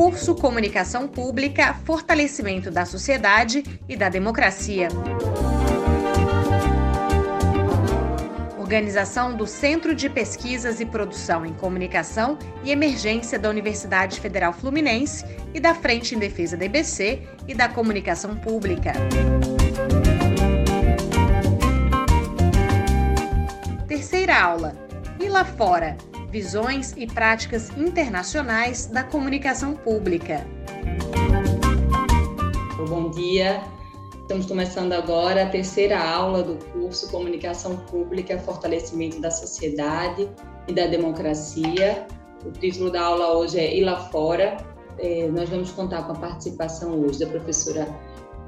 Curso 0.00 0.34
Comunicação 0.34 1.06
Pública, 1.06 1.74
Fortalecimento 1.84 2.70
da 2.70 2.86
Sociedade 2.86 3.62
e 3.86 3.94
da 3.94 4.08
Democracia. 4.08 4.88
Organização 8.58 9.36
do 9.36 9.46
Centro 9.46 9.94
de 9.94 10.08
Pesquisas 10.08 10.80
e 10.80 10.86
Produção 10.86 11.44
em 11.44 11.52
Comunicação 11.52 12.38
e 12.64 12.70
Emergência 12.70 13.38
da 13.38 13.50
Universidade 13.50 14.18
Federal 14.18 14.54
Fluminense 14.54 15.22
e 15.52 15.60
da 15.60 15.74
Frente 15.74 16.14
em 16.14 16.18
Defesa 16.18 16.56
da 16.56 16.64
IBC 16.64 17.20
e 17.46 17.54
da 17.54 17.68
Comunicação 17.68 18.36
Pública. 18.36 18.94
Terceira 23.86 24.40
aula. 24.40 24.74
E 25.20 25.28
lá 25.28 25.44
fora? 25.44 25.94
Visões 26.30 26.94
e 26.96 27.08
práticas 27.08 27.70
internacionais 27.76 28.86
da 28.86 29.02
comunicação 29.02 29.74
pública. 29.74 30.46
Bom 32.88 33.10
dia. 33.10 33.60
Estamos 34.22 34.46
começando 34.46 34.92
agora 34.92 35.42
a 35.42 35.46
terceira 35.46 35.98
aula 35.98 36.44
do 36.44 36.54
curso 36.66 37.10
Comunicação 37.10 37.78
Pública, 37.78 38.38
Fortalecimento 38.38 39.20
da 39.20 39.28
Sociedade 39.32 40.30
e 40.68 40.72
da 40.72 40.86
Democracia. 40.86 42.06
O 42.46 42.52
título 42.52 42.92
da 42.92 43.02
aula 43.02 43.36
hoje 43.36 43.58
é 43.58 43.76
E 43.76 43.84
lá 43.84 43.96
fora. 43.96 44.56
É, 44.98 45.26
nós 45.26 45.48
vamos 45.48 45.72
contar 45.72 46.04
com 46.04 46.12
a 46.12 46.14
participação 46.14 47.00
hoje 47.00 47.18
da 47.18 47.26
professora 47.26 47.88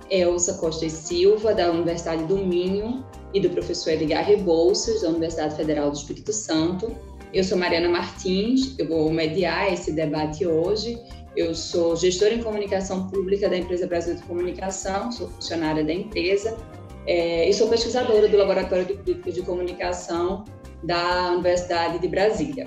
Elsa 0.08 0.54
Costa 0.54 0.86
e 0.86 0.90
Silva, 0.90 1.52
da 1.52 1.70
Universidade 1.70 2.24
do 2.24 2.36
Minho, 2.36 3.04
e 3.34 3.40
do 3.40 3.48
professor 3.50 3.90
Edgar 3.90 4.24
Rebouças, 4.24 5.02
da 5.02 5.08
Universidade 5.08 5.56
Federal 5.56 5.90
do 5.90 5.96
Espírito 5.96 6.32
Santo. 6.32 6.94
Eu 7.32 7.42
sou 7.42 7.56
Mariana 7.56 7.88
Martins, 7.88 8.74
eu 8.78 8.86
vou 8.86 9.10
mediar 9.10 9.72
esse 9.72 9.92
debate 9.92 10.46
hoje 10.46 10.98
eu 11.34 11.54
sou 11.54 11.96
gestora 11.96 12.34
em 12.34 12.42
comunicação 12.42 13.08
pública 13.08 13.48
da 13.48 13.56
empresa 13.56 13.86
Brasil 13.86 14.14
de 14.14 14.22
Comunicação, 14.22 15.10
sou 15.10 15.28
funcionária 15.28 15.82
da 15.82 15.92
empresa 15.92 16.58
é, 17.06 17.48
e 17.48 17.52
sou 17.54 17.68
pesquisadora 17.68 18.28
do 18.28 18.36
Laboratório 18.36 18.84
de 18.84 18.94
Políticas 18.94 19.34
de 19.34 19.42
Comunicação 19.42 20.44
da 20.82 21.32
Universidade 21.32 21.98
de 22.00 22.08
Brasília. 22.08 22.66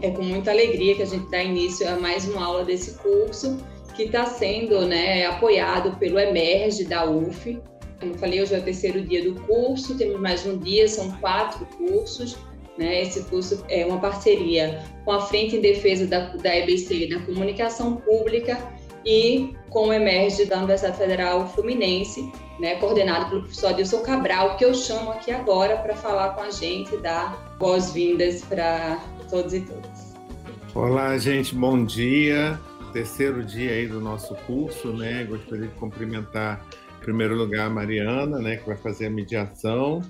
É 0.00 0.10
com 0.10 0.22
muita 0.22 0.50
alegria 0.50 0.96
que 0.96 1.02
a 1.02 1.06
gente 1.06 1.30
dá 1.30 1.42
início 1.42 1.88
a 1.88 1.96
mais 1.96 2.26
uma 2.28 2.44
aula 2.44 2.64
desse 2.64 2.98
curso, 2.98 3.58
que 3.94 4.04
está 4.04 4.26
sendo 4.26 4.84
né, 4.86 5.26
apoiado 5.26 5.96
pelo 5.98 6.18
Emerge 6.18 6.84
da 6.84 7.08
UF. 7.08 7.60
Como 8.00 8.18
falei, 8.18 8.42
hoje 8.42 8.54
é 8.54 8.58
o 8.58 8.62
terceiro 8.62 9.00
dia 9.02 9.22
do 9.22 9.40
curso, 9.42 9.96
temos 9.96 10.20
mais 10.20 10.44
um 10.44 10.58
dia, 10.58 10.88
são 10.88 11.08
quatro 11.18 11.64
cursos. 11.76 12.36
Né? 12.78 13.02
Esse 13.02 13.22
curso 13.24 13.64
é 13.68 13.84
uma 13.84 14.00
parceria 14.00 14.82
com 15.04 15.12
a 15.12 15.20
Frente 15.20 15.56
em 15.56 15.60
Defesa 15.60 16.06
da, 16.06 16.28
da 16.36 16.56
EBC 16.56 17.08
da 17.08 17.20
Comunicação 17.20 17.96
Pública 17.96 18.58
e 19.04 19.54
com 19.68 19.88
o 19.88 19.92
Emerge 19.92 20.44
da 20.46 20.58
Universidade 20.58 20.96
Federal 20.96 21.48
Fluminense, 21.48 22.30
né, 22.60 22.76
coordenado 22.76 23.30
pelo 23.30 23.40
professor 23.42 23.70
Adilson 23.70 24.02
Cabral, 24.02 24.56
que 24.56 24.64
eu 24.64 24.74
chamo 24.74 25.10
aqui 25.10 25.30
agora 25.30 25.76
para 25.78 25.94
falar 25.96 26.30
com 26.30 26.42
a 26.42 26.50
gente, 26.50 26.96
dar 26.98 27.56
boas-vindas 27.58 28.42
para 28.42 29.00
todos 29.28 29.52
e 29.52 29.60
todas. 29.60 30.14
Olá, 30.74 31.18
gente, 31.18 31.54
bom 31.54 31.84
dia. 31.84 32.58
Terceiro 32.92 33.42
dia 33.42 33.72
aí 33.72 33.86
do 33.86 34.00
nosso 34.00 34.34
curso, 34.46 34.92
né? 34.92 35.24
Gostaria 35.24 35.66
de 35.66 35.74
cumprimentar, 35.74 36.64
em 36.98 37.04
primeiro 37.04 37.34
lugar, 37.34 37.66
a 37.66 37.70
Mariana, 37.70 38.38
né, 38.38 38.56
que 38.56 38.66
vai 38.66 38.76
fazer 38.76 39.06
a 39.06 39.10
mediação 39.10 40.02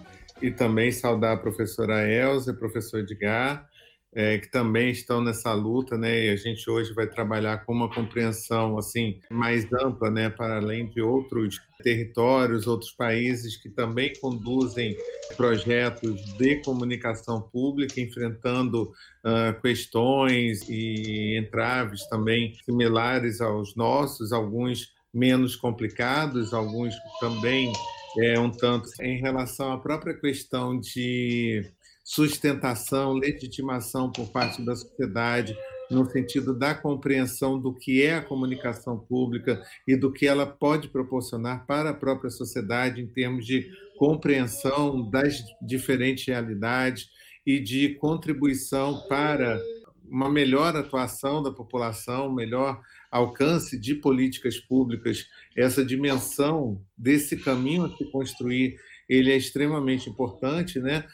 e 0.42 0.50
também 0.50 0.90
saudar 0.90 1.34
a 1.34 1.40
professora 1.40 2.06
Elza 2.06 2.50
e 2.50 2.56
professor 2.56 3.00
Edgar, 3.00 3.68
é, 4.14 4.36
que 4.36 4.50
também 4.50 4.90
estão 4.90 5.22
nessa 5.22 5.54
luta, 5.54 5.96
né? 5.96 6.26
E 6.26 6.28
a 6.30 6.36
gente 6.36 6.68
hoje 6.68 6.92
vai 6.92 7.06
trabalhar 7.06 7.64
com 7.64 7.72
uma 7.72 7.88
compreensão 7.88 8.76
assim 8.76 9.18
mais 9.30 9.66
ampla, 9.72 10.10
né, 10.10 10.28
para 10.28 10.56
além 10.56 10.86
de 10.90 11.00
outros 11.00 11.58
territórios, 11.82 12.66
outros 12.66 12.90
países 12.92 13.56
que 13.56 13.70
também 13.70 14.12
conduzem 14.20 14.96
projetos 15.36 16.22
de 16.36 16.56
comunicação 16.56 17.40
pública, 17.40 18.00
enfrentando 18.00 18.82
uh, 19.24 19.60
questões 19.62 20.68
e 20.68 21.38
entraves 21.38 22.06
também 22.08 22.54
similares 22.66 23.40
aos 23.40 23.74
nossos, 23.74 24.30
alguns 24.30 24.92
menos 25.12 25.56
complicados, 25.56 26.52
alguns 26.52 26.94
também 27.18 27.72
é, 28.18 28.38
um 28.38 28.50
tanto. 28.50 28.88
Em 29.00 29.20
relação 29.20 29.72
à 29.72 29.78
própria 29.78 30.14
questão 30.14 30.78
de 30.78 31.64
sustentação, 32.04 33.12
legitimação 33.12 34.10
por 34.10 34.28
parte 34.28 34.62
da 34.62 34.74
sociedade, 34.74 35.56
no 35.90 36.08
sentido 36.10 36.54
da 36.54 36.74
compreensão 36.74 37.58
do 37.58 37.74
que 37.74 38.02
é 38.02 38.16
a 38.16 38.22
comunicação 38.22 38.98
pública 38.98 39.62
e 39.86 39.94
do 39.94 40.12
que 40.12 40.26
ela 40.26 40.46
pode 40.46 40.88
proporcionar 40.88 41.66
para 41.66 41.90
a 41.90 41.94
própria 41.94 42.30
sociedade 42.30 43.00
em 43.00 43.06
termos 43.06 43.46
de 43.46 43.70
compreensão 43.98 45.08
das 45.10 45.42
diferentes 45.60 46.26
realidades 46.26 47.08
e 47.46 47.60
de 47.60 47.90
contribuição 47.96 49.06
para 49.08 49.60
uma 50.08 50.30
melhor 50.30 50.76
atuação 50.76 51.42
da 51.42 51.50
população, 51.50 52.32
melhor 52.32 52.80
alcance 53.12 53.78
de 53.78 53.94
políticas 53.94 54.58
públicas, 54.58 55.26
essa 55.54 55.84
dimensão 55.84 56.80
desse 56.96 57.36
caminho 57.36 57.84
a 57.84 57.94
se 57.94 58.10
construir, 58.10 58.76
ele 59.06 59.30
é 59.30 59.36
extremamente 59.36 60.08
importante, 60.08 60.80
né? 60.80 61.04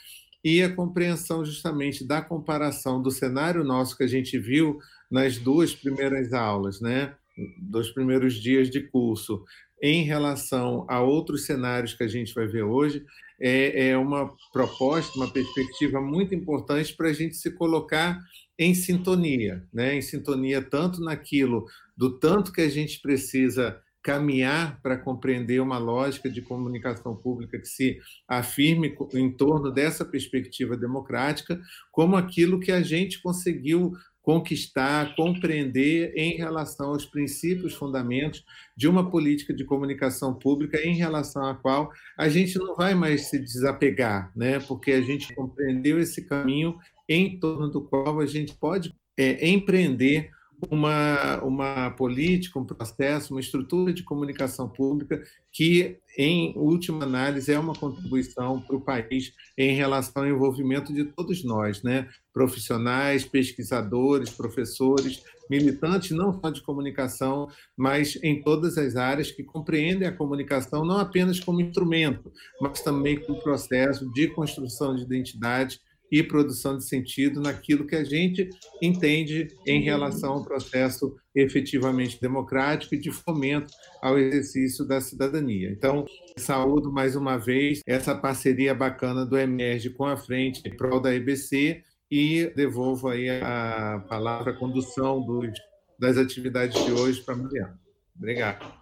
E 0.45 0.63
a 0.63 0.73
compreensão 0.73 1.45
justamente 1.45 2.07
da 2.07 2.23
comparação 2.23 3.03
do 3.03 3.11
cenário 3.11 3.65
nosso 3.65 3.97
que 3.97 4.05
a 4.05 4.09
gente 4.09 4.39
viu 4.39 4.79
nas 5.11 5.39
duas 5.39 5.75
primeiras 5.75 6.33
aulas, 6.33 6.81
né? 6.81 7.17
Dos 7.59 7.91
primeiros 7.91 8.35
dias 8.35 8.71
de 8.71 8.81
curso, 8.81 9.45
em 9.83 10.05
relação 10.05 10.87
a 10.89 11.01
outros 11.01 11.45
cenários 11.47 11.95
que 11.95 12.05
a 12.05 12.09
gente 12.09 12.33
vai 12.33 12.47
ver 12.47 12.63
hoje, 12.63 13.05
é, 13.41 13.91
é 13.91 13.99
uma 13.99 14.33
proposta, 14.53 15.17
uma 15.17 15.31
perspectiva 15.31 16.01
muito 16.01 16.35
importante 16.35 16.95
para 16.95 17.09
a 17.09 17.13
gente 17.13 17.37
se 17.37 17.51
colocar 17.53 18.21
em 18.59 18.75
sintonia, 18.75 19.65
né? 19.73 19.95
em 19.95 20.03
sintonia 20.03 20.61
tanto 20.61 21.01
naquilo 21.01 21.65
do 21.99 22.17
tanto 22.17 22.53
que 22.53 22.61
a 22.61 22.69
gente 22.69 23.01
precisa 23.03 23.83
caminhar 24.01 24.81
para 24.81 24.97
compreender 24.97 25.61
uma 25.61 25.79
lógica 25.79 26.31
de 26.31 26.41
comunicação 26.41 27.17
pública 27.17 27.59
que 27.59 27.67
se 27.67 27.99
afirme 28.29 28.97
em 29.13 29.31
torno 29.31 29.73
dessa 29.73 30.05
perspectiva 30.05 30.77
democrática, 30.77 31.61
como 31.91 32.17
aquilo 32.17 32.61
que 32.61 32.71
a 32.71 32.81
gente 32.81 33.21
conseguiu 33.21 33.93
conquistar, 34.23 35.17
compreender 35.17 36.13
em 36.15 36.37
relação 36.37 36.91
aos 36.91 37.05
princípios, 37.05 37.75
fundamentos 37.75 38.45
de 38.77 38.87
uma 38.87 39.11
política 39.11 39.53
de 39.53 39.65
comunicação 39.65 40.35
pública 40.35 40.81
em 40.81 40.95
relação 40.95 41.45
à 41.45 41.55
qual 41.55 41.91
a 42.17 42.29
gente 42.29 42.59
não 42.59 42.77
vai 42.77 42.95
mais 42.95 43.23
se 43.23 43.39
desapegar, 43.39 44.31
né? 44.37 44.61
porque 44.61 44.93
a 44.93 45.01
gente 45.01 45.35
compreendeu 45.35 45.99
esse 45.99 46.25
caminho 46.25 46.77
em 47.09 47.41
torno 47.41 47.69
do 47.69 47.83
qual 47.83 48.21
a 48.21 48.27
gente 48.27 48.55
pode 48.55 48.95
é, 49.19 49.49
empreender 49.49 50.31
uma, 50.71 51.43
uma 51.43 51.91
política, 51.91 52.59
um 52.59 52.65
processo, 52.65 53.33
uma 53.33 53.41
estrutura 53.41 53.93
de 53.93 54.03
comunicação 54.03 54.69
pública 54.69 55.23
que, 55.53 55.99
em 56.17 56.53
última 56.57 57.05
análise, 57.05 57.53
é 57.53 57.59
uma 57.59 57.75
contribuição 57.75 58.61
para 58.61 58.77
o 58.77 58.81
país 58.81 59.33
em 59.57 59.75
relação 59.75 60.23
ao 60.23 60.29
envolvimento 60.29 60.93
de 60.93 61.05
todos 61.05 61.45
nós, 61.45 61.83
né? 61.83 62.09
profissionais, 62.33 63.25
pesquisadores, 63.25 64.31
professores, 64.31 65.23
militantes, 65.49 66.11
não 66.11 66.39
só 66.41 66.51
de 66.51 66.63
comunicação, 66.63 67.49
mas 67.77 68.19
em 68.23 68.43
todas 68.43 68.77
as 68.77 68.97
áreas 68.97 69.31
que 69.31 69.43
compreendem 69.43 70.07
a 70.07 70.13
comunicação 70.13 70.85
não 70.85 70.99
apenas 70.99 71.41
como 71.41 71.61
instrumento, 71.61 72.31
mas 72.61 72.83
também 72.83 73.19
como 73.19 73.43
processo 73.43 74.11
de 74.13 74.29
construção 74.29 74.95
de 74.95 75.03
identidade 75.03 75.81
e 76.11 76.23
produção 76.23 76.77
de 76.77 76.85
sentido 76.85 77.41
naquilo 77.41 77.87
que 77.87 77.97
a 77.97 78.05
gente 78.05 78.49
entende 78.83 79.49
em 79.67 79.83
relação 79.83 80.35
ao 80.35 80.45
processo 80.45 81.15
efetivamente 81.35 82.21
democrático 82.21 82.95
e 82.95 83.01
de 83.01 83.11
fomento 83.11 83.73
ao 84.03 84.19
exercício 84.19 84.85
da 84.87 85.01
cidadania. 85.01 85.71
Então, 85.71 86.05
saúdo 86.37 86.91
mais 86.91 87.15
uma 87.15 87.37
vez 87.37 87.81
essa 87.87 88.15
parceria 88.15 88.75
bacana 88.75 89.27
do 89.27 89.39
Emerge 89.39 89.91
com 89.91 90.05
a 90.05 90.17
frente 90.17 90.63
em 90.67 90.77
prol 90.77 91.01
da 91.01 91.15
EBC 91.15 91.83
e 92.11 92.51
devolvo 92.57 93.09
aí 93.09 93.29
a 93.29 94.05
palavra, 94.09 94.53
a 94.53 94.57
condução 94.57 95.21
dos, 95.21 95.51
das 95.99 96.17
atividades 96.17 96.83
de 96.85 96.93
hoje 96.93 97.21
para 97.21 97.35
a 97.35 97.37
Mariana. 97.37 97.81
Obrigado. 98.17 98.79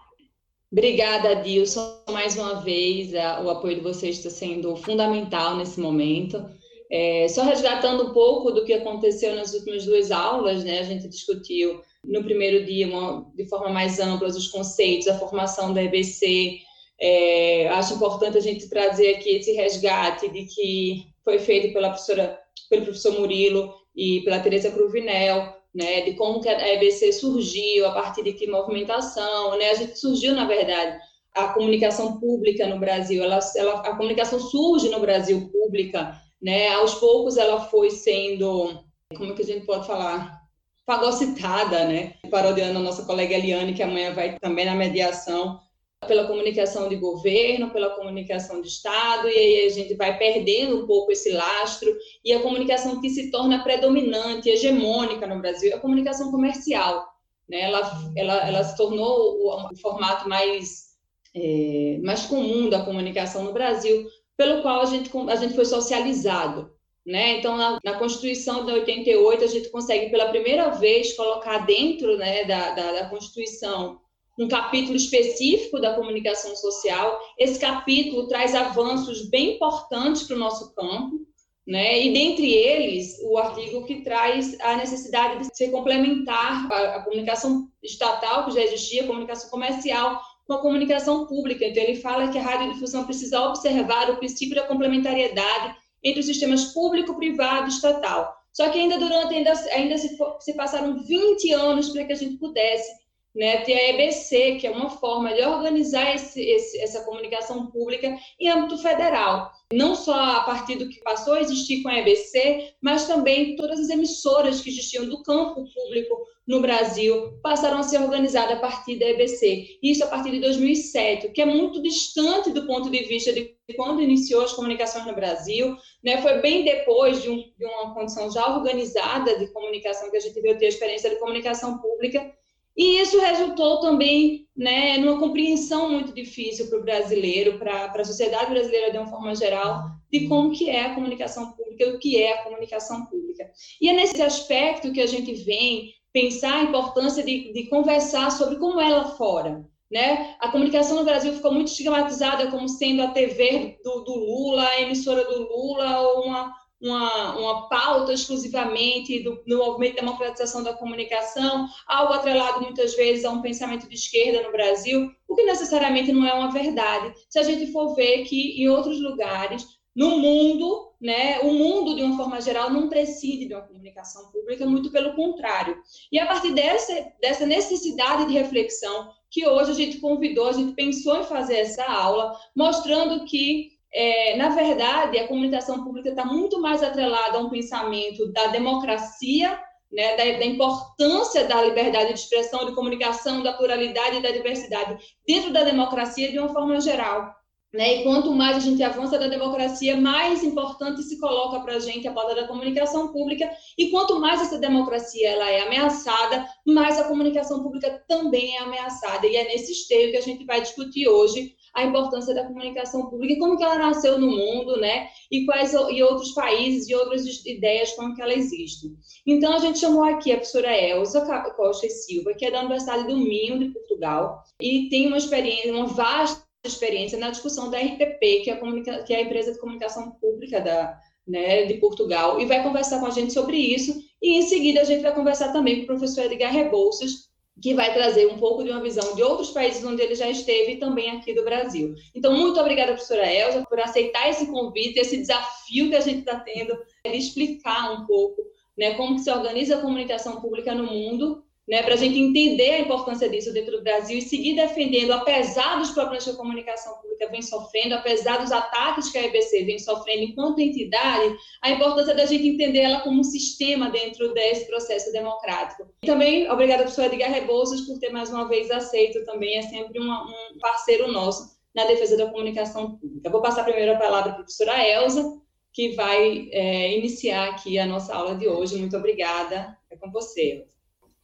Obrigada, 0.70 1.36
Dilson. 1.36 2.02
Mais 2.10 2.36
uma 2.36 2.60
vez, 2.60 3.12
o 3.12 3.50
apoio 3.50 3.76
de 3.76 3.82
vocês 3.82 4.16
está 4.16 4.30
sendo 4.30 4.74
fundamental 4.76 5.56
nesse 5.56 5.80
momento. 5.80 6.44
É, 6.90 7.26
só 7.28 7.42
resgatando 7.42 8.04
um 8.04 8.12
pouco 8.12 8.52
do 8.52 8.64
que 8.64 8.72
aconteceu 8.72 9.34
nas 9.34 9.52
últimas 9.52 9.84
duas 9.84 10.10
aulas, 10.10 10.64
né? 10.64 10.78
A 10.78 10.84
gente 10.84 11.08
discutiu 11.08 11.80
no 12.04 12.22
primeiro 12.22 12.64
dia, 12.64 12.86
uma, 12.86 13.26
de 13.34 13.44
forma 13.48 13.68
mais 13.68 13.98
ampla, 13.98 14.28
os 14.28 14.48
conceitos, 14.48 15.08
a 15.08 15.18
formação 15.18 15.74
da 15.74 15.82
EBC. 15.82 16.58
É, 17.00 17.68
acho 17.68 17.94
importante 17.94 18.38
a 18.38 18.40
gente 18.40 18.68
trazer 18.68 19.16
aqui 19.16 19.30
esse 19.30 19.52
resgate 19.52 20.28
de 20.28 20.44
que 20.44 21.06
foi 21.24 21.38
feito 21.38 21.72
pela 21.72 21.90
professora, 21.90 22.38
pelo 22.70 22.84
professor 22.84 23.18
Murilo 23.18 23.74
e 23.94 24.20
pela 24.20 24.40
Teresa 24.40 24.70
Cruvinel, 24.70 25.56
né, 25.74 26.02
de 26.02 26.14
como 26.14 26.40
que 26.40 26.48
a 26.48 26.74
EBC 26.74 27.12
surgiu, 27.12 27.86
a 27.86 27.92
partir 27.92 28.22
de 28.22 28.32
que 28.32 28.46
movimentação, 28.46 29.58
né, 29.58 29.70
a 29.70 29.74
gente 29.74 29.98
surgiu, 29.98 30.34
na 30.34 30.46
verdade, 30.46 30.98
a 31.34 31.48
comunicação 31.48 32.18
pública 32.18 32.66
no 32.66 32.78
Brasil, 32.78 33.22
ela, 33.22 33.38
ela, 33.56 33.80
a 33.80 33.94
comunicação 33.94 34.40
surge 34.40 34.88
no 34.88 35.00
Brasil 35.00 35.50
pública, 35.52 36.18
né, 36.40 36.68
aos 36.74 36.94
poucos 36.94 37.36
ela 37.36 37.60
foi 37.60 37.90
sendo, 37.90 38.84
como 39.16 39.34
que 39.34 39.42
a 39.42 39.46
gente 39.46 39.66
pode 39.66 39.86
falar, 39.86 40.40
fagocitada, 40.84 41.86
né, 41.86 42.14
parodiando 42.30 42.78
a 42.78 42.82
nossa 42.82 43.04
colega 43.04 43.34
Eliane, 43.34 43.74
que 43.74 43.82
amanhã 43.82 44.14
vai 44.14 44.38
também 44.38 44.64
na 44.64 44.74
mediação, 44.74 45.60
pela 46.06 46.26
comunicação 46.26 46.88
de 46.88 46.96
governo, 46.96 47.70
pela 47.70 47.90
comunicação 47.90 48.60
de 48.60 48.68
Estado, 48.68 49.28
e 49.28 49.36
aí 49.36 49.66
a 49.66 49.70
gente 49.70 49.94
vai 49.94 50.16
perdendo 50.16 50.82
um 50.82 50.86
pouco 50.86 51.10
esse 51.10 51.30
lastro, 51.32 51.92
e 52.24 52.32
a 52.32 52.40
comunicação 52.40 53.00
que 53.00 53.10
se 53.10 53.30
torna 53.30 53.62
predominante, 53.62 54.48
hegemônica 54.48 55.26
no 55.26 55.40
Brasil, 55.40 55.72
é 55.72 55.74
a 55.74 55.80
comunicação 55.80 56.30
comercial. 56.30 57.04
Né? 57.48 57.62
Ela, 57.62 58.12
ela, 58.16 58.48
ela 58.48 58.64
se 58.64 58.76
tornou 58.76 59.38
o, 59.38 59.72
o 59.72 59.76
formato 59.76 60.28
mais, 60.28 60.96
é, 61.34 61.98
mais 62.02 62.26
comum 62.26 62.68
da 62.68 62.84
comunicação 62.84 63.44
no 63.44 63.52
Brasil, 63.52 64.06
pelo 64.36 64.62
qual 64.62 64.80
a 64.80 64.84
gente, 64.84 65.10
a 65.28 65.36
gente 65.36 65.54
foi 65.54 65.64
socializado. 65.64 66.70
Né? 67.04 67.38
Então, 67.38 67.56
na, 67.56 67.78
na, 67.84 67.98
Constituição 67.98 68.66
de 68.66 68.72
88, 68.72 69.44
a 69.44 69.46
gente 69.46 69.68
consegue, 69.70 70.10
pela 70.10 70.28
primeira 70.28 70.70
vez, 70.70 71.12
colocar 71.12 71.58
dentro 71.58 72.16
né, 72.16 72.44
da, 72.44 72.74
da, 72.74 72.92
da 72.92 73.08
Constituição 73.08 74.00
um 74.38 74.48
capítulo 74.48 74.96
específico 74.96 75.80
da 75.80 75.94
comunicação 75.94 76.54
social. 76.56 77.18
Esse 77.38 77.58
capítulo 77.58 78.28
traz 78.28 78.54
avanços 78.54 79.28
bem 79.30 79.54
importantes 79.54 80.24
para 80.24 80.36
o 80.36 80.38
nosso 80.38 80.74
campo, 80.74 81.26
né? 81.66 82.00
E 82.04 82.12
dentre 82.12 82.52
eles, 82.52 83.18
o 83.24 83.38
artigo 83.38 83.84
que 83.86 84.02
traz 84.02 84.58
a 84.60 84.76
necessidade 84.76 85.40
de 85.40 85.56
se 85.56 85.70
complementar 85.70 86.70
a, 86.70 86.96
a 86.96 87.02
comunicação 87.02 87.68
estatal, 87.82 88.44
que 88.44 88.52
já 88.52 88.62
existia, 88.62 89.02
a 89.02 89.06
comunicação 89.06 89.50
comercial, 89.50 90.20
com 90.46 90.54
a 90.54 90.60
comunicação 90.60 91.26
pública. 91.26 91.64
Então, 91.64 91.82
ele 91.82 91.96
fala 91.96 92.28
que 92.28 92.38
a 92.38 92.42
radiodifusão 92.42 93.04
precisa 93.04 93.40
observar 93.40 94.10
o 94.10 94.16
princípio 94.16 94.54
da 94.54 94.66
complementariedade 94.66 95.74
entre 96.02 96.20
os 96.20 96.26
sistemas 96.26 96.66
público, 96.66 97.16
privado 97.16 97.66
e 97.66 97.70
estatal. 97.70 98.32
Só 98.52 98.70
que 98.70 98.78
ainda 98.78 98.98
durante, 98.98 99.34
ainda, 99.34 99.52
ainda 99.72 99.98
se, 99.98 100.16
se 100.40 100.54
passaram 100.54 101.02
20 101.02 101.52
anos 101.52 101.90
para 101.90 102.04
que 102.04 102.12
a 102.12 102.16
gente 102.16 102.36
pudesse 102.38 102.90
né, 103.36 103.58
ter 103.58 103.74
a 103.74 103.90
EBC, 103.90 104.56
que 104.56 104.66
é 104.66 104.70
uma 104.70 104.88
forma 104.88 105.32
de 105.34 105.42
organizar 105.42 106.14
esse, 106.14 106.40
esse, 106.40 106.80
essa 106.80 107.04
comunicação 107.04 107.66
pública 107.66 108.16
em 108.40 108.48
âmbito 108.48 108.78
federal. 108.78 109.52
Não 109.72 109.94
só 109.94 110.14
a 110.14 110.40
partir 110.40 110.76
do 110.76 110.88
que 110.88 111.02
passou 111.02 111.34
a 111.34 111.40
existir 111.42 111.82
com 111.82 111.90
a 111.90 111.98
EBC, 111.98 112.72
mas 112.82 113.06
também 113.06 113.54
todas 113.54 113.78
as 113.78 113.90
emissoras 113.90 114.62
que 114.62 114.70
existiam 114.70 115.06
do 115.06 115.22
campo 115.22 115.64
público 115.74 116.16
no 116.46 116.60
Brasil 116.60 117.38
passaram 117.42 117.78
a 117.78 117.82
ser 117.82 118.00
organizadas 118.00 118.56
a 118.56 118.60
partir 118.60 118.98
da 118.98 119.06
EBC. 119.06 119.78
Isso 119.82 120.02
a 120.04 120.06
partir 120.06 120.30
de 120.30 120.40
2007, 120.40 121.30
que 121.30 121.42
é 121.42 121.44
muito 121.44 121.82
distante 121.82 122.50
do 122.52 122.66
ponto 122.66 122.88
de 122.88 123.02
vista 123.04 123.32
de 123.32 123.54
quando 123.76 124.00
iniciou 124.00 124.44
as 124.44 124.52
comunicações 124.52 125.04
no 125.04 125.14
Brasil. 125.14 125.76
Né? 126.02 126.22
Foi 126.22 126.40
bem 126.40 126.64
depois 126.64 127.20
de, 127.20 127.28
um, 127.28 127.36
de 127.36 127.66
uma 127.66 127.92
condição 127.92 128.30
já 128.30 128.46
organizada 128.56 129.38
de 129.38 129.52
comunicação 129.52 130.10
que 130.10 130.16
a 130.16 130.20
gente 130.20 130.40
veio 130.40 130.56
ter 130.56 130.66
a 130.66 130.70
experiência 130.70 131.10
de 131.10 131.18
comunicação 131.18 131.78
pública 131.78 132.32
e 132.76 133.00
isso 133.00 133.18
resultou 133.18 133.80
também 133.80 134.46
né, 134.54 134.98
numa 134.98 135.18
compreensão 135.18 135.90
muito 135.90 136.12
difícil 136.12 136.68
para 136.68 136.78
o 136.78 136.82
brasileiro, 136.82 137.58
para 137.58 137.86
a 137.86 138.04
sociedade 138.04 138.50
brasileira 138.50 138.90
de 138.90 138.98
uma 138.98 139.06
forma 139.06 139.34
geral, 139.34 139.84
de 140.12 140.28
como 140.28 140.52
que 140.52 140.68
é 140.68 140.86
a 140.86 140.94
comunicação 140.94 141.52
pública, 141.52 141.88
o 141.88 141.98
que 141.98 142.20
é 142.20 142.34
a 142.34 142.42
comunicação 142.42 143.06
pública. 143.06 143.50
E 143.80 143.88
é 143.88 143.92
nesse 143.92 144.20
aspecto 144.20 144.92
que 144.92 145.00
a 145.00 145.06
gente 145.06 145.32
vem 145.34 145.92
pensar 146.12 146.54
a 146.54 146.62
importância 146.64 147.22
de, 147.22 147.52
de 147.52 147.68
conversar 147.68 148.30
sobre 148.30 148.56
como 148.56 148.76
lá 148.76 149.04
fora. 149.16 149.64
Né? 149.90 150.34
A 150.40 150.50
comunicação 150.50 150.96
no 150.96 151.04
Brasil 151.04 151.32
ficou 151.32 151.52
muito 151.52 151.68
estigmatizada 151.68 152.50
como 152.50 152.68
sendo 152.68 153.02
a 153.02 153.08
TV 153.08 153.78
do, 153.84 154.00
do 154.00 154.14
Lula, 154.14 154.66
a 154.66 154.80
emissora 154.80 155.24
do 155.24 155.48
Lula, 155.48 156.00
ou 156.00 156.24
uma, 156.24 156.52
uma, 156.80 157.36
uma 157.38 157.68
pauta 157.68 158.12
exclusivamente 158.12 159.20
do, 159.22 159.42
do 159.46 159.58
movimento 159.58 159.94
de 159.94 160.00
democratização 160.00 160.62
da 160.62 160.74
comunicação, 160.74 161.66
algo 161.86 162.12
atrelado 162.12 162.60
muitas 162.60 162.94
vezes 162.94 163.24
a 163.24 163.30
um 163.30 163.42
pensamento 163.42 163.88
de 163.88 163.94
esquerda 163.94 164.42
no 164.42 164.52
Brasil, 164.52 165.10
o 165.26 165.34
que 165.34 165.42
necessariamente 165.44 166.12
não 166.12 166.26
é 166.26 166.34
uma 166.34 166.52
verdade. 166.52 167.14
Se 167.28 167.38
a 167.38 167.42
gente 167.42 167.72
for 167.72 167.94
ver 167.94 168.24
que 168.24 168.62
em 168.62 168.68
outros 168.68 169.00
lugares, 169.00 169.64
no 169.94 170.18
mundo, 170.18 170.92
né, 171.00 171.40
o 171.40 171.52
mundo, 171.54 171.96
de 171.96 172.02
uma 172.02 172.16
forma 172.16 172.38
geral, 172.40 172.68
não 172.68 172.88
prescinde 172.88 173.46
de 173.46 173.54
uma 173.54 173.66
comunicação 173.66 174.30
pública, 174.30 174.66
muito 174.66 174.92
pelo 174.92 175.14
contrário. 175.14 175.76
E 176.12 176.18
a 176.18 176.26
partir 176.26 176.52
dessa, 176.52 176.92
dessa 177.20 177.46
necessidade 177.46 178.26
de 178.26 178.34
reflexão, 178.34 179.10
que 179.30 179.46
hoje 179.46 179.70
a 179.70 179.74
gente 179.74 179.98
convidou, 179.98 180.48
a 180.48 180.52
gente 180.52 180.74
pensou 180.74 181.18
em 181.18 181.24
fazer 181.24 181.56
essa 181.56 181.84
aula, 181.84 182.38
mostrando 182.54 183.24
que 183.24 183.75
é, 183.98 184.36
na 184.36 184.50
verdade, 184.50 185.18
a 185.18 185.26
comunicação 185.26 185.82
pública 185.82 186.10
está 186.10 186.22
muito 186.22 186.60
mais 186.60 186.82
atrelada 186.82 187.38
a 187.38 187.40
um 187.40 187.48
pensamento 187.48 188.30
da 188.30 188.48
democracia, 188.48 189.58
né, 189.90 190.14
da, 190.18 190.38
da, 190.38 190.44
importância 190.44 191.44
da 191.44 191.62
liberdade 191.62 192.12
de 192.12 192.18
expressão, 192.20 192.66
de 192.66 192.74
comunicação, 192.74 193.42
da 193.42 193.54
pluralidade 193.54 194.16
e 194.18 194.22
da 194.22 194.30
diversidade 194.30 195.02
dentro 195.26 195.50
da 195.50 195.64
democracia 195.64 196.30
de 196.30 196.38
uma 196.38 196.50
forma 196.50 196.78
geral. 196.78 197.34
Né? 197.72 198.00
E 198.00 198.02
quanto 198.04 198.32
mais 198.32 198.58
a 198.58 198.60
gente 198.60 198.82
avança 198.82 199.18
da 199.18 199.28
democracia, 199.28 199.96
mais 199.96 200.44
importante 200.44 201.02
se 201.02 201.18
coloca 201.18 201.60
para 201.60 201.76
a 201.76 201.78
gente 201.78 202.06
a 202.06 202.12
pauta 202.12 202.34
da 202.34 202.46
comunicação 202.46 203.12
pública. 203.12 203.50
E 203.78 203.90
quanto 203.90 204.20
mais 204.20 204.42
essa 204.42 204.58
democracia 204.58 205.30
ela 205.30 205.50
é 205.50 205.62
ameaçada, 205.62 206.46
mais 206.66 206.98
a 206.98 207.04
comunicação 207.04 207.62
pública 207.62 208.04
também 208.06 208.56
é 208.56 208.60
ameaçada. 208.60 209.26
E 209.26 209.36
é 209.36 209.44
nesse 209.44 209.72
esteio 209.72 210.10
que 210.10 210.18
a 210.18 210.22
gente 210.22 210.44
vai 210.44 210.60
discutir 210.60 211.08
hoje 211.08 211.55
a 211.76 211.84
importância 211.84 212.34
da 212.34 212.46
comunicação 212.46 213.10
pública 213.10 213.34
e 213.34 213.38
como 213.38 213.56
que 213.56 213.62
ela 213.62 213.78
nasceu 213.78 214.18
no 214.18 214.28
mundo, 214.28 214.80
né? 214.80 215.08
E 215.30 215.44
quais 215.44 215.74
e 215.74 216.02
outros 216.02 216.32
países 216.32 216.88
e 216.88 216.94
outras 216.94 217.24
ideias 217.44 217.92
como 217.92 218.14
que 218.14 218.22
ela 218.22 218.32
existe. 218.32 218.88
Então 219.26 219.52
a 219.52 219.58
gente 219.58 219.78
chamou 219.78 220.02
aqui 220.02 220.32
a 220.32 220.36
professora 220.36 220.74
Elza 220.74 221.20
Costa 221.54 221.86
e 221.86 221.90
Silva, 221.90 222.32
que 222.32 222.46
é 222.46 222.50
da 222.50 222.60
Universidade 222.60 223.06
do 223.06 223.16
Minho 223.16 223.58
de 223.58 223.68
Portugal 223.68 224.42
e 224.58 224.88
tem 224.88 225.06
uma 225.06 225.18
experiência, 225.18 225.72
uma 225.72 225.86
vasta 225.86 226.46
experiência 226.64 227.18
na 227.18 227.30
discussão 227.30 227.70
da 227.70 227.78
RTP, 227.78 228.42
que 228.42 228.50
é 228.50 228.54
a, 228.54 229.02
que 229.04 229.12
é 229.12 229.18
a 229.18 229.22
empresa 229.22 229.52
de 229.52 229.60
comunicação 229.60 230.12
pública 230.12 230.60
da, 230.60 230.98
né, 231.28 231.66
de 231.66 231.74
Portugal, 231.74 232.40
e 232.40 232.46
vai 232.46 232.62
conversar 232.62 233.00
com 233.00 233.06
a 233.06 233.10
gente 233.10 233.32
sobre 233.32 233.56
isso. 233.56 234.02
E 234.20 234.38
em 234.38 234.42
seguida 234.42 234.80
a 234.80 234.84
gente 234.84 235.02
vai 235.02 235.14
conversar 235.14 235.52
também 235.52 235.76
com 235.76 235.82
o 235.82 235.86
professor 235.86 236.24
Edgar 236.24 236.52
Rebouças, 236.52 237.26
que 237.60 237.74
vai 237.74 237.92
trazer 237.92 238.26
um 238.26 238.38
pouco 238.38 238.62
de 238.62 238.70
uma 238.70 238.82
visão 238.82 239.14
de 239.14 239.22
outros 239.22 239.50
países 239.50 239.84
onde 239.84 240.02
ele 240.02 240.14
já 240.14 240.28
esteve 240.28 240.72
e 240.72 240.78
também 240.78 241.10
aqui 241.10 241.32
do 241.32 241.44
Brasil. 241.44 241.94
Então, 242.14 242.34
muito 242.34 242.60
obrigada, 242.60 242.92
professora 242.92 243.32
Elza, 243.32 243.64
por 243.68 243.80
aceitar 243.80 244.28
esse 244.28 244.46
convite, 244.46 244.98
esse 244.98 245.16
desafio 245.16 245.88
que 245.88 245.96
a 245.96 246.00
gente 246.00 246.20
está 246.20 246.38
tendo 246.38 246.76
de 247.04 247.16
explicar 247.16 247.92
um 247.92 248.06
pouco 248.06 248.42
né, 248.76 248.94
como 248.94 249.18
se 249.18 249.30
organiza 249.30 249.76
a 249.76 249.80
comunicação 249.80 250.40
pública 250.40 250.74
no 250.74 250.84
mundo 250.84 251.42
né, 251.66 251.82
para 251.82 251.94
a 251.94 251.96
gente 251.96 252.18
entender 252.18 252.70
a 252.72 252.80
importância 252.80 253.28
disso 253.28 253.52
dentro 253.52 253.78
do 253.78 253.82
Brasil 253.82 254.18
e 254.18 254.22
seguir 254.22 254.54
defendendo, 254.54 255.12
apesar 255.12 255.78
dos 255.78 255.90
problemas 255.90 256.24
que 256.24 256.30
a 256.30 256.36
comunicação 256.36 256.94
pública 257.16 257.30
vem 257.30 257.42
sofrendo, 257.42 257.94
apesar 257.94 258.38
dos 258.38 258.52
ataques 258.52 259.10
que 259.10 259.18
a 259.18 259.24
EBC 259.24 259.64
vem 259.64 259.78
sofrendo 259.78 260.24
enquanto 260.24 260.60
entidade, 260.60 261.36
a 261.62 261.70
importância 261.70 262.14
da 262.14 262.26
gente 262.26 262.46
entender 262.46 262.80
ela 262.80 263.00
como 263.00 263.20
um 263.20 263.24
sistema 263.24 263.90
dentro 263.90 264.32
desse 264.34 264.66
processo 264.66 265.10
democrático. 265.12 265.88
E 266.02 266.06
também, 266.06 266.50
obrigada, 266.50 266.82
professor 266.82 267.06
Edgar 267.06 267.30
Rebouças, 267.30 267.80
por 267.82 267.98
ter 267.98 268.10
mais 268.10 268.30
uma 268.30 268.48
vez 268.48 268.70
aceito 268.70 269.24
também, 269.24 269.56
é 269.56 269.62
sempre 269.62 269.98
uma, 269.98 270.24
um 270.24 270.58
parceiro 270.60 271.10
nosso 271.10 271.56
na 271.74 271.84
defesa 271.86 272.16
da 272.16 272.30
comunicação 272.30 272.96
pública. 272.96 273.30
Vou 273.30 273.42
passar 273.42 273.64
primeiro 273.64 273.92
a 273.92 273.98
palavra 273.98 274.32
para 274.32 274.32
a 274.32 274.44
professora 274.44 274.86
Elza, 274.86 275.40
que 275.72 275.90
vai 275.94 276.48
é, 276.50 276.96
iniciar 276.96 277.50
aqui 277.50 277.78
a 277.78 277.86
nossa 277.86 278.14
aula 278.14 278.34
de 278.34 278.48
hoje. 278.48 278.78
Muito 278.78 278.96
obrigada. 278.96 279.76
É 279.90 279.96
com 279.96 280.10
você, 280.10 280.52
Elza. 280.52 280.75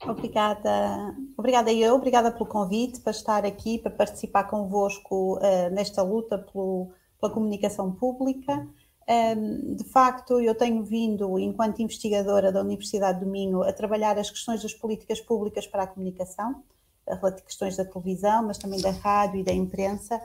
Obrigada, 0.07 1.15
obrigada 1.37 1.73
eu, 1.73 1.95
obrigada 1.95 2.33
pelo 2.33 2.47
convite 2.47 3.01
para 3.01 3.13
estar 3.13 3.47
aqui, 3.47 3.79
para 3.79 3.91
participar 3.91 4.45
convosco 4.45 5.39
uh, 5.39 5.71
nesta 5.71 6.03
luta 6.03 6.39
pelo, 6.39 6.91
pela 7.21 7.33
comunicação 7.33 7.93
pública. 7.93 8.53
Um, 9.09 9.13
ehm, 9.13 9.75
de 9.77 9.85
facto, 9.85 10.41
eu 10.41 10.55
tenho 10.57 10.83
vindo, 10.83 11.39
enquanto 11.39 11.81
investigadora 11.81 12.51
da 12.51 12.61
Universidade 12.61 13.21
do 13.21 13.27
Minho, 13.27 13.63
a 13.63 13.73
trabalhar 13.73 14.19
as 14.19 14.29
questões 14.29 14.63
das 14.63 14.75
políticas 14.75 15.21
públicas 15.21 15.67
para 15.67 15.85
a 15.85 15.87
comunicação, 15.87 16.63
as 17.07 17.41
questões 17.43 17.77
da 17.77 17.85
televisão, 17.85 18.45
mas 18.45 18.59
também 18.59 18.81
da 18.81 18.91
rádio 18.91 19.41
e 19.41 19.45
da 19.45 19.53
imprensa. 19.53 20.21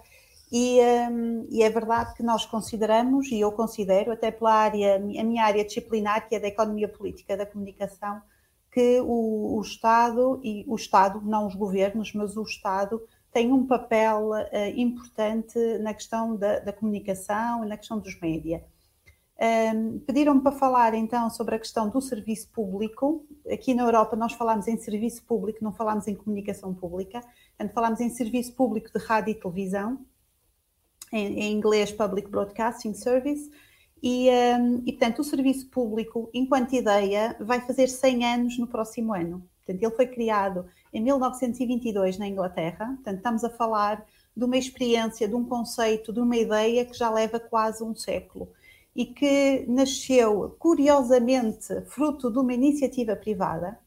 E, 0.51 0.79
um, 0.79 0.81
ehm, 0.81 1.47
e, 1.51 1.61
é 1.61 1.69
verdade 1.69 2.15
que 2.15 2.23
nós 2.23 2.45
consideramos, 2.45 3.27
e 3.31 3.39
eu 3.39 3.51
considero, 3.51 4.11
até 4.11 4.31
pela 4.31 4.53
área, 4.53 4.95
a 4.95 4.99
minha 4.99 5.43
área 5.43 5.63
disciplinar, 5.63 6.27
que 6.27 6.35
é 6.35 6.39
da 6.39 6.47
economia 6.47 6.87
política 6.87 7.37
da 7.37 7.45
comunicação, 7.45 8.21
que 8.77 8.99
o, 8.99 9.57
o, 9.57 9.61
Estado, 9.63 10.39
e 10.43 10.63
o 10.67 10.75
Estado, 10.75 11.19
não 11.19 11.47
os 11.47 11.55
governos, 11.55 12.13
mas 12.13 12.37
o 12.37 12.43
Estado, 12.43 13.01
tem 13.31 13.51
um 13.51 13.65
papel 13.65 14.29
uh, 14.29 14.79
importante 14.79 15.57
na 15.79 15.95
questão 15.95 16.35
da, 16.35 16.59
da 16.59 16.71
comunicação 16.71 17.65
e 17.65 17.67
na 17.67 17.75
questão 17.75 17.97
dos 17.97 18.19
média. 18.19 18.63
Um, 19.73 19.97
Pediram-me 19.97 20.41
para 20.41 20.51
falar 20.51 20.93
então 20.93 21.27
sobre 21.31 21.55
a 21.55 21.59
questão 21.59 21.89
do 21.89 21.99
serviço 21.99 22.51
público. 22.51 23.25
Aqui 23.51 23.73
na 23.73 23.81
Europa 23.81 24.15
nós 24.15 24.33
falamos 24.33 24.67
em 24.67 24.77
serviço 24.77 25.23
público, 25.23 25.63
não 25.63 25.73
falamos 25.73 26.07
em 26.07 26.13
comunicação 26.13 26.71
pública. 26.71 27.21
Portanto, 27.57 27.73
falamos 27.73 27.99
em 27.99 28.11
serviço 28.11 28.53
público 28.53 28.91
de 28.93 29.03
rádio 29.03 29.31
e 29.31 29.35
televisão, 29.35 30.05
em, 31.11 31.39
em 31.39 31.51
inglês 31.51 31.91
Public 31.91 32.29
Broadcasting 32.29 32.93
Service. 32.93 33.49
E, 34.01 34.29
um, 34.29 34.83
e, 34.85 34.91
portanto, 34.93 35.19
o 35.19 35.23
serviço 35.23 35.67
público, 35.69 36.29
enquanto 36.33 36.73
ideia, 36.73 37.35
vai 37.39 37.61
fazer 37.61 37.87
100 37.87 38.25
anos 38.25 38.57
no 38.57 38.67
próximo 38.67 39.13
ano. 39.13 39.43
Portanto, 39.65 39.83
ele 39.83 39.95
foi 39.95 40.07
criado 40.07 40.65
em 40.93 41.01
1922 41.01 42.17
na 42.17 42.27
Inglaterra. 42.27 42.85
Portanto, 42.85 43.17
estamos 43.17 43.43
a 43.43 43.49
falar 43.49 44.05
de 44.35 44.43
uma 44.43 44.57
experiência, 44.57 45.27
de 45.27 45.35
um 45.35 45.43
conceito, 45.43 46.13
de 46.13 46.19
uma 46.19 46.37
ideia 46.37 46.85
que 46.85 46.97
já 46.97 47.09
leva 47.09 47.39
quase 47.39 47.83
um 47.83 47.95
século 47.95 48.49
e 48.95 49.05
que 49.05 49.65
nasceu, 49.67 50.55
curiosamente, 50.57 51.81
fruto 51.87 52.31
de 52.31 52.39
uma 52.39 52.53
iniciativa 52.53 53.15
privada. 53.15 53.79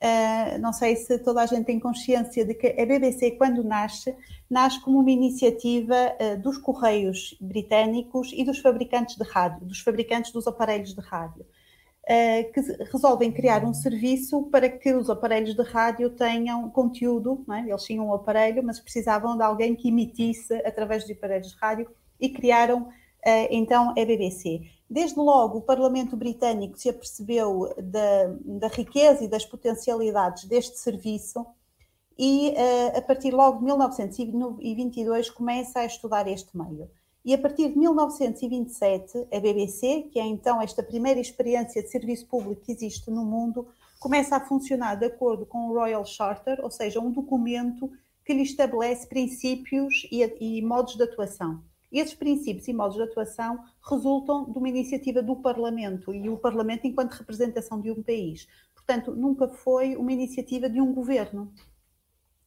Uh, 0.00 0.58
não 0.60 0.72
sei 0.72 0.94
se 0.94 1.18
toda 1.18 1.42
a 1.42 1.46
gente 1.46 1.64
tem 1.64 1.80
consciência 1.80 2.44
de 2.44 2.54
que 2.54 2.68
a 2.68 2.86
BBC, 2.86 3.32
quando 3.32 3.64
nasce, 3.64 4.14
nasce 4.48 4.80
como 4.80 5.00
uma 5.00 5.10
iniciativa 5.10 5.94
uh, 5.94 6.40
dos 6.40 6.56
Correios 6.56 7.36
britânicos 7.40 8.30
e 8.32 8.44
dos 8.44 8.60
fabricantes 8.60 9.16
de 9.16 9.24
rádio, 9.24 9.66
dos 9.66 9.80
fabricantes 9.80 10.30
dos 10.30 10.46
aparelhos 10.46 10.94
de 10.94 11.00
rádio, 11.00 11.42
uh, 11.42 12.52
que 12.52 12.60
resolvem 12.92 13.32
criar 13.32 13.64
um 13.64 13.74
serviço 13.74 14.44
para 14.52 14.68
que 14.68 14.94
os 14.94 15.10
aparelhos 15.10 15.56
de 15.56 15.62
rádio 15.64 16.10
tenham 16.10 16.70
conteúdo. 16.70 17.44
É? 17.52 17.68
Eles 17.68 17.82
tinham 17.82 18.06
um 18.06 18.14
aparelho, 18.14 18.62
mas 18.62 18.78
precisavam 18.78 19.36
de 19.36 19.42
alguém 19.42 19.74
que 19.74 19.88
emitisse 19.88 20.54
através 20.64 21.04
de 21.04 21.12
aparelhos 21.12 21.48
de 21.48 21.56
rádio 21.58 21.90
e 22.20 22.28
criaram 22.28 22.88
então 23.24 23.90
a 23.90 23.94
BBC. 23.94 24.62
Desde 24.88 25.18
logo, 25.18 25.58
o 25.58 25.62
Parlamento 25.62 26.16
Britânico 26.16 26.78
se 26.78 26.88
apercebeu 26.88 27.74
da, 27.76 28.34
da 28.44 28.68
riqueza 28.68 29.24
e 29.24 29.28
das 29.28 29.44
potencialidades 29.44 30.44
deste 30.44 30.78
serviço 30.78 31.44
e, 32.18 32.54
a 32.96 33.02
partir 33.02 33.32
logo 33.32 33.58
de 33.58 33.64
1922, 33.64 35.30
começa 35.30 35.80
a 35.80 35.84
estudar 35.84 36.26
este 36.26 36.56
meio. 36.56 36.90
E 37.24 37.34
a 37.34 37.38
partir 37.38 37.68
de 37.68 37.78
1927, 37.78 39.26
a 39.30 39.38
BBC, 39.38 40.08
que 40.10 40.18
é 40.18 40.24
então 40.24 40.62
esta 40.62 40.82
primeira 40.82 41.20
experiência 41.20 41.82
de 41.82 41.90
serviço 41.90 42.26
público 42.26 42.62
que 42.62 42.72
existe 42.72 43.10
no 43.10 43.24
mundo, 43.24 43.68
começa 44.00 44.36
a 44.36 44.40
funcionar 44.40 44.94
de 44.94 45.06
acordo 45.06 45.44
com 45.44 45.68
o 45.68 45.74
Royal 45.74 46.04
Charter, 46.06 46.58
ou 46.62 46.70
seja, 46.70 47.00
um 47.00 47.10
documento 47.10 47.90
que 48.24 48.32
lhe 48.32 48.42
estabelece 48.42 49.06
princípios 49.06 50.08
e, 50.10 50.22
e 50.40 50.62
modos 50.62 50.96
de 50.96 51.02
atuação. 51.02 51.62
Esses 51.90 52.14
princípios 52.14 52.68
e 52.68 52.72
modos 52.72 52.96
de 52.96 53.02
atuação 53.02 53.64
resultam 53.88 54.50
de 54.50 54.58
uma 54.58 54.68
iniciativa 54.68 55.22
do 55.22 55.36
Parlamento 55.36 56.14
e 56.14 56.28
o 56.28 56.36
Parlamento 56.36 56.86
enquanto 56.86 57.12
representação 57.12 57.80
de 57.80 57.90
um 57.90 58.02
país. 58.02 58.46
Portanto, 58.74 59.14
nunca 59.14 59.48
foi 59.48 59.96
uma 59.96 60.12
iniciativa 60.12 60.68
de 60.68 60.80
um 60.80 60.92
governo 60.92 61.52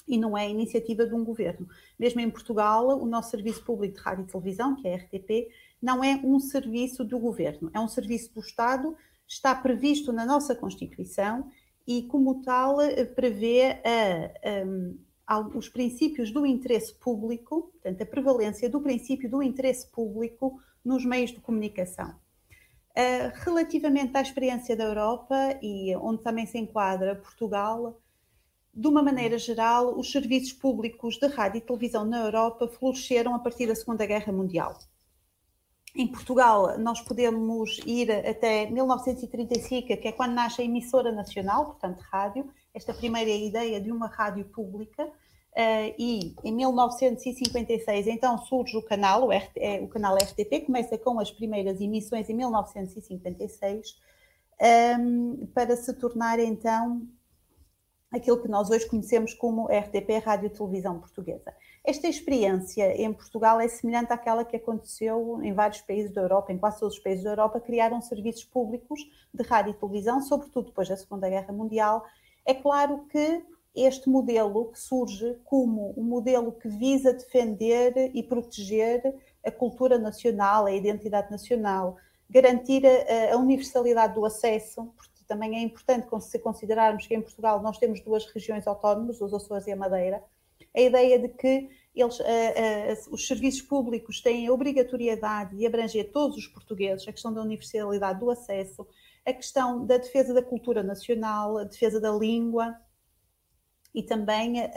e 0.08 0.18
não 0.18 0.38
é 0.38 0.50
iniciativa 0.50 1.06
de 1.06 1.16
um 1.16 1.24
governo. 1.24 1.68
Mesmo 1.98 2.20
em 2.20 2.30
Portugal, 2.30 3.02
o 3.02 3.06
nosso 3.06 3.32
Serviço 3.32 3.64
Público 3.64 3.96
de 3.96 4.02
Rádio 4.02 4.26
e 4.26 4.28
Televisão, 4.28 4.76
que 4.76 4.88
é 4.88 4.96
a 4.96 4.98
RTP, 4.98 5.48
não 5.82 6.04
é 6.04 6.20
um 6.24 6.40
serviço 6.40 7.04
do 7.04 7.18
governo, 7.18 7.72
é 7.74 7.80
um 7.80 7.88
serviço 7.88 8.34
do 8.34 8.42
Estado, 8.42 8.96
está 9.28 9.56
previsto 9.56 10.12
na 10.12 10.26
nossa 10.26 10.54
Constituição 10.56 11.50
e, 11.88 12.04
como 12.04 12.42
tal, 12.44 12.78
prevê 13.16 13.80
a, 13.84 14.26
a 14.50 14.66
os 15.40 15.70
princípios 15.70 16.32
do 16.32 16.46
interesse 16.46 16.94
público, 16.94 17.72
portanto, 17.74 18.02
a 18.02 18.06
prevalência 18.06 18.70
do 18.70 18.82
princípio 18.82 19.30
do 19.30 19.42
interesse 19.42 19.88
público 19.88 20.60
nos 20.84 21.06
meios 21.06 21.32
de 21.32 21.40
comunicação. 21.40 22.16
Uh, 22.92 23.32
relativamente 23.46 24.18
à 24.18 24.22
experiência 24.22 24.76
da 24.76 24.84
Europa, 24.84 25.58
e 25.62 25.96
onde 25.96 26.22
também 26.22 26.46
se 26.46 26.58
enquadra 26.58 27.16
Portugal, 27.16 27.98
de 28.74 28.88
uma 28.88 29.04
maneira 29.04 29.38
geral, 29.38 29.98
os 29.98 30.12
serviços 30.12 30.54
públicos 30.54 31.18
de 31.18 31.28
rádio 31.28 31.58
e 31.58 31.62
televisão 31.62 32.06
na 32.06 32.26
Europa 32.26 32.68
floresceram 32.68 33.36
a 33.36 33.40
partir 33.40 33.68
da 33.68 33.76
Segunda 33.76 34.06
Guerra 34.06 34.32
Mundial. 34.32 34.78
Em 35.94 36.08
Portugal, 36.08 36.78
nós 36.78 37.02
podemos 37.02 37.80
ir 37.86 38.10
até 38.12 38.70
1935, 38.70 39.88
que 39.88 40.08
é 40.08 40.12
quando 40.14 40.32
nasce 40.32 40.62
a 40.62 40.66
emissora 40.66 41.12
nacional, 41.12 41.66
portanto, 41.66 42.00
rádio, 42.10 42.50
esta 42.74 42.94
primeira 42.94 43.30
ideia 43.30 43.82
de 43.82 43.92
uma 43.92 44.08
rádio 44.08 44.46
pública, 44.46 45.12
uh, 45.54 45.96
e 45.98 46.36
em 46.44 46.54
1956 46.54 48.08
então 48.08 48.38
surge 48.38 48.78
o 48.78 48.82
canal, 48.82 49.28
o, 49.28 49.32
RT, 49.32 49.58
é, 49.58 49.82
o 49.82 49.88
canal 49.88 50.16
RTP, 50.16 50.66
começa 50.66 50.98
com 50.98 51.20
as 51.20 51.32
primeiras 51.32 51.80
emissões 51.82 52.30
em 52.30 52.34
1956, 52.34 54.00
um, 54.60 54.66
ehm, 54.66 55.46
para 55.54 55.76
se 55.76 55.94
tornar 55.94 56.40
então 56.40 57.08
aquilo 58.12 58.42
que 58.42 58.48
nós 58.48 58.70
hoje 58.70 58.86
conhecemos 58.88 59.34
como 59.34 59.68
RTP, 59.68 60.20
Rádio 60.24 60.50
Televisão 60.50 61.00
Portuguesa. 61.00 61.54
Esta 61.84 62.08
experiência 62.08 63.02
em 63.02 63.12
Portugal 63.12 63.60
é 63.60 63.68
semelhante 63.68 64.12
àquela 64.12 64.44
que 64.44 64.56
aconteceu 64.56 65.40
em 65.42 65.54
vários 65.54 65.82
países 65.82 66.14
da 66.14 66.22
Europa, 66.22 66.52
em 66.52 66.58
quase 66.58 66.80
todos 66.80 66.98
os 66.98 67.02
países 67.02 67.24
da 67.24 67.32
Europa, 67.32 67.60
criaram 67.60 68.02
serviços 68.02 68.44
públicos 68.44 69.00
de 69.34 69.44
rádio 69.44 69.72
e 69.72 69.74
televisão, 69.74 70.22
sobretudo 70.22 70.68
depois 70.68 70.90
da 70.90 70.98
Segunda 70.98 71.30
Guerra 71.30 71.54
Mundial. 71.54 72.06
É 72.46 72.54
claro 72.54 73.06
que 73.10 73.44
este 73.76 74.10
modelo 74.10 74.72
que 74.72 74.80
surge 74.80 75.38
como 75.46 75.94
um 75.98 76.04
modelo 76.04 76.52
que 76.52 76.68
visa 76.68 77.14
defender 77.14 78.12
e 78.14 78.22
proteger 78.22 79.16
a 79.46 79.52
cultura 79.52 79.98
nacional, 79.98 80.66
a 80.66 80.72
identidade 80.72 81.32
nacional, 81.32 81.96
garantir 82.30 82.84
a, 82.86 83.34
a 83.34 83.38
universalidade 83.38 84.14
do 84.14 84.26
acesso, 84.26 84.94
porque 84.96 85.24
também 85.28 85.56
é 85.56 85.62
importante 85.62 86.08
se 86.24 86.40
considerarmos 86.40 87.08
que 87.08 87.16
em 87.16 87.22
Portugal 87.22 87.62
nós 87.62 87.78
temos 87.78 88.02
duas 88.02 88.26
regiões 88.26 88.68
autónomas, 88.68 89.22
os 89.22 89.34
Açores 89.34 89.68
e 89.68 89.72
a 89.72 89.76
Madeira, 89.76 90.24
a 90.76 90.82
ideia 90.82 91.18
de 91.20 91.30
que 91.30 91.70
eles, 91.94 92.20
os 93.10 93.28
serviços 93.28 93.62
públicos 93.62 94.22
têm 94.22 94.48
a 94.48 94.54
obrigatoriedade 94.54 95.58
de 95.58 95.68
abranger 95.68 96.12
todos 96.12 96.38
os 96.38 96.48
portugueses, 96.48 97.06
a 97.08 97.12
questão 97.12 97.34
da 97.34 97.42
universalidade 97.42 98.20
do 98.20 98.30
acesso, 98.30 98.88
a 99.26 99.34
questão 99.34 99.86
da 99.86 99.98
defesa 99.98 100.34
da 100.34 100.42
cultura 100.42 100.82
nacional, 100.82 101.58
a 101.58 101.64
defesa 101.64 102.00
da 102.00 102.12
língua 102.12 102.76
e 103.94 104.04
também 104.04 104.62
uh, 104.62 104.70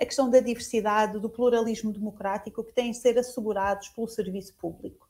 a 0.00 0.04
questão 0.04 0.28
da 0.28 0.40
diversidade, 0.40 1.20
do 1.20 1.30
pluralismo 1.30 1.92
democrático 1.92 2.64
que 2.64 2.72
têm 2.72 2.90
de 2.90 2.98
ser 2.98 3.18
assegurados 3.18 3.88
pelo 3.88 4.08
serviço 4.08 4.54
público. 4.56 5.08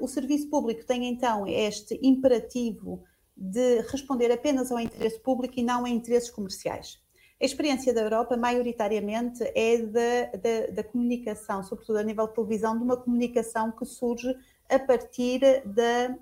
o 0.00 0.08
serviço 0.08 0.48
público 0.48 0.84
tem 0.84 1.06
então 1.06 1.46
este 1.46 1.98
imperativo 2.02 3.04
de 3.36 3.80
responder 3.82 4.32
apenas 4.32 4.72
ao 4.72 4.80
interesse 4.80 5.20
público 5.20 5.54
e 5.58 5.62
não 5.62 5.84
a 5.84 5.88
interesses 5.88 6.30
comerciais. 6.30 7.00
A 7.40 7.44
experiência 7.44 7.94
da 7.94 8.00
Europa, 8.00 8.36
maioritariamente, 8.36 9.44
é 9.54 9.78
da, 9.78 10.36
da, 10.36 10.66
da, 10.72 10.82
comunicação, 10.82 11.62
sobretudo 11.62 11.98
a 11.98 12.02
nível 12.02 12.26
de 12.26 12.34
televisão, 12.34 12.76
de 12.76 12.82
uma 12.82 12.96
comunicação 12.96 13.70
que 13.70 13.84
surge 13.84 14.34
a 14.68 14.78
partir 14.78 15.40
da 15.64 16.18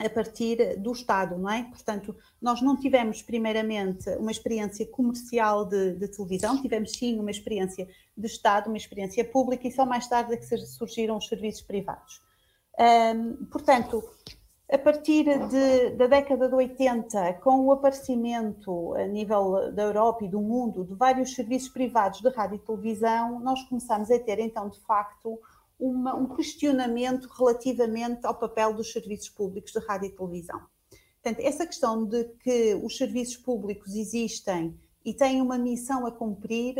a 0.00 0.08
partir 0.08 0.78
do 0.78 0.92
Estado, 0.92 1.36
não 1.36 1.50
é? 1.50 1.64
Portanto, 1.64 2.16
nós 2.40 2.62
não 2.62 2.76
tivemos 2.76 3.20
primeiramente 3.20 4.08
uma 4.16 4.30
experiência 4.30 4.86
comercial 4.86 5.66
de, 5.66 5.92
de 5.94 6.08
televisão, 6.08 6.60
tivemos 6.60 6.92
sim 6.92 7.20
uma 7.20 7.30
experiência 7.30 7.86
de 8.16 8.26
Estado, 8.26 8.68
uma 8.68 8.78
experiência 8.78 9.22
pública 9.24 9.68
e 9.68 9.70
só 9.70 9.84
mais 9.84 10.06
tarde 10.08 10.32
é 10.32 10.36
que 10.38 10.56
surgiram 10.66 11.18
os 11.18 11.28
serviços 11.28 11.62
privados. 11.62 12.22
Um, 12.78 13.44
portanto, 13.46 14.02
a 14.72 14.78
partir 14.78 15.24
de, 15.48 15.90
da 15.96 16.06
década 16.06 16.48
de 16.48 16.54
80, 16.54 17.34
com 17.42 17.66
o 17.66 17.72
aparecimento 17.72 18.94
a 18.94 19.04
nível 19.06 19.70
da 19.72 19.82
Europa 19.82 20.24
e 20.24 20.28
do 20.28 20.40
mundo 20.40 20.84
de 20.84 20.94
vários 20.94 21.34
serviços 21.34 21.68
privados 21.68 22.20
de 22.20 22.28
rádio 22.30 22.54
e 22.54 22.58
televisão, 22.58 23.38
nós 23.40 23.62
começamos 23.64 24.10
a 24.10 24.18
ter 24.18 24.38
então, 24.38 24.68
de 24.68 24.80
facto, 24.80 25.38
uma, 25.80 26.14
um 26.14 26.36
questionamento 26.36 27.28
relativamente 27.36 28.26
ao 28.26 28.34
papel 28.34 28.74
dos 28.74 28.92
serviços 28.92 29.30
públicos 29.30 29.72
de 29.72 29.78
rádio 29.80 30.08
e 30.08 30.14
televisão. 30.14 30.60
Portanto, 31.22 31.44
essa 31.44 31.66
questão 31.66 32.04
de 32.04 32.24
que 32.42 32.74
os 32.82 32.96
serviços 32.96 33.36
públicos 33.36 33.94
existem 33.94 34.78
e 35.04 35.14
têm 35.14 35.40
uma 35.40 35.58
missão 35.58 36.06
a 36.06 36.12
cumprir 36.12 36.76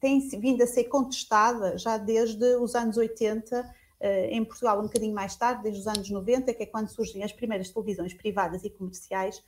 tem 0.00 0.18
vindo 0.40 0.62
a 0.62 0.66
ser 0.66 0.84
contestada 0.84 1.78
já 1.78 1.96
desde 1.96 2.56
os 2.56 2.74
anos 2.74 2.96
80 2.96 3.72
eh, 4.00 4.30
em 4.32 4.44
Portugal 4.44 4.80
um 4.80 4.82
bocadinho 4.82 5.14
mais 5.14 5.36
tarde, 5.36 5.62
desde 5.62 5.80
os 5.80 5.86
anos 5.86 6.10
90, 6.10 6.52
que 6.52 6.64
é 6.64 6.66
quando 6.66 6.88
surgem 6.88 7.22
as 7.22 7.32
primeiras 7.32 7.70
televisões 7.70 8.12
privadas 8.12 8.64
e 8.64 8.70
comerciais, 8.70 9.40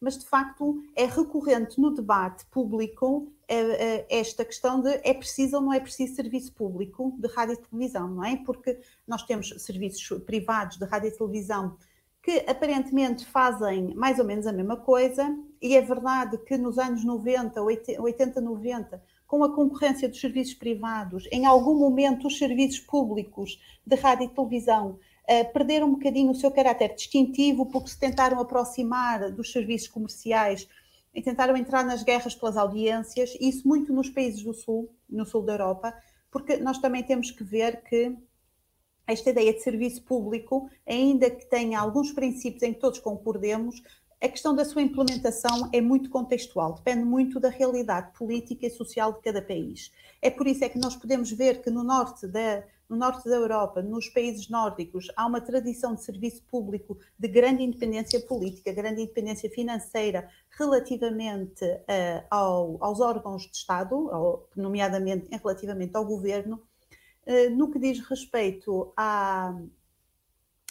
mas 0.00 0.18
de 0.18 0.26
facto 0.26 0.82
é 0.94 1.04
recorrente 1.04 1.80
no 1.80 1.94
debate 1.94 2.44
público 2.46 3.32
eh, 3.48 4.06
eh, 4.08 4.20
esta 4.20 4.44
questão 4.44 4.80
de 4.80 4.90
é 5.02 5.14
preciso 5.14 5.56
ou 5.56 5.62
não 5.62 5.72
é 5.72 5.80
preciso 5.80 6.14
serviço 6.14 6.52
público 6.52 7.14
de 7.18 7.28
rádio 7.28 7.54
e 7.54 7.56
televisão, 7.56 8.08
não 8.08 8.24
é? 8.24 8.36
Porque 8.36 8.78
nós 9.06 9.22
temos 9.22 9.54
serviços 9.58 10.22
privados 10.24 10.76
de 10.76 10.84
rádio 10.84 11.08
e 11.08 11.16
televisão 11.16 11.76
que 12.22 12.44
aparentemente 12.46 13.24
fazem 13.24 13.94
mais 13.94 14.18
ou 14.18 14.24
menos 14.24 14.46
a 14.46 14.52
mesma 14.52 14.76
coisa, 14.76 15.34
e 15.62 15.74
é 15.74 15.80
verdade 15.80 16.36
que 16.38 16.58
nos 16.58 16.78
anos 16.78 17.02
90, 17.02 17.62
80, 17.62 18.40
90, 18.40 19.02
com 19.26 19.42
a 19.44 19.54
concorrência 19.54 20.08
dos 20.08 20.20
serviços 20.20 20.52
privados, 20.54 21.26
em 21.32 21.46
algum 21.46 21.74
momento 21.74 22.26
os 22.26 22.36
serviços 22.36 22.80
públicos 22.80 23.58
de 23.86 23.96
rádio 23.96 24.26
e 24.26 24.28
televisão 24.28 24.98
perderam 25.52 25.88
um 25.88 25.92
bocadinho 25.92 26.30
o 26.30 26.34
seu 26.34 26.50
caráter 26.50 26.94
distintivo 26.94 27.66
porque 27.66 27.90
se 27.90 27.98
tentaram 27.98 28.40
aproximar 28.40 29.30
dos 29.30 29.52
serviços 29.52 29.88
comerciais 29.88 30.66
e 31.14 31.22
tentaram 31.22 31.56
entrar 31.56 31.84
nas 31.84 32.02
guerras 32.02 32.34
pelas 32.34 32.56
audiências, 32.56 33.36
isso 33.40 33.66
muito 33.66 33.92
nos 33.92 34.08
países 34.08 34.42
do 34.42 34.54
Sul, 34.54 34.90
no 35.08 35.26
Sul 35.26 35.42
da 35.42 35.54
Europa, 35.54 35.94
porque 36.30 36.56
nós 36.56 36.78
também 36.78 37.02
temos 37.02 37.30
que 37.30 37.44
ver 37.44 37.82
que 37.82 38.16
esta 39.06 39.30
ideia 39.30 39.52
de 39.52 39.62
serviço 39.62 40.02
público, 40.02 40.70
ainda 40.86 41.30
que 41.30 41.46
tenha 41.46 41.80
alguns 41.80 42.12
princípios 42.12 42.62
em 42.62 42.74
que 42.74 42.80
todos 42.80 42.98
concordemos, 42.98 43.82
a 44.20 44.28
questão 44.28 44.54
da 44.54 44.64
sua 44.64 44.82
implementação 44.82 45.70
é 45.72 45.80
muito 45.80 46.10
contextual, 46.10 46.74
depende 46.74 47.04
muito 47.04 47.38
da 47.38 47.48
realidade 47.48 48.12
política 48.18 48.66
e 48.66 48.70
social 48.70 49.12
de 49.12 49.20
cada 49.20 49.40
país. 49.40 49.92
É 50.20 50.28
por 50.28 50.46
isso 50.46 50.64
é 50.64 50.68
que 50.68 50.78
nós 50.78 50.96
podemos 50.96 51.30
ver 51.30 51.62
que 51.62 51.70
no 51.70 51.84
norte 51.84 52.26
da, 52.26 52.64
no 52.88 52.96
norte 52.96 53.28
da 53.28 53.36
Europa, 53.36 53.82
nos 53.82 54.08
países 54.08 54.48
nórdicos, 54.48 55.08
há 55.14 55.26
uma 55.26 55.40
tradição 55.40 55.94
de 55.94 56.02
serviço 56.02 56.42
público 56.44 56.98
de 57.18 57.28
grande 57.28 57.62
independência 57.62 58.18
política, 58.20 58.72
grande 58.72 59.02
independência 59.02 59.50
financeira 59.50 60.28
relativamente 60.50 61.64
uh, 61.64 62.24
ao, 62.30 62.78
aos 62.82 63.00
órgãos 63.00 63.42
de 63.42 63.56
Estado, 63.56 63.94
ou, 63.94 64.48
nomeadamente 64.56 65.28
relativamente 65.30 65.94
ao 65.96 66.04
governo, 66.04 66.62
uh, 67.26 67.50
no 67.54 67.70
que 67.70 67.78
diz 67.78 68.00
respeito 68.00 68.92
à 68.96 69.54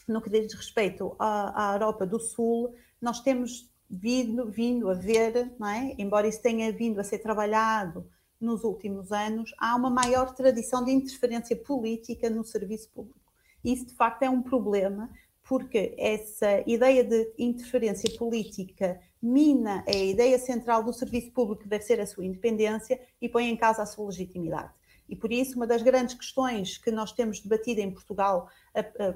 no 0.07 0.21
que 0.21 0.29
diz 0.29 0.53
respeito 0.53 1.13
à, 1.19 1.71
à 1.71 1.73
Europa 1.73 2.05
do 2.05 2.17
Sul, 2.17 2.73
nós 3.01 3.19
temos 3.19 3.69
vindo, 3.89 4.49
vindo 4.49 4.89
a 4.89 4.93
ver, 4.93 5.35
é? 5.35 6.01
embora 6.01 6.29
isso 6.29 6.41
tenha 6.41 6.71
vindo 6.71 6.99
a 6.99 7.03
ser 7.03 7.19
trabalhado 7.19 8.09
nos 8.39 8.63
últimos 8.63 9.11
anos, 9.11 9.51
há 9.57 9.75
uma 9.75 9.89
maior 9.89 10.33
tradição 10.33 10.83
de 10.83 10.91
interferência 10.91 11.55
política 11.55 12.29
no 12.29 12.43
serviço 12.43 12.89
público. 12.91 13.19
Isso, 13.63 13.87
de 13.87 13.95
facto, 13.95 14.23
é 14.23 14.29
um 14.29 14.41
problema, 14.41 15.09
porque 15.43 15.95
essa 15.97 16.63
ideia 16.67 17.03
de 17.03 17.33
interferência 17.37 18.09
política 18.17 18.99
mina 19.21 19.83
a 19.87 19.95
ideia 19.95 20.37
central 20.37 20.83
do 20.83 20.93
serviço 20.93 21.31
público, 21.31 21.63
que 21.63 21.69
deve 21.69 21.83
ser 21.83 21.99
a 21.99 22.05
sua 22.05 22.25
independência, 22.25 22.99
e 23.19 23.27
põe 23.27 23.49
em 23.49 23.57
causa 23.57 23.81
a 23.81 23.85
sua 23.85 24.05
legitimidade. 24.05 24.71
E 25.09 25.15
por 25.15 25.31
isso, 25.31 25.55
uma 25.55 25.65
das 25.65 25.81
grandes 25.81 26.15
questões 26.15 26.77
que 26.77 26.91
nós 26.91 27.13
temos 27.13 27.39
debatido 27.39 27.79
em 27.79 27.89
Portugal, 27.89 28.49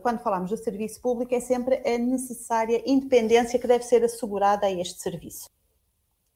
quando 0.01 0.23
falamos 0.23 0.49
de 0.49 0.57
serviço 0.57 1.01
público, 1.01 1.35
é 1.35 1.39
sempre 1.41 1.83
a 1.85 1.97
necessária 1.97 2.81
independência 2.85 3.59
que 3.59 3.67
deve 3.67 3.83
ser 3.83 4.03
assegurada 4.03 4.65
a 4.65 4.71
este 4.71 5.01
serviço. 5.01 5.49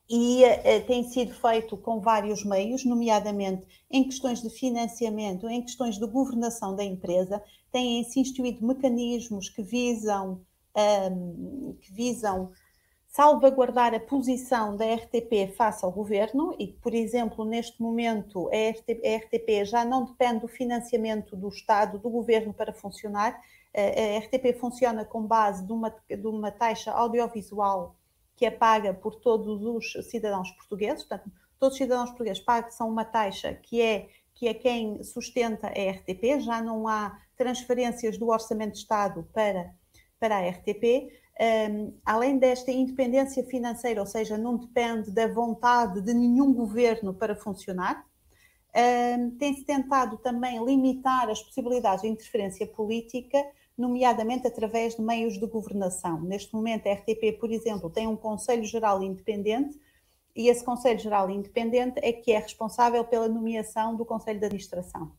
E 0.08 0.44
tem 0.86 1.04
sido 1.04 1.34
feito 1.34 1.76
com 1.78 2.00
vários 2.00 2.46
meios, 2.46 2.86
nomeadamente 2.86 3.68
em 3.90 4.04
questões 4.04 4.42
de 4.42 4.50
financiamento, 4.52 5.50
em 5.50 5.62
questões 5.64 5.98
de 5.98 6.06
governação 6.06 6.76
da 6.76 6.84
empresa, 6.84 7.42
têm-se 7.72 8.20
instituído 8.20 8.66
mecanismos 8.66 9.50
que 9.50 9.64
visam, 9.64 10.42
um, 11.12 11.76
que 11.82 11.92
visam 11.92 12.52
salvaguardar 13.16 13.94
a 13.94 14.00
posição 14.00 14.76
da 14.76 14.94
RTP 14.94 15.56
face 15.56 15.86
ao 15.86 15.92
governo 15.92 16.54
e, 16.60 16.68
por 16.68 16.94
exemplo, 16.94 17.46
neste 17.46 17.82
momento 17.82 18.50
a 18.50 18.70
RTP 18.72 19.64
já 19.64 19.86
não 19.86 20.04
depende 20.04 20.42
do 20.42 20.48
financiamento 20.50 21.36
do 21.36 21.48
Estado, 21.48 21.98
do 21.98 22.10
governo 22.10 22.54
para 22.54 22.74
funcionar. 22.74 23.40
A 23.74 24.20
RTP 24.20 24.60
funciona 24.60 25.04
com 25.04 25.26
base 25.26 25.66
de 25.66 25.72
uma, 25.72 25.90
de 25.90 26.28
uma 26.28 26.52
taxa 26.52 26.92
audiovisual 26.92 27.96
que 28.36 28.46
é 28.46 28.51
paga 28.51 28.94
por 28.94 29.15
todos 29.15 29.63
os 29.63 30.10
cidadãos 30.10 30.51
portugueses, 30.51 31.04
portanto, 31.04 31.32
todos 31.60 31.75
os 31.75 31.77
cidadãos 31.77 32.10
portugueses 32.10 32.44
pagam 32.44 32.72
são 32.72 32.89
uma 32.89 33.06
taxa 33.06 33.54
que 33.54 33.82
é, 33.82 34.10
que 34.34 34.48
é 34.48 34.54
quem 34.54 35.01
sustenta 35.04 35.68
a 35.68 35.92
RTP, 35.92 36.39
já 36.39 36.62
não 36.62 36.88
há 36.88 37.18
transferências 37.38 38.18
do 38.18 38.27
Orçamento 38.27 38.74
de 38.74 38.80
Estado 38.80 39.27
para, 39.34 39.74
para 40.20 40.38
a 40.38 40.50
RTP 40.50 41.12
um, 41.39 41.94
além 42.06 42.38
desta 42.38 42.72
independência 42.72 43.44
financeira, 43.44 44.00
ou 44.00 44.08
seja, 44.08 44.38
não 44.38 44.58
depende 44.58 45.12
da 45.12 45.27
vontade 45.27 46.01
de 46.01 46.13
nenhum 46.13 46.53
governo 46.53 47.14
para 47.14 47.36
funcionar, 47.36 48.05
um, 49.18 49.31
tem-se 49.31 49.66
tentado 49.66 50.18
também 50.18 50.64
limitar 50.64 51.29
as 51.29 51.42
possibilidades 51.42 52.03
de 52.03 52.07
interferência 52.07 52.66
política, 52.68 53.38
nomeadamente 53.77 54.48
através 54.48 54.96
de 54.96 55.01
meios 55.01 55.38
de 55.38 55.46
governação. 55.46 56.22
Neste 56.22 56.53
momento, 56.53 56.88
a 56.88 56.94
RTP, 56.94 57.38
por 57.40 57.51
exemplo, 57.51 57.90
tem 57.90 58.07
um 58.07 58.16
Conselho 58.16 58.64
Geral 58.64 59.03
Independente 59.03 59.79
e 60.35 60.50
esse 60.50 60.64
Conselho 60.64 61.00
Geral 61.00 61.29
Independente 61.29 62.00
é 62.01 62.11
que 62.11 62.31
é 62.31 62.40
responsável 62.40 63.03
pela 63.03 63.27
nomeação 63.27 63.96
do 63.96 64.05
Conselho 64.05 64.40
de 64.40 64.46
Administração. 64.46 65.11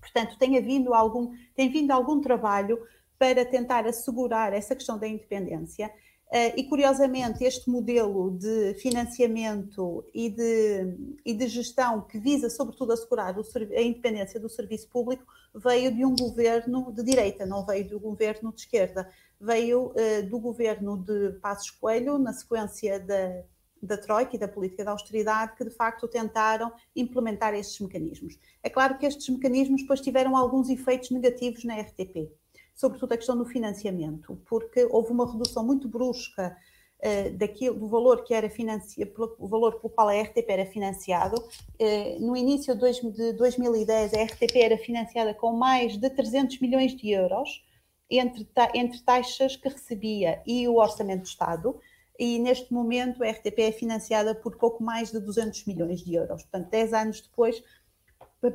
Portanto, 0.00 0.38
tem 0.38 0.56
havido 0.56 0.94
algum, 0.94 1.32
tem 1.54 1.68
vindo 1.68 1.90
algum 1.90 2.20
trabalho 2.20 2.80
para 3.18 3.44
tentar 3.44 3.86
assegurar 3.86 4.52
essa 4.52 4.76
questão 4.76 4.96
da 4.96 5.08
independência. 5.08 5.92
Uh, 6.30 6.52
e 6.58 6.64
curiosamente, 6.64 7.42
este 7.42 7.70
modelo 7.70 8.30
de 8.30 8.74
financiamento 8.74 10.04
e 10.12 10.28
de, 10.28 11.18
e 11.24 11.32
de 11.32 11.48
gestão 11.48 12.02
que 12.02 12.18
visa, 12.18 12.50
sobretudo, 12.50 12.92
assegurar 12.92 13.34
a 13.34 13.80
independência 13.80 14.38
do 14.38 14.46
serviço 14.46 14.90
público 14.90 15.24
veio 15.54 15.90
de 15.90 16.04
um 16.04 16.14
governo 16.14 16.92
de 16.92 17.02
direita, 17.02 17.46
não 17.46 17.64
veio 17.64 17.88
do 17.88 17.98
governo 17.98 18.52
de 18.52 18.60
esquerda. 18.60 19.10
Veio 19.40 19.86
uh, 19.86 20.28
do 20.28 20.38
governo 20.38 20.98
de 20.98 21.30
Passos 21.40 21.70
Coelho, 21.70 22.18
na 22.18 22.34
sequência 22.34 23.00
da, 23.00 23.42
da 23.82 23.96
Troika 23.96 24.36
e 24.36 24.38
da 24.38 24.48
política 24.48 24.82
de 24.82 24.90
austeridade, 24.90 25.56
que 25.56 25.64
de 25.64 25.70
facto 25.70 26.06
tentaram 26.06 26.70
implementar 26.94 27.54
estes 27.54 27.80
mecanismos. 27.80 28.38
É 28.62 28.68
claro 28.68 28.98
que 28.98 29.06
estes 29.06 29.26
mecanismos 29.30 29.80
depois 29.80 30.02
tiveram 30.02 30.36
alguns 30.36 30.68
efeitos 30.68 31.10
negativos 31.10 31.64
na 31.64 31.80
RTP 31.80 32.30
sobretudo 32.78 33.12
a 33.12 33.16
questão 33.16 33.36
do 33.36 33.44
financiamento, 33.44 34.40
porque 34.46 34.86
houve 34.88 35.10
uma 35.10 35.30
redução 35.30 35.66
muito 35.66 35.88
brusca 35.88 36.56
uh, 37.00 37.36
daquilo, 37.36 37.76
do 37.76 37.88
valor 37.88 38.22
que 38.22 38.32
era 38.32 38.48
financiado, 38.48 39.34
o 39.36 39.48
valor 39.48 39.80
pelo 39.80 39.92
qual 39.92 40.08
a 40.08 40.22
RTP 40.22 40.48
era 40.48 40.64
financiado. 40.64 41.42
Uh, 41.42 42.24
no 42.24 42.36
início 42.36 42.76
de 42.76 43.32
2010, 43.32 44.14
a 44.14 44.22
RTP 44.22 44.56
era 44.58 44.78
financiada 44.78 45.34
com 45.34 45.52
mais 45.54 45.96
de 45.96 46.08
300 46.08 46.60
milhões 46.60 46.94
de 46.94 47.10
euros 47.10 47.66
entre, 48.08 48.44
ta, 48.44 48.70
entre 48.72 49.02
taxas 49.02 49.56
que 49.56 49.68
recebia 49.68 50.40
e 50.46 50.68
o 50.68 50.76
Orçamento 50.76 51.22
do 51.22 51.26
Estado. 51.26 51.80
E 52.16 52.38
neste 52.38 52.72
momento 52.72 53.24
a 53.24 53.30
RTP 53.30 53.58
é 53.58 53.72
financiada 53.72 54.36
por 54.36 54.56
pouco 54.56 54.84
mais 54.84 55.10
de 55.10 55.18
200 55.18 55.66
milhões 55.66 56.00
de 56.00 56.14
euros. 56.14 56.42
Portanto, 56.42 56.70
10 56.70 56.92
anos 56.92 57.20
depois, 57.20 57.60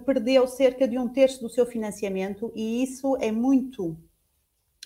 perdeu 0.05 0.47
cerca 0.47 0.87
de 0.87 0.97
um 0.97 1.09
terço 1.09 1.41
do 1.41 1.49
seu 1.49 1.65
financiamento, 1.65 2.51
e 2.55 2.83
isso 2.83 3.17
é 3.17 3.31
muito 3.31 3.97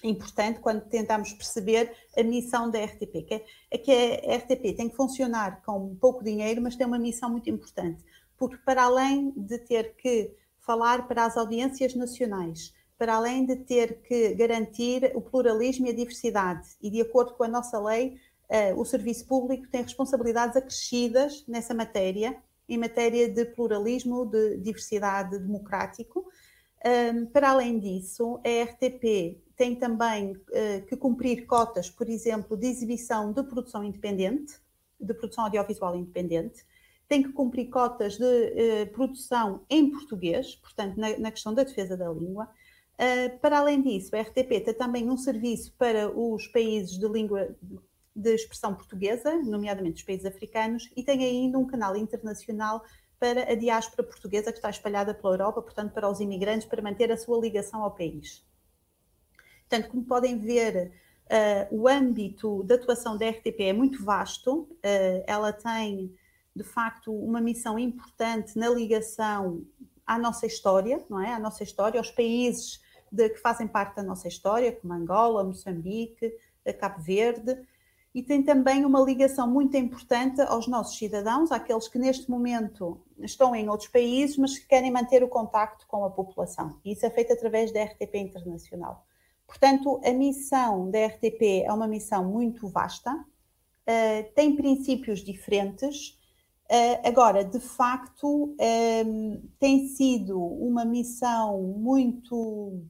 importante 0.04 0.60
quando 0.60 0.82
tentamos 0.82 1.34
perceber 1.34 1.92
a 2.16 2.24
missão 2.24 2.70
da 2.70 2.84
RTP, 2.84 3.24
que 3.26 3.44
é 3.72 3.78
que 3.78 3.92
a 3.92 4.36
RTP 4.38 4.76
tem 4.76 4.90
que 4.90 4.96
funcionar 4.96 5.62
com 5.64 5.96
pouco 5.96 6.24
dinheiro, 6.24 6.62
mas 6.62 6.76
tem 6.76 6.86
uma 6.86 7.00
missão 7.00 7.30
muito 7.30 7.50
importante, 7.50 8.04
porque 8.38 8.58
para 8.58 8.84
além 8.84 9.34
de 9.36 9.58
ter 9.58 9.96
que 9.96 10.32
falar 10.60 11.08
para 11.08 11.26
as 11.26 11.38
audiências 11.38 11.96
nacionais, 11.96 12.74
para 12.98 13.16
além 13.16 13.46
de 13.46 13.56
ter 13.56 14.02
que 14.02 14.34
garantir 14.36 15.12
o 15.16 15.22
pluralismo 15.22 15.88
e 15.88 15.90
a 15.90 15.96
diversidade, 15.96 16.68
e 16.82 16.90
de 16.90 17.02
acordo 17.02 17.34
com 17.34 17.44
a 17.44 17.48
nossa 17.48 17.80
lei, 17.80 18.20
uh, 18.50 18.80
o 18.80 18.86
serviço 18.86 19.26
público 19.28 19.68
tem 19.68 19.84
responsabilidades 19.84 20.56
acrescidas 20.56 21.44
nessa 21.48 21.74
matéria, 21.74 22.38
em 22.68 22.78
matéria 22.78 23.30
de 23.30 23.46
pluralismo, 23.46 24.26
de 24.26 24.58
diversidade 24.58 25.40
democrático. 25.40 26.26
Para 27.32 27.52
além 27.52 27.80
disso, 27.80 28.40
a 28.44 28.64
RTP 28.64 29.42
tem 29.58 29.76
também 29.76 30.34
uh, 30.34 30.86
que 30.88 30.96
cumprir 30.96 31.48
cotas, 31.48 31.90
por 31.90 32.08
exemplo, 32.08 32.56
de 32.56 32.68
exibição 32.68 33.34
de 33.34 33.42
produção 33.44 33.84
independente, 33.84 34.54
de 35.02 35.14
produção 35.16 35.46
audiovisual 35.46 35.96
independente, 35.96 36.64
tem 37.08 37.24
que 37.24 37.30
cumprir 37.30 37.70
cotas 37.70 38.18
de 38.18 38.24
uh, 38.24 38.92
produção 38.94 39.66
em 39.68 39.90
português, 39.90 40.56
portanto, 40.56 40.96
na, 40.98 41.18
na, 41.18 41.32
questão 41.32 41.54
da 41.54 41.64
defesa 41.64 41.98
da 41.98 42.08
língua. 42.10 42.48
Uh, 42.94 43.38
para 43.40 43.58
além 43.58 43.82
disso, 43.82 44.16
a 44.16 44.22
RTP 44.22 44.64
tem 44.64 44.74
também 44.74 45.10
um 45.10 45.18
serviço 45.18 45.74
para 45.74 46.08
os 46.10 46.48
países 46.48 46.98
de 46.98 47.08
língua 47.08 47.56
de 48.16 48.34
expressão 48.34 48.76
portuguesa, 48.76 49.42
nomeadamente 49.44 49.98
os 49.98 50.04
países 50.04 50.26
africanos, 50.26 50.90
e 50.96 51.04
tem 51.04 51.24
ainda 51.24 51.58
um 51.58 51.66
canal 51.66 51.96
internacional 51.96 52.84
para 53.20 53.52
a 53.52 53.56
diáspora 53.56 54.04
portuguesa 54.04 54.52
que 54.52 54.60
está 54.60 54.70
espalhada 54.70 55.14
pela 55.14 55.34
Europa, 55.34 55.62
portanto, 55.64 55.94
para 55.94 56.10
os 56.10 56.20
imigrantes, 56.20 56.68
para 56.68 56.82
manter 56.82 57.12
a 57.12 57.18
sua 57.18 57.40
ligação 57.40 57.82
ao 57.82 57.92
país. 57.92 58.46
Portanto, 59.70 59.90
como 59.90 60.04
podem 60.04 60.38
ver, 60.38 60.92
uh, 61.26 61.76
o 61.76 61.88
âmbito 61.88 62.64
de 62.64 62.76
atuação 62.76 63.18
da 63.18 63.30
RTP 63.30 63.60
é 63.62 63.74
muito 63.74 64.04
vasto, 64.04 64.62
uh, 64.62 65.24
ela 65.28 65.52
tem, 65.52 66.14
de 66.56 66.64
facto, 66.64 67.14
uma 67.14 67.42
missão 67.42 67.78
importante 67.78 68.58
na 68.58 68.70
ligação 68.70 69.66
à 70.06 70.18
nossa 70.18 70.46
história, 70.46 71.04
não 71.10 71.22
é? 71.22 71.34
À 71.34 71.40
nossa 71.40 71.64
história, 71.64 72.00
aos 72.00 72.10
países 72.10 72.82
de, 73.12 73.30
que 73.30 73.40
fazem 73.40 73.68
parte 73.68 73.96
da 73.98 74.04
nossa 74.04 74.28
história, 74.28 74.72
como 74.72 74.94
Angola, 74.94 75.44
Moçambique, 75.44 76.34
Cabo 76.80 77.02
Verde, 77.02 77.58
e 78.18 78.24
tem 78.24 78.42
também 78.42 78.84
uma 78.84 79.00
ligação 79.00 79.48
muito 79.48 79.78
importante 79.78 80.42
aos 80.42 80.68
nossos 80.68 80.98
cidadãos, 80.98 81.52
àqueles 81.52 81.88
que 81.88 82.00
neste 82.00 82.30
momento 82.32 83.00
estão 83.20 83.56
em 83.56 83.70
outros 83.70 83.90
países, 83.90 84.38
mas 84.38 84.58
que 84.58 84.66
querem 84.66 84.92
manter 84.92 85.24
o 85.24 85.28
contacto 85.28 85.86
com 85.88 86.04
a 86.04 86.10
população. 86.10 86.80
Isso 86.84 87.06
é 87.06 87.10
feito 87.10 87.34
através 87.34 87.72
da 87.72 87.84
RTP 87.84 88.16
Internacional. 88.16 89.06
Portanto, 89.48 90.02
a 90.04 90.12
missão 90.12 90.92
da 90.92 91.06
RTP 91.08 91.64
é 91.66 91.72
uma 91.72 91.88
missão 91.88 92.26
muito 92.26 92.68
vasta, 92.68 93.14
uh, 93.14 94.34
tem 94.36 94.56
princípios 94.56 95.22
diferentes. 95.22 96.20
Uh, 96.70 97.08
agora, 97.08 97.46
de 97.46 97.60
facto, 97.62 98.28
um, 98.28 98.56
ehm, 98.60 99.42
tem 99.58 99.88
sido 99.88 100.38
uma 100.38 100.84
missão 100.84 101.62
muito 101.62 102.86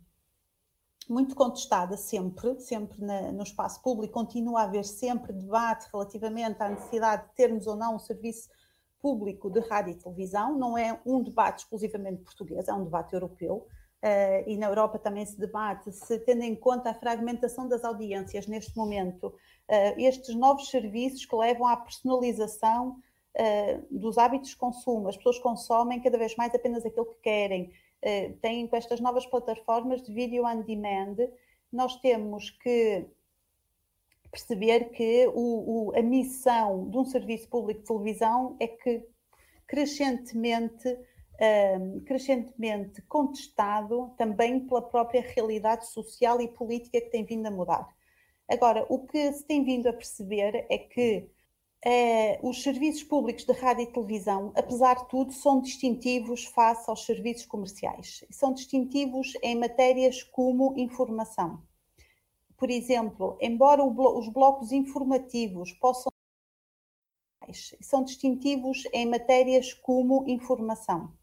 muito 1.09 1.35
contestada 1.35 1.95
sempre, 1.95 2.59
sempre 2.59 3.01
na, 3.01 3.31
no 3.31 3.43
espaço 3.43 3.81
público, 3.81 4.13
continua 4.13 4.61
a 4.61 4.63
haver 4.63 4.83
sempre 4.83 5.31
debate 5.31 5.87
relativamente 5.89 6.61
à 6.61 6.67
necessidade 6.67 7.29
de 7.29 7.35
termos 7.35 7.65
ou 7.65 7.77
não 7.77 7.95
um 7.95 7.99
serviço 7.99 8.49
público 8.99 9.49
de 9.49 9.59
rádio 9.61 9.93
e 9.93 9.95
televisão. 9.95 10.57
Não 10.57 10.77
é 10.77 10.99
um 11.05 11.23
debate 11.23 11.59
exclusivamente 11.59 12.23
português, 12.23 12.67
é 12.67 12.73
um 12.73 12.83
debate 12.83 13.13
europeu. 13.13 13.65
Uh, 14.03 14.47
e 14.47 14.55
na 14.57 14.67
Europa 14.67 14.99
também 14.99 15.25
se 15.25 15.39
debate, 15.39 15.91
se 15.91 16.19
tendo 16.19 16.43
em 16.43 16.55
conta 16.55 16.91
a 16.91 16.93
fragmentação 16.93 17.67
das 17.67 17.83
audiências 17.83 18.45
neste 18.45 18.77
momento, 18.77 19.27
uh, 19.27 19.99
estes 19.99 20.36
novos 20.36 20.69
serviços 20.69 21.25
que 21.25 21.36
levam 21.36 21.65
à 21.65 21.75
personalização 21.75 22.99
uh, 23.36 23.86
dos 23.89 24.19
hábitos 24.19 24.51
de 24.51 24.55
consumo, 24.55 25.10
as 25.10 25.17
pessoas 25.17 25.39
consomem 25.39 25.99
cada 25.99 26.15
vez 26.15 26.36
mais 26.36 26.53
apenas 26.53 26.86
aquilo 26.86 27.05
que 27.05 27.21
querem, 27.21 27.71
têm 28.41 28.67
com 28.67 28.75
estas 28.75 28.99
novas 28.99 29.25
plataformas 29.25 30.03
de 30.03 30.13
vídeo 30.13 30.45
on 30.45 30.62
demand, 30.62 31.17
nós 31.73 31.95
temos 31.99 32.51
que 32.51 33.07
perceber 34.29 34.91
que 34.91 35.27
o, 35.33 35.89
o, 35.89 35.97
a 35.97 36.01
missão 36.03 36.88
de 36.91 36.97
um 36.97 37.03
serviço 37.03 37.49
público 37.49 37.81
de 37.81 37.88
televisão 37.88 38.55
é 38.60 38.67
que 38.67 39.03
crescentemente 39.65 40.95
um, 41.39 42.00
crescentemente 42.02 43.02
contestado 43.04 44.13
também 44.17 44.60
pela 44.67 44.82
própria 44.82 45.21
realidade 45.21 45.88
social 45.88 46.41
e 46.41 46.47
política 46.47 47.00
que 47.00 47.10
tem 47.10 47.23
vindo 47.23 47.45
a 47.45 47.52
mudar. 47.52 47.88
Agora, 48.50 48.86
o 48.89 49.06
que 49.06 49.32
se 49.34 49.45
tem 49.45 49.63
vindo 49.63 49.88
a 49.88 49.93
perceber 49.93 50.65
é 50.69 50.78
que 50.78 51.30
uh, 51.86 52.50
os 52.50 52.63
serviços 52.63 53.04
públicos 53.04 53.43
de 53.43 53.54
rádio 53.54 53.84
e 53.84 53.91
televisão, 53.91 54.52
apesar 54.56 54.95
de 54.95 55.10
tudo, 55.10 55.34
são 55.34 55.62
distintivos 55.62 56.45
face 56.45 56.89
aos 56.89 57.06
serviços 57.06 57.45
comerciais. 57.45 58.23
São 58.32 58.54
distintivos 58.54 59.34
em 59.43 59.56
matérias 59.56 60.23
como 60.23 60.73
informação. 60.78 61.62
Por 62.58 62.71
exemplo, 62.71 63.38
embora 63.39 63.86
blo 63.86 64.17
os 64.17 64.30
blocos 64.30 64.71
informativos 64.71 65.73
possam 65.73 66.12
são 67.80 68.04
distintivos 68.04 68.84
em 68.91 69.06
matérias 69.06 69.73
como 69.73 70.26
informação 70.28 71.16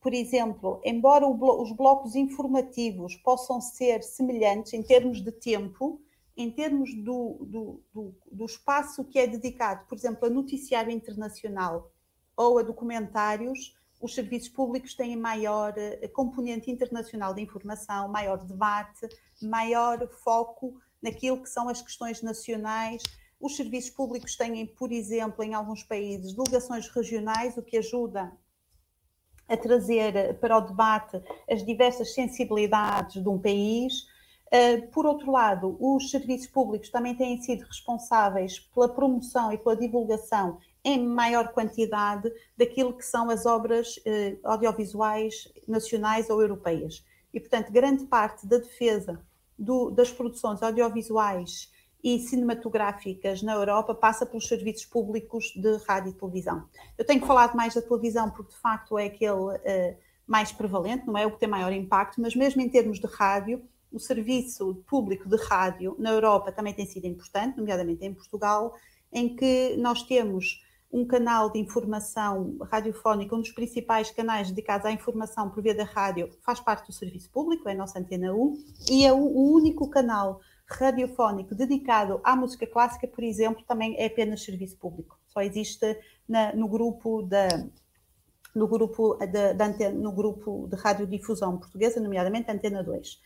por 0.00 0.14
exemplo, 0.14 0.80
embora 0.82 1.26
os 1.26 1.72
blocos 1.72 2.14
informativos 2.14 3.16
possam 3.16 3.60
ser 3.60 4.02
semelhantes 4.02 4.72
em 4.72 4.82
termos 4.82 5.22
de 5.22 5.30
tempo, 5.30 6.00
em 6.34 6.50
termos 6.50 6.94
do, 6.94 7.36
do, 7.42 7.82
do, 7.92 8.14
do, 8.32 8.44
espaço 8.46 9.04
que 9.04 9.18
é 9.18 9.26
dedicado, 9.26 9.86
por 9.86 9.98
exemplo, 9.98 10.26
a 10.26 10.30
noticiário 10.30 10.90
internacional 10.90 11.92
ou 12.34 12.58
a 12.58 12.62
documentários, 12.62 13.76
os 14.00 14.14
serviços 14.14 14.48
públicos 14.48 14.94
têm 14.94 15.14
maior 15.14 15.74
eh, 15.76 16.08
componente 16.08 16.70
internacional 16.70 17.34
de 17.34 17.42
informação, 17.42 18.08
maior 18.08 18.38
debate, 18.38 19.06
maior 19.42 20.08
foco 20.08 20.80
naquilo 21.02 21.42
que 21.42 21.48
são 21.50 21.68
as 21.68 21.82
questões 21.82 22.22
nacionais. 22.22 23.02
Os 23.38 23.56
serviços 23.56 23.90
públicos 23.90 24.34
têm, 24.34 24.66
por 24.66 24.90
exemplo, 24.90 25.44
em 25.44 25.52
alguns 25.52 25.82
países, 25.82 26.32
delegações 26.32 26.88
regionais, 26.88 27.58
o 27.58 27.62
que 27.62 27.76
ajuda 27.76 28.32
a 29.50 29.56
trazer 29.56 30.38
para 30.38 30.56
o 30.56 30.60
debate 30.60 31.20
as 31.50 31.64
diversas 31.64 32.14
sensibilidades 32.14 33.20
de 33.20 33.28
um 33.28 33.38
país. 33.38 34.06
Uh, 34.46 34.86
por 34.92 35.04
outro 35.04 35.30
lado, 35.30 35.76
os 35.80 36.10
serviços 36.10 36.46
públicos 36.46 36.88
também 36.88 37.14
têm 37.14 37.40
sido 37.42 37.64
responsáveis 37.64 38.58
pela 38.58 38.88
promoção 38.88 39.52
e 39.52 39.58
pela 39.58 39.76
divulgação 39.76 40.58
em 40.84 41.04
maior 41.04 41.52
quantidade 41.52 42.32
daquilo 42.56 42.96
que 42.96 43.04
são 43.04 43.28
as 43.28 43.44
obras 43.44 43.96
uh, 43.98 44.38
audiovisuais 44.44 45.52
nacionais 45.68 46.30
ou 46.30 46.40
europeias. 46.40 47.04
E, 47.34 47.38
portanto, 47.38 47.70
grande 47.70 48.06
parte 48.06 48.46
da 48.46 48.58
defesa 48.58 49.20
do, 49.58 49.90
das 49.90 50.10
produções 50.10 50.62
audiovisuais 50.62 51.70
e 52.02 52.18
cinematográficas 52.18 53.42
na 53.42 53.52
Europa 53.52 53.94
passa 53.94 54.24
pelos 54.24 54.48
serviços 54.48 54.84
públicos 54.84 55.52
de 55.54 55.76
rádio 55.86 56.10
e 56.10 56.14
televisão. 56.14 56.64
Eu 56.96 57.04
tenho 57.04 57.24
falado 57.24 57.54
mais 57.54 57.74
da 57.74 57.82
televisão 57.82 58.30
porque, 58.30 58.52
de 58.52 58.58
facto, 58.58 58.98
é 58.98 59.06
aquele 59.06 59.32
uh, 59.32 59.96
mais 60.26 60.52
prevalente, 60.52 61.06
não 61.06 61.18
é 61.18 61.26
o 61.26 61.32
que 61.32 61.40
tem 61.40 61.48
maior 61.48 61.72
impacto, 61.72 62.20
mas 62.20 62.34
mesmo 62.34 62.62
em 62.62 62.68
termos 62.68 62.98
de 62.98 63.06
rádio, 63.06 63.62
o 63.92 63.98
serviço 63.98 64.82
público 64.86 65.28
de 65.28 65.36
rádio 65.36 65.96
na 65.98 66.10
Europa 66.10 66.52
também 66.52 66.72
tem 66.72 66.86
sido 66.86 67.06
importante, 67.06 67.58
nomeadamente 67.58 68.04
em 68.04 68.14
Portugal, 68.14 68.74
em 69.12 69.34
que 69.34 69.76
nós 69.76 70.02
temos 70.04 70.62
um 70.92 71.04
canal 71.04 71.50
de 71.50 71.58
informação 71.58 72.56
radiofónica, 72.62 73.34
um 73.34 73.40
dos 73.40 73.52
principais 73.52 74.10
canais 74.10 74.48
dedicados 74.48 74.84
à 74.84 74.90
informação 74.90 75.48
por 75.48 75.62
via 75.62 75.74
da 75.74 75.84
rádio, 75.84 76.28
faz 76.42 76.58
parte 76.58 76.86
do 76.88 76.92
serviço 76.92 77.30
público, 77.30 77.68
é 77.68 77.72
a 77.72 77.76
nossa 77.76 77.98
Antena 77.98 78.32
1, 78.34 78.64
e 78.90 79.04
é 79.04 79.12
o, 79.12 79.18
único 79.18 79.88
canal 79.88 80.40
radiofónico 80.70 81.54
dedicado 81.54 82.20
à 82.22 82.36
música 82.36 82.66
clássica, 82.66 83.06
por 83.06 83.24
exemplo, 83.24 83.64
também 83.66 83.96
é 83.98 84.06
apenas 84.06 84.42
serviço 84.44 84.76
público. 84.76 85.18
Só 85.26 85.40
existe 85.40 85.98
na, 86.28 86.54
no 86.54 86.68
grupo 86.68 87.22
da 87.22 87.48
no 88.54 88.66
grupo, 88.66 89.14
de, 89.14 89.54
de 89.54 89.62
antena, 89.62 89.96
no 89.96 90.12
grupo 90.12 90.66
de 90.68 90.76
radiodifusão 90.76 91.56
portuguesa, 91.58 92.00
nomeadamente 92.00 92.50
Antena 92.50 92.82
2. 92.82 93.20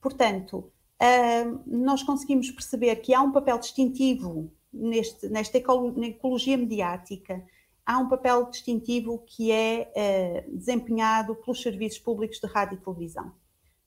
Portanto, 0.00 0.72
uh, 1.00 1.62
nós 1.66 2.02
conseguimos 2.02 2.50
perceber 2.50 2.96
que 2.96 3.14
há 3.14 3.22
um 3.22 3.32
papel 3.32 3.58
distintivo 3.58 4.50
neste, 4.72 5.28
nesta 5.28 5.58
ecologia 5.58 6.56
mediática, 6.56 7.44
há 7.84 7.98
um 7.98 8.08
papel 8.08 8.50
distintivo 8.50 9.22
que 9.26 9.52
é 9.52 10.44
uh, 10.48 10.56
desempenhado 10.56 11.34
pelos 11.36 11.62
serviços 11.62 11.98
públicos 11.98 12.40
de 12.40 12.46
rádio 12.46 12.76
e 12.76 12.84
televisão. 12.84 13.32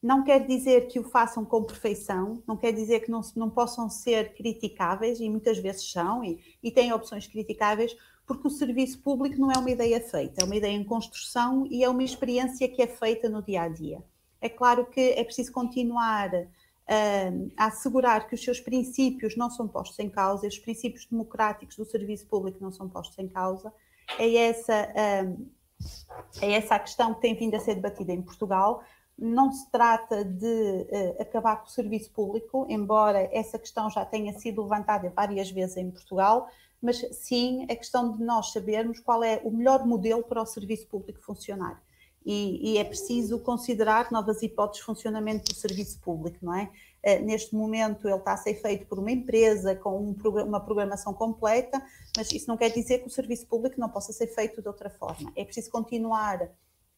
Não 0.01 0.23
quer 0.23 0.45
dizer 0.45 0.87
que 0.87 0.97
o 0.97 1.03
façam 1.03 1.43
com 1.43 1.63
perfeição, 1.63 2.41
não 2.47 2.55
quer 2.55 2.71
dizer 2.71 3.01
que 3.01 3.11
não, 3.11 3.19
não 3.35 3.49
possam 3.49 3.89
ser 3.89 4.33
criticáveis, 4.33 5.19
e 5.19 5.29
muitas 5.29 5.57
vezes 5.57 5.91
são, 5.91 6.23
e, 6.23 6.39
e 6.63 6.71
têm 6.71 6.93
opções 6.93 7.27
criticáveis, 7.27 7.95
porque 8.25 8.47
o 8.47 8.51
serviço 8.51 8.99
público 9.01 9.37
não 9.37 9.51
é 9.51 9.57
uma 9.57 9.71
ideia 9.71 9.99
feita, 9.99 10.41
é 10.41 10.45
uma 10.45 10.55
ideia 10.55 10.73
em 10.73 10.83
construção 10.83 11.65
e 11.69 11.83
é 11.83 11.89
uma 11.89 12.03
experiência 12.03 12.69
que 12.69 12.81
é 12.81 12.87
feita 12.87 13.27
no 13.27 13.41
dia 13.41 13.63
a 13.63 13.67
dia. 13.67 14.03
É 14.39 14.47
claro 14.47 14.85
que 14.85 15.01
é 15.01 15.23
preciso 15.23 15.51
continuar 15.51 16.33
uh, 16.33 17.51
a 17.57 17.65
assegurar 17.65 18.27
que 18.27 18.35
os 18.35 18.43
seus 18.43 18.59
princípios 18.59 19.35
não 19.35 19.49
são 19.49 19.67
postos 19.67 19.99
em 19.99 20.09
causa, 20.09 20.47
os 20.47 20.59
princípios 20.59 21.05
democráticos 21.07 21.75
do 21.75 21.85
serviço 21.85 22.25
público 22.27 22.59
não 22.61 22.71
são 22.71 22.87
postos 22.87 23.17
em 23.19 23.27
causa. 23.27 23.73
É 24.17 24.33
essa, 24.33 24.87
uh, 24.93 25.47
é 26.41 26.51
essa 26.53 26.75
a 26.75 26.79
questão 26.79 27.15
que 27.15 27.21
tem 27.21 27.35
vindo 27.35 27.55
a 27.55 27.59
ser 27.59 27.75
debatida 27.75 28.13
em 28.13 28.21
Portugal 28.21 28.83
não 29.21 29.51
se 29.51 29.69
trata 29.69 30.23
de 30.23 30.45
uh, 30.45 31.21
acabar 31.21 31.57
com 31.57 31.67
o 31.67 31.69
serviço 31.69 32.09
público, 32.11 32.65
embora 32.69 33.29
essa 33.33 33.59
questão 33.59 33.89
já 33.89 34.05
tenha 34.05 34.31
sido 34.39 34.63
levantada 34.63 35.09
várias 35.09 35.51
vezes 35.51 35.75
em 35.77 35.91
Portugal, 35.91 36.47
mas 36.81 37.05
sim 37.11 37.65
a 37.69 37.75
questão 37.75 38.15
de 38.15 38.23
nós 38.23 38.53
sabermos 38.53 38.99
qual 38.99 39.21
é 39.23 39.41
o 39.43 39.51
melhor 39.51 39.85
modelo 39.85 40.23
para 40.23 40.41
o 40.41 40.45
serviço 40.45 40.87
público 40.87 41.21
funcionar. 41.21 41.81
E, 42.25 42.73
e 42.73 42.77
é 42.77 42.83
preciso 42.83 43.39
considerar 43.39 44.11
novas 44.11 44.41
hipóteses 44.41 44.81
de 44.81 44.85
funcionamento 44.85 45.51
do 45.51 45.55
serviço 45.55 45.99
público, 45.99 46.37
não 46.41 46.53
é? 46.53 46.69
Uh, 47.03 47.25
neste 47.25 47.55
momento 47.55 48.07
ele 48.07 48.17
está 48.17 48.33
a 48.33 48.37
ser 48.37 48.55
feito 48.55 48.85
por 48.85 48.99
uma 48.99 49.11
empresa 49.11 49.75
com 49.75 49.97
um, 49.99 50.15
uma 50.45 50.59
programação 50.59 51.13
completa, 51.13 51.81
mas 52.15 52.31
isso 52.31 52.47
não 52.47 52.57
quer 52.57 52.69
dizer 52.69 52.99
que 52.99 53.07
o 53.07 53.09
serviço 53.09 53.47
público 53.47 53.79
não 53.79 53.89
possa 53.89 54.13
ser 54.13 54.27
feito 54.27 54.61
de 54.61 54.67
outra 54.67 54.89
forma. 54.89 55.31
É 55.35 55.43
preciso 55.43 55.69
continuar 55.71 56.49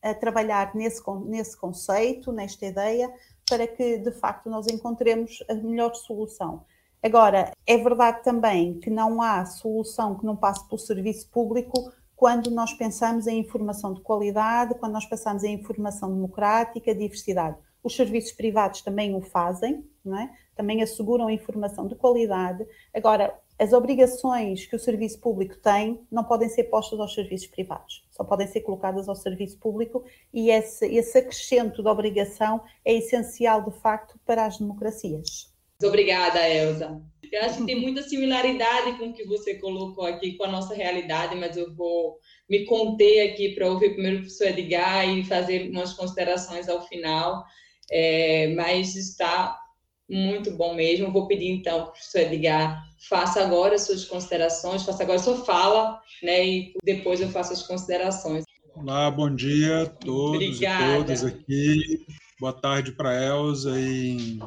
a 0.02 0.14
trabalhar 0.14 0.74
nesse, 0.76 1.02
nesse 1.26 1.58
conceito, 1.58 2.32
nesta 2.32 2.66
ideia, 2.66 3.12
para 3.48 3.68
que 3.68 3.98
de 3.98 4.12
facto 4.12 4.50
nós 4.50 4.68
encontremos 4.68 5.44
a 5.50 5.54
melhor 5.54 5.94
solução. 5.94 6.66
Agora, 7.04 7.52
é 7.66 7.78
verdade 7.78 8.24
também 8.24 8.80
que 8.80 8.90
não 8.90 9.22
há 9.22 9.44
solução 9.46 10.16
que 10.16 10.26
não 10.26 10.36
passe 10.36 10.68
pelo 10.68 10.80
serviço 10.80 11.28
público 11.30 11.92
quando 12.16 12.52
nós 12.52 12.72
pensamos 12.74 13.26
em 13.26 13.40
informação 13.40 13.94
de 13.94 14.02
qualidade, 14.02 14.76
quando 14.76 14.94
nós 14.94 15.06
pensamos 15.06 15.44
em 15.44 15.56
informação 15.56 16.14
democrática, 16.14 16.94
diversidade. 16.94 17.58
Os 17.84 17.96
serviços 17.96 18.32
privados 18.32 18.84
também 18.84 19.16
o 19.16 19.22
fazem, 19.22 19.84
é? 20.06 20.30
também 20.56 20.84
asseguram 20.84 21.32
informação 21.32 21.88
de 21.88 21.96
qualidade. 21.96 22.64
Agora, 22.94 23.34
as 23.62 23.74
obrigações 23.74 24.66
que 24.66 24.76
o 24.76 24.80
serviço 24.80 25.20
público 25.20 25.56
tem 25.56 26.02
não 26.12 26.24
podem 26.24 26.50
ser 26.50 26.64
postas 26.64 27.00
aos 27.00 27.14
serviços 27.14 27.46
privados, 27.46 28.04
só 28.10 28.24
podem 28.24 28.48
ser 28.48 28.62
colocadas 28.62 29.08
ao 29.08 29.16
serviço 29.16 29.60
público 29.60 30.04
e 30.34 30.50
esse, 30.50 30.88
esse 30.88 31.20
acrescento 31.20 31.84
de 31.84 31.88
obrigação 31.88 32.64
é 32.84 32.96
essencial, 32.96 33.64
de 33.64 33.80
facto, 33.80 34.20
para 34.26 34.48
as 34.48 34.58
democracias. 34.58 35.54
Obrigada, 35.84 36.50
Elza. 36.50 37.00
Eu 37.32 37.42
acho 37.44 37.60
que 37.60 37.66
tem 37.68 37.80
muita 37.80 38.02
similaridade 38.02 38.98
com 38.98 39.10
o 39.10 39.14
que 39.14 39.26
você 39.26 39.54
colocou 39.54 40.06
aqui 40.06 40.36
com 40.38 40.46
a 40.46 40.52
nossa 40.52 40.74
realidade, 40.74 41.36
mas 41.36 41.56
eu 41.56 41.72
vou 41.76 42.18
me 42.50 42.66
conter 42.66 43.30
aqui 43.30 43.54
para 43.54 43.70
ouvir 43.70 43.92
primeiro 43.92 44.18
o 44.18 44.20
professor 44.22 44.48
Edgar 44.48 45.08
e 45.08 45.24
fazer 45.24 45.70
umas 45.70 45.94
considerações 45.94 46.68
ao 46.68 46.86
final. 46.88 47.44
É, 47.92 48.48
mas 48.56 48.96
está 48.96 49.61
muito 50.12 50.52
bom 50.52 50.76
mesmo. 50.76 51.12
Vou 51.12 51.28
pedir 51.28 51.50
então 51.50 51.80
para 51.80 51.90
o 51.90 51.92
professor 51.92 52.20
Edgar 52.20 52.92
faça 53.10 53.44
agora 53.44 53.78
suas 53.78 54.06
considerações, 54.06 54.84
faça 54.84 55.04
agora 55.04 55.20
sua 55.20 55.44
fala, 55.44 56.00
né? 56.22 56.46
E 56.46 56.74
depois 56.84 57.20
eu 57.20 57.30
faço 57.30 57.54
as 57.54 57.64
considerações. 57.64 58.44
Olá, 58.76 59.10
bom 59.10 59.34
dia 59.34 59.84
a 59.84 59.86
todos 59.86 60.36
Obrigada. 60.36 60.84
e 60.84 60.98
todas 60.98 61.24
aqui. 61.26 62.06
Boa 62.40 62.54
tarde 62.54 62.92
para 62.92 63.10
a 63.10 63.24
Elza 63.24 63.80
em 63.80 64.40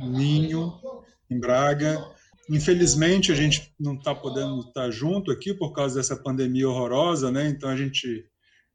Ninho, 0.00 0.74
em 1.30 1.38
Braga. 1.38 2.04
Infelizmente, 2.50 3.30
a 3.32 3.34
gente 3.34 3.72
não 3.78 3.94
está 3.94 4.14
podendo 4.14 4.60
estar 4.60 4.90
junto 4.90 5.30
aqui 5.30 5.54
por 5.54 5.72
causa 5.72 5.96
dessa 5.96 6.16
pandemia 6.16 6.68
horrorosa, 6.68 7.30
né? 7.30 7.48
Então, 7.48 7.70
a 7.70 7.76
gente 7.76 8.24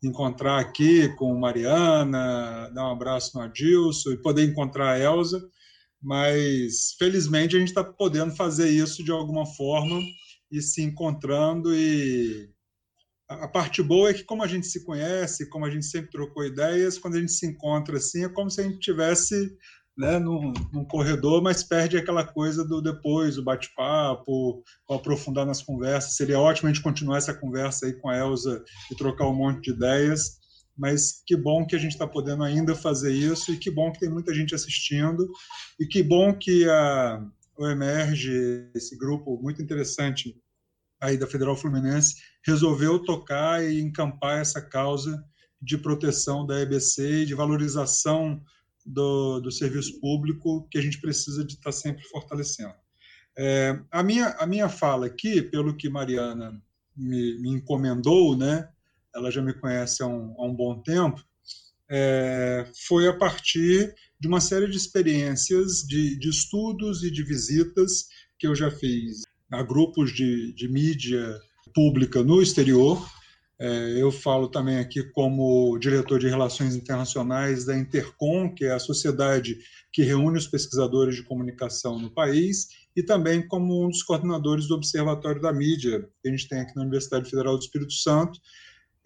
encontrar 0.04 0.60
aqui 0.60 1.10
com 1.16 1.38
Mariana, 1.38 2.70
dar 2.74 2.88
um 2.88 2.92
abraço 2.92 3.38
no 3.38 3.44
Adilson 3.44 4.12
e 4.12 4.18
poder 4.18 4.46
encontrar 4.46 4.92
a 4.92 5.00
Elza 5.00 5.48
mas 6.02 6.96
felizmente 6.98 7.56
a 7.56 7.60
gente 7.60 7.70
está 7.70 7.84
podendo 7.84 8.36
fazer 8.36 8.70
isso 8.70 9.04
de 9.04 9.12
alguma 9.12 9.46
forma 9.46 10.02
e 10.52 10.62
se 10.62 10.82
encontrando 10.82 11.76
e 11.76 12.50
a 13.30 13.48
parte 13.48 13.84
boa 13.84 14.10
é 14.10 14.14
que 14.14 14.24
como 14.24 14.42
a 14.42 14.48
gente 14.48 14.68
se 14.68 14.86
conhece, 14.86 15.50
como 15.50 15.66
a 15.66 15.70
gente 15.70 15.86
sempre 15.86 16.12
trocou 16.12 16.46
ideias, 16.46 16.98
quando 16.98 17.16
a 17.16 17.20
gente 17.20 17.34
se 17.34 17.46
encontra 17.46 17.98
assim 17.98 18.24
é 18.24 18.30
como 18.30 18.50
se 18.50 18.62
a 18.62 18.64
gente 18.64 18.80
tivesse 18.80 19.58
né, 19.98 20.20
num, 20.20 20.54
num 20.72 20.86
corredor, 20.86 21.42
mas 21.42 21.64
perde 21.64 21.98
aquela 21.98 22.24
coisa 22.24 22.64
do 22.64 22.80
depois, 22.82 23.38
o 23.38 23.44
bate-papo, 23.44 24.64
aprofundar 24.88 25.44
nas 25.44 25.62
conversas. 25.62 26.16
Seria 26.16 26.40
ótimo 26.40 26.70
a 26.70 26.72
gente 26.72 26.84
continuar 26.84 27.18
essa 27.18 27.34
conversa 27.34 27.88
aí 27.88 27.94
com 27.94 28.08
a 28.08 28.16
Elsa 28.16 28.64
e 28.92 28.96
trocar 28.96 29.28
um 29.28 29.34
monte 29.34 29.64
de 29.64 29.72
ideias 29.72 30.37
mas 30.78 31.24
que 31.26 31.36
bom 31.36 31.66
que 31.66 31.76
a 31.76 31.80
gente 31.80 31.94
está 31.94 32.08
podendo 32.08 32.44
ainda 32.44 32.76
fazer 32.76 33.12
isso 33.12 33.52
e 33.52 33.58
que 33.58 33.72
bom 33.72 33.92
que 33.92 34.00
tem 34.00 34.10
muita 34.10 34.34
gente 34.34 34.54
assistindo 34.54 35.28
e 35.80 35.88
que 35.88 36.04
bom 36.04 36.38
que 36.38 36.70
a, 36.70 37.26
o 37.58 37.68
Emerge, 37.68 38.70
esse 38.76 38.96
grupo 38.98 39.40
muito 39.42 39.62
interessante 39.62 40.40
aí 41.02 41.18
da 41.18 41.28
Federal 41.28 41.56
Fluminense, 41.56 42.16
resolveu 42.46 43.00
tocar 43.00 43.64
e 43.64 43.82
encampar 43.82 44.40
essa 44.40 44.62
causa 44.62 45.24
de 45.62 45.78
proteção 45.78 46.46
da 46.46 46.60
EBC 46.60 47.24
e 47.24 47.26
de 47.26 47.34
valorização 47.34 48.42
do, 48.86 49.40
do 49.40 49.52
serviço 49.52 50.00
público 50.00 50.68
que 50.70 50.78
a 50.78 50.82
gente 50.82 51.02
precisa 51.02 51.44
de 51.44 51.54
estar 51.54 51.66
tá 51.66 51.72
sempre 51.72 52.04
fortalecendo. 52.04 52.74
É, 53.38 53.80
a, 53.92 54.02
minha, 54.02 54.30
a 54.40 54.48
minha 54.48 54.70
fala 54.70 55.06
aqui, 55.06 55.42
pelo 55.42 55.76
que 55.76 55.90
Mariana 55.90 56.60
me, 56.96 57.40
me 57.40 57.50
encomendou, 57.50 58.36
né, 58.36 58.70
ela 59.18 59.32
já 59.32 59.42
me 59.42 59.54
conhece 59.54 60.04
há 60.04 60.08
um, 60.08 60.36
há 60.38 60.46
um 60.46 60.56
bom 60.56 60.80
tempo, 60.82 61.22
é, 61.90 62.66
foi 62.88 63.08
a 63.08 63.14
partir 63.14 63.94
de 64.20 64.28
uma 64.28 64.40
série 64.40 64.68
de 64.68 64.78
experiências, 64.78 65.80
de, 65.88 66.18
de, 66.20 66.30
estudos 66.30 67.04
e 67.04 67.12
de 67.12 67.24
visitas 67.24 68.06
que 68.38 68.46
eu 68.46 68.54
já 68.54 68.70
fiz 68.70 69.24
a 69.52 69.64
grupos 69.64 70.14
de, 70.14 70.54
de 70.54 70.68
mídia 70.68 71.40
pública 71.74 72.22
no 72.24 72.42
exterior. 72.42 73.04
É, 73.60 74.02
eu 74.02 74.12
falo 74.12 74.50
também 74.50 74.78
aqui 74.78 75.04
como 75.12 75.78
diretor 75.80 76.20
de 76.20 76.28
Relações 76.28 76.76
Internacionais 76.76 77.66
da 77.66 77.76
Intercom, 77.76 78.54
que 78.54 78.66
é 78.66 78.74
a 78.74 78.80
sociedade 78.80 79.58
que 79.92 80.04
reúne 80.04 80.38
os 80.38 80.48
pesquisadores 80.48 81.16
de 81.16 81.24
comunicação 81.24 81.98
no 81.98 82.12
país, 82.12 82.68
e 82.96 83.02
também 83.02 83.48
como 83.48 83.86
um 83.86 83.90
dos 83.90 84.04
coordenadores 84.04 84.68
do 84.68 84.76
Observatório 84.76 85.42
da 85.42 85.54
Mídia, 85.54 86.08
que 86.22 86.28
a 86.28 86.32
gente 86.32 86.48
tem 86.48 86.60
aqui 86.60 86.76
na 86.76 86.84
Universidade 86.84 87.30
Federal 87.30 87.58
do 87.58 87.64
Espírito 87.64 87.94
Santo, 87.94 88.40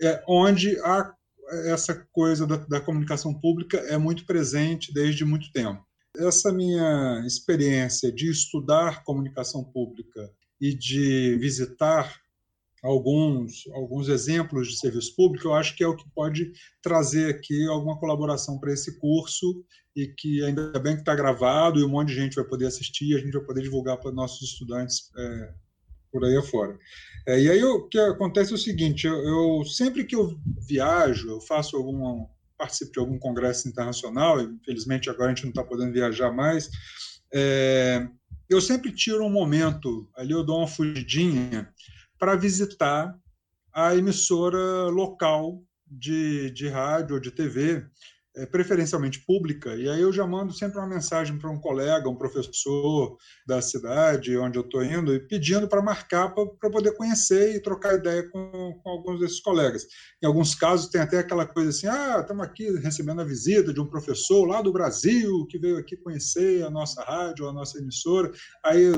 é, 0.02 0.24
onde 0.28 0.80
a, 0.80 1.14
essa 1.66 2.08
coisa 2.12 2.48
da, 2.48 2.58
da 2.58 2.82
comunicação 2.82 3.34
pública 3.34 3.78
é 3.78 3.98
muito 3.98 4.26
presente 4.26 4.94
desde 4.94 5.24
muito 5.24 5.52
tempo. 5.52 5.86
Essa 6.18 6.52
minha 6.52 7.24
experiência 7.26 8.12
de 8.12 8.30
estudar 8.30 9.04
comunicação 9.04 9.64
pública 9.64 10.30
e 10.60 10.74
de 10.74 11.38
visitar 11.38 12.20
alguns, 12.84 13.68
alguns 13.74 14.10
exemplos 14.10 14.68
de 14.68 14.78
serviço 14.78 15.16
público, 15.16 15.48
eu 15.48 15.54
acho 15.54 15.76
que 15.76 15.84
é 15.84 15.88
o 15.88 15.96
que 15.96 16.10
pode 16.14 16.52
trazer 16.82 17.30
aqui 17.30 17.68
alguma 17.68 18.00
colaboração 18.00 18.60
para 18.60 18.74
esse 18.74 19.00
curso 19.00 19.64
e 19.96 20.08
que 20.08 20.44
ainda 20.44 20.78
bem 20.80 20.96
que 20.96 21.02
está 21.02 21.16
gravado 21.16 21.80
e 21.80 21.84
um 21.84 21.90
monte 21.90 22.10
de 22.10 22.16
gente 22.16 22.36
vai 22.36 22.46
poder 22.46 22.66
assistir, 22.66 23.16
a 23.16 23.20
gente 23.20 23.34
vai 23.34 23.44
poder 23.44 23.62
divulgar 23.62 23.98
para 23.98 24.12
nossos 24.12 24.42
estudantes 24.52 25.12
é, 25.16 25.54
por 26.12 26.26
aí 26.26 26.36
afora. 26.38 26.78
É, 27.26 27.40
e 27.40 27.50
aí 27.50 27.64
o 27.64 27.88
que 27.88 28.00
acontece 28.00 28.52
é 28.52 28.56
o 28.56 28.58
seguinte: 28.58 29.06
eu, 29.08 29.16
eu, 29.16 29.66
sempre 29.66 30.04
que 30.04 30.16
eu 30.16 30.38
viajo, 30.68 31.30
eu 31.30 31.42
faço 31.42 31.78
algum 31.78 32.26
participo 32.58 32.92
de 32.92 33.00
algum 33.00 33.18
congresso 33.18 33.68
internacional, 33.68 34.40
infelizmente 34.40 35.10
agora 35.10 35.32
a 35.32 35.36
gente 35.36 35.44
não 35.44 35.50
está 35.50 35.64
podendo 35.64 35.92
viajar 35.92 36.32
mais, 36.32 36.70
é, 37.34 38.08
eu 38.48 38.62
sempre 38.62 38.92
tiro 38.92 39.26
um 39.26 39.32
momento, 39.32 40.08
ali 40.16 40.32
eu 40.32 40.44
dou 40.44 40.60
uma 40.60 40.68
fugidinha, 40.68 41.74
para 42.20 42.36
visitar 42.36 43.18
a 43.74 43.96
emissora 43.96 44.86
local 44.90 45.64
de, 45.88 46.52
de 46.52 46.68
rádio 46.68 47.16
ou 47.16 47.22
de 47.22 47.32
TV 47.32 47.84
é, 48.36 48.46
preferencialmente 48.46 49.20
pública, 49.26 49.76
e 49.76 49.90
aí 49.90 50.02
eu 50.02 50.12
já 50.12 50.26
mando 50.26 50.54
sempre 50.54 50.78
uma 50.78 50.88
mensagem 50.88 51.38
para 51.38 51.50
um 51.50 51.60
colega, 51.60 52.10
um 52.10 52.16
professor 52.16 53.18
da 53.46 53.62
cidade 53.62 54.38
onde 54.38 54.58
eu 54.58 54.64
estou 54.64 54.84
indo, 54.84 55.20
pedindo 55.28 55.68
para 55.68 55.82
marcar 55.82 56.34
para 56.34 56.70
poder 56.70 56.96
conhecer 56.96 57.56
e 57.56 57.62
trocar 57.62 57.96
ideia 57.96 58.30
com, 58.30 58.80
com, 58.82 58.90
alguns 58.90 59.20
desses 59.20 59.42
colegas. 59.42 59.86
Em 60.24 60.28
alguns 60.28 60.56
casos 60.56 60.90
tem 60.90 61.02
até 61.02 61.20
aquela 61.20 61.46
coisa 61.46 61.70
assim, 61.70 61.88
ah, 61.88 62.20
estamos 62.22 62.46
aqui 62.46 62.72
recebendo 62.80 63.22
a 63.22 63.26
visita 63.26 63.74
de 63.74 63.82
um 63.82 63.88
professor 63.88 64.46
lá 64.46 64.62
do 64.62 64.72
Brasil 64.72 65.46
que 65.50 65.60
veio 65.60 65.78
aqui 65.78 65.98
conhecer 65.98 66.64
a 66.64 66.70
nossa 66.70 67.04
rádio, 67.04 67.48
a 67.48 67.54
nossa 67.54 67.80
emissora, 67.80 68.32
aí 68.64 68.92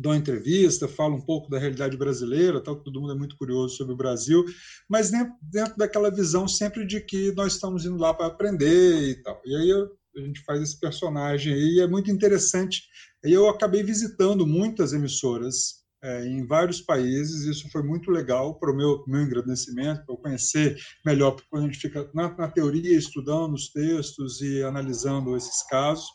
dou 0.00 0.14
entrevista, 0.14 0.88
falo 0.88 1.14
um 1.14 1.20
pouco 1.20 1.50
da 1.50 1.58
realidade 1.58 1.94
brasileira, 1.94 2.60
tal, 2.60 2.76
todo 2.76 3.00
mundo 3.00 3.12
é 3.12 3.16
muito 3.16 3.36
curioso 3.36 3.76
sobre 3.76 3.92
o 3.92 3.96
Brasil, 3.96 4.42
mas 4.88 5.10
dentro 5.10 5.76
daquela 5.76 6.10
visão 6.10 6.48
sempre 6.48 6.86
de 6.86 7.02
que 7.02 7.32
nós 7.32 7.52
estamos 7.52 7.84
indo 7.84 7.98
lá 7.98 8.14
para 8.14 8.26
aprender 8.26 9.10
e 9.10 9.22
tal. 9.22 9.40
E 9.44 9.54
aí 9.54 9.72
a 10.16 10.20
gente 10.20 10.42
faz 10.44 10.62
esse 10.62 10.80
personagem 10.80 11.52
aí, 11.52 11.74
e 11.74 11.80
é 11.80 11.86
muito 11.86 12.10
interessante. 12.10 12.82
E 13.22 13.30
eu 13.30 13.46
acabei 13.46 13.82
visitando 13.82 14.46
muitas 14.46 14.94
emissoras 14.94 15.80
é, 16.02 16.26
em 16.26 16.46
vários 16.46 16.80
países, 16.80 17.44
isso 17.44 17.70
foi 17.70 17.82
muito 17.82 18.10
legal 18.10 18.58
para 18.58 18.72
o 18.72 18.74
meu, 18.74 19.04
meu 19.06 19.20
engrandecimento, 19.20 20.06
para 20.06 20.14
eu 20.14 20.18
conhecer 20.18 20.78
melhor, 21.04 21.32
porque 21.32 21.48
quando 21.50 21.64
a 21.64 21.66
gente 21.66 21.78
fica 21.78 22.10
na, 22.14 22.34
na 22.38 22.48
teoria, 22.48 22.96
estudando 22.96 23.52
os 23.52 23.68
textos 23.68 24.40
e 24.40 24.62
analisando 24.62 25.36
esses 25.36 25.62
casos, 25.68 26.06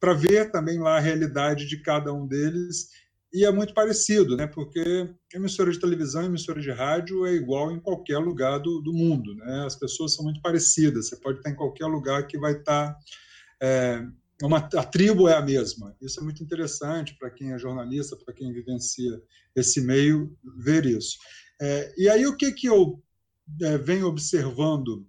para 0.00 0.14
ver 0.14 0.50
também 0.50 0.78
lá 0.78 0.96
a 0.96 1.00
realidade 1.00 1.66
de 1.66 1.82
cada 1.82 2.12
um 2.12 2.26
deles 2.26 2.88
e 3.34 3.44
é 3.44 3.50
muito 3.50 3.74
parecido, 3.74 4.36
né? 4.36 4.46
porque 4.46 5.12
emissora 5.34 5.72
de 5.72 5.80
televisão 5.80 6.22
e 6.22 6.26
emissora 6.26 6.60
de 6.60 6.70
rádio 6.70 7.26
é 7.26 7.32
igual 7.34 7.72
em 7.72 7.80
qualquer 7.80 8.18
lugar 8.18 8.58
do, 8.58 8.80
do 8.80 8.92
mundo. 8.92 9.34
Né? 9.34 9.64
As 9.66 9.74
pessoas 9.74 10.14
são 10.14 10.24
muito 10.24 10.40
parecidas, 10.40 11.08
você 11.08 11.16
pode 11.16 11.38
estar 11.38 11.50
em 11.50 11.56
qualquer 11.56 11.86
lugar 11.86 12.28
que 12.28 12.38
vai 12.38 12.52
estar. 12.52 12.96
É, 13.60 14.06
uma, 14.40 14.58
a 14.58 14.84
tribo 14.84 15.28
é 15.28 15.34
a 15.34 15.42
mesma. 15.42 15.96
Isso 16.00 16.20
é 16.20 16.22
muito 16.22 16.44
interessante 16.44 17.16
para 17.18 17.28
quem 17.28 17.52
é 17.52 17.58
jornalista, 17.58 18.16
para 18.16 18.32
quem 18.32 18.52
vivencia 18.52 19.20
esse 19.56 19.80
meio, 19.80 20.38
ver 20.56 20.86
isso. 20.86 21.18
É, 21.60 21.92
e 21.98 22.08
aí, 22.08 22.24
o 22.28 22.36
que, 22.36 22.52
que 22.52 22.68
eu 22.68 23.02
é, 23.62 23.76
venho 23.78 24.06
observando 24.06 25.04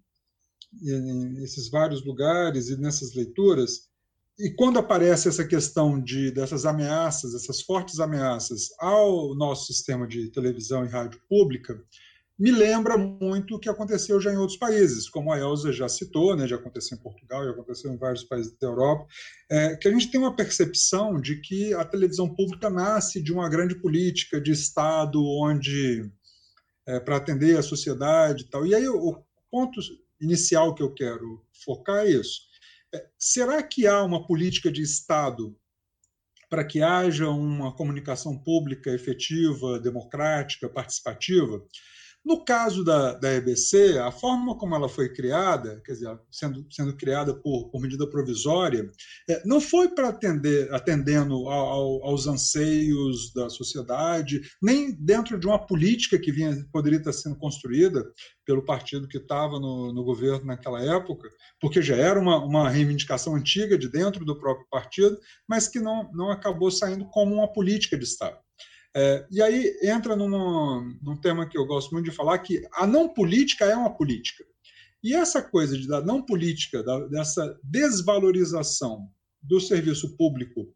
nesses 0.81 1.69
vários 1.69 2.03
lugares 2.03 2.69
e 2.69 2.77
nessas 2.77 3.13
leituras 3.13 3.87
e 4.37 4.49
quando 4.49 4.79
aparece 4.79 5.29
essa 5.29 5.45
questão 5.45 5.99
de 5.99 6.29
dessas 6.29 6.65
ameaças, 6.65 7.33
essas 7.33 7.61
fortes 7.61 7.99
ameaças 7.99 8.69
ao 8.79 9.33
nosso 9.33 9.67
sistema 9.71 10.05
de 10.05 10.29
televisão 10.29 10.85
e 10.85 10.89
rádio 10.89 11.21
pública, 11.29 11.81
me 12.37 12.51
lembra 12.51 12.97
muito 12.97 13.55
o 13.55 13.59
que 13.59 13.69
aconteceu 13.69 14.19
já 14.19 14.33
em 14.33 14.35
outros 14.35 14.59
países, 14.59 15.07
como 15.07 15.31
a 15.31 15.39
Elza 15.39 15.71
já 15.71 15.87
citou, 15.87 16.35
né, 16.35 16.45
já 16.45 16.57
aconteceu 16.57 16.97
em 16.97 17.01
Portugal, 17.01 17.45
já 17.45 17.51
aconteceu 17.51 17.93
em 17.93 17.97
vários 17.97 18.25
países 18.25 18.53
da 18.59 18.67
Europa, 18.67 19.07
é, 19.49 19.77
que 19.77 19.87
a 19.87 19.91
gente 19.91 20.11
tem 20.11 20.19
uma 20.19 20.35
percepção 20.35 21.19
de 21.19 21.39
que 21.39 21.73
a 21.73 21.85
televisão 21.85 22.27
pública 22.27 22.69
nasce 22.69 23.21
de 23.21 23.31
uma 23.31 23.47
grande 23.47 23.75
política 23.75 24.41
de 24.41 24.51
Estado, 24.51 25.23
onde 25.23 26.11
é, 26.85 26.99
para 26.99 27.15
atender 27.15 27.57
a 27.57 27.63
sociedade 27.63 28.43
e 28.43 28.47
tal. 28.47 28.67
E 28.67 28.75
aí 28.75 28.85
o 28.85 29.23
ponto 29.49 29.79
inicial 30.19 30.75
que 30.75 30.83
eu 30.83 30.93
quero 30.93 31.41
focar 31.63 31.99
é 31.99 32.09
isso 32.09 32.53
será 33.17 33.61
que 33.63 33.87
há 33.87 34.03
uma 34.03 34.25
política 34.25 34.71
de 34.71 34.81
Estado 34.81 35.55
para 36.49 36.63
que 36.63 36.81
haja 36.81 37.29
uma 37.29 37.75
comunicação 37.75 38.37
pública 38.37 38.91
efetiva, 38.91 39.79
democrática, 39.79 40.69
participativa? 40.69 41.61
No 42.25 42.43
caso 42.43 42.83
da, 42.83 43.13
da 43.13 43.31
EBC, 43.35 43.99
a 43.99 44.11
forma 44.11 44.57
como 44.57 44.73
ela 44.73 44.89
foi 44.89 45.13
criada, 45.13 45.79
quer 45.85 45.91
dizer, 45.91 46.19
sendo, 46.31 46.65
sendo 46.71 46.97
criada 46.97 47.35
por, 47.35 47.69
por 47.69 47.79
medida 47.79 48.09
provisória, 48.09 48.89
é, 49.29 49.43
não 49.45 49.61
foi 49.61 49.89
para 49.89 50.09
atender 50.09 50.73
atendendo 50.73 51.47
ao, 51.47 52.03
aos 52.03 52.25
anseios 52.25 53.31
da 53.31 53.47
sociedade, 53.47 54.41
nem 54.59 54.91
dentro 54.91 55.39
de 55.39 55.45
uma 55.45 55.63
política 55.63 56.17
que 56.17 56.31
vinha, 56.31 56.65
poderia 56.71 56.97
estar 56.97 57.13
sendo 57.13 57.37
construída 57.37 58.03
pelo 58.43 58.65
partido 58.65 59.07
que 59.07 59.19
estava 59.19 59.59
no, 59.59 59.93
no 59.93 60.03
governo 60.03 60.45
naquela 60.45 60.81
época, 60.81 61.29
porque 61.61 61.79
já 61.79 61.95
era 61.95 62.19
uma, 62.19 62.43
uma 62.43 62.69
reivindicação 62.69 63.35
antiga 63.35 63.77
de 63.77 63.87
dentro 63.87 64.25
do 64.25 64.39
próprio 64.39 64.67
partido, 64.71 65.15
mas 65.47 65.67
que 65.67 65.79
não, 65.79 66.11
não 66.11 66.31
acabou 66.31 66.71
saindo 66.71 67.05
como 67.05 67.35
uma 67.35 67.53
política 67.53 67.95
de 67.95 68.03
Estado. 68.03 68.44
É, 68.95 69.27
e 69.29 69.41
aí 69.41 69.77
entra 69.83 70.15
numa, 70.15 70.81
num 71.01 71.17
tema 71.17 71.45
que 71.45 71.57
eu 71.57 71.65
gosto 71.65 71.91
muito 71.91 72.09
de 72.09 72.15
falar, 72.15 72.39
que 72.39 72.65
a 72.73 72.87
não 72.87 73.09
política 73.09 73.65
é 73.65 73.75
uma 73.75 73.93
política. 73.93 74.45
E 75.03 75.13
essa 75.13 75.41
coisa 75.41 75.77
de, 75.77 75.85
da 75.85 76.01
não 76.01 76.21
política, 76.21 76.81
da, 76.81 77.05
dessa 77.07 77.59
desvalorização 77.61 79.09
do 79.41 79.59
serviço 79.59 80.15
público 80.15 80.73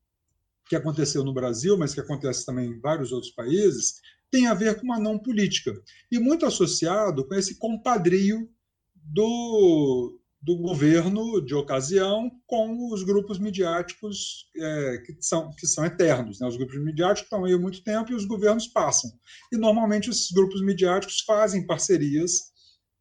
que 0.67 0.75
aconteceu 0.75 1.23
no 1.23 1.33
Brasil, 1.33 1.77
mas 1.77 1.93
que 1.93 2.01
acontece 2.01 2.45
também 2.45 2.69
em 2.69 2.79
vários 2.79 3.11
outros 3.11 3.31
países, 3.31 3.95
tem 4.29 4.47
a 4.47 4.53
ver 4.53 4.75
com 4.75 4.83
uma 4.83 4.99
não 4.99 5.17
política. 5.17 5.73
E 6.11 6.19
muito 6.19 6.45
associado 6.45 7.25
com 7.25 7.33
esse 7.33 7.57
compadrio 7.57 8.47
do, 8.93 10.18
do 10.41 10.55
governo 10.57 11.41
de 11.45 11.53
ocasião 11.53 12.31
com 12.47 12.93
os 12.93 13.03
grupos 13.03 13.37
midiáticos 13.37 14.49
é, 14.55 14.97
que, 15.05 15.17
são, 15.19 15.51
que 15.51 15.67
são 15.67 15.85
eternos. 15.85 16.39
Né? 16.39 16.47
Os 16.47 16.55
grupos 16.55 16.81
midiáticos 16.81 17.23
estão 17.23 17.43
aí 17.43 17.53
há 17.53 17.57
muito 17.57 17.83
tempo 17.83 18.11
e 18.11 18.15
os 18.15 18.25
governos 18.25 18.67
passam. 18.67 19.11
E, 19.51 19.57
normalmente, 19.57 20.09
esses 20.09 20.31
grupos 20.31 20.61
midiáticos 20.61 21.21
fazem 21.21 21.65
parcerias 21.65 22.51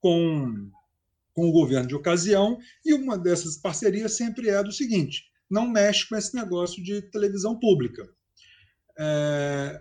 com, 0.00 0.70
com 1.32 1.48
o 1.48 1.52
governo 1.52 1.86
de 1.86 1.94
ocasião, 1.94 2.58
e 2.84 2.92
uma 2.92 3.16
dessas 3.16 3.56
parcerias 3.56 4.16
sempre 4.16 4.48
é 4.48 4.62
do 4.62 4.72
seguinte: 4.72 5.24
não 5.48 5.68
mexe 5.68 6.08
com 6.08 6.16
esse 6.16 6.34
negócio 6.34 6.82
de 6.82 7.02
televisão 7.10 7.58
pública. 7.58 8.08
É, 9.00 9.80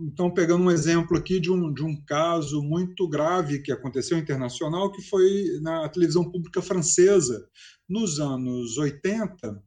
então, 0.00 0.30
pegando 0.30 0.64
um 0.64 0.70
exemplo 0.70 1.16
aqui 1.16 1.40
de 1.40 1.50
um, 1.50 1.72
de 1.72 1.82
um 1.82 1.96
caso 2.04 2.62
muito 2.62 3.08
grave 3.08 3.62
que 3.62 3.72
aconteceu 3.72 4.18
internacional, 4.18 4.92
que 4.92 5.00
foi 5.00 5.58
na 5.62 5.88
televisão 5.88 6.30
pública 6.30 6.60
francesa, 6.60 7.48
nos 7.88 8.20
anos 8.20 8.76
80, 8.76 9.62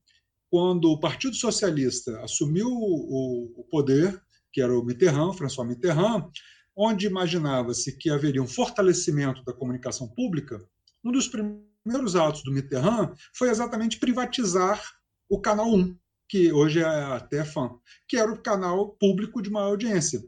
quando 0.52 0.92
o 0.92 1.00
Partido 1.00 1.36
Socialista 1.36 2.22
assumiu 2.22 2.68
o, 2.68 3.54
o 3.58 3.64
poder, 3.72 4.22
que 4.54 4.62
era 4.62 4.78
o 4.78 4.84
Mitterrand, 4.84 5.34
François 5.34 5.68
Mitterrand, 5.68 6.30
onde 6.76 7.08
imaginava-se 7.08 7.98
que 7.98 8.10
haveria 8.10 8.44
um 8.44 8.48
fortalecimento 8.48 9.44
da 9.44 9.54
comunicação 9.54 10.08
pública, 10.10 10.64
um 11.04 11.12
dos 11.12 11.28
primeiros 11.28 12.16
atos 12.16 12.44
do 12.44 12.52
Mitterrand 12.52 13.14
foi 13.34 13.50
exatamente 13.50 13.98
privatizar 13.98 14.80
o 15.28 15.40
Canal 15.40 15.74
1, 15.74 15.98
que 16.32 16.50
hoje 16.50 16.80
é 16.80 16.86
até 16.86 17.44
fã, 17.44 17.72
que 18.08 18.15
era 18.15 18.32
o 18.32 18.41
canal 18.41 18.91
público 18.91 19.41
de 19.41 19.50
maior 19.50 19.72
audiência. 19.72 20.24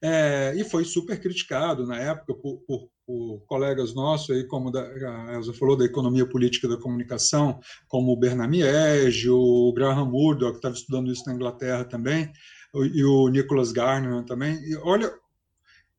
É, 0.00 0.54
e 0.56 0.62
foi 0.62 0.84
super 0.84 1.20
criticado 1.20 1.84
na 1.84 1.98
época 1.98 2.34
por, 2.34 2.58
por, 2.58 2.88
por 3.04 3.40
colegas 3.46 3.94
nossos, 3.94 4.30
aí, 4.30 4.46
como 4.46 4.70
da, 4.70 4.80
a 4.80 5.34
Elza 5.34 5.52
falou, 5.54 5.76
da 5.76 5.84
economia 5.84 6.24
política 6.24 6.68
da 6.68 6.76
comunicação, 6.76 7.58
como 7.88 8.12
o 8.12 8.16
Bernamiege, 8.16 9.28
o 9.28 9.72
Graham 9.74 10.04
Murdoch, 10.04 10.52
que 10.52 10.58
estava 10.58 10.74
estudando 10.76 11.10
isso 11.12 11.24
na 11.26 11.34
Inglaterra 11.34 11.84
também, 11.84 12.32
e 12.72 13.04
o 13.04 13.28
Nicholas 13.28 13.72
Garner 13.72 14.24
também. 14.24 14.54
E 14.62 14.76
olha, 14.76 15.12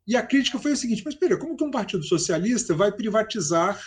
e 0.07 0.15
a 0.15 0.25
crítica 0.25 0.59
foi 0.59 0.71
a 0.71 0.75
seguinte: 0.77 1.01
mas 1.03 1.13
espera, 1.13 1.37
como 1.37 1.57
que 1.57 1.63
um 1.63 1.71
partido 1.71 2.03
socialista 2.03 2.73
vai 2.73 2.89
privatizar 2.89 3.77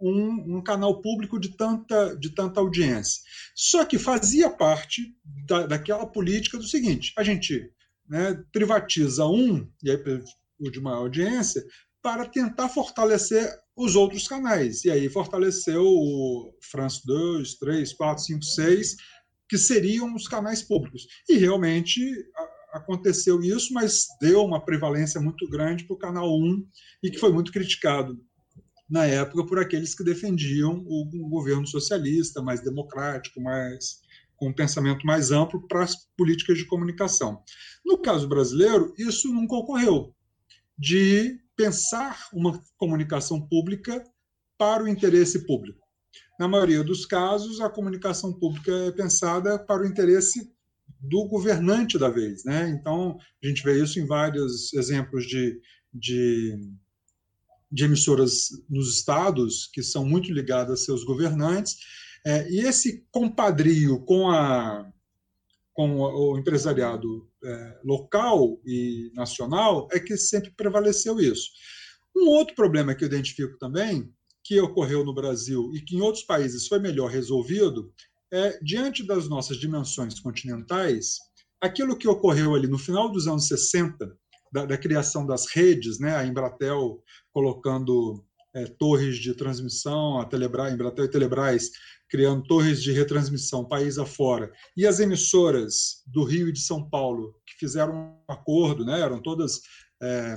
um, 0.00 0.56
um, 0.56 0.62
canal 0.62 1.00
público 1.00 1.38
de 1.38 1.56
tanta, 1.56 2.14
de 2.16 2.30
tanta 2.30 2.60
audiência. 2.60 3.20
Só 3.54 3.84
que 3.84 3.98
fazia 3.98 4.48
parte 4.48 5.14
da, 5.46 5.66
daquela 5.66 6.06
política 6.06 6.58
do 6.58 6.66
seguinte: 6.66 7.12
a 7.16 7.22
gente 7.22 7.70
né, 8.08 8.42
privatiza 8.52 9.26
um, 9.26 9.68
e 9.82 9.90
aí 9.90 9.98
o 10.60 10.70
de 10.70 10.80
maior 10.80 10.98
audiência, 10.98 11.64
para 12.02 12.26
tentar 12.26 12.68
fortalecer 12.68 13.48
os 13.76 13.94
outros 13.94 14.26
canais. 14.26 14.84
E 14.84 14.90
aí 14.90 15.08
fortaleceu 15.08 15.84
o 15.84 16.52
France 16.70 17.00
2, 17.04 17.54
3, 17.54 17.92
4, 17.92 18.24
5, 18.24 18.44
6, 18.44 18.96
que 19.48 19.56
seriam 19.56 20.14
os 20.14 20.26
canais 20.26 20.62
públicos. 20.62 21.06
E 21.28 21.36
realmente 21.36 22.00
aconteceu 22.72 23.40
isso, 23.40 23.72
mas 23.72 24.06
deu 24.20 24.44
uma 24.44 24.64
prevalência 24.64 25.20
muito 25.20 25.48
grande 25.48 25.84
para 25.84 25.94
o 25.94 25.98
canal 25.98 26.28
1 26.38 26.66
e 27.02 27.10
que 27.10 27.18
foi 27.18 27.32
muito 27.32 27.52
criticado 27.52 28.18
na 28.88 29.04
época 29.04 29.46
por 29.46 29.58
aqueles 29.58 29.94
que 29.94 30.04
defendiam 30.04 30.84
o 30.86 31.04
governo 31.28 31.66
socialista, 31.66 32.40
mais 32.40 32.62
democrático, 32.62 33.40
mais 33.40 34.00
com 34.36 34.48
um 34.48 34.54
pensamento 34.54 35.04
mais 35.04 35.30
amplo 35.30 35.66
para 35.66 35.82
as 35.82 35.96
políticas 36.16 36.56
de 36.56 36.64
comunicação. 36.64 37.42
No 37.84 37.98
caso 37.98 38.28
brasileiro, 38.28 38.94
isso 38.96 39.32
nunca 39.32 39.56
ocorreu, 39.56 40.14
de 40.78 41.40
pensar 41.56 42.28
uma 42.32 42.62
comunicação 42.76 43.40
pública 43.40 44.02
para 44.56 44.84
o 44.84 44.88
interesse 44.88 45.44
público. 45.44 45.86
Na 46.38 46.46
maioria 46.46 46.84
dos 46.84 47.04
casos, 47.04 47.60
a 47.60 47.68
comunicação 47.68 48.32
pública 48.32 48.72
é 48.72 48.92
pensada 48.92 49.58
para 49.58 49.82
o 49.82 49.86
interesse 49.86 50.52
do 51.00 51.26
governante 51.26 51.98
da 51.98 52.08
vez. 52.08 52.44
Né? 52.44 52.68
Então, 52.70 53.18
a 53.42 53.46
gente 53.46 53.62
vê 53.64 53.82
isso 53.82 53.98
em 53.98 54.06
vários 54.06 54.72
exemplos 54.72 55.26
de, 55.26 55.60
de 55.92 56.56
de 57.70 57.84
emissoras 57.84 58.48
nos 58.68 58.96
estados, 58.96 59.68
que 59.72 59.82
são 59.82 60.04
muito 60.04 60.32
ligadas 60.32 60.80
a 60.80 60.84
seus 60.84 61.04
governantes, 61.04 61.76
é, 62.26 62.50
e 62.50 62.60
esse 62.60 63.06
compadrio 63.10 64.00
com, 64.04 64.30
a, 64.30 64.90
com 65.72 66.00
o 66.00 66.38
empresariado 66.38 67.28
é, 67.44 67.80
local 67.84 68.60
e 68.66 69.10
nacional 69.14 69.88
é 69.92 70.00
que 70.00 70.16
sempre 70.16 70.50
prevaleceu 70.50 71.20
isso. 71.20 71.50
Um 72.16 72.28
outro 72.28 72.54
problema 72.54 72.94
que 72.94 73.04
eu 73.04 73.08
identifico 73.08 73.56
também, 73.58 74.12
que 74.42 74.60
ocorreu 74.60 75.04
no 75.04 75.14
Brasil 75.14 75.70
e 75.74 75.80
que 75.80 75.96
em 75.96 76.00
outros 76.00 76.24
países 76.24 76.66
foi 76.66 76.78
melhor 76.78 77.10
resolvido, 77.10 77.92
é, 78.32 78.58
diante 78.62 79.06
das 79.06 79.28
nossas 79.28 79.58
dimensões 79.58 80.18
continentais, 80.20 81.18
aquilo 81.60 81.96
que 81.96 82.08
ocorreu 82.08 82.54
ali 82.54 82.66
no 82.66 82.78
final 82.78 83.10
dos 83.10 83.26
anos 83.26 83.46
60, 83.46 84.16
da, 84.52 84.64
da 84.64 84.78
criação 84.78 85.26
das 85.26 85.46
redes, 85.54 85.98
né? 85.98 86.16
a 86.16 86.24
Embratel 86.24 87.02
colocando 87.38 88.20
é, 88.52 88.64
torres 88.64 89.16
de 89.16 89.32
transmissão, 89.32 90.18
a 90.18 90.24
Telebrás, 90.24 90.74
Embratel 90.74 91.04
e 91.04 91.08
Telebrás 91.08 91.70
criando 92.10 92.42
torres 92.42 92.82
de 92.82 92.90
retransmissão 92.90 93.64
país 93.64 93.96
afora, 93.96 94.50
e 94.76 94.84
as 94.84 94.98
emissoras 94.98 96.02
do 96.04 96.24
Rio 96.24 96.48
e 96.48 96.52
de 96.52 96.60
São 96.60 96.88
Paulo, 96.90 97.34
que 97.46 97.54
fizeram 97.56 97.94
um 97.94 98.32
acordo, 98.32 98.84
né? 98.84 99.00
eram 99.00 99.22
todas 99.22 99.60
é, 100.02 100.36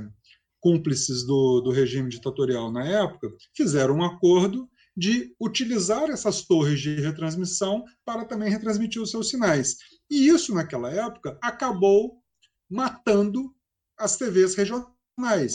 cúmplices 0.60 1.26
do, 1.26 1.62
do 1.62 1.72
regime 1.72 2.08
ditatorial 2.08 2.72
na 2.72 2.86
época, 2.86 3.30
fizeram 3.56 3.96
um 3.96 4.04
acordo 4.04 4.70
de 4.96 5.34
utilizar 5.42 6.08
essas 6.12 6.46
torres 6.46 6.82
de 6.82 7.02
retransmissão 7.02 7.84
para 8.06 8.26
também 8.26 8.52
retransmitir 8.52 9.02
os 9.02 9.10
seus 9.10 9.28
sinais. 9.30 9.78
E 10.08 10.28
isso, 10.28 10.54
naquela 10.54 10.92
época, 10.92 11.36
acabou 11.42 12.22
matando 12.70 13.56
as 13.98 14.18
TVs 14.18 14.54
regionais, 14.54 14.92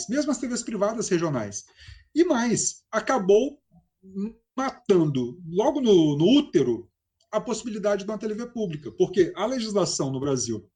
mesmo 0.09 0.31
as 0.31 0.37
TVs 0.37 0.63
privadas 0.63 1.09
regionais. 1.09 1.65
E 2.15 2.23
mais, 2.23 2.83
acabou 2.91 3.59
matando 4.55 5.39
logo 5.47 5.79
no, 5.81 6.17
no 6.17 6.39
útero 6.39 6.89
a 7.31 7.39
possibilidade 7.39 8.03
de 8.03 8.09
uma 8.09 8.17
TV 8.17 8.47
pública, 8.47 8.91
porque 8.91 9.31
a 9.35 9.45
legislação 9.45 10.11
no 10.11 10.19
Brasil 10.19 10.67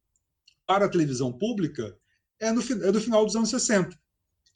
para 0.67 0.85
a 0.85 0.89
televisão 0.89 1.31
pública 1.31 1.97
é, 2.39 2.51
no, 2.51 2.61
é 2.61 2.91
do 2.91 3.01
final 3.01 3.25
dos 3.25 3.35
anos 3.35 3.49
60, 3.49 3.97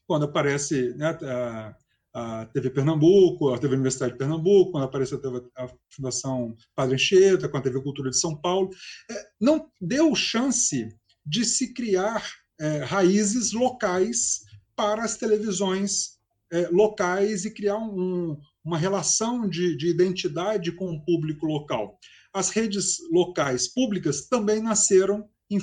quando 0.07 0.25
aparece 0.25 0.93
né, 0.95 1.17
a, 1.23 1.75
a, 2.13 2.45
TV 2.47 2.69
Pernambuco, 2.69 3.53
a 3.53 3.57
TV 3.57 3.73
Universidade 3.75 4.13
de 4.13 4.17
Pernambuco, 4.17 4.71
quando 4.71 4.83
aparece 4.83 5.15
a 5.15 5.67
Fundação 5.89 6.55
Padre 6.75 6.95
Anchieta, 6.95 7.49
com 7.49 7.57
a 7.57 7.61
TV 7.61 7.81
Cultura 7.81 8.09
de 8.09 8.19
São 8.19 8.35
Paulo, 8.35 8.69
é, 9.09 9.27
não 9.39 9.71
deu 9.81 10.13
chance 10.15 10.87
de 11.25 11.45
se 11.45 11.73
criar 11.73 12.23
é, 12.59 12.79
raízes 12.79 13.51
locais 13.51 14.41
para 14.75 15.03
as 15.03 15.17
televisões 15.17 16.15
é, 16.51 16.67
locais 16.69 17.45
e 17.45 17.51
criar 17.51 17.77
um, 17.77 18.37
uma 18.63 18.77
relação 18.77 19.47
de, 19.47 19.75
de 19.77 19.87
identidade 19.87 20.71
com 20.71 20.91
o 20.91 21.03
público 21.03 21.45
local. 21.45 21.99
As 22.33 22.49
redes 22.49 22.97
locais 23.11 23.67
públicas 23.67 24.27
também 24.27 24.61
nasceram 24.61 25.29
em, 25.49 25.59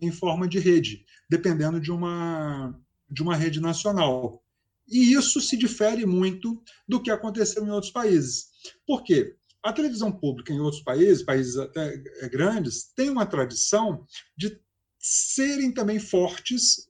em 0.00 0.10
forma 0.10 0.48
de 0.48 0.58
rede, 0.58 1.04
dependendo 1.28 1.80
de 1.80 1.92
uma, 1.92 2.74
de 3.10 3.22
uma 3.22 3.36
rede 3.36 3.60
nacional. 3.60 4.42
E 4.88 5.12
isso 5.12 5.40
se 5.40 5.56
difere 5.56 6.06
muito 6.06 6.62
do 6.88 7.00
que 7.00 7.10
aconteceu 7.10 7.64
em 7.64 7.70
outros 7.70 7.92
países. 7.92 8.46
Por 8.86 9.02
quê? 9.02 9.36
A 9.62 9.72
televisão 9.72 10.10
pública 10.10 10.52
em 10.52 10.60
outros 10.60 10.82
países, 10.82 11.22
países 11.22 11.56
até 11.56 12.02
é, 12.20 12.28
grandes, 12.28 12.92
tem 12.94 13.10
uma 13.10 13.26
tradição 13.26 14.06
de 14.36 14.58
serem 14.98 15.72
também 15.72 15.98
fortes 15.98 16.88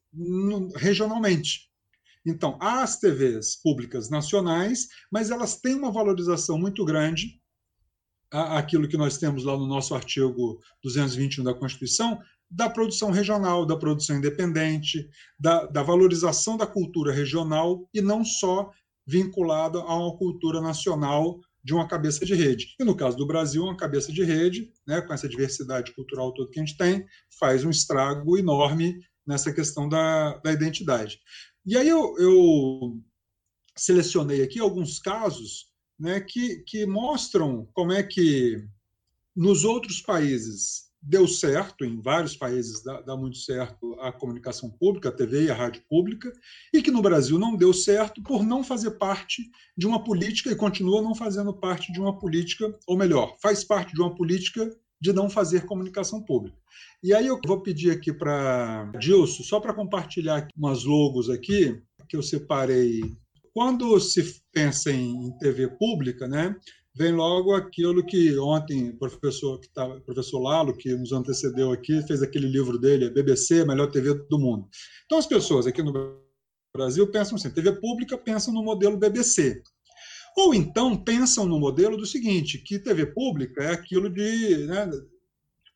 regionalmente. 0.77 1.69
Então, 2.27 2.59
há 2.61 2.83
as 2.83 2.99
TVs 2.99 3.57
públicas 3.57 4.11
nacionais, 4.11 4.89
mas 5.11 5.31
elas 5.31 5.61
têm 5.61 5.75
uma 5.75 5.93
valorização 5.93 6.59
muito 6.59 6.85
grande 6.85 7.41
aquilo 8.31 8.89
que 8.89 8.97
nós 8.97 9.17
temos 9.17 9.45
lá 9.45 9.57
no 9.57 9.67
nosso 9.67 9.95
artigo 9.95 10.61
221 10.83 11.45
da 11.45 11.55
Constituição, 11.55 12.21
da 12.51 12.69
produção 12.69 13.11
regional, 13.11 13.65
da 13.65 13.77
produção 13.77 14.17
independente, 14.17 15.09
da, 15.39 15.67
da 15.67 15.83
valorização 15.83 16.57
da 16.57 16.67
cultura 16.67 17.13
regional 17.13 17.89
e 17.93 18.01
não 18.01 18.25
só 18.25 18.71
vinculada 19.07 19.79
a 19.79 19.97
uma 19.97 20.17
cultura 20.17 20.61
nacional 20.61 21.41
de 21.63 21.75
uma 21.75 21.89
cabeça 21.89 22.25
de 22.25 22.35
rede. 22.35 22.75
E 22.79 22.85
no 22.85 22.97
caso 22.97 23.17
do 23.17 23.27
Brasil, 23.27 23.63
uma 23.63 23.77
cabeça 23.77 24.13
de 24.13 24.23
rede, 24.23 24.73
né, 24.87 25.01
com 25.01 25.13
essa 25.13 25.29
diversidade 25.29 25.93
cultural 25.95 26.33
toda 26.33 26.51
que 26.51 26.59
a 26.59 26.65
gente 26.65 26.77
tem, 26.77 27.07
faz 27.39 27.65
um 27.65 27.71
estrago 27.71 28.39
enorme 28.39 29.01
nessa 29.27 29.53
questão 29.53 29.89
da, 29.89 30.39
da 30.39 30.53
identidade. 30.53 31.21
E 31.67 31.77
aí 31.77 31.89
eu, 31.89 32.17
eu 32.19 32.99
selecionei 33.77 34.43
aqui 34.43 34.59
alguns 34.59 34.99
casos 34.99 35.67
né, 35.99 36.21
que, 36.21 36.63
que 36.67 36.87
mostram 36.87 37.69
como 37.75 37.93
é 37.93 38.03
que 38.03 38.65
nos 39.37 39.65
outros 39.65 40.01
países 40.01 40.88
deu 41.01 41.27
certo, 41.29 41.85
em 41.85 42.01
vários 42.01 42.37
países 42.37 42.83
dá, 42.83 43.01
dá, 43.01 43.17
muito 43.17 43.39
certo 43.39 43.95
a 44.01 44.13
comunicação 44.13 44.71
pública, 44.71 45.09
a 45.09 45.13
TV 45.13 45.45
e 45.45 45.51
a 45.51 45.55
rádio 45.55 45.83
pública, 45.89 46.33
e 46.73 46.83
que 46.83 46.91
no 46.91 47.03
Brasil 47.03 47.39
não 47.39 47.57
deu 47.57 47.73
certo 47.73 48.23
por 48.23 48.45
não 48.45 48.65
fazer 48.65 48.93
parte 48.93 49.49
de 49.77 49.87
uma 49.87 50.03
política 50.03 50.51
e 50.51 50.57
continua 50.57 51.01
não 51.01 51.15
fazendo 51.15 51.53
parte 51.53 51.93
de 51.93 52.01
uma 52.01 52.19
política, 52.19 52.77
ou 52.87 52.97
melhor, 52.97 53.37
faz 53.41 53.65
parte 53.65 53.95
de 53.95 54.01
uma 54.01 54.15
política 54.15 54.69
de 55.01 55.13
não 55.13 55.31
fazer 55.31 55.65
comunicação 55.65 56.23
pública. 56.23 56.59
E 57.03 57.15
aí 57.15 57.27
eu 57.27 57.41
vou 57.47 57.63
pedir 57.63 57.93
aqui 57.93 58.13
para 58.13 58.91
Dilson, 58.99 59.45
só 59.45 59.61
para 59.61 59.75
compartilhar 59.75 60.49
umas 60.57 60.85
logos 60.85 61.31
aqui, 61.31 61.81
que 62.09 62.17
eu 62.17 62.23
separei. 62.23 63.01
Quando 63.55 63.99
se 64.01 64.41
pensa 64.53 64.91
em 64.91 65.31
TV 65.39 65.69
pública, 65.69 66.27
né, 66.27 66.57
vem 66.99 67.13
logo 67.13 67.55
aquilo 67.55 68.05
que 68.05 68.37
ontem 68.39 68.91
o 68.91 68.99
professor 68.99 69.61
que 69.61 69.69
tá, 69.69 69.89
professor 70.01 70.41
Lalo, 70.41 70.77
que 70.77 70.93
nos 70.97 71.13
antecedeu 71.13 71.71
aqui, 71.71 72.03
fez 72.03 72.23
aquele 72.23 72.49
livro 72.49 72.77
dele, 72.77 73.09
BBC, 73.09 73.65
melhor 73.65 73.89
TV 73.89 74.15
do 74.29 74.39
mundo. 74.39 74.69
Então 75.07 75.17
as 75.17 75.27
pessoas 75.27 75.69
aqui 75.69 75.81
no 75.81 75.93
Brasil 76.77 77.09
pensam 77.09 77.37
assim, 77.37 77.51
TV 77.51 77.73
pública 77.81 78.19
pensam 78.19 78.53
no 78.53 78.65
modelo 78.65 78.97
BBC. 78.97 79.63
Ou 80.37 80.53
então 80.53 80.97
pensam 80.97 81.47
no 81.47 81.61
modelo 81.61 81.97
do 81.97 82.05
seguinte, 82.05 82.59
que 82.59 82.81
TV 82.81 83.07
pública 83.07 83.63
é 83.63 83.71
aquilo 83.71 84.11
de 84.11 84.67
né, 84.67 84.91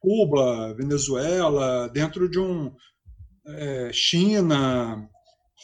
Cuba, 0.00 0.74
Venezuela, 0.74 1.88
dentro 1.88 2.28
de 2.28 2.40
um 2.40 2.74
é, 3.46 3.92
China, 3.92 5.08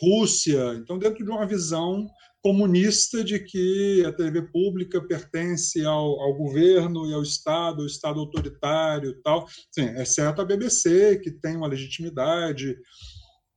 Rússia, 0.00 0.74
então 0.74 0.98
dentro 1.00 1.24
de 1.24 1.30
uma 1.30 1.46
visão 1.46 2.09
comunista 2.43 3.24
de 3.24 3.39
que 3.39 4.05
a 4.07 4.12
TV 4.12 4.43
pública 4.43 5.01
pertence 5.01 5.84
ao, 5.84 6.20
ao 6.20 6.34
governo 6.34 7.09
e 7.09 7.12
ao 7.12 7.22
Estado, 7.22 7.80
ao 7.80 7.86
Estado 7.86 8.20
autoritário 8.20 9.11
e 9.11 9.22
tal, 9.22 9.49
Sim, 9.70 9.89
exceto 10.01 10.41
a 10.41 10.45
BBC, 10.45 11.18
que 11.18 11.30
tem 11.30 11.57
uma 11.57 11.66
legitimidade. 11.66 12.76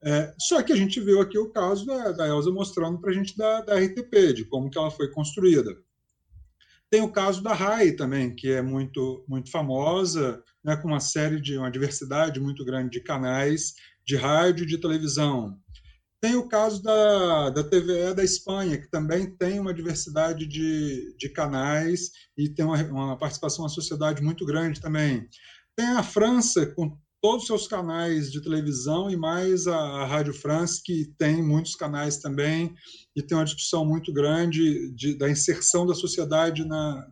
É, 0.04 0.34
só 0.40 0.64
que 0.64 0.74
a 0.74 0.76
gente 0.76 1.00
viu 1.00 1.22
aqui 1.22 1.38
o 1.38 1.52
caso 1.52 1.86
da, 1.86 2.12
da 2.12 2.52
mostrando 2.52 3.00
para 3.00 3.12
a 3.12 3.14
gente 3.14 3.38
da, 3.38 3.62
da 3.62 3.80
RTP, 3.80 4.34
de 4.34 4.46
como 4.46 4.70
que 4.70 4.78
ela 4.78 4.90
foi 4.90 5.10
construída. 5.12 5.78
Tem 6.90 7.02
o 7.02 7.12
caso 7.12 7.42
da 7.42 7.54
RAI 7.54 7.94
também, 7.94 8.36
que 8.36 8.52
é 8.52 8.62
muito, 8.62 9.24
muito 9.28 9.50
famosa, 9.50 10.44
né, 10.62 10.76
com 10.76 10.90
uma 10.90 11.00
série 11.00 11.40
de 11.40 11.58
uma 11.58 11.72
diversidade 11.72 12.40
muito 12.40 12.66
grande 12.66 12.90
de 12.90 13.00
canais 13.00 13.76
de 14.06 14.16
rádio 14.16 14.64
e 14.64 14.68
de 14.68 14.78
televisão. 14.78 15.58
Tem 16.22 16.36
o 16.36 16.48
caso 16.48 16.84
da, 16.84 17.50
da 17.50 17.64
TVE 17.64 18.14
da 18.14 18.24
Espanha, 18.24 18.78
que 18.78 18.88
também 18.92 19.36
tem 19.38 19.60
uma 19.60 19.74
diversidade 19.74 20.46
de, 20.46 21.16
de 21.18 21.30
canais 21.30 22.12
e 22.38 22.48
tem 22.48 22.64
uma, 22.64 22.78
uma 22.84 23.18
participação 23.18 23.64
na 23.64 23.70
sociedade 23.70 24.22
muito 24.22 24.46
grande 24.46 24.80
também. 24.80 25.28
Tem 25.76 25.88
a 25.88 26.04
França, 26.04 26.68
com 26.68 26.96
todos 27.20 27.42
os 27.42 27.48
seus 27.48 27.68
canais 27.68 28.32
de 28.32 28.40
televisão 28.40 29.10
e 29.10 29.16
mais 29.16 29.66
a, 29.66 29.76
a 29.76 30.06
Rádio 30.06 30.34
France, 30.34 30.82
que 30.84 31.06
tem 31.18 31.42
muitos 31.42 31.76
canais 31.76 32.18
também 32.18 32.72
e 33.16 33.24
tem 33.24 33.36
uma 33.36 33.46
discussão 33.46 33.84
muito 33.84 34.14
grande 34.14 34.92
de, 34.94 35.16
da 35.16 35.28
inserção 35.28 35.88
da 35.88 35.96
sociedade 35.96 36.64
na. 36.66 37.08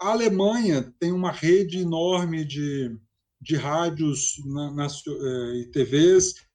A 0.00 0.10
Alemanha 0.10 0.94
tem 0.98 1.10
uma 1.10 1.30
rede 1.30 1.78
enorme 1.78 2.44
de, 2.44 2.94
de 3.40 3.56
rádios 3.56 4.34
na, 4.44 4.72
na, 4.72 4.86
eh, 4.86 5.60
e 5.60 5.70
TVs 5.70 6.45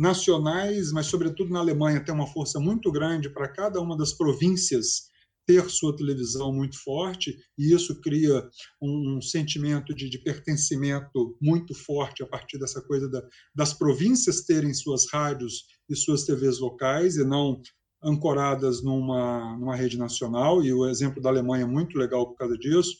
nacionais, 0.00 0.90
mas, 0.92 1.06
sobretudo, 1.06 1.52
na 1.52 1.58
Alemanha, 1.58 2.02
tem 2.02 2.14
uma 2.14 2.26
força 2.26 2.58
muito 2.58 2.90
grande 2.90 3.28
para 3.28 3.46
cada 3.46 3.78
uma 3.82 3.94
das 3.94 4.14
províncias 4.14 5.10
ter 5.46 5.68
sua 5.68 5.94
televisão 5.94 6.54
muito 6.54 6.82
forte, 6.82 7.36
e 7.58 7.74
isso 7.74 8.00
cria 8.00 8.48
um, 8.80 9.16
um 9.16 9.20
sentimento 9.20 9.94
de, 9.94 10.08
de, 10.08 10.18
pertencimento 10.18 11.36
muito 11.40 11.74
forte 11.74 12.22
a 12.22 12.26
partir 12.26 12.58
dessa 12.58 12.80
coisa 12.80 13.10
da, 13.10 13.22
das 13.54 13.74
províncias 13.74 14.42
terem 14.42 14.72
suas 14.72 15.06
rádios 15.12 15.64
e 15.88 15.94
suas 15.94 16.24
TVs 16.24 16.60
locais, 16.60 17.16
e 17.16 17.24
não 17.24 17.60
ancoradas 18.02 18.82
numa, 18.82 19.54
numa 19.58 19.76
rede 19.76 19.98
nacional, 19.98 20.62
e 20.64 20.72
o 20.72 20.88
exemplo 20.88 21.20
da 21.20 21.28
Alemanha 21.28 21.64
é 21.64 21.68
muito 21.68 21.98
legal 21.98 22.26
por 22.26 22.36
causa 22.36 22.56
disso. 22.56 22.96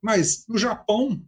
Mas 0.00 0.44
no 0.48 0.56
Japão, 0.56 1.20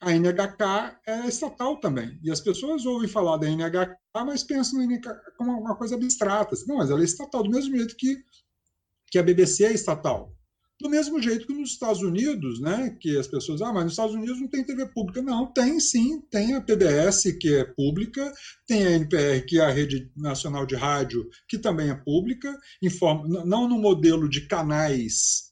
a 0.00 0.12
NHK 0.12 1.00
é 1.06 1.26
estatal 1.26 1.76
também. 1.76 2.18
E 2.22 2.30
as 2.30 2.40
pessoas 2.40 2.86
ouvem 2.86 3.08
falar 3.08 3.36
da 3.36 3.48
NHK, 3.48 3.96
mas 4.24 4.44
pensam 4.44 4.80
em 4.80 4.86
NHK 4.86 5.08
como 5.36 5.52
uma 5.52 5.76
coisa 5.76 5.96
abstrata. 5.96 6.54
Não, 6.66 6.76
mas 6.76 6.90
ela 6.90 7.00
é 7.00 7.04
estatal, 7.04 7.42
do 7.42 7.50
mesmo 7.50 7.76
jeito 7.76 7.96
que, 7.96 8.16
que 9.10 9.18
a 9.18 9.22
BBC 9.22 9.64
é 9.64 9.72
estatal. 9.72 10.32
Do 10.80 10.88
mesmo 10.88 11.20
jeito 11.20 11.44
que 11.44 11.52
nos 11.52 11.70
Estados 11.70 12.02
Unidos, 12.02 12.60
né, 12.60 12.96
que 13.00 13.18
as 13.18 13.26
pessoas, 13.26 13.60
ah, 13.60 13.72
mas 13.72 13.82
nos 13.82 13.94
Estados 13.94 14.14
Unidos 14.14 14.40
não 14.40 14.46
tem 14.46 14.62
TV 14.62 14.86
pública. 14.86 15.20
Não, 15.20 15.52
tem 15.52 15.80
sim, 15.80 16.20
tem 16.30 16.54
a 16.54 16.60
PBS, 16.60 17.32
que 17.32 17.52
é 17.52 17.64
pública, 17.64 18.32
tem 18.64 18.86
a 18.86 18.92
NPR, 18.92 19.44
que 19.44 19.58
é 19.58 19.64
a 19.64 19.70
Rede 19.70 20.08
Nacional 20.16 20.64
de 20.64 20.76
Rádio, 20.76 21.28
que 21.48 21.58
também 21.58 21.90
é 21.90 21.94
pública, 21.96 22.56
informa, 22.80 23.44
não 23.44 23.68
no 23.68 23.76
modelo 23.76 24.28
de 24.28 24.42
canais, 24.42 25.48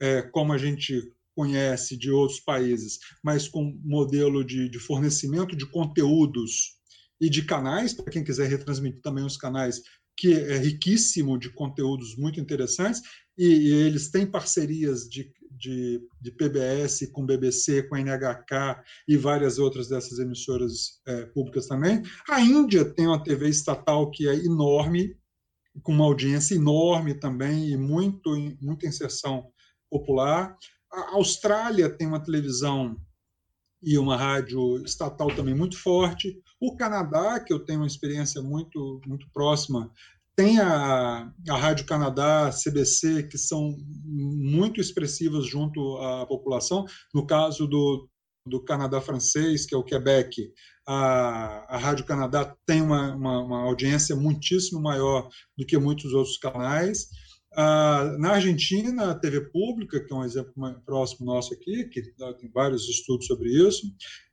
é, 0.00 0.22
como 0.22 0.52
a 0.52 0.58
gente 0.58 1.13
conhece 1.34 1.96
de 1.96 2.10
outros 2.10 2.40
países, 2.40 2.98
mas 3.22 3.48
com 3.48 3.78
modelo 3.82 4.44
de, 4.44 4.68
de 4.68 4.78
fornecimento 4.78 5.56
de 5.56 5.66
conteúdos 5.66 6.78
e 7.20 7.28
de 7.28 7.44
canais, 7.44 7.92
para 7.92 8.10
quem 8.10 8.24
quiser 8.24 8.48
retransmitir 8.48 9.00
também 9.00 9.24
os 9.24 9.36
canais, 9.36 9.80
que 10.16 10.32
é 10.32 10.58
riquíssimo 10.58 11.38
de 11.38 11.50
conteúdos 11.50 12.16
muito 12.16 12.40
interessantes, 12.40 13.02
e, 13.36 13.46
e 13.46 13.72
eles 13.72 14.10
têm 14.10 14.26
parcerias 14.26 15.08
de, 15.08 15.32
de, 15.50 16.00
de, 16.20 16.30
PBS 16.30 17.10
com 17.12 17.26
BBC, 17.26 17.82
com 17.84 17.96
NHK 17.96 18.80
e 19.08 19.16
várias 19.16 19.58
outras 19.58 19.88
dessas 19.88 20.18
emissoras 20.18 21.00
é, 21.06 21.26
públicas 21.26 21.66
também. 21.66 22.02
A 22.28 22.40
Índia 22.40 22.84
tem 22.84 23.06
uma 23.06 23.22
TV 23.22 23.48
estatal 23.48 24.10
que 24.10 24.28
é 24.28 24.34
enorme, 24.34 25.16
com 25.82 25.92
uma 25.92 26.04
audiência 26.04 26.54
enorme 26.54 27.14
também 27.14 27.70
e 27.70 27.76
muito, 27.76 28.30
muita 28.60 28.86
inserção 28.86 29.50
popular. 29.90 30.56
A 30.94 31.16
Austrália 31.16 31.90
tem 31.90 32.06
uma 32.06 32.22
televisão 32.22 32.96
e 33.82 33.98
uma 33.98 34.16
rádio 34.16 34.82
estatal 34.84 35.28
também 35.34 35.54
muito 35.54 35.76
forte. 35.76 36.40
O 36.60 36.76
Canadá, 36.76 37.40
que 37.40 37.52
eu 37.52 37.64
tenho 37.64 37.80
uma 37.80 37.86
experiência 37.86 38.40
muito, 38.40 39.00
muito 39.06 39.26
próxima, 39.32 39.90
tem 40.36 40.58
a, 40.60 41.32
a 41.48 41.56
Rádio 41.56 41.84
Canadá, 41.84 42.50
CBC, 42.50 43.24
que 43.24 43.36
são 43.38 43.76
muito 44.04 44.80
expressivas 44.80 45.46
junto 45.46 45.96
à 45.98 46.26
população. 46.26 46.84
No 47.12 47.26
caso 47.26 47.66
do, 47.66 48.08
do 48.46 48.62
Canadá 48.62 49.00
francês, 49.00 49.66
que 49.66 49.74
é 49.74 49.78
o 49.78 49.84
Quebec, 49.84 50.52
a, 50.86 51.76
a 51.76 51.78
Rádio 51.78 52.04
Canadá 52.04 52.56
tem 52.66 52.82
uma, 52.82 53.14
uma, 53.14 53.42
uma 53.42 53.60
audiência 53.62 54.14
muitíssimo 54.14 54.80
maior 54.80 55.28
do 55.56 55.66
que 55.66 55.76
muitos 55.78 56.12
outros 56.12 56.38
canais. 56.38 57.08
Ah, 57.56 58.16
na 58.18 58.32
Argentina, 58.32 59.10
a 59.10 59.14
TV 59.14 59.42
pública, 59.42 60.00
que 60.00 60.12
é 60.12 60.16
um 60.16 60.24
exemplo 60.24 60.52
próximo 60.84 61.26
nosso 61.26 61.54
aqui, 61.54 61.84
que 61.84 62.02
tem 62.38 62.50
vários 62.52 62.88
estudos 62.88 63.26
sobre 63.26 63.48
isso, 63.50 63.86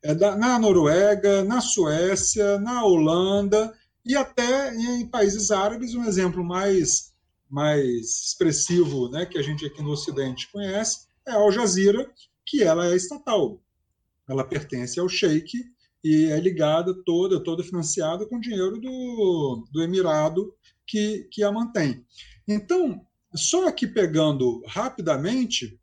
é 0.03 0.15
da, 0.15 0.35
na 0.35 0.57
Noruega, 0.57 1.43
na 1.43 1.61
Suécia, 1.61 2.59
na 2.59 2.83
Holanda 2.83 3.71
e 4.03 4.15
até 4.15 4.73
em 4.73 5.07
países 5.07 5.51
árabes, 5.51 5.93
um 5.93 6.03
exemplo 6.05 6.43
mais, 6.43 7.13
mais 7.47 8.27
expressivo 8.27 9.09
né, 9.09 9.25
que 9.25 9.37
a 9.37 9.43
gente 9.43 9.65
aqui 9.65 9.83
no 9.83 9.91
Ocidente 9.91 10.51
conhece 10.51 11.07
é 11.27 11.31
a 11.31 11.35
Al 11.35 11.51
Jazeera, 11.51 12.09
que 12.45 12.63
ela 12.63 12.87
é 12.87 12.95
estatal. 12.95 13.61
Ela 14.27 14.43
pertence 14.43 14.99
ao 14.99 15.07
Sheik 15.07 15.51
e 16.03 16.25
é 16.25 16.39
ligada 16.39 16.95
toda, 17.05 17.43
toda 17.43 17.63
financiada 17.63 18.25
com 18.25 18.39
dinheiro 18.39 18.79
do, 18.79 19.67
do 19.71 19.83
Emirado 19.83 20.55
que, 20.87 21.27
que 21.31 21.43
a 21.43 21.51
mantém. 21.51 22.03
Então, 22.47 23.05
só 23.35 23.67
aqui 23.67 23.87
pegando 23.87 24.63
rapidamente 24.67 25.79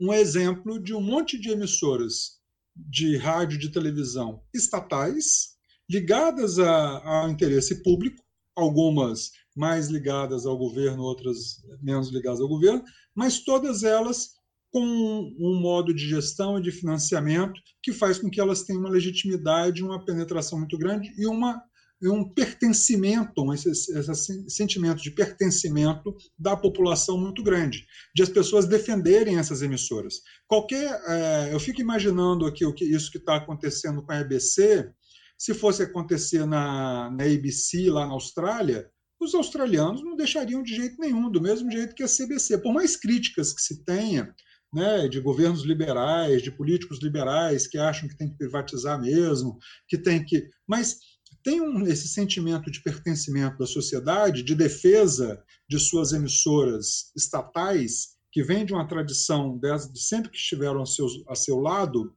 um 0.00 0.12
exemplo 0.12 0.78
de 0.78 0.94
um 0.94 1.00
monte 1.00 1.38
de 1.38 1.50
emissoras 1.50 2.36
de 2.74 3.16
rádio 3.16 3.56
e 3.56 3.60
de 3.60 3.70
televisão 3.70 4.42
estatais 4.52 5.56
ligadas 5.88 6.58
ao 6.58 7.30
interesse 7.30 7.82
público, 7.82 8.22
algumas 8.54 9.30
mais 9.54 9.88
ligadas 9.88 10.44
ao 10.44 10.58
governo, 10.58 11.02
outras 11.02 11.62
menos 11.80 12.10
ligadas 12.10 12.40
ao 12.40 12.48
governo, 12.48 12.82
mas 13.14 13.38
todas 13.38 13.82
elas 13.82 14.36
com 14.70 14.82
um 14.82 15.58
modo 15.58 15.94
de 15.94 16.06
gestão 16.06 16.58
e 16.58 16.62
de 16.62 16.70
financiamento 16.70 17.58
que 17.82 17.92
faz 17.92 18.18
com 18.18 18.28
que 18.28 18.40
elas 18.40 18.62
tenham 18.62 18.80
uma 18.80 18.90
legitimidade, 18.90 19.82
uma 19.82 20.04
penetração 20.04 20.58
muito 20.58 20.76
grande 20.76 21.14
e 21.16 21.26
uma 21.26 21.62
um 22.02 22.28
pertencimento, 22.28 23.42
um 23.42 23.54
esse, 23.54 23.70
esse, 23.70 24.50
sentimento 24.50 25.02
de 25.02 25.10
pertencimento 25.10 26.14
da 26.38 26.56
população 26.56 27.18
muito 27.18 27.42
grande, 27.42 27.86
de 28.14 28.22
as 28.22 28.28
pessoas 28.28 28.66
defenderem 28.66 29.38
essas 29.38 29.62
emissoras. 29.62 30.20
Qualquer, 30.46 31.00
é, 31.06 31.54
eu 31.54 31.58
fico 31.58 31.80
imaginando 31.80 32.46
aqui 32.46 32.64
o 32.64 32.74
que 32.74 32.84
isso 32.84 33.10
que 33.10 33.18
está 33.18 33.36
acontecendo 33.36 34.02
com 34.02 34.12
a 34.12 34.20
EBC, 34.20 34.90
se 35.38 35.54
fosse 35.54 35.82
acontecer 35.82 36.46
na, 36.46 37.10
na 37.10 37.24
ABC 37.24 37.90
lá 37.90 38.06
na 38.06 38.12
Austrália, 38.12 38.90
os 39.20 39.34
australianos 39.34 40.02
não 40.02 40.16
deixariam 40.16 40.62
de 40.62 40.74
jeito 40.74 41.00
nenhum, 41.00 41.30
do 41.30 41.40
mesmo 41.40 41.70
jeito 41.70 41.94
que 41.94 42.02
a 42.02 42.08
CBC. 42.08 42.58
Por 42.58 42.72
mais 42.72 42.96
críticas 42.96 43.52
que 43.52 43.62
se 43.62 43.82
tenha 43.84 44.34
né, 44.72 45.08
de 45.08 45.20
governos 45.20 45.64
liberais, 45.64 46.42
de 46.42 46.50
políticos 46.50 47.00
liberais 47.02 47.66
que 47.66 47.78
acham 47.78 48.08
que 48.08 48.16
tem 48.16 48.28
que 48.28 48.36
privatizar 48.36 49.00
mesmo, 49.00 49.58
que 49.88 49.96
tem 49.96 50.22
que. 50.24 50.48
Mas 50.66 50.98
tem 51.46 51.60
um, 51.60 51.86
esse 51.86 52.08
sentimento 52.08 52.72
de 52.72 52.82
pertencimento 52.82 53.56
da 53.56 53.66
sociedade, 53.68 54.42
de 54.42 54.52
defesa 54.52 55.40
de 55.68 55.78
suas 55.78 56.12
emissoras 56.12 57.12
estatais, 57.14 58.16
que 58.32 58.42
vem 58.42 58.66
de 58.66 58.72
uma 58.72 58.88
tradição 58.88 59.56
dessa, 59.56 59.92
de 59.92 60.02
sempre 60.02 60.28
que 60.28 60.36
estiveram 60.36 60.82
a, 60.82 60.86
seus, 60.86 61.22
a 61.28 61.36
seu 61.36 61.60
lado, 61.60 62.12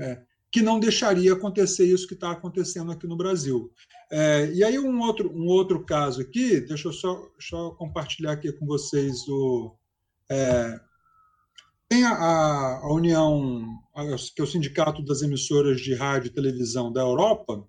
é, 0.00 0.22
que 0.50 0.62
não 0.62 0.80
deixaria 0.80 1.34
acontecer 1.34 1.84
isso 1.84 2.08
que 2.08 2.14
está 2.14 2.30
acontecendo 2.30 2.90
aqui 2.90 3.06
no 3.06 3.18
Brasil. 3.18 3.70
É, 4.10 4.50
e 4.50 4.64
aí 4.64 4.78
um 4.78 4.98
outro, 5.00 5.30
um 5.30 5.48
outro 5.48 5.84
caso 5.84 6.22
aqui, 6.22 6.58
deixa 6.58 6.88
eu 6.88 6.94
só, 6.94 7.70
compartilhar 7.72 8.32
aqui 8.32 8.50
com 8.50 8.64
vocês 8.64 9.28
o, 9.28 9.76
é, 10.30 10.80
tem 11.86 12.02
a, 12.02 12.78
a, 12.82 12.94
União, 12.94 13.78
que 14.34 14.40
é 14.40 14.44
o 14.44 14.46
Sindicato 14.46 15.04
das 15.04 15.20
Emissoras 15.20 15.82
de 15.82 15.92
Rádio 15.92 16.28
e 16.28 16.34
Televisão 16.34 16.90
da 16.90 17.02
Europa. 17.02 17.62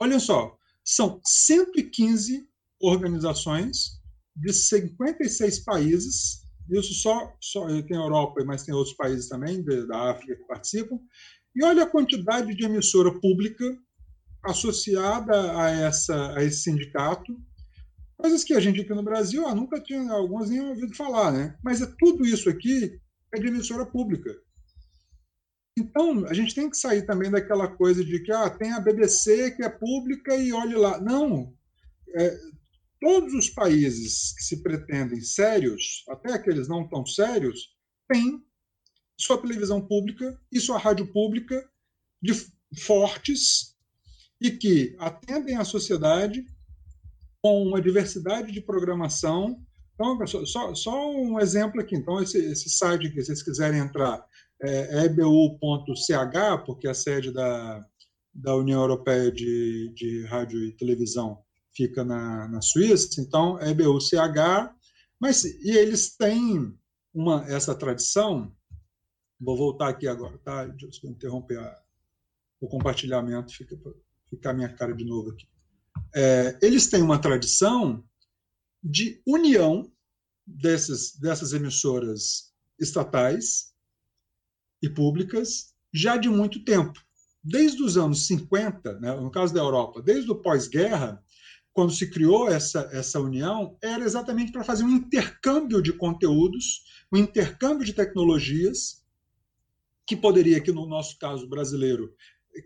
Olha 0.00 0.20
só, 0.20 0.56
são 0.84 1.20
115 1.24 2.48
organizações 2.80 4.00
de 4.36 4.52
56 4.52 5.60
países. 5.60 6.42
Isso 6.70 6.94
só, 6.94 7.34
só 7.40 7.66
tem 7.82 7.96
a 7.96 8.00
Europa, 8.00 8.44
mas 8.44 8.62
tem 8.62 8.74
outros 8.74 8.96
países 8.96 9.28
também 9.28 9.64
da 9.64 10.10
África 10.10 10.36
que 10.36 10.46
participam. 10.46 10.98
E 11.54 11.64
olha 11.64 11.84
a 11.84 11.90
quantidade 11.90 12.54
de 12.54 12.64
emissora 12.64 13.12
pública 13.20 13.64
associada 14.44 15.60
a, 15.60 15.70
essa, 15.70 16.34
a 16.36 16.44
esse 16.44 16.62
sindicato, 16.62 17.36
coisas 18.16 18.44
que 18.44 18.54
a 18.54 18.60
gente 18.60 18.80
aqui 18.80 18.94
no 18.94 19.02
Brasil 19.02 19.46
ah, 19.46 19.54
nunca 19.54 19.80
tinha, 19.80 20.12
algumas 20.12 20.50
nem 20.50 20.60
ouvido 20.60 20.94
falar, 20.94 21.32
né? 21.32 21.56
Mas 21.62 21.82
é 21.82 21.86
tudo 21.98 22.24
isso 22.24 22.48
aqui 22.48 23.00
é 23.34 23.40
de 23.40 23.48
emissora 23.48 23.84
pública. 23.84 24.30
Então, 25.78 26.26
a 26.26 26.34
gente 26.34 26.54
tem 26.54 26.68
que 26.68 26.76
sair 26.76 27.02
também 27.02 27.30
daquela 27.30 27.68
coisa 27.68 28.04
de 28.04 28.20
que 28.20 28.32
ah, 28.32 28.50
tem 28.50 28.72
a 28.72 28.80
BBC 28.80 29.52
que 29.52 29.62
é 29.62 29.68
pública 29.68 30.34
e 30.34 30.52
olhe 30.52 30.74
lá. 30.74 31.00
Não. 31.00 31.54
É, 32.16 32.38
todos 33.00 33.32
os 33.34 33.48
países 33.48 34.34
que 34.36 34.42
se 34.42 34.62
pretendem 34.62 35.20
sérios, 35.20 36.04
até 36.08 36.32
aqueles 36.32 36.68
não 36.68 36.88
tão 36.88 37.06
sérios, 37.06 37.76
têm 38.08 38.44
sua 39.16 39.40
televisão 39.40 39.80
pública 39.80 40.40
e 40.50 40.60
sua 40.60 40.78
rádio 40.78 41.06
pública 41.12 41.68
de 42.20 42.32
fortes 42.80 43.76
e 44.40 44.50
que 44.50 44.96
atendem 44.98 45.56
à 45.56 45.64
sociedade 45.64 46.44
com 47.40 47.62
uma 47.62 47.80
diversidade 47.80 48.50
de 48.50 48.60
programação 48.60 49.64
então, 50.00 50.46
só, 50.46 50.74
só 50.74 51.10
um 51.10 51.40
exemplo 51.40 51.80
aqui. 51.80 51.96
Então, 51.96 52.22
esse, 52.22 52.38
esse 52.38 52.70
site 52.70 53.10
que 53.10 53.20
vocês 53.20 53.42
quiserem 53.42 53.80
entrar 53.80 54.24
é 54.62 55.04
ebu.ch, 55.04 56.64
porque 56.66 56.86
é 56.86 56.90
a 56.90 56.94
sede 56.94 57.32
da, 57.32 57.84
da 58.34 58.56
União 58.56 58.80
Europeia 58.80 59.30
de, 59.30 59.92
de 59.94 60.24
Rádio 60.26 60.64
e 60.64 60.72
Televisão 60.72 61.42
fica 61.74 62.04
na, 62.04 62.48
na 62.48 62.60
Suíça. 62.60 63.20
Então, 63.20 63.60
EBUCH, 63.60 64.74
mas 65.20 65.44
e 65.44 65.70
eles 65.70 66.16
têm 66.16 66.76
uma, 67.14 67.44
essa 67.48 67.74
tradição. 67.74 68.52
Vou 69.40 69.56
voltar 69.56 69.88
aqui 69.88 70.08
agora, 70.08 70.36
tá? 70.38 70.66
Deixa 70.66 71.06
eu 71.06 71.10
interromper 71.10 71.58
a, 71.58 71.82
o 72.60 72.68
compartilhamento, 72.68 73.54
fica 73.54 73.78
ficar 74.28 74.52
minha 74.52 74.68
cara 74.68 74.92
de 74.92 75.04
novo 75.04 75.30
aqui. 75.30 75.46
É, 76.14 76.58
eles 76.60 76.88
têm 76.88 77.02
uma 77.02 77.20
tradição 77.20 78.04
de 78.82 79.22
união 79.26 79.90
dessas, 80.46 81.16
dessas 81.16 81.52
emissoras 81.52 82.52
estatais 82.78 83.72
e 84.82 84.88
públicas 84.88 85.74
já 85.92 86.16
de 86.16 86.28
muito 86.28 86.64
tempo. 86.64 87.00
Desde 87.42 87.82
os 87.82 87.96
anos 87.96 88.26
50, 88.26 88.98
né, 89.00 89.14
no 89.16 89.30
caso 89.30 89.54
da 89.54 89.60
Europa, 89.60 90.02
desde 90.02 90.30
o 90.30 90.36
pós-guerra, 90.36 91.22
quando 91.72 91.92
se 91.92 92.10
criou 92.10 92.48
essa, 92.48 92.88
essa 92.92 93.20
união, 93.20 93.76
era 93.82 94.04
exatamente 94.04 94.50
para 94.50 94.64
fazer 94.64 94.82
um 94.82 94.90
intercâmbio 94.90 95.80
de 95.80 95.92
conteúdos, 95.92 96.82
um 97.12 97.16
intercâmbio 97.16 97.86
de 97.86 97.92
tecnologias, 97.92 99.04
que 100.06 100.16
poderia, 100.16 100.56
aqui 100.56 100.72
no 100.72 100.86
nosso 100.86 101.18
caso 101.18 101.48
brasileiro, 101.48 102.14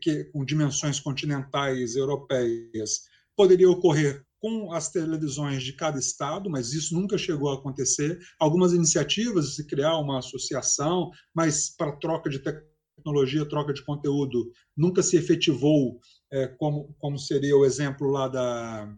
que, 0.00 0.24
com 0.24 0.44
dimensões 0.44 0.98
continentais 0.98 1.94
europeias, 1.96 3.02
poderia 3.36 3.70
ocorrer 3.70 4.24
com 4.42 4.72
as 4.72 4.90
televisões 4.90 5.62
de 5.62 5.72
cada 5.72 6.00
estado, 6.00 6.50
mas 6.50 6.72
isso 6.72 6.96
nunca 6.96 7.16
chegou 7.16 7.50
a 7.50 7.54
acontecer. 7.54 8.18
Algumas 8.40 8.72
iniciativas 8.72 9.50
de 9.50 9.54
se 9.54 9.66
criar 9.68 9.96
uma 9.98 10.18
associação, 10.18 11.12
mas 11.32 11.70
para 11.70 11.92
troca 11.92 12.28
de 12.28 12.40
tecnologia, 12.40 13.48
troca 13.48 13.72
de 13.72 13.84
conteúdo, 13.84 14.50
nunca 14.76 15.00
se 15.00 15.16
efetivou, 15.16 16.00
é, 16.32 16.48
como, 16.48 16.92
como 16.98 17.16
seria 17.20 17.56
o 17.56 17.64
exemplo 17.64 18.10
lá 18.10 18.26
da, 18.26 18.92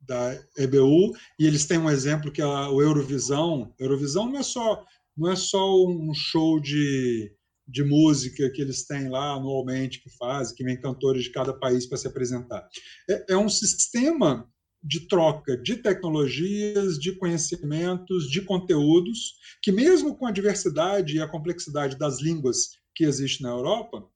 da 0.00 0.42
EBU, 0.56 1.14
e 1.38 1.46
eles 1.46 1.66
têm 1.66 1.76
um 1.76 1.90
exemplo 1.90 2.32
que 2.32 2.40
é 2.40 2.46
o 2.46 2.80
Eurovisão. 2.80 3.74
Eurovisão 3.78 4.30
não 4.30 4.38
é 4.38 4.42
só, 4.42 4.82
não 5.14 5.30
é 5.30 5.36
só 5.36 5.84
um 5.84 6.14
show 6.14 6.58
de, 6.58 7.30
de 7.68 7.84
música 7.84 8.48
que 8.48 8.62
eles 8.62 8.86
têm 8.86 9.10
lá 9.10 9.34
anualmente 9.34 10.02
que 10.02 10.08
fazem, 10.16 10.56
que 10.56 10.64
vem 10.64 10.80
cantores 10.80 11.24
de 11.24 11.32
cada 11.32 11.52
país 11.52 11.86
para 11.86 11.98
se 11.98 12.08
apresentar. 12.08 12.66
É, 13.10 13.34
é 13.34 13.36
um 13.36 13.50
sistema 13.50 14.50
de 14.82 15.00
troca 15.08 15.56
de 15.56 15.76
tecnologias, 15.76 16.98
de 16.98 17.12
conhecimentos, 17.16 18.30
de 18.30 18.42
conteúdos, 18.42 19.34
que 19.62 19.72
mesmo 19.72 20.16
com 20.16 20.26
a 20.26 20.32
diversidade 20.32 21.16
e 21.16 21.20
a 21.20 21.28
complexidade 21.28 21.98
das 21.98 22.20
línguas 22.20 22.78
que 22.94 23.04
existe 23.04 23.42
na 23.42 23.50
Europa, 23.50 24.08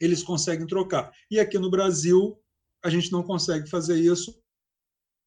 eles 0.00 0.22
conseguem 0.22 0.66
trocar. 0.66 1.10
E 1.30 1.40
aqui 1.40 1.58
no 1.58 1.70
Brasil, 1.70 2.38
a 2.84 2.90
gente 2.90 3.10
não 3.10 3.22
consegue 3.22 3.68
fazer 3.68 3.98
isso. 3.98 4.38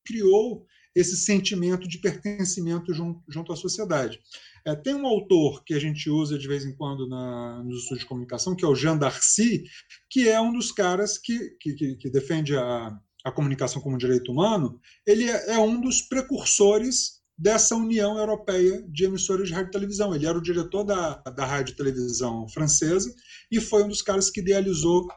Criou 0.05 0.65
esse 0.95 1.15
sentimento 1.15 1.87
de 1.87 1.99
pertencimento 1.99 2.93
junto, 2.93 3.21
junto 3.27 3.53
à 3.53 3.55
sociedade. 3.55 4.19
É, 4.65 4.75
tem 4.75 4.95
um 4.95 5.05
autor 5.05 5.63
que 5.63 5.73
a 5.73 5.79
gente 5.79 6.09
usa 6.09 6.37
de 6.37 6.47
vez 6.47 6.65
em 6.65 6.75
quando 6.75 7.07
na, 7.07 7.63
nos 7.63 7.81
estudos 7.83 8.03
de 8.03 8.09
comunicação, 8.09 8.55
que 8.55 8.65
é 8.65 8.67
o 8.67 8.75
Jean 8.75 8.97
Darcy, 8.97 9.63
que 10.09 10.27
é 10.27 10.39
um 10.41 10.51
dos 10.51 10.71
caras 10.71 11.17
que, 11.17 11.51
que, 11.59 11.95
que 11.95 12.09
defende 12.09 12.55
a, 12.55 12.99
a 13.27 13.31
comunicação 13.31 13.81
como 13.81 13.97
direito 13.97 14.31
humano, 14.31 14.79
ele 15.05 15.29
é, 15.29 15.55
é 15.55 15.59
um 15.59 15.81
dos 15.81 16.01
precursores 16.01 17.17
dessa 17.37 17.75
União 17.75 18.17
Europeia 18.17 18.81
de 18.87 19.03
Emissoras 19.03 19.49
de 19.49 19.53
Rádio 19.53 19.67
e 19.67 19.71
Televisão. 19.73 20.15
Ele 20.15 20.25
era 20.25 20.37
o 20.37 20.41
diretor 20.41 20.85
da, 20.85 21.15
da 21.15 21.45
Rádio 21.45 21.73
e 21.73 21.75
Televisão 21.75 22.47
francesa 22.47 23.13
e 23.51 23.59
foi 23.59 23.83
um 23.83 23.89
dos 23.89 24.01
caras 24.01 24.29
que 24.29 24.39
idealizou 24.39 25.07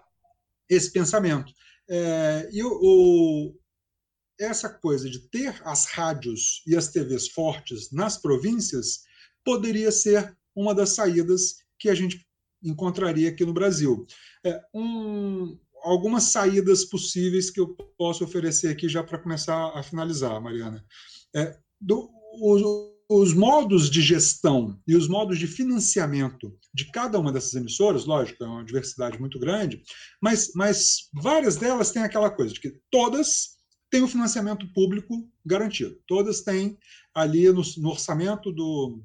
esse 0.69 0.91
pensamento. 0.91 1.53
É, 1.89 2.49
e 2.53 2.63
o, 2.65 2.79
o, 2.83 3.55
essa 4.41 4.69
coisa 4.69 5.09
de 5.09 5.21
ter 5.29 5.61
as 5.65 5.87
rádios 5.87 6.63
e 6.67 6.77
as 6.77 6.89
TVs 6.89 7.29
fortes 7.29 7.93
nas 7.93 8.19
províncias 8.19 9.05
poderia 9.45 9.93
ser 9.93 10.37
uma 10.55 10.75
das 10.75 10.91
saídas 10.91 11.59
que 11.79 11.89
a 11.89 11.95
gente 11.95 12.27
encontraria 12.63 13.31
aqui 13.31 13.45
no 13.47 13.55
Brasil. 13.55 14.05
É, 14.45 14.61
um, 14.75 15.57
algumas 15.83 16.25
saídas 16.25 16.85
possíveis 16.85 17.51
que 17.51 17.61
eu 17.61 17.69
posso 17.97 18.25
oferecer 18.25 18.69
aqui 18.69 18.89
já 18.89 19.03
para 19.03 19.19
começar 19.19 19.71
a 19.77 19.83
finalizar, 19.83 20.41
Mariana. 20.41 20.85
É, 21.35 21.57
do, 21.81 22.11
os, 22.41 22.63
os 23.09 23.35
modos 23.35 23.91
de 23.91 24.01
gestão 24.01 24.81
e 24.87 24.95
os 24.95 25.09
modos 25.09 25.39
de 25.39 25.47
financiamento 25.47 26.57
de 26.73 26.91
cada 26.93 27.19
uma 27.19 27.33
dessas 27.33 27.55
emissoras, 27.55 28.05
lógico, 28.05 28.45
é 28.45 28.47
uma 28.47 28.65
diversidade 28.65 29.19
muito 29.19 29.39
grande, 29.39 29.83
mas, 30.21 30.53
mas 30.55 31.09
várias 31.13 31.57
delas 31.57 31.91
têm 31.91 32.03
aquela 32.03 32.31
coisa 32.31 32.55
de 32.55 32.61
que 32.61 32.81
todas 32.91 33.59
têm 33.91 34.03
o 34.03 34.09
financiamento 34.09 34.73
público 34.73 35.29
garantido. 35.45 35.99
Todas 36.07 36.43
têm 36.43 36.79
ali 37.13 37.53
no, 37.53 37.63
no 37.79 37.89
orçamento 37.91 38.53
do, 38.53 39.03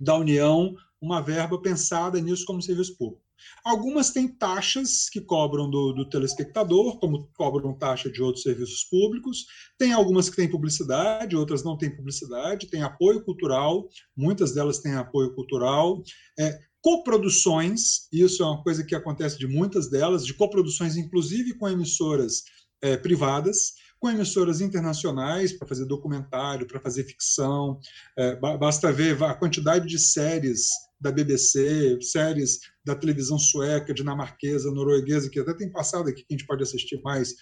da 0.00 0.16
União 0.16 0.74
uma 1.00 1.20
verba 1.20 1.60
pensada 1.60 2.18
nisso 2.20 2.46
como 2.46 2.62
serviço 2.62 2.96
público. 2.96 3.23
Algumas 3.64 4.10
têm 4.10 4.28
taxas 4.28 5.08
que 5.08 5.20
cobram 5.20 5.68
do, 5.70 5.92
do, 5.92 6.08
telespectador, 6.08 6.98
como 6.98 7.28
cobram 7.34 7.76
taxa 7.76 8.10
de 8.10 8.22
outros 8.22 8.42
serviços 8.42 8.84
públicos. 8.84 9.46
Tem 9.78 9.92
algumas 9.92 10.28
que 10.28 10.36
têm 10.36 10.50
publicidade, 10.50 11.36
outras 11.36 11.64
não 11.64 11.76
têm 11.76 11.94
publicidade. 11.94 12.68
Tem 12.68 12.82
apoio 12.82 13.24
cultural, 13.24 13.88
muitas 14.16 14.54
delas 14.54 14.80
têm 14.80 14.94
apoio 14.94 15.34
cultural. 15.34 16.02
É, 16.38 16.58
coproduções, 16.80 18.06
isso 18.12 18.42
é 18.42 18.46
uma 18.46 18.62
coisa 18.62 18.84
que 18.84 18.94
acontece 18.94 19.38
de 19.38 19.46
muitas 19.46 19.88
delas, 19.88 20.26
de 20.26 20.34
coproduções, 20.34 20.96
inclusive 20.96 21.54
com 21.54 21.68
emissoras 21.68 22.42
é, 22.82 22.96
privadas, 22.96 23.72
com 24.04 24.10
emissoras 24.10 24.60
internacionais 24.60 25.50
para 25.50 25.66
fazer 25.66 25.86
documentário, 25.86 26.66
para 26.66 26.78
fazer 26.78 27.04
ficção. 27.04 27.80
É, 28.18 28.36
basta 28.36 28.92
ver 28.92 29.22
a 29.22 29.32
quantidade 29.32 29.88
de 29.88 29.98
séries 29.98 30.68
da 31.00 31.10
BBC, 31.10 31.98
séries 32.02 32.58
da 32.84 32.94
televisão 32.94 33.38
sueca, 33.38 33.94
dinamarquesa, 33.94 34.70
norueguesa, 34.70 35.30
que 35.30 35.40
até 35.40 35.54
tem 35.54 35.72
passado 35.72 36.10
aqui 36.10 36.20
que 36.20 36.34
a 36.34 36.36
gente 36.36 36.46
pode 36.46 36.62
assistir 36.62 37.00
mais 37.02 37.34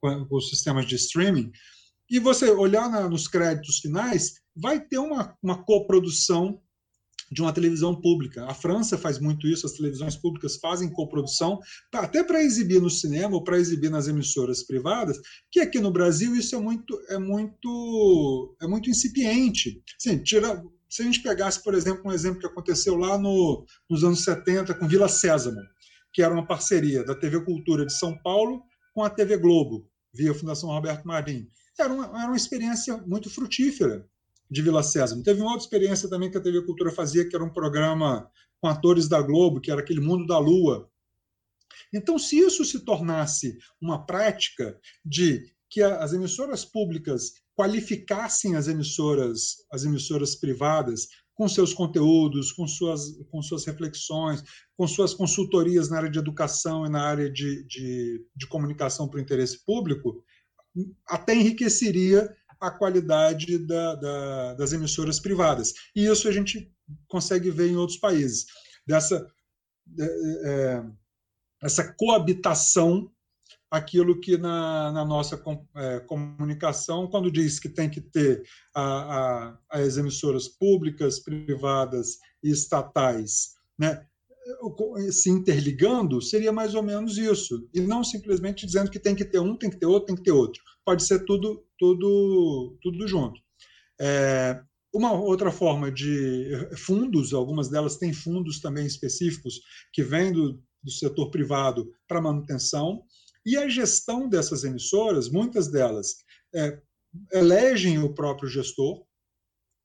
com, 0.00 0.26
os 0.32 0.50
sistemas 0.50 0.86
de 0.86 0.96
streaming. 0.96 1.52
E 2.10 2.18
você 2.18 2.50
olhar 2.50 2.90
na, 2.90 3.08
nos 3.08 3.28
créditos 3.28 3.78
finais, 3.78 4.40
vai 4.56 4.80
ter 4.80 4.98
uma, 4.98 5.36
uma 5.40 5.62
coprodução 5.62 6.60
de 7.30 7.42
uma 7.42 7.52
televisão 7.52 7.94
pública. 7.94 8.44
A 8.46 8.54
França 8.54 8.96
faz 8.96 9.18
muito 9.18 9.46
isso, 9.46 9.66
as 9.66 9.72
televisões 9.72 10.16
públicas 10.16 10.56
fazem 10.56 10.90
coprodução, 10.90 11.58
até 11.92 12.24
para 12.24 12.42
exibir 12.42 12.80
no 12.80 12.90
cinema 12.90 13.34
ou 13.34 13.44
para 13.44 13.58
exibir 13.58 13.90
nas 13.90 14.08
emissoras 14.08 14.62
privadas, 14.62 15.18
que 15.50 15.60
aqui 15.60 15.78
no 15.78 15.90
Brasil 15.90 16.34
isso 16.34 16.54
é 16.54 16.58
muito 16.58 16.98
é 17.08 17.18
muito 17.18 18.56
é 18.60 18.66
muito 18.66 18.90
incipiente. 18.90 19.82
Sim, 19.98 20.18
tira, 20.22 20.62
se 20.88 21.02
a 21.02 21.04
gente 21.04 21.22
pegasse, 21.22 21.62
por 21.62 21.74
exemplo, 21.74 22.02
um 22.04 22.12
exemplo 22.12 22.40
que 22.40 22.46
aconteceu 22.46 22.96
lá 22.96 23.18
no, 23.18 23.64
nos 23.88 24.02
anos 24.02 24.24
70 24.24 24.74
com 24.74 24.88
Vila 24.88 25.08
Sésamo, 25.08 25.60
que 26.12 26.22
era 26.22 26.32
uma 26.32 26.46
parceria 26.46 27.04
da 27.04 27.14
TV 27.14 27.44
Cultura 27.44 27.84
de 27.84 27.92
São 27.92 28.16
Paulo 28.22 28.62
com 28.94 29.04
a 29.04 29.10
TV 29.10 29.36
Globo, 29.36 29.86
via 30.12 30.34
Fundação 30.34 30.70
Roberto 30.70 31.06
Marinho. 31.06 31.46
Era 31.78 31.92
uma, 31.92 32.06
era 32.06 32.26
uma 32.26 32.36
experiência 32.36 32.96
muito 33.06 33.30
frutífera 33.30 34.04
de 34.50 34.62
Vila 34.62 34.82
Sésamo. 34.82 35.22
Teve 35.22 35.40
uma 35.40 35.50
outra 35.50 35.64
experiência 35.64 36.08
também 36.08 36.30
que 36.30 36.38
a 36.38 36.40
TV 36.40 36.62
Cultura 36.62 36.90
fazia, 36.90 37.28
que 37.28 37.34
era 37.34 37.44
um 37.44 37.52
programa 37.52 38.30
com 38.60 38.68
atores 38.68 39.08
da 39.08 39.20
Globo, 39.20 39.60
que 39.60 39.70
era 39.70 39.80
aquele 39.80 40.00
Mundo 40.00 40.26
da 40.26 40.38
Lua. 40.38 40.90
Então, 41.92 42.18
se 42.18 42.38
isso 42.38 42.64
se 42.64 42.84
tornasse 42.84 43.56
uma 43.80 44.04
prática 44.04 44.78
de 45.04 45.44
que 45.70 45.82
as 45.82 46.12
emissoras 46.12 46.64
públicas 46.64 47.32
qualificassem 47.56 48.56
as 48.56 48.68
emissoras, 48.68 49.56
as 49.70 49.84
emissoras 49.84 50.34
privadas 50.34 51.08
com 51.34 51.48
seus 51.48 51.72
conteúdos, 51.72 52.50
com 52.52 52.66
suas, 52.66 53.16
com 53.30 53.40
suas 53.40 53.64
reflexões, 53.64 54.42
com 54.76 54.88
suas 54.88 55.14
consultorias 55.14 55.88
na 55.88 55.98
área 55.98 56.10
de 56.10 56.18
educação 56.18 56.84
e 56.84 56.88
na 56.88 57.02
área 57.02 57.30
de, 57.30 57.64
de, 57.64 58.26
de 58.34 58.46
comunicação 58.48 59.08
para 59.08 59.18
o 59.18 59.22
interesse 59.22 59.64
público, 59.64 60.24
até 61.06 61.34
enriqueceria 61.34 62.28
a 62.60 62.70
qualidade 62.70 63.58
da, 63.58 63.94
da, 63.94 64.54
das 64.54 64.72
emissoras 64.72 65.20
privadas. 65.20 65.72
E 65.94 66.06
isso 66.06 66.28
a 66.28 66.32
gente 66.32 66.72
consegue 67.06 67.50
ver 67.50 67.70
em 67.70 67.76
outros 67.76 67.98
países. 67.98 68.46
Dessa 68.86 69.26
é, 69.98 70.04
é, 70.44 70.84
essa 71.62 71.92
coabitação, 71.94 73.10
aquilo 73.70 74.20
que 74.20 74.36
na, 74.36 74.92
na 74.92 75.04
nossa 75.04 75.40
é, 75.76 76.00
comunicação, 76.00 77.06
quando 77.06 77.30
diz 77.30 77.58
que 77.58 77.68
tem 77.68 77.88
que 77.90 78.00
ter 78.00 78.42
a, 78.74 78.82
a, 78.82 79.58
as 79.70 79.96
emissoras 79.96 80.48
públicas, 80.48 81.20
privadas 81.20 82.18
e 82.42 82.50
estatais, 82.50 83.54
né, 83.78 84.06
se 85.10 85.30
interligando, 85.30 86.22
seria 86.22 86.52
mais 86.52 86.74
ou 86.74 86.82
menos 86.82 87.18
isso. 87.18 87.68
E 87.74 87.80
não 87.80 88.02
simplesmente 88.02 88.66
dizendo 88.66 88.90
que 88.90 88.98
tem 88.98 89.14
que 89.14 89.24
ter 89.24 89.38
um, 89.38 89.56
tem 89.56 89.70
que 89.70 89.76
ter 89.76 89.86
outro, 89.86 90.06
tem 90.06 90.16
que 90.16 90.22
ter 90.22 90.32
outro. 90.32 90.62
Pode 90.84 91.04
ser 91.04 91.24
tudo, 91.24 91.62
tudo, 91.78 92.78
tudo 92.82 93.06
junto. 93.06 93.40
É, 94.00 94.60
uma 94.94 95.12
outra 95.12 95.50
forma 95.50 95.90
de 95.90 96.50
fundos, 96.76 97.32
algumas 97.32 97.68
delas 97.68 97.96
têm 97.96 98.12
fundos 98.12 98.60
também 98.60 98.86
específicos 98.86 99.60
que 99.92 100.02
vêm 100.02 100.32
do, 100.32 100.62
do 100.82 100.90
setor 100.90 101.30
privado 101.30 101.90
para 102.06 102.20
manutenção, 102.20 103.02
e 103.44 103.56
a 103.56 103.68
gestão 103.68 104.28
dessas 104.28 104.64
emissoras, 104.64 105.30
muitas 105.30 105.68
delas 105.70 106.16
é, 106.54 106.80
elegem 107.32 107.98
o 107.98 108.14
próprio 108.14 108.48
gestor, 108.48 109.04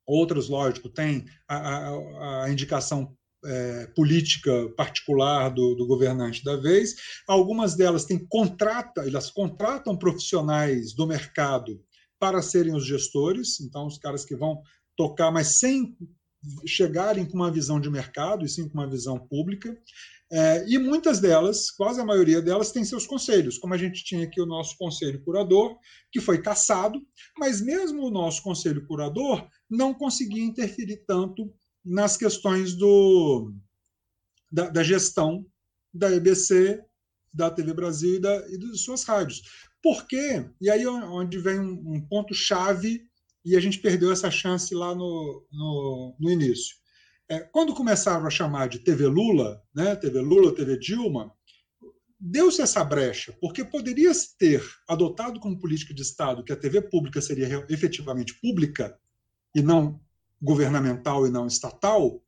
outras, 0.05 0.49
lógico, 0.49 0.89
têm 0.89 1.25
a, 1.47 1.57
a, 1.57 2.43
a 2.43 2.51
indicação 2.51 3.15
é, 3.45 3.87
política 3.95 4.69
particular 4.75 5.49
do, 5.49 5.75
do, 5.75 5.87
governante 5.87 6.43
da 6.43 6.55
vez. 6.55 6.95
Algumas 7.27 7.75
delas 7.75 8.05
têm 8.05 8.25
contrata, 8.27 9.01
elas 9.01 9.29
contratam 9.29 9.97
profissionais 9.97 10.93
do 10.93 11.05
mercado 11.05 11.81
para 12.19 12.41
serem 12.41 12.75
os 12.75 12.85
gestores, 12.85 13.59
então 13.59 13.85
os 13.85 13.97
caras 13.97 14.23
que 14.23 14.35
vão 14.35 14.61
tocar, 14.95 15.31
mas 15.31 15.59
sem 15.59 15.97
chegarem 16.65 17.25
com 17.25 17.35
uma 17.35 17.51
visão 17.51 17.79
de 17.79 17.89
mercado 17.89 18.45
e 18.45 18.49
sim 18.49 18.67
com 18.67 18.77
uma 18.77 18.89
visão 18.89 19.17
pública. 19.17 19.75
É, 20.31 20.65
e 20.67 20.79
muitas 20.79 21.19
delas, 21.19 21.69
quase 21.69 22.01
a 22.01 22.05
maioria 22.05 22.41
delas, 22.41 22.71
tem 22.71 22.83
seus 22.83 23.05
conselhos, 23.05 23.57
como 23.59 23.73
a 23.73 23.77
gente 23.77 24.03
tinha 24.03 24.23
aqui 24.23 24.41
o 24.41 24.47
nosso 24.47 24.75
conselho 24.77 25.23
curador, 25.23 25.77
que 26.11 26.19
foi 26.19 26.41
cassado, 26.41 26.99
mas 27.37 27.61
mesmo 27.61 28.07
o 28.07 28.11
nosso 28.11 28.41
conselho 28.41 28.85
curador 28.87 29.47
não 29.69 29.93
conseguia 29.93 30.43
interferir 30.43 31.03
tanto 31.05 31.53
nas 31.83 32.17
questões 32.17 32.73
do, 32.73 33.53
da, 34.51 34.69
da 34.69 34.83
gestão 34.83 35.45
da 35.93 36.11
EBC, 36.11 36.83
da 37.33 37.51
TV 37.51 37.73
Brasil 37.73 38.15
e, 38.15 38.19
da, 38.19 38.35
e 38.47 38.77
suas 38.77 39.03
rádios. 39.03 39.41
Por 39.81 40.07
quê? 40.07 40.49
E 40.61 40.69
aí 40.69 40.83
é 40.83 40.89
onde 40.89 41.37
vem 41.37 41.59
um, 41.59 41.95
um 41.95 42.01
ponto-chave, 42.01 43.05
e 43.45 43.55
a 43.55 43.59
gente 43.59 43.79
perdeu 43.79 44.11
essa 44.11 44.31
chance 44.31 44.73
lá 44.73 44.95
no, 44.95 45.45
no, 45.51 46.15
no 46.19 46.31
início. 46.31 46.77
É, 47.27 47.39
quando 47.39 47.73
começaram 47.73 48.25
a 48.25 48.29
chamar 48.29 48.67
de 48.69 48.79
TV 48.79 49.07
Lula, 49.07 49.61
né, 49.75 49.95
TV 49.95 50.19
Lula, 50.19 50.55
TV 50.55 50.77
Dilma, 50.77 51.31
deu-se 52.19 52.61
essa 52.61 52.83
brecha, 52.83 53.35
porque 53.41 53.65
poderia-se 53.65 54.37
ter 54.37 54.63
adotado 54.87 55.39
como 55.39 55.59
política 55.59 55.93
de 55.93 56.01
Estado 56.01 56.43
que 56.43 56.53
a 56.53 56.57
TV 56.57 56.81
pública 56.81 57.21
seria 57.21 57.65
efetivamente 57.69 58.33
pública 58.39 58.97
e 59.53 59.61
não 59.61 59.99
governamental 60.43 61.25
e 61.25 61.31
não 61.31 61.47
estatal, 61.47 62.21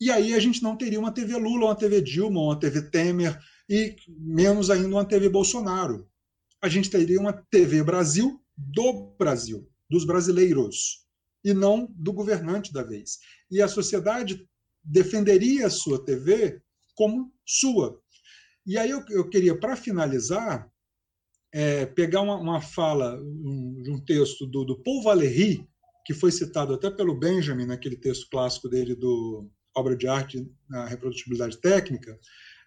e 0.00 0.10
aí 0.10 0.32
a 0.32 0.40
gente 0.40 0.62
não 0.62 0.76
teria 0.76 0.98
uma 0.98 1.12
TV 1.12 1.36
Lula, 1.36 1.66
uma 1.66 1.76
TV 1.76 2.00
Dilma, 2.00 2.40
uma 2.40 2.58
TV 2.58 2.80
Temer 2.80 3.38
e 3.68 3.96
menos 4.08 4.70
ainda 4.70 4.88
uma 4.88 5.04
TV 5.04 5.28
Bolsonaro. 5.28 6.08
A 6.62 6.68
gente 6.68 6.88
teria 6.88 7.20
uma 7.20 7.34
TV 7.34 7.82
Brasil 7.82 8.42
do 8.56 9.14
Brasil, 9.18 9.68
dos 9.90 10.06
brasileiros, 10.06 11.06
e 11.44 11.52
não 11.52 11.86
do 11.90 12.14
governante 12.14 12.72
da 12.72 12.82
vez. 12.82 13.18
E 13.50 13.60
a 13.60 13.68
sociedade 13.68 14.48
defenderia 14.82 15.66
a 15.66 15.70
sua 15.70 16.02
TV 16.02 16.62
como 16.94 17.30
sua. 17.44 18.00
E 18.66 18.78
aí 18.78 18.90
eu, 18.90 19.04
eu 19.10 19.28
queria, 19.28 19.58
para 19.58 19.76
finalizar, 19.76 20.70
é, 21.52 21.84
pegar 21.84 22.22
uma, 22.22 22.36
uma 22.36 22.60
fala 22.60 23.20
um, 23.20 23.82
de 23.82 23.90
um 23.90 24.00
texto 24.02 24.46
do, 24.46 24.64
do 24.64 24.82
Paul 24.82 25.02
Valéry, 25.02 25.68
que 26.10 26.14
foi 26.14 26.32
citado 26.32 26.74
até 26.74 26.90
pelo 26.90 27.14
Benjamin 27.14 27.66
naquele 27.66 27.94
texto 27.94 28.26
clássico 28.28 28.68
dele 28.68 28.96
do 28.96 29.48
obra 29.76 29.96
de 29.96 30.08
arte 30.08 30.44
na 30.68 30.84
reprodutibilidade 30.84 31.60
técnica, 31.60 32.18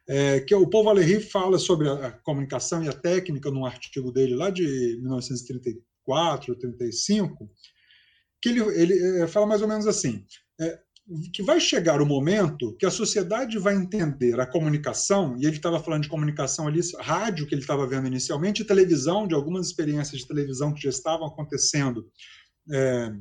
é, 0.07 0.39
que 0.39 0.55
o 0.55 0.69
Paul 0.69 0.85
Valéry 0.85 1.19
fala 1.19 1.59
sobre 1.59 1.89
a, 1.89 2.13
comunicação 2.23 2.81
e 2.81 2.87
a 2.87 2.93
técnica 2.93 3.51
num 3.51 3.65
artigo 3.65 4.13
dele 4.13 4.33
lá 4.33 4.49
de 4.49 4.63
1934, 5.01 6.55
35, 6.55 7.51
que 8.41 8.47
ele, 8.47 8.61
ele 8.81 9.21
é, 9.21 9.27
fala 9.27 9.45
mais 9.45 9.61
ou 9.61 9.67
menos 9.67 9.87
assim, 9.87 10.25
é, 10.61 10.79
que 11.33 11.43
vai 11.43 11.59
chegar 11.59 12.01
o 12.01 12.05
momento 12.05 12.77
que 12.77 12.85
a 12.85 12.91
sociedade 12.91 13.59
vai 13.59 13.75
entender 13.75 14.39
a 14.39 14.45
comunicação, 14.45 15.35
e 15.37 15.45
ele 15.45 15.57
estava 15.57 15.83
falando 15.83 16.03
de 16.03 16.09
comunicação 16.09 16.65
ali, 16.65 16.79
rádio 17.01 17.45
que 17.45 17.53
ele 17.53 17.61
estava 17.61 17.85
vendo 17.85 18.07
inicialmente, 18.07 18.63
televisão, 18.63 19.27
de 19.27 19.35
algumas 19.35 19.67
experiências 19.67 20.21
de 20.21 20.27
televisão 20.27 20.73
que 20.73 20.83
já 20.83 20.89
estavam 20.89 21.27
acontecendo 21.27 22.09
é, 22.71 23.13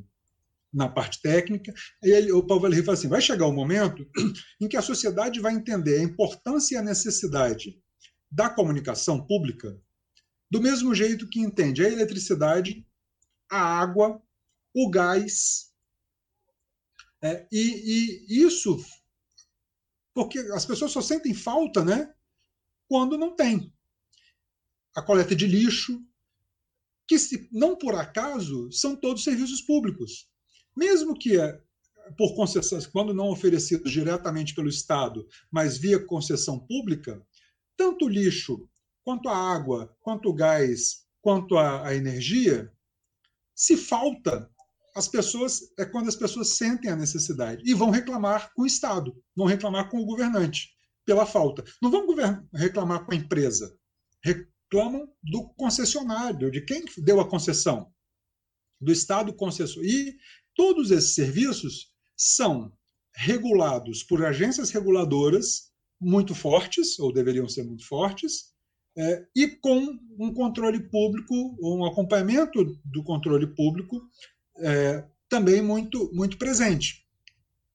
na 0.73 0.89
parte 0.89 1.21
técnica, 1.21 1.73
e 2.03 2.09
ele, 2.09 2.31
o 2.31 2.45
Paulo 2.45 2.63
Valéry 2.63 2.83
fala 2.83 2.97
assim: 2.97 3.07
vai 3.07 3.21
chegar 3.21 3.45
o 3.45 3.53
momento 3.53 4.05
em 4.59 4.67
que 4.67 4.75
a 4.75 4.81
sociedade 4.81 5.39
vai 5.39 5.53
entender 5.53 5.99
a 5.99 6.03
importância 6.03 6.75
e 6.75 6.77
a 6.77 6.81
necessidade 6.81 7.79
da 8.31 8.49
comunicação 8.49 9.25
pública 9.25 9.79
do 10.49 10.61
mesmo 10.61 10.93
jeito 10.93 11.29
que 11.29 11.39
entende 11.39 11.85
a 11.85 11.89
eletricidade, 11.89 12.85
a 13.49 13.59
água, 13.59 14.21
o 14.73 14.89
gás. 14.89 15.71
É, 17.21 17.47
e, 17.51 18.27
e 18.27 18.43
isso 18.43 18.83
porque 20.13 20.39
as 20.53 20.65
pessoas 20.65 20.91
só 20.91 21.01
sentem 21.01 21.33
falta 21.33 21.83
né, 21.83 22.13
quando 22.87 23.17
não 23.17 23.35
tem. 23.35 23.73
A 24.95 25.01
coleta 25.01 25.35
de 25.35 25.47
lixo, 25.47 25.99
que 27.07 27.17
se, 27.17 27.49
não 27.51 27.75
por 27.75 27.95
acaso 27.95 28.71
são 28.71 28.95
todos 28.95 29.23
serviços 29.23 29.61
públicos 29.61 30.31
mesmo 30.75 31.13
que 31.17 31.37
por 32.17 32.35
concessão, 32.35 32.79
quando 32.91 33.13
não 33.13 33.29
oferecidos 33.29 33.91
diretamente 33.91 34.53
pelo 34.53 34.69
Estado, 34.69 35.27
mas 35.51 35.77
via 35.77 36.05
concessão 36.05 36.59
pública, 36.59 37.21
tanto 37.77 38.05
o 38.05 38.09
lixo, 38.09 38.67
quanto 39.03 39.29
a 39.29 39.37
água, 39.37 39.95
quanto 40.01 40.29
o 40.29 40.33
gás, 40.33 41.05
quanto 41.21 41.57
a, 41.57 41.87
a 41.87 41.95
energia, 41.95 42.71
se 43.55 43.77
falta, 43.77 44.49
as 44.95 45.07
pessoas 45.07 45.61
é 45.77 45.85
quando 45.85 46.07
as 46.07 46.15
pessoas 46.15 46.49
sentem 46.49 46.91
a 46.91 46.95
necessidade 46.95 47.63
e 47.65 47.73
vão 47.73 47.89
reclamar 47.89 48.51
com 48.53 48.63
o 48.63 48.67
Estado, 48.67 49.15
vão 49.35 49.47
reclamar 49.47 49.89
com 49.89 49.99
o 49.99 50.05
governante 50.05 50.69
pela 51.05 51.25
falta. 51.25 51.63
Não 51.81 51.89
vão 51.89 52.05
reclamar 52.53 53.05
com 53.05 53.11
a 53.11 53.15
empresa, 53.15 53.75
reclamam 54.23 55.07
do 55.23 55.49
concessionário, 55.55 56.51
de 56.51 56.61
quem 56.61 56.85
deu 56.97 57.19
a 57.19 57.27
concessão, 57.27 57.91
do 58.79 58.91
Estado 58.91 59.33
concessor. 59.33 59.83
E 59.83 60.15
todos 60.55 60.91
esses 60.91 61.15
serviços 61.15 61.91
são 62.15 62.71
regulados 63.15 64.03
por 64.03 64.25
agências 64.25 64.71
reguladoras 64.71 65.71
muito 65.99 66.35
fortes, 66.35 66.99
ou 66.99 67.13
deveriam 67.13 67.47
ser 67.47 67.63
muito 67.63 67.87
fortes, 67.87 68.53
é, 68.95 69.25
e 69.35 69.47
com 69.47 69.97
um 70.19 70.33
controle 70.33 70.79
público, 70.89 71.57
um 71.61 71.85
acompanhamento 71.85 72.63
do 72.85 73.03
controle 73.03 73.47
público 73.47 74.01
é, 74.59 75.03
também 75.27 75.61
muito, 75.61 76.11
muito 76.13 76.37
presente, 76.37 77.03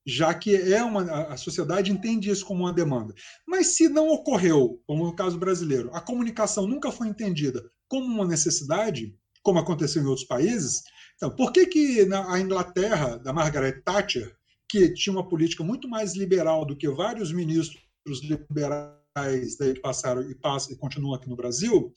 já 0.06 0.32
que 0.32 0.54
é 0.54 0.82
uma, 0.82 1.02
a 1.28 1.36
sociedade 1.36 1.90
entende 1.90 2.30
isso 2.30 2.46
como 2.46 2.64
uma 2.64 2.72
demanda. 2.72 3.12
Mas 3.46 3.68
se 3.68 3.88
não 3.88 4.08
ocorreu, 4.08 4.80
como 4.86 5.04
no 5.04 5.16
caso 5.16 5.38
brasileiro, 5.38 5.90
a 5.92 6.00
comunicação 6.00 6.66
nunca 6.66 6.92
foi 6.92 7.08
entendida 7.08 7.68
como 7.88 8.06
uma 8.06 8.26
necessidade, 8.26 9.14
como 9.49 9.61
aconteceu 9.61 10.03
em 10.03 10.07
outros 10.07 10.26
países, 10.26 10.82
então, 11.16 11.34
por 11.34 11.53
que, 11.53 11.64
que 11.64 12.07
a 12.12 12.38
Inglaterra, 12.38 13.16
da 13.16 13.32
Margaret 13.32 13.80
Thatcher, 13.80 14.36
que 14.68 14.92
tinha 14.92 15.11
uma 15.11 15.26
política 15.26 15.64
muito 15.64 15.88
mais 15.88 16.14
liberal 16.14 16.66
do 16.66 16.76
que 16.76 16.86
vários 16.86 17.32
ministros 17.32 17.82
liberais 18.22 19.57
daí 19.59 19.72
que 19.72 19.80
passaram 19.80 20.20
e, 20.30 20.34
passa, 20.34 20.70
e 20.70 20.76
continuam 20.76 21.14
aqui 21.14 21.30
no 21.30 21.34
Brasil, 21.34 21.94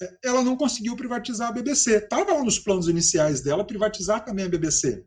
é, 0.00 0.16
ela 0.24 0.42
não 0.42 0.56
conseguiu 0.56 0.96
privatizar 0.96 1.50
a 1.50 1.52
BBC. 1.52 1.96
Estava 1.96 2.42
nos 2.42 2.58
planos 2.58 2.88
iniciais 2.88 3.42
dela 3.42 3.66
privatizar 3.66 4.24
também 4.24 4.46
a 4.46 4.48
BBC. 4.48 5.04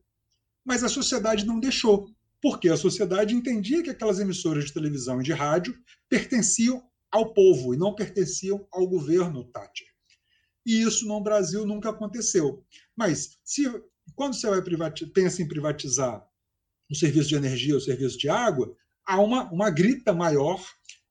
Mas 0.63 0.83
a 0.83 0.89
sociedade 0.89 1.47
não 1.47 1.59
deixou, 1.59 2.05
porque 2.39 2.69
a 2.69 2.77
sociedade 2.77 3.33
entendia 3.33 3.81
que 3.81 3.89
aquelas 3.89 4.19
emissoras 4.19 4.65
de 4.65 4.73
televisão 4.73 5.19
e 5.19 5.23
de 5.23 5.33
rádio 5.33 5.75
pertenciam 6.07 6.79
ao 7.11 7.33
povo 7.33 7.73
e 7.73 7.77
não 7.77 7.95
pertenciam 7.95 8.67
ao 8.71 8.87
governo 8.87 9.43
Thatcher. 9.45 9.86
E 10.67 10.81
isso 10.81 11.07
no 11.07 11.21
Brasil 11.21 11.65
nunca 11.65 11.91
aconteceu. 11.91 12.61
Mas 12.93 13.39
se 13.41 13.63
quando 14.13 14.33
você 14.33 14.49
vai 14.49 14.91
pensa 15.13 15.41
em 15.41 15.47
privatizar 15.47 16.21
o 16.91 16.95
serviço 16.95 17.29
de 17.29 17.35
energia, 17.35 17.77
o 17.77 17.81
serviço 17.81 18.17
de 18.17 18.27
água, 18.27 18.75
há 19.05 19.21
uma, 19.21 19.49
uma 19.49 19.69
grita 19.69 20.13
maior, 20.13 20.61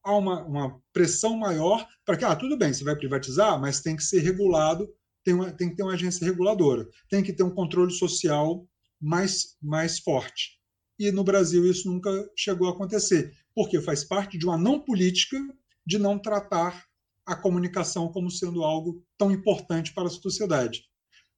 há 0.05 0.15
uma, 0.15 0.45
uma 0.45 0.83
pressão 0.93 1.39
maior 1.39 1.89
para 2.05 2.19
que, 2.19 2.25
ah, 2.25 2.37
tudo 2.37 2.59
bem, 2.59 2.73
você 2.73 2.85
vai 2.85 2.95
privatizar, 2.95 3.59
mas 3.59 3.81
tem 3.81 3.97
que 3.97 4.05
ser 4.05 4.21
regulado, 4.21 4.87
tem, 5.25 5.33
uma, 5.33 5.51
tem 5.51 5.71
que 5.71 5.77
ter 5.77 5.83
uma 5.83 5.95
agência 5.95 6.27
reguladora, 6.27 6.87
tem 7.09 7.23
que 7.23 7.33
ter 7.33 7.43
um 7.43 7.55
controle 7.55 7.93
social 7.93 8.69
mais, 9.01 9.57
mais 9.63 9.99
forte. 9.99 10.61
E 10.99 11.11
no 11.11 11.25
Brasil 11.25 11.67
isso 11.67 11.91
nunca 11.91 12.11
chegou 12.37 12.69
a 12.69 12.73
acontecer, 12.73 13.35
porque 13.55 13.81
faz 13.81 14.05
parte 14.05 14.37
de 14.37 14.45
uma 14.45 14.59
não 14.59 14.81
política 14.81 15.39
de 15.87 15.99
não 15.99 16.19
tratar 16.19 16.86
a 17.27 17.35
comunicação 17.35 18.09
como 18.09 18.31
sendo 18.31 18.63
algo 18.63 19.05
tão 19.19 19.33
importante 19.33 19.93
para 19.93 20.07
a 20.07 20.11
sociedade. 20.11 20.85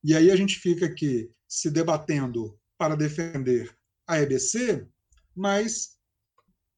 E 0.05 0.15
aí 0.15 0.31
a 0.31 0.37
gente 0.37 0.59
fica 0.59 0.87
aqui 0.87 1.31
se 1.49 1.71
debatendo 1.71 2.57
para 2.77 2.95
defender 2.95 3.75
a 4.07 4.21
EBC, 4.21 4.87
mas 5.35 5.97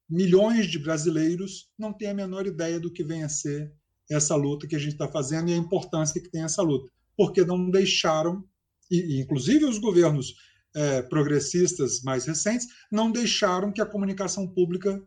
milhões 0.09 0.67
de 0.67 0.79
brasileiros 0.79 1.69
não 1.77 1.93
têm 1.93 2.09
a 2.09 2.15
menor 2.15 2.47
ideia 2.47 2.79
do 2.79 2.93
que 2.93 3.03
vem 3.03 3.25
a 3.25 3.29
ser 3.29 3.73
essa 4.09 4.35
luta 4.35 4.67
que 4.67 4.77
a 4.77 4.79
gente 4.79 4.93
está 4.93 5.09
fazendo 5.09 5.51
e 5.51 5.55
a 5.55 5.57
importância 5.57 6.21
que 6.21 6.29
tem 6.29 6.43
essa 6.43 6.63
luta, 6.63 6.91
porque 7.17 7.45
não 7.45 7.71
deixaram, 7.71 8.45
e, 8.91 9.21
inclusive 9.21 9.65
os 9.65 9.79
governos 9.79 10.35
é, 10.75 11.03
progressistas 11.03 12.03
mais 12.03 12.25
recentes, 12.25 12.67
não 12.91 13.11
deixaram 13.11 13.73
que 13.73 13.81
a 13.81 13.87
comunicação 13.87 14.47
pública 14.49 15.03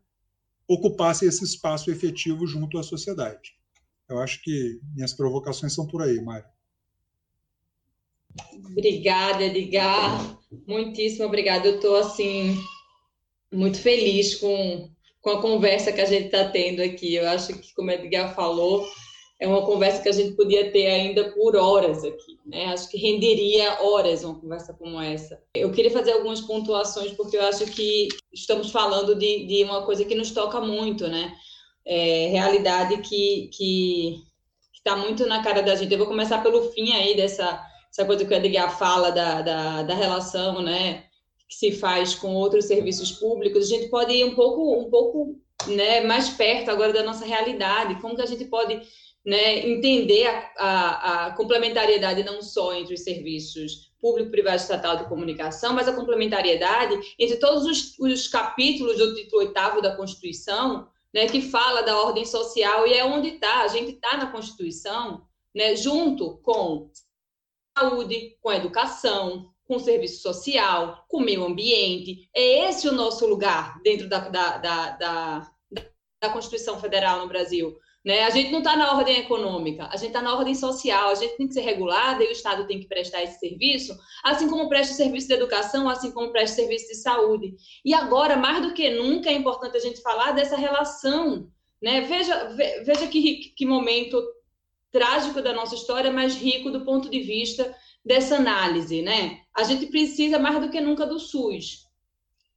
ocupasse 0.67 1.25
esse 1.25 1.43
espaço 1.43 1.91
efetivo 1.91 2.47
junto 2.47 2.77
à 2.77 2.83
sociedade. 2.83 3.57
Eu 4.09 4.19
acho 4.19 4.41
que 4.43 4.79
minhas 4.95 5.13
provocações 5.13 5.73
são 5.73 5.87
por 5.87 6.01
aí, 6.01 6.21
Mário. 6.21 6.45
Obrigada, 8.71 9.43
Edgar. 9.43 10.39
Muitíssimo 10.67 11.25
obrigada. 11.25 11.67
Eu 11.67 11.75
estou, 11.75 11.95
assim, 11.95 12.57
muito 13.51 13.79
feliz 13.79 14.35
com, 14.35 14.89
com 15.21 15.29
a 15.29 15.41
conversa 15.41 15.91
que 15.91 16.01
a 16.01 16.05
gente 16.05 16.25
está 16.25 16.49
tendo 16.49 16.81
aqui. 16.81 17.15
Eu 17.15 17.27
acho 17.29 17.53
que, 17.53 17.73
como 17.73 17.91
a 17.91 17.95
Edgar 17.95 18.35
falou, 18.35 18.87
é 19.39 19.47
uma 19.47 19.65
conversa 19.65 20.01
que 20.01 20.09
a 20.09 20.13
gente 20.13 20.35
podia 20.35 20.71
ter 20.71 20.87
ainda 20.87 21.31
por 21.31 21.55
horas 21.55 22.03
aqui, 22.03 22.39
né? 22.45 22.65
Acho 22.67 22.89
que 22.89 22.97
renderia 22.97 23.81
horas 23.81 24.23
uma 24.23 24.39
conversa 24.39 24.73
como 24.73 24.99
essa. 25.01 25.41
Eu 25.53 25.71
queria 25.71 25.91
fazer 25.91 26.13
algumas 26.13 26.41
pontuações, 26.41 27.11
porque 27.11 27.37
eu 27.37 27.43
acho 27.43 27.65
que 27.65 28.07
estamos 28.31 28.71
falando 28.71 29.15
de, 29.15 29.45
de 29.45 29.63
uma 29.63 29.85
coisa 29.85 30.05
que 30.05 30.15
nos 30.15 30.31
toca 30.31 30.61
muito, 30.61 31.07
né? 31.07 31.35
É, 31.85 32.27
realidade 32.27 32.97
que 32.97 33.49
que 33.51 34.23
está 34.73 34.95
muito 34.95 35.25
na 35.25 35.43
cara 35.43 35.61
da 35.61 35.75
gente. 35.75 35.91
Eu 35.91 35.97
vou 35.97 36.07
começar 36.07 36.41
pelo 36.43 36.71
fim 36.71 36.91
aí 36.93 37.15
dessa 37.15 37.61
essa 37.93 38.05
coisa 38.05 38.25
que 38.25 38.33
o 38.33 38.37
Edgar 38.37 38.75
fala 38.75 39.11
da, 39.11 39.41
da, 39.43 39.83
da 39.83 39.93
relação, 39.93 40.63
né, 40.63 41.03
que 41.47 41.55
se 41.55 41.71
faz 41.71 42.15
com 42.15 42.33
outros 42.33 42.65
serviços 42.65 43.11
públicos, 43.11 43.65
a 43.65 43.75
gente 43.75 43.87
pode 43.87 44.11
ir 44.11 44.25
um 44.25 44.33
pouco, 44.33 44.79
um 44.79 44.89
pouco 44.89 45.39
né, 45.67 46.01
mais 46.01 46.29
perto 46.29 46.71
agora 46.71 46.91
da 46.91 47.03
nossa 47.03 47.23
realidade, 47.23 48.01
como 48.01 48.15
que 48.15 48.23
a 48.23 48.25
gente 48.25 48.45
pode 48.45 48.81
né, 49.23 49.59
entender 49.67 50.25
a, 50.25 50.51
a, 50.57 51.25
a, 51.27 51.31
complementariedade 51.33 52.23
não 52.23 52.41
só 52.41 52.73
entre 52.73 52.95
os 52.95 53.03
serviços 53.03 53.93
público, 54.01 54.31
privado 54.31 54.57
estatal 54.57 54.97
de 54.97 55.07
comunicação, 55.07 55.73
mas 55.73 55.87
a 55.87 55.93
complementariedade 55.93 56.99
entre 57.17 57.37
todos 57.37 57.65
os, 57.65 57.97
os 57.99 58.27
capítulos 58.27 58.97
do 58.97 59.15
título 59.15 59.43
oitavo 59.43 59.81
da 59.81 59.95
Constituição, 59.95 60.89
né, 61.13 61.27
que 61.27 61.41
fala 61.41 61.81
da 61.81 61.97
ordem 62.01 62.25
social 62.25 62.87
e 62.87 62.93
é 62.93 63.05
onde 63.05 63.29
está, 63.29 63.61
a 63.61 63.67
gente 63.67 63.93
está 63.93 64.17
na 64.17 64.31
Constituição, 64.31 65.27
né, 65.53 65.75
junto 65.75 66.37
com 66.37 66.89
saúde, 67.77 68.37
com 68.41 68.51
educação, 68.51 69.53
com 69.65 69.79
serviço 69.79 70.21
social, 70.21 71.05
com 71.07 71.19
meio 71.19 71.43
ambiente. 71.45 72.29
É 72.35 72.67
esse 72.67 72.87
o 72.87 72.93
nosso 72.93 73.25
lugar 73.27 73.79
dentro 73.81 74.09
da, 74.09 74.29
da, 74.29 74.57
da, 74.57 74.89
da, 74.91 75.51
da 76.21 76.29
Constituição 76.29 76.79
Federal 76.79 77.19
no 77.19 77.27
Brasil. 77.27 77.77
Né? 78.03 78.23
A 78.23 78.29
gente 78.29 78.51
não 78.51 78.59
está 78.59 78.75
na 78.75 78.97
ordem 78.97 79.19
econômica, 79.19 79.87
a 79.89 79.95
gente 79.95 80.07
está 80.07 80.21
na 80.21 80.35
ordem 80.35 80.53
social, 80.53 81.09
a 81.09 81.15
gente 81.15 81.37
tem 81.37 81.47
que 81.47 81.53
ser 81.53 81.61
regulada 81.61 82.21
e 82.23 82.27
o 82.27 82.31
Estado 82.31 82.67
tem 82.67 82.79
que 82.79 82.87
prestar 82.87 83.23
esse 83.23 83.39
serviço, 83.39 83.97
assim 84.23 84.49
como 84.49 84.67
presta 84.67 84.93
serviço 84.93 85.27
de 85.27 85.33
educação, 85.33 85.87
assim 85.87 86.11
como 86.11 86.31
presta 86.31 86.57
serviço 86.57 86.89
de 86.89 86.95
saúde. 86.95 87.55
E 87.85 87.93
agora, 87.93 88.35
mais 88.35 88.61
do 88.61 88.73
que 88.73 88.89
nunca, 88.89 89.29
é 89.29 89.33
importante 89.33 89.77
a 89.77 89.79
gente 89.79 90.01
falar 90.01 90.33
dessa 90.33 90.57
relação. 90.57 91.47
Né? 91.81 92.01
Veja, 92.01 92.49
veja 92.85 93.07
que, 93.07 93.53
que 93.55 93.65
momento 93.65 94.21
trágico 94.91 95.41
da 95.41 95.53
nossa 95.53 95.75
história, 95.75 96.11
mas 96.11 96.35
rico 96.35 96.69
do 96.69 96.85
ponto 96.85 97.09
de 97.09 97.21
vista 97.21 97.75
dessa 98.05 98.35
análise, 98.35 99.01
né? 99.01 99.39
A 99.55 99.63
gente 99.63 99.87
precisa 99.87 100.37
mais 100.37 100.59
do 100.61 100.69
que 100.69 100.79
nunca 100.79 101.05
do 101.07 101.19
SUS. 101.19 101.87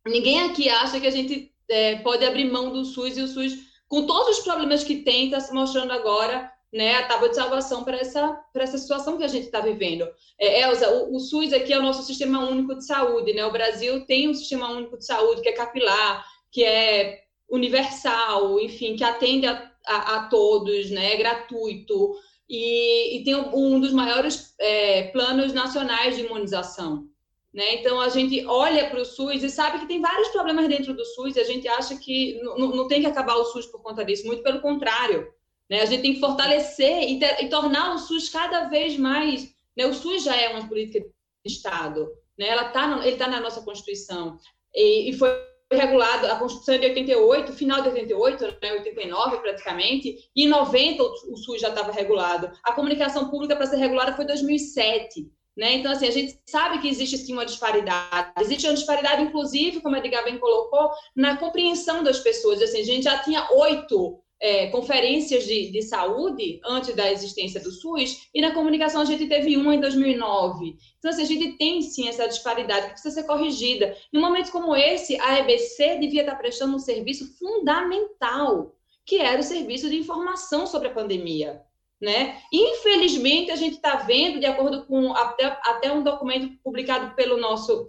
Ninguém 0.06 0.42
aqui 0.42 0.68
acha 0.68 1.00
que 1.00 1.06
a 1.06 1.10
gente 1.10 1.52
é, 1.68 1.96
pode 1.96 2.24
abrir 2.24 2.44
mão 2.44 2.72
do 2.72 2.84
SUS 2.84 3.16
e 3.16 3.22
o 3.22 3.28
SUS, 3.28 3.54
com 3.88 4.06
todos 4.06 4.38
os 4.38 4.44
problemas 4.44 4.84
que 4.84 4.96
tem, 5.02 5.26
está 5.26 5.40
se 5.40 5.52
mostrando 5.52 5.92
agora 5.92 6.50
né, 6.72 6.96
a 6.96 7.06
tábua 7.06 7.28
de 7.28 7.36
salvação 7.36 7.84
para 7.84 7.96
essa, 7.96 8.38
essa 8.54 8.78
situação 8.78 9.16
que 9.16 9.24
a 9.24 9.28
gente 9.28 9.46
está 9.46 9.60
vivendo. 9.60 10.08
É, 10.38 10.62
Elza, 10.62 10.90
o, 10.90 11.16
o, 11.16 11.20
SUS 11.20 11.52
aqui 11.52 11.72
é 11.72 11.78
o 11.78 11.82
nosso 11.82 12.02
sistema 12.02 12.48
único 12.48 12.74
de 12.74 12.84
saúde, 12.84 13.32
né? 13.32 13.46
O 13.46 13.52
Brasil 13.52 14.04
tem 14.04 14.28
um 14.28 14.34
sistema 14.34 14.70
único 14.70 14.98
de 14.98 15.06
saúde 15.06 15.40
que 15.40 15.48
é 15.48 15.52
capilar, 15.52 16.26
que 16.50 16.64
é 16.64 17.22
universal, 17.48 18.60
enfim, 18.60 18.96
que 18.96 19.04
atende 19.04 19.46
a, 19.46 19.70
a, 19.86 20.16
a 20.16 20.28
todos, 20.28 20.90
né? 20.90 21.14
É 21.14 21.16
gratuito, 21.16 22.16
e, 22.48 23.16
e 23.16 23.24
tem 23.24 23.34
um 23.34 23.80
dos 23.80 23.92
maiores 23.92 24.54
é, 24.58 25.04
planos 25.04 25.52
nacionais 25.52 26.16
de 26.16 26.22
imunização. 26.22 27.08
Né? 27.56 27.76
Então, 27.76 27.98
a 27.98 28.10
gente 28.10 28.44
olha 28.44 28.90
para 28.90 29.00
o 29.00 29.04
SUS 29.06 29.42
e 29.42 29.48
sabe 29.48 29.78
que 29.78 29.88
tem 29.88 29.98
vários 29.98 30.28
problemas 30.28 30.68
dentro 30.68 30.92
do 30.92 31.02
SUS 31.06 31.36
e 31.36 31.40
a 31.40 31.44
gente 31.44 31.66
acha 31.66 31.96
que 31.96 32.38
não, 32.42 32.86
tem 32.86 33.00
que 33.00 33.06
acabar 33.06 33.34
o 33.36 33.46
SUS 33.46 33.64
por 33.64 33.82
conta 33.82 34.04
disso, 34.04 34.26
muito 34.26 34.42
pelo 34.42 34.60
contrário. 34.60 35.32
Né? 35.70 35.80
A 35.80 35.86
gente 35.86 36.02
tem 36.02 36.12
que 36.12 36.20
fortalecer 36.20 37.04
e, 37.08 37.18
ter, 37.18 37.42
e 37.42 37.48
tornar 37.48 37.94
o 37.94 37.98
SUS 37.98 38.28
cada 38.28 38.64
vez 38.64 38.98
mais. 38.98 39.54
Né? 39.74 39.86
O 39.86 39.94
SUS 39.94 40.22
já 40.22 40.36
é 40.36 40.50
uma 40.50 40.68
política 40.68 41.00
de 41.00 41.50
Estado, 41.50 42.06
né? 42.38 42.46
Ela 42.48 42.64
tá 42.64 43.00
ele 43.02 43.12
está 43.12 43.26
na 43.26 43.40
nossa 43.40 43.62
Constituição 43.62 44.36
e, 44.74 45.08
e 45.08 45.12
foi 45.14 45.30
regulado, 45.72 46.26
a 46.26 46.36
Constituição 46.36 46.74
é 46.74 46.78
de 46.78 46.86
88, 46.88 47.52
final 47.54 47.80
de 47.80 47.88
88, 47.88 48.44
né, 48.62 48.72
89 48.72 49.38
praticamente, 49.38 50.30
e 50.36 50.44
em 50.44 50.48
90 50.48 51.02
o 51.02 51.36
SUS 51.38 51.62
já 51.62 51.70
estava 51.70 51.90
regulado. 51.90 52.52
A 52.62 52.72
comunicação 52.72 53.30
pública 53.30 53.56
para 53.56 53.66
ser 53.66 53.76
regulada 53.76 54.14
foi 54.14 54.26
2007. 54.26 55.26
Né? 55.56 55.76
Então, 55.76 55.90
assim, 55.90 56.06
a 56.06 56.10
gente 56.10 56.38
sabe 56.44 56.80
que 56.80 56.88
existe 56.88 57.16
sim 57.16 57.32
uma 57.32 57.46
disparidade. 57.46 58.32
Existe 58.40 58.66
uma 58.66 58.74
disparidade, 58.74 59.22
inclusive, 59.22 59.80
como 59.80 59.94
a 59.94 59.98
Edgar 59.98 60.24
bem 60.24 60.38
colocou, 60.38 60.90
na 61.14 61.38
compreensão 61.38 62.04
das 62.04 62.18
pessoas. 62.18 62.60
Assim, 62.60 62.80
a 62.80 62.84
gente 62.84 63.04
já 63.04 63.18
tinha 63.20 63.48
oito 63.52 64.20
é, 64.38 64.66
conferências 64.66 65.46
de, 65.46 65.70
de, 65.70 65.80
saúde 65.80 66.60
antes 66.62 66.94
da 66.94 67.10
existência 67.10 67.58
do 67.58 67.70
SUS, 67.70 68.28
e 68.34 68.40
na 68.42 68.52
comunicação 68.52 69.00
a 69.00 69.04
gente 69.04 69.26
teve 69.26 69.56
uma 69.56 69.74
em 69.74 69.80
2009. 69.80 70.76
Então, 70.98 71.10
assim, 71.10 71.22
a 71.22 71.26
gente 71.26 71.52
tem 71.56 71.80
sim 71.80 72.06
essa 72.06 72.28
disparidade 72.28 72.88
que 72.88 72.92
precisa 72.92 73.14
ser 73.14 73.26
corrigida. 73.26 73.96
Em 74.12 74.18
um 74.18 74.20
momento 74.20 74.52
como 74.52 74.76
esse, 74.76 75.18
a 75.20 75.38
EBC 75.38 75.98
devia 75.98 76.20
estar 76.20 76.36
prestando 76.36 76.76
um 76.76 76.78
serviço 76.78 77.34
fundamental, 77.38 78.74
que 79.06 79.16
era 79.20 79.40
o 79.40 79.44
serviço 79.44 79.88
de 79.88 79.96
informação 79.96 80.66
sobre 80.66 80.88
a 80.88 80.92
pandemia. 80.94 81.62
Né? 82.00 82.42
Infelizmente, 82.52 83.50
a 83.50 83.56
gente 83.56 83.76
está 83.76 83.96
vendo, 83.96 84.38
de 84.38 84.44
acordo 84.44 84.84
com 84.84 85.14
até, 85.14 85.44
até 85.64 85.90
um 85.90 86.02
documento 86.02 86.54
publicado 86.62 87.14
pelo 87.14 87.38
nosso, 87.38 87.86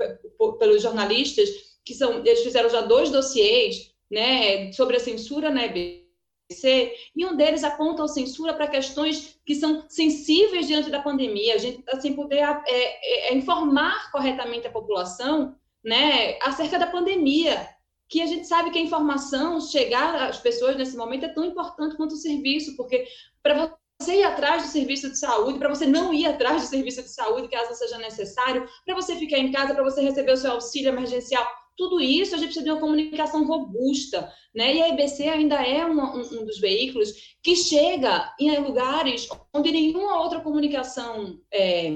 pelos 0.58 0.82
jornalistas, 0.82 1.50
que 1.84 1.94
são, 1.94 2.20
eles 2.20 2.42
fizeram 2.42 2.70
já 2.70 2.82
dois 2.82 3.10
dossiês 3.12 3.92
né, 4.10 4.72
sobre 4.72 4.96
a 4.96 5.00
censura 5.00 5.50
na 5.50 5.66
EBC, 5.66 6.94
e 7.16 7.26
um 7.26 7.36
deles 7.36 7.64
aponta 7.64 8.04
a 8.04 8.08
censura 8.08 8.54
para 8.54 8.68
questões 8.68 9.38
que 9.46 9.56
são 9.56 9.86
sensíveis 9.90 10.68
diante 10.68 10.90
da 10.90 11.02
pandemia, 11.02 11.56
a 11.56 11.58
gente 11.58 11.84
assim 11.90 12.14
poder 12.14 12.38
é, 12.38 12.64
é, 12.68 13.30
é 13.30 13.36
informar 13.36 14.10
corretamente 14.12 14.68
a 14.68 14.72
população, 14.72 15.56
né, 15.84 16.38
acerca 16.42 16.80
da 16.80 16.88
pandemia, 16.88 17.70
que 18.10 18.22
a 18.22 18.26
gente 18.26 18.48
sabe 18.48 18.72
que 18.72 18.78
a 18.78 18.82
informação 18.82 19.60
chegar 19.60 20.30
às 20.30 20.40
pessoas 20.40 20.78
nesse 20.78 20.96
momento 20.96 21.26
é 21.26 21.30
tão 21.30 21.44
importante 21.44 21.98
quanto 21.98 22.14
o 22.14 22.18
serviço, 22.18 22.76
porque 22.78 23.06
para 23.44 23.78
você 24.00 24.18
ir 24.18 24.24
atrás 24.24 24.64
do 24.64 24.70
serviço 24.70 25.10
de 25.10 25.18
saúde, 25.18 25.58
para 25.58 25.70
você 25.70 25.86
não 25.86 26.14
ir 26.14 26.26
atrás 26.28 26.62
do 26.62 26.68
serviço 26.68 27.02
de 27.02 27.10
saúde, 27.10 27.50
caso 27.50 27.74
seja 27.74 27.98
necessário, 27.98 28.68
para 28.86 28.96
você 28.96 29.16
ficar 29.16 29.38
em 29.40 29.52
casa, 29.52 29.74
para 29.74 29.84
você 29.84 30.02
receber 30.02 30.34
o 30.34 30.38
seu 30.38 30.52
auxílio 30.52 30.90
emergencial, 30.90 31.46
tudo 31.76 32.02
isso 32.02 32.34
a 32.34 32.38
gente 32.38 32.48
precisa 32.48 32.66
de 32.66 32.72
uma 32.72 32.80
comunicação 32.80 33.46
robusta, 33.46 34.32
né? 34.54 34.76
E 34.76 34.82
a 34.82 34.90
IBC 34.90 35.30
ainda 35.30 35.56
é 35.56 35.86
uma, 35.86 36.16
um, 36.16 36.22
um, 36.22 36.46
dos 36.46 36.60
veículos 36.60 37.38
que 37.44 37.56
chega 37.56 38.34
em 38.40 38.58
lugares 38.58 39.28
onde 39.54 39.72
nenhuma 39.72 40.20
outra 40.20 40.40
comunicação, 40.42 41.40
é, 41.52 41.92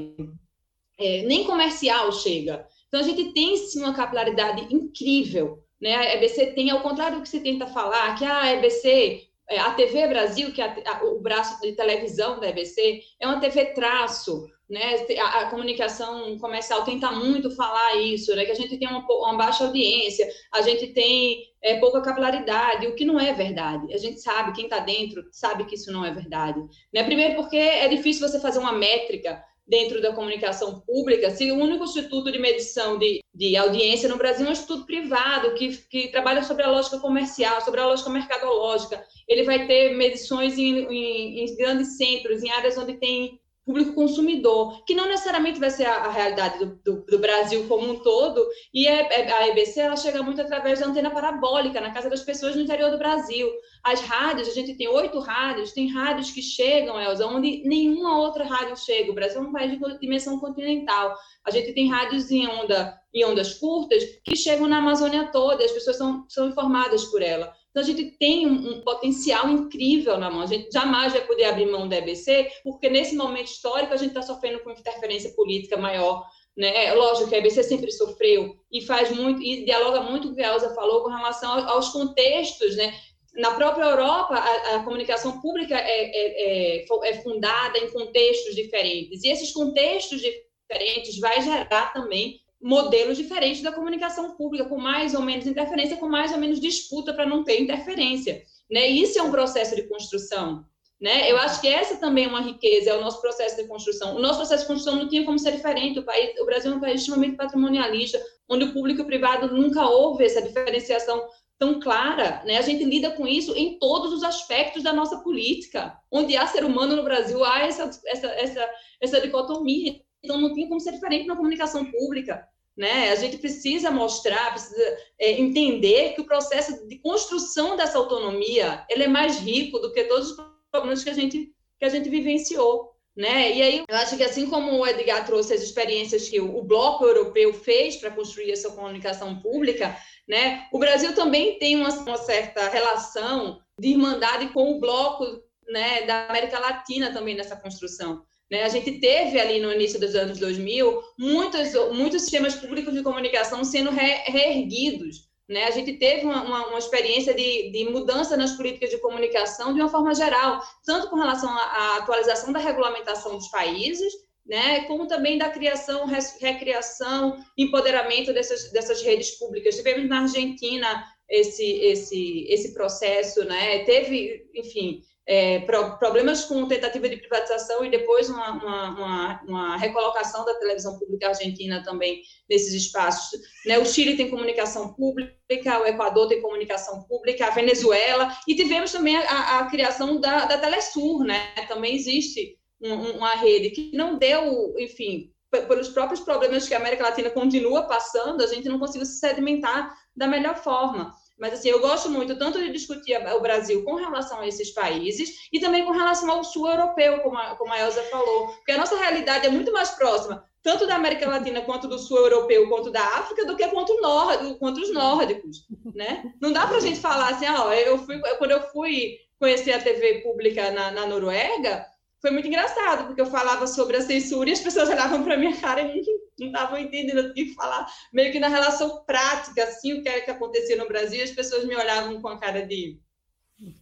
é, 0.99 1.23
nem 1.23 1.45
comercial, 1.45 2.11
chega. 2.11 2.67
Então 2.87 2.99
a 2.99 3.03
gente 3.03 3.33
tem 3.33 3.57
sim 3.57 3.79
uma 3.79 3.93
capilaridade 3.93 4.73
incrível, 4.73 5.63
né? 5.81 5.95
A 5.95 6.15
EBC 6.15 6.53
tem, 6.53 6.69
ao 6.69 6.81
contrário 6.81 7.17
do 7.17 7.23
que 7.23 7.29
se 7.29 7.39
tenta 7.39 7.65
falar, 7.65 8.15
que 8.17 8.23
a 8.23 8.53
EBC 8.53 9.30
a 9.59 9.71
TV 9.71 10.07
Brasil, 10.07 10.51
que 10.53 10.61
é 10.61 10.65
a, 10.65 10.97
a, 10.97 11.03
o 11.05 11.19
braço 11.19 11.59
de 11.61 11.73
televisão 11.73 12.39
da 12.39 12.49
EBC, 12.49 13.01
é 13.19 13.27
uma 13.27 13.39
TV 13.39 13.65
traço, 13.73 14.47
né? 14.69 14.95
A, 15.19 15.39
a, 15.41 15.49
comunicação 15.49 16.37
comercial 16.37 16.83
tenta 16.83 17.11
muito 17.11 17.53
falar 17.55 17.97
isso, 17.97 18.33
né? 18.35 18.45
Que 18.45 18.51
a 18.51 18.55
gente 18.55 18.77
tem 18.77 18.87
uma, 18.87 19.05
uma 19.05 19.37
baixa 19.37 19.65
audiência, 19.65 20.27
a 20.53 20.61
gente 20.61 20.87
tem 20.93 21.43
é, 21.61 21.77
pouca 21.79 22.01
capilaridade, 22.01 22.87
o 22.87 22.95
que 22.95 23.03
não 23.03 23.19
é 23.19 23.33
verdade. 23.33 23.93
A 23.93 23.97
gente 23.97 24.21
sabe, 24.21 24.53
quem 24.53 24.65
está 24.65 24.79
dentro 24.79 25.23
sabe 25.31 25.65
que 25.65 25.75
isso 25.75 25.91
não 25.91 26.05
é 26.05 26.11
verdade. 26.11 26.59
Né? 26.93 27.03
Primeiro 27.03 27.35
porque 27.35 27.57
é 27.57 27.87
difícil 27.89 28.27
você 28.27 28.39
fazer 28.39 28.59
uma 28.59 28.71
métrica 28.71 29.43
dentro 29.72 30.01
da 30.01 30.11
comunicação 30.11 30.82
pública, 30.82 31.32
se 31.32 31.49
o 31.49 31.55
único 31.55 31.86
instituto 31.86 32.30
de 32.30 32.38
medição 32.38 32.99
de, 32.99 33.22
de 33.34 33.55
audiência 33.55 34.09
no 34.09 34.17
Brasil 34.17 34.45
é 34.45 34.49
um 34.49 34.51
instituto 34.51 34.86
privado 34.86 35.53
que, 35.53 35.78
que 35.89 36.09
trabalha 36.09 36.43
sobre 36.43 36.63
a 36.63 36.69
lógica 36.69 36.99
comercial, 36.99 37.61
sobre 37.61 37.80
a 37.80 37.88
lógica 37.88 38.09
mercadológica, 38.09 39.01
ele 39.26 39.43
vai 39.43 39.65
ter 39.65 39.95
medições 39.95 40.57
em, 40.57 40.80
em, 40.91 41.45
em 41.45 41.55
grandes 41.55 41.95
centros, 41.95 42.43
em 42.43 42.51
áreas 42.51 42.78
onde 42.78 42.95
tem 42.95 43.39
público 43.66 43.93
consumidor, 43.93 44.84
que 44.86 44.95
não 44.95 45.07
necessariamente 45.07 45.59
vai 45.59 45.70
ser 45.70 45.86
a, 45.86 45.97
a 45.97 46.12
realidade 46.12 46.59
do, 46.59 46.76
do, 46.84 47.05
do, 47.05 47.20
Brasil 47.20 47.68
como 47.68 47.91
um 47.91 47.99
todo, 47.99 48.43
e 48.74 48.88
a, 48.88 49.07
a 49.38 49.47
EBC 49.49 49.80
ela 49.80 49.95
chega 49.95 50.24
muito 50.24 50.41
através 50.41 50.80
da 50.80 50.88
antena 50.88 51.12
parabólica, 51.12 51.80
na 51.80 51.91
casa 51.91 52.09
das 52.09 52.22
pessoas 52.22 52.55
no 52.55 52.62
interior 52.62 52.89
do 52.89 52.97
Brasil. 52.97 53.47
As 53.84 54.01
rádios, 54.01 54.47
a 54.47 54.53
gente 54.53 54.76
tem 54.76 54.88
oito 54.88 55.20
rádios, 55.20 55.72
tem 55.72 55.88
rádios 55.88 56.32
que 56.32 56.41
chegam, 56.41 56.99
Elza, 56.99 57.26
onde 57.28 57.62
nenhuma 57.66 58.20
outra 58.20 58.43
rádio 58.43 58.76
chega. 58.78 59.12
O 59.12 59.16
Brasil 59.16 59.39
é 59.39 59.43
um 59.43 59.51
país 59.51 59.72
de 59.72 59.99
dimensão 59.99 60.39
continental. 60.39 61.16
A 61.45 61.51
gente 61.51 61.74
tem 61.74 61.89
rádios 61.89 62.32
em, 62.32 62.47
onda, 62.47 62.99
em 63.14 63.26
ondas 63.26 63.53
curtas 63.55 64.03
que 64.24 64.36
chegam 64.36 64.68
na 64.68 64.78
Amazônia 64.78 65.30
toda, 65.32 65.64
as 65.64 65.72
pessoas 65.72 65.97
são, 65.97 66.26
são 66.30 66.49
informadas 66.49 67.05
por 67.05 67.22
ela. 67.22 67.53
Então, 67.72 67.82
a 67.82 67.86
gente 67.86 68.11
tem 68.17 68.45
um, 68.45 68.74
um, 68.74 68.82
potencial 68.82 69.49
incrível 69.49 70.17
na 70.17 70.30
mão. 70.30 70.41
A 70.41 70.45
gente 70.45 70.69
jamais 70.72 71.13
vai 71.13 71.26
poder 71.26 71.45
abrir 71.45 71.65
mão 71.65 71.88
da 71.88 71.97
EBC, 71.97 72.51
porque 72.63 72.89
nesse 72.89 73.15
momento 73.15 73.47
histórico 73.47 73.93
a 73.93 73.97
gente 73.97 74.09
está 74.09 74.22
sofrendo 74.22 74.59
com 74.59 74.72
interferência 74.72 75.32
política 75.32 75.78
maior. 75.78 76.26
Né? 76.55 76.88
É 76.88 76.93
lógico 76.93 77.30
que 77.30 77.36
a 77.36 77.38
EBC 77.38 77.63
sempre 77.63 77.89
sofreu 77.91 78.57
e 78.69 78.82
faz 78.82 79.09
muito, 79.11 79.41
e 79.41 79.63
dialoga 79.63 80.01
muito 80.01 80.28
com 80.28 80.34
o 80.34 80.36
que 80.36 80.43
a 80.43 80.53
Elza 80.53 80.76
falou 80.76 81.03
com 81.03 81.09
relação 81.09 81.49
aos 81.69 81.89
contextos, 81.89 82.76
né? 82.76 82.93
Na 83.36 83.51
própria 83.51 83.86
Europa, 83.86 84.36
a, 84.36 84.76
a 84.76 84.84
comunicação 84.84 85.39
pública 85.39 85.74
é, 85.74 86.03
é, 86.03 86.80
é, 86.80 86.86
é 87.03 87.22
fundada 87.22 87.78
em 87.78 87.89
contextos 87.89 88.53
diferentes, 88.53 89.24
e 89.24 89.30
esses 89.30 89.53
contextos 89.53 90.22
diferentes 90.22 91.17
vai 91.17 91.41
gerar 91.41 91.93
também 91.93 92.40
modelos 92.62 93.18
diferentes 93.18 93.62
da 93.62 93.72
comunicação 93.72 94.36
pública, 94.36 94.66
com 94.66 94.78
mais 94.78 95.16
ou 95.16 95.22
menos 95.22 95.47
interferência, 95.47 95.97
com 95.97 96.07
mais 96.07 96.32
ou 96.32 96.38
menos 96.38 96.59
disputa 96.59 97.14
para 97.14 97.26
não 97.26 97.43
ter 97.43 97.59
interferência. 97.59 98.43
Né? 98.70 98.88
Isso 98.88 99.18
é 99.18 99.24
um 99.24 99.32
processo 99.32 99.76
de 99.76 99.84
construção. 99.84 100.66
Né? 101.01 101.32
Eu 101.32 101.38
acho 101.38 101.59
que 101.59 101.68
essa 101.68 101.97
também 101.97 102.26
é 102.26 102.28
uma 102.28 102.41
riqueza, 102.41 102.91
é 102.91 102.95
o 102.95 103.01
nosso 103.01 103.20
processo 103.20 103.55
de 103.55 103.68
construção. 103.68 104.16
O 104.16 104.20
nosso 104.20 104.38
processo 104.38 104.62
de 104.62 104.68
construção 104.68 104.97
não 104.97 105.09
tinha 105.09 105.26
como 105.26 105.39
ser 105.39 105.53
diferente. 105.53 105.97
O, 105.99 106.03
país, 106.03 106.39
o 106.39 106.45
Brasil 106.45 106.72
é 106.72 106.76
um 106.76 106.80
país 106.80 107.01
extremamente 107.01 107.36
patrimonialista, 107.36 108.24
onde 108.47 108.66
o 108.66 108.74
público 108.74 109.01
e 109.01 109.03
o 109.03 109.07
privado 109.07 109.51
nunca 109.55 109.89
houve 109.89 110.24
essa 110.24 110.41
diferenciação 110.41 111.28
tão 111.57 111.80
clara. 111.80 112.43
Né? 112.45 112.57
A 112.57 112.62
gente 112.62 112.84
lida 112.84 113.09
com 113.12 113.28
isso 113.28 113.57
em 113.57 113.80
todos 113.80 114.14
os 114.14 114.24
aspectos 114.24 114.84
da 114.84 114.93
nossa 114.93 115.18
política. 115.22 115.97
Onde 116.12 116.38
há 116.38 116.45
ser 116.45 116.64
humano 116.64 116.95
no 116.95 117.03
Brasil, 117.03 117.43
há 117.43 117.62
essa, 117.62 117.89
essa, 118.05 118.28
essa, 118.28 118.70
essa 119.01 119.22
dicotomia. 119.22 119.95
Então, 120.24 120.39
não 120.39 120.53
tinha 120.53 120.67
como 120.67 120.80
ser 120.80 120.91
diferente 120.91 121.28
na 121.28 121.36
comunicação 121.36 121.86
pública. 121.91 122.47
Né? 122.78 123.11
A 123.11 123.15
gente 123.15 123.38
precisa 123.38 123.91
mostrar, 123.91 124.51
precisa 124.51 124.97
é, 125.19 125.32
entender 125.32 126.13
que 126.13 126.22
o 126.22 126.26
processo 126.26 126.88
de 126.88 126.97
construção 126.99 127.76
dessa 127.76 127.97
autonomia 127.97 128.86
ele 128.89 129.03
é 129.03 129.07
mais 129.07 129.39
rico 129.39 129.80
do 129.80 129.91
que 129.91 130.05
todos 130.05 130.32
os 130.32 130.38
problemas 130.72 131.03
que 131.03 131.09
a 131.09 131.13
gente, 131.13 131.53
que 131.78 131.86
a 131.86 131.89
gente 131.89 132.09
vivenciou. 132.09 132.91
Né? 133.15 133.57
E 133.57 133.61
aí, 133.61 133.84
eu 133.88 133.97
acho 133.97 134.15
que 134.15 134.24
assim 134.24 134.49
como 134.49 134.72
o 134.72 134.88
Edgar 134.88 135.26
trouxe 135.26 135.53
as 135.53 135.61
experiências 135.61 136.30
que 136.30 136.39
o, 136.39 136.57
o 136.57 136.63
Bloco 136.63 137.03
Europeu 137.05 137.53
fez 137.53 137.97
para 137.97 138.11
construir 138.11 138.51
essa 138.51 138.72
comunicação 138.72 139.38
pública, 139.41 139.97
né? 140.28 140.65
o 140.72 140.80
Brasil 140.80 141.13
também 141.13 141.59
tem 141.59 141.76
uma, 141.76 141.89
uma 141.89 142.17
certa 142.17 142.69
relação 142.69 143.59
de 143.78 143.89
irmandade 143.89 144.47
com 144.53 144.72
o 144.72 144.80
Bloco 144.80 145.26
né, 145.67 146.03
da 146.03 146.28
América 146.28 146.59
Latina 146.59 147.11
também 147.11 147.36
nessa 147.36 147.55
construção. 147.55 148.24
Né? 148.51 148.63
A 148.63 148.69
gente 148.69 148.99
teve 148.99 149.39
ali 149.39 149.61
no 149.61 149.71
início 149.71 149.97
dos 149.97 150.13
anos 150.13 150.37
2000 150.37 151.01
muitos, 151.17 151.73
muitos 151.95 152.23
sistemas 152.23 152.53
públicos 152.53 152.93
de 152.93 153.01
comunicação 153.01 153.63
sendo 153.63 153.89
re, 153.91 154.23
reerguidos. 154.25 155.29
Né? 155.47 155.63
A 155.63 155.71
gente 155.71 155.93
teve 155.93 156.25
uma, 156.25 156.43
uma, 156.43 156.67
uma 156.67 156.79
experiência 156.79 157.33
de, 157.33 157.71
de, 157.71 157.89
mudança 157.89 158.35
nas 158.35 158.51
políticas 158.51 158.89
de 158.89 158.97
comunicação 158.97 159.73
de 159.73 159.79
uma 159.79 159.89
forma 159.89 160.13
geral, 160.13 160.61
tanto 160.85 161.09
com 161.09 161.15
relação 161.15 161.49
à, 161.49 161.97
atualização 161.97 162.51
da 162.51 162.59
regulamentação 162.59 163.37
dos 163.37 163.47
países, 163.47 164.13
né, 164.45 164.81
como 164.85 165.07
também 165.07 165.37
da 165.37 165.49
criação, 165.49 166.05
recriação, 166.05 167.37
empoderamento 167.57 168.33
dessas, 168.33 168.71
dessas 168.71 169.01
redes 169.01 169.37
públicas. 169.37 169.75
Tivemos 169.75 170.09
na 170.09 170.21
Argentina 170.21 171.05
esse, 171.29 171.63
esse, 171.63 172.45
esse 172.49 172.73
processo, 172.73 173.45
né? 173.45 173.85
teve, 173.85 174.49
enfim, 174.53 175.01
é, 175.28 175.59
pro, 175.59 175.97
problemas 175.97 176.45
com 176.45 176.67
tentativa 176.67 177.07
de 177.07 177.17
privatização 177.17 177.86
e 177.86 177.91
depois 177.91 178.30
uma, 178.30 178.51
uma, 178.51 178.89
uma, 178.89 179.41
uma, 179.47 179.78
recolocação 179.78 180.43
da 180.43 180.55
televisão 180.55 180.97
pública 180.97 181.28
argentina 181.28 181.84
também 181.84 182.22
nesses 182.49 182.74
espaços. 182.74 183.39
Né? 183.65 183.78
O 183.78 183.86
Chile 183.86 184.17
tem 184.17 184.30
comunicação 184.30 184.93
pública, 184.93 185.80
o 185.80 185.86
Equador 185.86 186.28
tem 186.28 186.41
comunicação 186.41 187.03
pública, 187.03 187.47
a 187.47 187.51
Venezuela, 187.51 188.36
e 188.47 188.55
tivemos 188.55 188.91
também 188.91 189.15
a, 189.15 189.59
a 189.59 189.69
criação 189.69 190.19
da, 190.19 190.45
da 190.45 190.57
Telesur, 190.57 191.24
né? 191.24 191.53
também 191.67 191.95
existe 191.95 192.57
um, 192.82 193.17
uma 193.17 193.36
rede 193.36 193.69
que 193.69 193.95
não 193.95 194.17
deu, 194.17 194.74
enfim, 194.78 195.32
pelos 195.51 195.89
próprios 195.89 196.22
problemas 196.22 196.67
que 196.67 196.74
a 196.74 196.78
América 196.78 197.03
Latina 197.03 197.30
continua 197.30 197.84
passando, 197.84 198.41
a 198.41 198.47
gente 198.47 198.69
não 198.69 198.80
conseguiu 198.80 199.05
se 199.05 199.19
sedimentar 199.19 199.93
da 200.15 200.26
melhor 200.26 200.55
forma. 200.55 201.13
Mas, 201.41 201.53
assim, 201.53 201.69
eu 201.69 201.81
gosto 201.81 202.07
muito 202.07 202.37
tanto 202.37 202.59
de 202.59 202.71
discutir 202.71 203.17
o 203.17 203.41
Brasil 203.41 203.83
com 203.83 203.95
relação 203.95 204.41
a 204.41 204.47
esses 204.47 204.69
países 204.69 205.49
e 205.51 205.59
também 205.59 205.83
com 205.83 205.91
relação 205.91 206.29
ao 206.29 206.43
sul 206.43 206.69
europeu, 206.69 207.19
como 207.21 207.35
a, 207.35 207.55
como 207.55 207.73
a 207.73 207.79
Elza 207.79 208.03
falou, 208.03 208.49
porque 208.49 208.73
a 208.73 208.77
nossa 208.77 208.95
realidade 208.95 209.47
é 209.47 209.49
muito 209.49 209.73
mais 209.73 209.89
próxima, 209.89 210.45
tanto 210.61 210.85
da 210.85 210.93
América 210.93 211.27
Latina 211.27 211.61
quanto 211.61 211.87
do 211.87 211.97
sul 211.97 212.19
europeu, 212.19 212.69
quanto 212.69 212.91
da 212.91 213.01
África, 213.01 213.43
do 213.43 213.55
que 213.55 213.67
quanto, 213.69 213.99
nórdico, 213.99 214.59
quanto 214.59 214.81
os 214.81 214.93
nórdicos, 214.93 215.65
né? 215.95 216.31
Não 216.39 216.53
dá 216.53 216.67
para 216.67 216.77
a 216.77 216.81
gente 216.81 216.99
falar 216.99 217.29
assim, 217.29 217.47
ó, 217.47 217.73
eu 217.73 217.97
fui, 217.97 218.21
quando 218.37 218.51
eu 218.51 218.61
fui 218.69 219.17
conhecer 219.39 219.71
a 219.71 219.81
TV 219.81 220.21
pública 220.21 220.69
na, 220.69 220.91
na 220.91 221.07
Noruega, 221.07 221.87
foi 222.22 222.32
muito 222.32 222.47
engraçado, 222.47 223.07
porque 223.07 223.22
eu 223.22 223.26
falava 223.26 223.65
sobre 223.65 223.97
a 223.97 224.01
censura 224.01 224.49
e 224.49 224.53
as 224.53 224.59
pessoas 224.59 224.89
olhavam 224.89 225.24
para 225.24 225.38
minha 225.38 225.59
cara 225.59 225.82
e 225.82 226.01
não 226.39 226.47
estavam 226.47 226.78
entendendo 226.78 227.28
o 227.28 227.34
que 227.34 227.53
falar, 227.55 227.88
meio 228.13 228.32
que 228.32 228.39
na 228.39 228.47
relação 228.47 229.03
prática, 229.05 229.63
assim, 229.63 229.93
o 229.93 230.03
que 230.03 230.09
era 230.09 230.22
que 230.22 230.32
acontecia 230.32 230.76
no 230.76 230.88
Brasil, 230.88 231.24
as 231.24 231.32
pessoas 231.32 231.65
me 231.65 231.76
olhavam 231.76 232.22
com 232.22 232.28
a 232.28 232.39
cara 232.39 232.65
de 232.65 232.99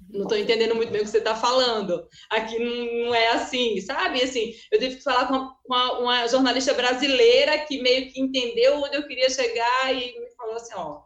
não 0.10 0.24
estou 0.24 0.38
entendendo 0.38 0.76
muito 0.76 0.92
bem 0.92 1.02
o 1.02 1.06
que 1.06 1.10
você 1.10 1.20
está 1.20 1.36
falando. 1.36 2.06
Aqui 2.30 2.60
não 2.60 3.16
é 3.16 3.30
assim, 3.30 3.80
sabe? 3.80 4.22
Assim, 4.22 4.54
eu 4.72 4.80
tive 4.80 4.98
que 4.98 5.04
falar 5.04 5.28
com 5.28 5.54
uma, 5.66 6.00
uma, 6.00 6.28
jornalista 6.28 6.74
brasileira 6.74 7.60
que 7.60 7.82
meio 7.82 8.12
que 8.12 8.20
entendeu 8.20 8.82
onde 8.82 8.98
eu 8.98 9.08
queria 9.08 9.30
chegar 9.30 9.94
e 9.94 10.20
me 10.20 10.30
falou 10.36 10.56
assim, 10.56 10.74
ó, 10.76 11.04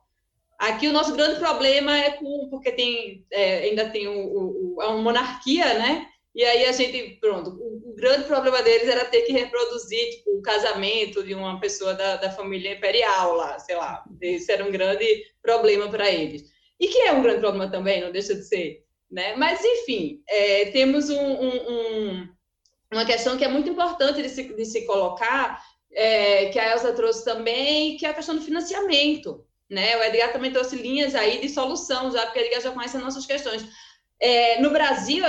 aqui 0.57 0.87
o 0.87 0.93
nosso 0.93 1.13
grande 1.13 1.39
problema 1.39 1.95
é 1.95 2.11
com, 2.11 2.47
porque 2.49 2.71
tem, 2.71 3.25
é, 3.31 3.59
ainda 3.65 3.89
tem 3.89 4.07
o, 4.07 4.75
o, 4.75 4.81
a 4.81 4.93
monarquia, 4.93 5.75
né? 5.75 6.07
E 6.35 6.43
aí 6.43 6.65
a 6.65 6.71
gente, 6.71 7.17
pronto, 7.21 7.51
o, 7.51 7.91
o, 7.91 7.95
grande 7.95 8.23
problema 8.23 8.61
deles 8.63 8.87
era 8.87 9.05
ter 9.05 9.21
que 9.21 9.31
reproduzir 9.31 10.09
tipo, 10.09 10.31
o 10.31 10.41
casamento 10.41 11.23
de 11.23 11.35
uma 11.35 11.59
pessoa 11.59 11.93
da, 11.93 12.15
da 12.15 12.31
família 12.31 12.73
imperial 12.73 13.35
lá, 13.35 13.59
sei 13.59 13.75
lá. 13.75 14.03
Isso 14.19 14.51
era 14.51 14.65
um 14.65 14.71
grande 14.71 15.05
problema 15.43 15.87
para 15.89 16.09
eles. 16.09 16.43
E 16.79 16.87
que 16.87 16.99
é 16.99 17.11
um 17.11 17.21
grande 17.21 17.39
problema 17.39 17.69
também, 17.69 18.01
não 18.01 18.11
deixa 18.11 18.33
de 18.33 18.43
ser. 18.43 18.83
Né? 19.11 19.35
Mas, 19.35 19.63
enfim, 19.63 20.23
é, 20.27 20.71
temos 20.71 21.11
um, 21.11 21.21
um, 21.21 21.71
um, 21.71 22.29
uma 22.91 23.05
questão 23.05 23.37
que 23.37 23.45
é 23.45 23.47
muito 23.47 23.69
importante 23.69 24.23
de 24.23 24.29
se, 24.29 24.43
de 24.55 24.65
se 24.65 24.87
colocar, 24.87 25.63
é, 25.91 26.47
que 26.47 26.57
a 26.57 26.71
Elsa 26.71 26.93
trouxe 26.93 27.23
também, 27.23 27.95
que 27.97 28.07
é 28.07 28.09
a 28.09 28.13
questão 28.13 28.35
do 28.35 28.41
financiamento. 28.41 29.45
Né? 29.69 29.95
O 29.97 30.03
Edgar 30.03 30.33
também 30.33 30.51
trouxe 30.51 30.75
linhas 30.75 31.13
aí 31.13 31.39
de 31.39 31.47
solução, 31.47 32.11
já, 32.11 32.25
porque 32.25 32.39
o 32.39 32.41
Edgar 32.41 32.61
já 32.61 32.71
conhece 32.71 32.97
as 32.97 33.03
nossas 33.03 33.25
questões. 33.27 33.63
É, 34.23 34.61
no 34.61 34.69
Brasil, 34.69 35.21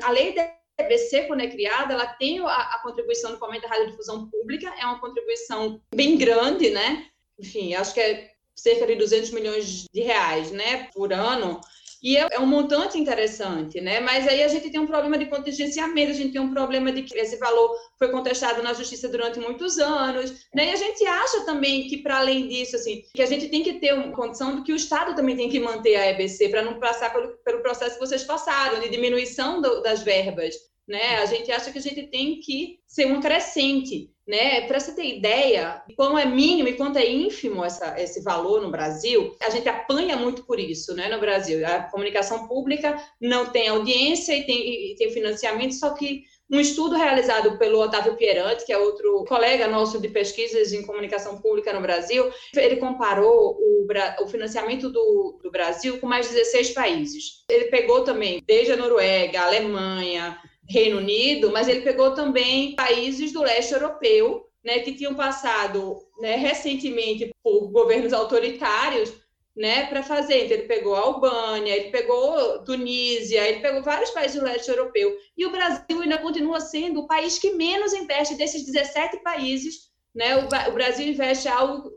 a 0.00 0.10
lei 0.12 0.32
da 0.32 0.48
EBC, 0.78 1.22
quando 1.22 1.40
é 1.40 1.48
criada, 1.48 1.92
ela 1.92 2.06
tem 2.06 2.38
a, 2.38 2.44
a 2.46 2.80
contribuição 2.84 3.32
do 3.32 3.38
Fomento 3.38 3.62
da 3.62 3.68
Radiodifusão 3.68 4.30
Pública, 4.30 4.72
é 4.78 4.86
uma 4.86 5.00
contribuição 5.00 5.82
bem 5.92 6.16
grande, 6.16 6.70
né? 6.70 7.08
Enfim, 7.36 7.74
acho 7.74 7.92
que 7.92 7.98
é 7.98 8.30
cerca 8.54 8.86
de 8.86 8.94
200 8.94 9.30
milhões 9.32 9.86
de 9.92 10.00
reais, 10.02 10.52
né, 10.52 10.88
por 10.94 11.12
ano. 11.12 11.60
E 12.02 12.16
é, 12.16 12.28
é 12.32 12.38
um 12.38 12.46
montante 12.46 12.98
interessante, 12.98 13.80
né? 13.80 14.00
Mas 14.00 14.26
aí 14.28 14.42
a 14.42 14.48
gente 14.48 14.70
tem 14.70 14.80
um 14.80 14.86
problema 14.86 15.18
de 15.18 15.26
contingenciamento, 15.26 16.12
a 16.12 16.14
gente 16.14 16.32
tem 16.32 16.40
um 16.40 16.52
problema 16.52 16.92
de 16.92 17.02
que 17.02 17.18
esse 17.18 17.36
valor 17.36 17.74
foi 17.98 18.10
contestado 18.10 18.62
na 18.62 18.72
justiça 18.72 19.08
durante 19.08 19.40
muitos 19.40 19.78
anos, 19.78 20.30
né? 20.54 20.66
E 20.66 20.72
a 20.72 20.76
gente 20.76 21.04
acha 21.04 21.44
também 21.44 21.88
que, 21.88 21.98
para 21.98 22.18
além 22.18 22.46
disso, 22.46 22.76
assim, 22.76 23.02
que 23.14 23.22
a 23.22 23.26
gente 23.26 23.48
tem 23.48 23.62
que 23.62 23.74
ter 23.74 23.94
uma 23.94 24.12
condição 24.12 24.56
de 24.56 24.62
que 24.62 24.72
o 24.72 24.76
Estado 24.76 25.14
também 25.16 25.36
tem 25.36 25.48
que 25.48 25.58
manter 25.58 25.96
a 25.96 26.10
EBC 26.10 26.48
para 26.48 26.62
não 26.62 26.78
passar 26.78 27.12
pelo, 27.12 27.36
pelo 27.44 27.62
processo 27.62 27.94
que 27.98 28.06
vocês 28.06 28.22
passaram, 28.24 28.80
de 28.80 28.88
diminuição 28.88 29.60
do, 29.60 29.82
das 29.82 30.02
verbas 30.02 30.54
né? 30.88 31.18
A 31.18 31.26
gente 31.26 31.52
acha 31.52 31.70
que 31.70 31.78
a 31.78 31.82
gente 31.82 32.04
tem 32.04 32.40
que 32.40 32.80
ser 32.86 33.06
um 33.06 33.20
crescente, 33.20 34.10
né? 34.28 34.60
Para 34.66 34.78
você 34.78 34.92
ter 34.92 35.16
ideia, 35.16 35.82
quão 35.96 36.18
é 36.18 36.26
mínimo 36.26 36.68
e 36.68 36.74
quanto 36.74 36.98
é 36.98 37.10
ínfimo 37.10 37.64
essa, 37.64 37.98
esse 37.98 38.22
valor 38.22 38.60
no 38.60 38.70
Brasil, 38.70 39.34
a 39.40 39.48
gente 39.48 39.66
apanha 39.66 40.16
muito 40.16 40.44
por 40.44 40.60
isso, 40.60 40.94
né? 40.94 41.08
No 41.08 41.18
Brasil, 41.18 41.66
a 41.66 41.84
comunicação 41.84 42.46
pública 42.46 43.02
não 43.18 43.46
tem 43.46 43.68
audiência 43.68 44.36
e 44.36 44.44
tem, 44.44 44.92
e 44.92 44.96
tem 44.96 45.10
financiamento, 45.10 45.72
só 45.72 45.94
que 45.94 46.24
um 46.50 46.60
estudo 46.60 46.96
realizado 46.96 47.58
pelo 47.58 47.80
Otávio 47.80 48.16
Pierante, 48.16 48.64
que 48.64 48.72
é 48.72 48.78
outro 48.78 49.24
colega 49.26 49.66
nosso 49.66 50.00
de 50.00 50.08
pesquisas 50.08 50.72
em 50.72 50.82
comunicação 50.82 51.38
pública 51.38 51.72
no 51.72 51.80
Brasil, 51.80 52.30
ele 52.54 52.76
comparou 52.76 53.58
o, 53.58 53.86
o 54.22 54.26
financiamento 54.28 54.88
do, 54.90 55.38
do 55.42 55.50
Brasil 55.50 55.98
com 55.98 56.06
mais 56.06 56.28
16 56.28 56.70
países. 56.70 57.44
Ele 57.50 57.66
pegou 57.66 58.02
também 58.02 58.42
desde 58.46 58.72
a 58.72 58.76
Noruega, 58.76 59.40
a 59.40 59.46
Alemanha, 59.46 60.38
Reino 60.68 60.98
Unido, 60.98 61.50
mas 61.50 61.66
ele 61.66 61.80
pegou 61.80 62.14
também 62.14 62.74
países 62.74 63.32
do 63.32 63.42
leste 63.42 63.72
europeu, 63.72 64.46
né, 64.62 64.80
que 64.80 64.94
tinham 64.94 65.14
passado 65.14 65.96
né, 66.20 66.36
recentemente 66.36 67.32
por 67.42 67.68
governos 67.68 68.12
autoritários, 68.12 69.12
né, 69.56 69.86
para 69.86 70.02
fazer. 70.02 70.44
Então, 70.44 70.58
ele 70.58 70.68
pegou 70.68 70.94
a 70.94 71.00
Albânia, 71.00 71.74
ele 71.74 71.90
pegou 71.90 72.62
Tunísia, 72.64 73.48
ele 73.48 73.60
pegou 73.60 73.82
vários 73.82 74.10
países 74.10 74.38
do 74.38 74.44
leste 74.44 74.68
europeu. 74.68 75.16
E 75.36 75.46
o 75.46 75.50
Brasil 75.50 76.02
ainda 76.02 76.18
continua 76.18 76.60
sendo 76.60 77.00
o 77.00 77.06
país 77.06 77.38
que 77.38 77.52
menos 77.54 77.92
investe 77.94 78.36
desses 78.36 78.64
17 78.64 79.22
países. 79.22 79.88
Né, 80.14 80.36
o, 80.36 80.72
Brasil 80.72 81.06
investe 81.06 81.48
algo 81.48 81.90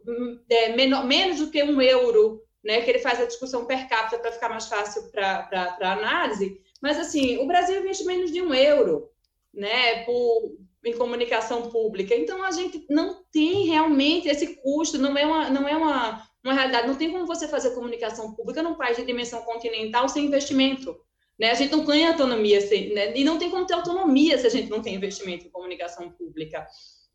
é, 0.49 0.75
menor, 0.75 1.05
menos 1.05 1.39
do 1.39 1.49
que 1.49 1.63
um 1.63 1.81
euro, 1.81 2.41
né, 2.63 2.81
que 2.81 2.89
ele 2.89 2.99
faz 2.99 3.19
a 3.19 3.25
discussão 3.25 3.65
per 3.65 3.89
capita 3.89 4.19
para 4.19 4.31
ficar 4.31 4.49
mais 4.49 4.67
fácil 4.67 5.09
para 5.11 5.77
análise 5.81 6.61
mas, 6.81 6.97
assim, 6.97 7.37
o 7.37 7.45
Brasil 7.45 7.79
investe 7.79 8.03
menos 8.05 8.31
de 8.31 8.41
um 8.41 8.53
euro 8.53 9.09
né, 9.53 10.03
por, 10.03 10.57
em 10.83 10.97
comunicação 10.97 11.69
pública. 11.69 12.15
Então, 12.15 12.43
a 12.43 12.51
gente 12.51 12.85
não 12.89 13.23
tem 13.31 13.67
realmente 13.67 14.27
esse 14.27 14.55
custo, 14.57 14.97
não 14.97 15.15
é 15.17 15.25
uma, 15.25 15.49
não 15.49 15.67
é 15.67 15.75
uma, 15.75 16.27
uma 16.43 16.53
realidade. 16.53 16.87
Não 16.87 16.95
tem 16.95 17.11
como 17.11 17.27
você 17.27 17.47
fazer 17.47 17.75
comunicação 17.75 18.33
pública 18.33 18.63
num 18.63 18.75
país 18.75 18.97
de 18.97 19.05
dimensão 19.05 19.41
continental 19.43 20.09
sem 20.09 20.25
investimento. 20.25 20.97
Né? 21.39 21.51
A 21.51 21.55
gente 21.55 21.71
não 21.71 21.85
ganha 21.85 22.09
autonomia, 22.09 22.59
sem, 22.61 22.93
né? 22.93 23.15
e 23.15 23.23
não 23.23 23.37
tem 23.37 23.49
como 23.49 23.65
ter 23.65 23.73
autonomia 23.75 24.37
se 24.37 24.47
a 24.47 24.49
gente 24.49 24.69
não 24.69 24.81
tem 24.81 24.95
investimento 24.95 25.45
em 25.45 25.51
comunicação 25.51 26.09
pública. 26.11 26.65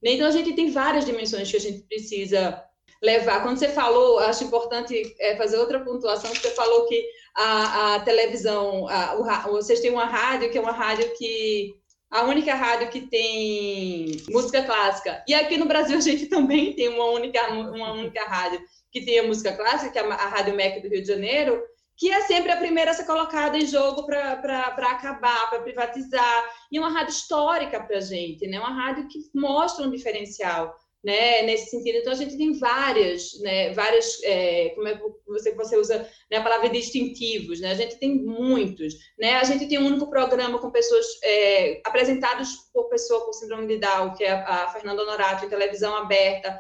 Né? 0.03 0.13
Então, 0.13 0.29
a 0.29 0.33
gente 0.33 0.53
tem 0.53 0.71
várias 0.71 1.05
dimensões 1.05 1.51
que 1.51 1.57
a 1.57 1.61
gente 1.61 1.83
precisa 1.89 2.63
levar. 3.03 3.43
Quando 3.43 3.59
você 3.59 3.69
falou, 3.69 4.19
acho 4.21 4.45
importante 4.45 5.15
é, 5.21 5.37
fazer 5.37 5.59
outra 5.59 5.81
pontuação, 5.85 6.35
você 6.35 6.51
falou 6.51 6.87
que 6.87 7.05
a, 7.37 7.95
a 7.95 8.01
televisão, 8.01 8.89
a, 8.89 9.17
o, 9.17 9.53
vocês 9.53 9.81
têm 9.81 9.91
uma 9.91 10.07
rádio 10.07 10.51
que 10.51 10.57
é 10.57 10.61
uma 10.61 10.73
rádio 10.73 11.13
que 11.17 11.75
a 12.11 12.23
única 12.23 12.55
rádio 12.55 12.89
que 12.89 13.03
tem 13.03 14.25
música 14.31 14.63
clássica. 14.63 15.23
E 15.29 15.35
aqui 15.35 15.59
no 15.59 15.67
Brasil 15.67 15.99
a 15.99 16.01
gente 16.01 16.27
também 16.31 16.73
tem 16.73 16.89
uma 16.89 17.11
única, 17.11 17.47
uma 17.53 17.93
única 17.93 18.25
rádio 18.25 18.61
que 18.91 19.05
tem 19.05 19.19
a 19.19 19.25
música 19.25 19.53
clássica, 19.53 19.91
que 19.91 19.99
é 19.99 20.03
a 20.03 20.29
Rádio 20.29 20.55
MEC 20.55 20.81
do 20.81 20.89
Rio 20.89 21.03
de 21.03 21.09
Janeiro, 21.09 21.63
que 21.97 22.11
é 22.11 22.23
sempre 22.23 22.53
a 22.53 22.57
primeira 22.57 22.91
a 22.91 22.95
ser 22.95 23.05
colocada 23.05 23.59
em 23.59 23.67
jogo 23.67 24.07
para 24.07 24.69
acabar, 24.91 25.51
para 25.51 25.61
privatizar. 25.61 26.45
E 26.73 26.79
uma 26.79 26.91
rádio 26.91 27.11
histórica 27.11 27.83
para 27.83 27.99
a 27.99 28.01
gente, 28.01 28.47
né? 28.47 28.59
uma 28.59 28.73
rádio 28.73 29.09
que 29.09 29.19
mostra 29.35 29.87
um 29.87 29.91
diferencial 29.91 30.75
né, 31.07 31.43
nesse 31.43 31.71
sentido. 31.71 31.99
Então, 31.99 32.13
a 32.13 32.17
gente 32.17 32.37
tem 32.37 32.53
várias, 32.59 33.39
né, 33.41 33.73
várias, 33.73 34.21
é, 34.25 34.71
como 34.71 34.89
é 34.89 34.97
que 34.97 35.03
você, 35.29 35.55
você 35.55 35.77
usa 35.77 35.99
né, 36.29 36.39
a 36.39 36.43
palavra 36.43 36.69
distintivos, 36.69 37.61
né, 37.61 37.71
a 37.71 37.75
gente 37.75 37.97
tem 38.01 38.17
muitos, 38.17 38.93
né, 39.17 39.35
a 39.35 39.45
gente 39.45 39.69
tem 39.69 39.79
um 39.79 39.87
único 39.87 40.11
programa 40.11 40.59
com 40.59 40.69
pessoas, 40.73 41.07
é, 41.23 41.81
apresentados 41.85 42.57
por 42.75 42.89
pessoa 42.89 43.25
com 43.25 43.33
síndrome 43.33 43.69
de 43.69 43.79
Down, 43.79 44.15
que 44.15 44.25
é 44.25 44.33
a, 44.33 44.65
a 44.65 44.69
Fernanda 44.73 45.03
Honorato, 45.03 45.45
em 45.45 45.49
televisão 45.49 45.95
aberta 45.95 46.59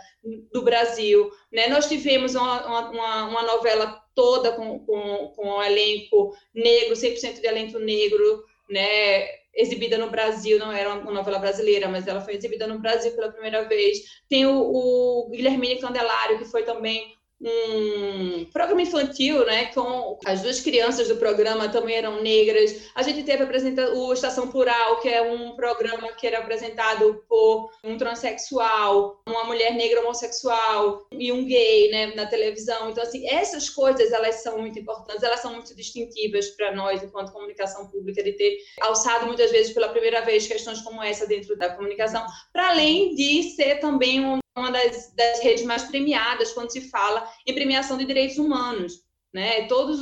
do 0.53 0.62
Brasil, 0.62 1.28
né, 1.51 1.66
nós 1.66 1.88
tivemos 1.88 2.36
uma, 2.36 2.88
uma, 2.88 3.24
uma 3.28 3.42
novela 3.42 4.01
toda 4.14 4.53
com, 4.53 4.78
com, 4.86 5.32
com 5.34 5.57
um 5.57 5.62
elenco 5.62 6.36
negro, 6.55 6.94
100% 6.94 7.40
de 7.40 7.47
elenco 7.49 7.80
negro, 7.80 8.44
né, 8.70 9.26
exibida 9.57 9.96
no 9.96 10.11
Brasil, 10.11 10.59
não 10.59 10.70
era 10.70 10.94
uma 10.94 11.11
novela 11.11 11.38
brasileira, 11.38 11.88
mas 11.88 12.07
ela 12.07 12.20
foi 12.20 12.34
exibida 12.34 12.66
no 12.66 12.78
Brasil 12.78 13.12
pela 13.12 13.32
primeira 13.32 13.66
vez. 13.66 13.98
Tem 14.28 14.46
o, 14.46 14.52
o 14.54 15.30
Guilhermine 15.30 15.80
Candelário, 15.80 16.38
que 16.38 16.44
foi 16.44 16.62
também 16.62 17.16
um 17.41 18.45
programa 18.47 18.82
infantil, 18.82 19.45
né, 19.45 19.66
com 19.66 20.18
as 20.24 20.43
duas 20.43 20.61
crianças 20.61 21.09
do 21.09 21.16
programa 21.16 21.68
também 21.68 21.97
eram 21.97 22.22
negras. 22.22 22.89
A 22.95 23.03
gente 23.03 23.22
teve 23.24 23.43
apresenta 23.43 23.93
o 23.93 24.12
Estação 24.12 24.49
Plural, 24.51 25.01
que 25.01 25.09
é 25.09 25.22
um 25.22 25.55
programa 25.55 26.12
que 26.12 26.26
era 26.26 26.39
apresentado 26.39 27.22
por 27.28 27.70
um 27.84 27.97
transexual, 27.97 29.22
uma 29.28 29.45
mulher 29.45 29.74
negra 29.74 30.01
homossexual 30.01 31.07
e 31.12 31.30
um 31.30 31.45
gay, 31.45 31.91
né, 31.91 32.14
na 32.14 32.26
televisão. 32.26 32.91
Então 32.91 33.03
assim, 33.03 33.28
essas 33.28 33.68
coisas 33.68 34.12
elas 34.12 34.37
são 34.37 34.59
muito 34.59 34.78
importantes, 34.78 35.22
elas 35.22 35.41
são 35.41 35.53
muito 35.53 35.74
distintivas 35.76 36.49
para 36.51 36.74
nós 36.74 37.03
enquanto 37.03 37.32
comunicação 37.32 37.89
pública 37.89 38.22
de 38.22 38.32
ter 38.32 38.59
alçado 38.80 39.26
muitas 39.26 39.51
vezes 39.51 39.72
pela 39.72 39.89
primeira 39.89 40.22
vez 40.22 40.47
questões 40.47 40.80
como 40.80 41.03
essa 41.03 41.26
dentro 41.26 41.57
da 41.57 41.68
comunicação, 41.70 42.24
para 42.53 42.70
além 42.70 43.14
de 43.14 43.55
ser 43.55 43.78
também 43.78 44.24
um 44.24 44.39
uma 44.57 44.70
das, 44.70 45.12
das 45.14 45.40
redes 45.40 45.64
mais 45.64 45.84
premiadas 45.84 46.52
quando 46.52 46.72
se 46.72 46.88
fala 46.88 47.30
em 47.46 47.54
premiação 47.54 47.98
de 47.98 48.07
direitos 48.07 48.38
humanos. 48.38 49.04
Né? 49.32 49.66
Todas 49.66 50.00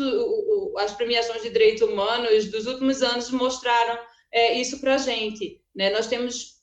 as 0.79 0.93
premiações 0.93 1.43
de 1.43 1.51
direitos 1.51 1.83
humanos 1.83 2.47
dos 2.47 2.67
últimos 2.67 3.03
anos 3.03 3.31
mostraram 3.31 3.99
é, 4.33 4.59
isso 4.61 4.81
para 4.81 4.95
a 4.95 4.99
gente. 4.99 5.61
Né? 5.75 5.91
Nós 5.91 6.07
temos 6.07 6.55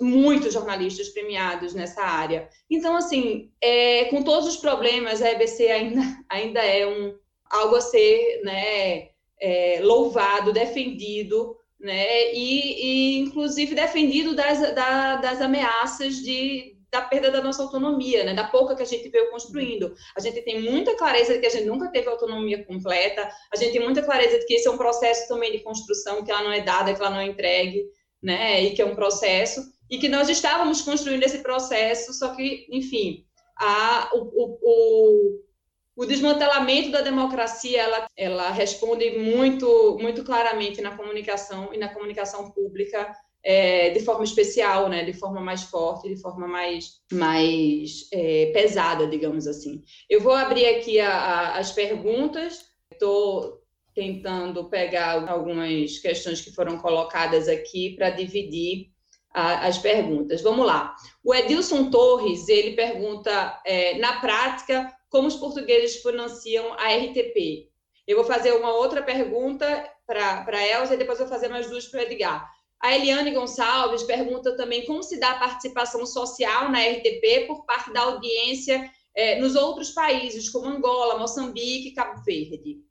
muitos 0.00 0.54
jornalistas 0.54 1.10
premiados 1.10 1.74
nessa 1.74 2.02
área. 2.02 2.48
Então, 2.70 2.96
assim, 2.96 3.52
é, 3.60 4.06
com 4.06 4.22
todos 4.22 4.48
os 4.48 4.56
problemas, 4.56 5.20
a 5.20 5.30
EBC 5.30 5.68
ainda, 5.68 6.00
ainda 6.30 6.60
é 6.60 6.86
um, 6.86 7.14
algo 7.50 7.76
a 7.76 7.80
ser 7.82 8.40
né, 8.42 9.10
é, 9.38 9.80
louvado, 9.82 10.52
defendido, 10.52 11.54
né, 11.78 12.32
e, 12.32 13.18
e, 13.18 13.18
inclusive 13.18 13.74
defendido 13.74 14.34
das, 14.34 14.74
da, 14.74 15.16
das 15.16 15.42
ameaças 15.42 16.16
de, 16.16 16.75
da 16.96 17.02
perda 17.02 17.30
da 17.30 17.42
nossa 17.42 17.62
autonomia, 17.62 18.24
né? 18.24 18.32
da 18.32 18.44
pouca 18.44 18.74
que 18.74 18.82
a 18.82 18.86
gente 18.86 19.08
veio 19.10 19.30
construindo. 19.30 19.94
A 20.16 20.20
gente 20.20 20.40
tem 20.42 20.62
muita 20.62 20.96
clareza 20.96 21.34
de 21.34 21.40
que 21.40 21.46
a 21.46 21.50
gente 21.50 21.66
nunca 21.66 21.90
teve 21.90 22.08
autonomia 22.08 22.64
completa, 22.64 23.28
a 23.52 23.56
gente 23.56 23.72
tem 23.72 23.82
muita 23.82 24.02
clareza 24.02 24.38
de 24.38 24.46
que 24.46 24.54
esse 24.54 24.66
é 24.66 24.70
um 24.70 24.78
processo 24.78 25.28
também 25.28 25.52
de 25.52 25.60
construção, 25.60 26.24
que 26.24 26.30
ela 26.30 26.42
não 26.42 26.52
é 26.52 26.62
dada, 26.62 26.94
que 26.94 27.00
ela 27.00 27.10
não 27.10 27.20
é 27.20 27.26
entregue, 27.26 27.84
né? 28.22 28.62
E 28.62 28.70
que 28.70 28.80
é 28.80 28.86
um 28.86 28.94
processo 28.94 29.60
e 29.90 29.98
que 29.98 30.08
nós 30.08 30.28
estávamos 30.28 30.80
construindo 30.82 31.22
esse 31.22 31.38
processo, 31.38 32.12
só 32.12 32.34
que, 32.34 32.66
enfim, 32.70 33.24
a, 33.56 34.10
o, 34.14 34.18
o, 34.18 34.58
o, 34.62 36.02
o 36.02 36.06
desmantelamento 36.06 36.90
da 36.90 37.02
democracia 37.02 37.82
ela, 37.82 38.06
ela 38.16 38.50
responde 38.50 39.18
muito 39.18 39.98
muito 40.00 40.24
claramente 40.24 40.82
na 40.82 40.96
comunicação 40.96 41.72
e 41.72 41.78
na 41.78 41.88
comunicação 41.88 42.50
pública 42.50 43.14
é, 43.48 43.90
de 43.90 44.00
forma 44.00 44.24
especial, 44.24 44.88
né, 44.88 45.04
de 45.04 45.12
forma 45.12 45.40
mais 45.40 45.62
forte, 45.62 46.08
de 46.08 46.20
forma 46.20 46.48
mais, 46.48 47.00
mais 47.12 48.08
é, 48.12 48.50
pesada, 48.52 49.06
digamos 49.06 49.46
assim. 49.46 49.84
Eu 50.10 50.20
vou 50.20 50.32
abrir 50.32 50.66
aqui 50.66 50.98
a, 50.98 51.12
a, 51.12 51.58
as 51.58 51.70
perguntas, 51.70 52.64
estou 52.90 53.62
tentando 53.94 54.68
pegar 54.68 55.30
algumas 55.30 55.96
questões 56.00 56.40
que 56.40 56.52
foram 56.52 56.76
colocadas 56.78 57.46
aqui 57.46 57.94
para 57.94 58.10
dividir 58.10 58.90
a, 59.32 59.68
as 59.68 59.78
perguntas. 59.78 60.42
Vamos 60.42 60.66
lá. 60.66 60.96
O 61.22 61.32
Edilson 61.32 61.88
Torres, 61.88 62.48
ele 62.48 62.74
pergunta, 62.74 63.62
é, 63.64 63.96
na 63.98 64.20
prática, 64.20 64.92
como 65.08 65.28
os 65.28 65.36
portugueses 65.36 66.02
financiam 66.02 66.72
a 66.72 66.88
RTP? 66.96 67.70
Eu 68.08 68.16
vou 68.16 68.24
fazer 68.24 68.50
uma 68.54 68.72
outra 68.72 69.04
pergunta 69.04 69.88
para 70.04 70.44
a 70.48 70.66
Elza 70.66 70.94
e 70.94 70.98
depois 70.98 71.20
vou 71.20 71.28
fazer 71.28 71.46
mais 71.46 71.70
duas 71.70 71.86
para 71.86 72.00
o 72.00 72.02
Edgar. 72.02 72.55
A 72.80 72.94
Eliane 72.94 73.32
Gonçalves 73.32 74.02
pergunta 74.02 74.56
também 74.56 74.84
como 74.86 75.02
se 75.02 75.18
dá 75.18 75.32
a 75.32 75.38
participação 75.38 76.04
social 76.06 76.70
na 76.70 76.80
RTP 76.80 77.46
por 77.46 77.64
parte 77.64 77.92
da 77.92 78.02
audiência 78.02 78.90
é, 79.14 79.40
nos 79.40 79.56
outros 79.56 79.90
países, 79.90 80.50
como 80.50 80.68
Angola, 80.68 81.18
Moçambique 81.18 81.92
Cabo 81.92 82.22
Verde. 82.22 82.84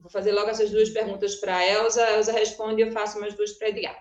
Vou 0.00 0.10
fazer 0.10 0.32
logo 0.32 0.50
essas 0.50 0.70
duas 0.70 0.90
perguntas 0.90 1.36
para 1.36 1.56
a 1.56 1.66
Elza. 1.66 2.04
A 2.04 2.12
Elza 2.12 2.32
responde 2.32 2.82
e 2.82 2.86
eu 2.86 2.92
faço 2.92 3.20
mais 3.20 3.34
duas 3.34 3.52
para 3.52 3.68
Edgar. 3.68 3.96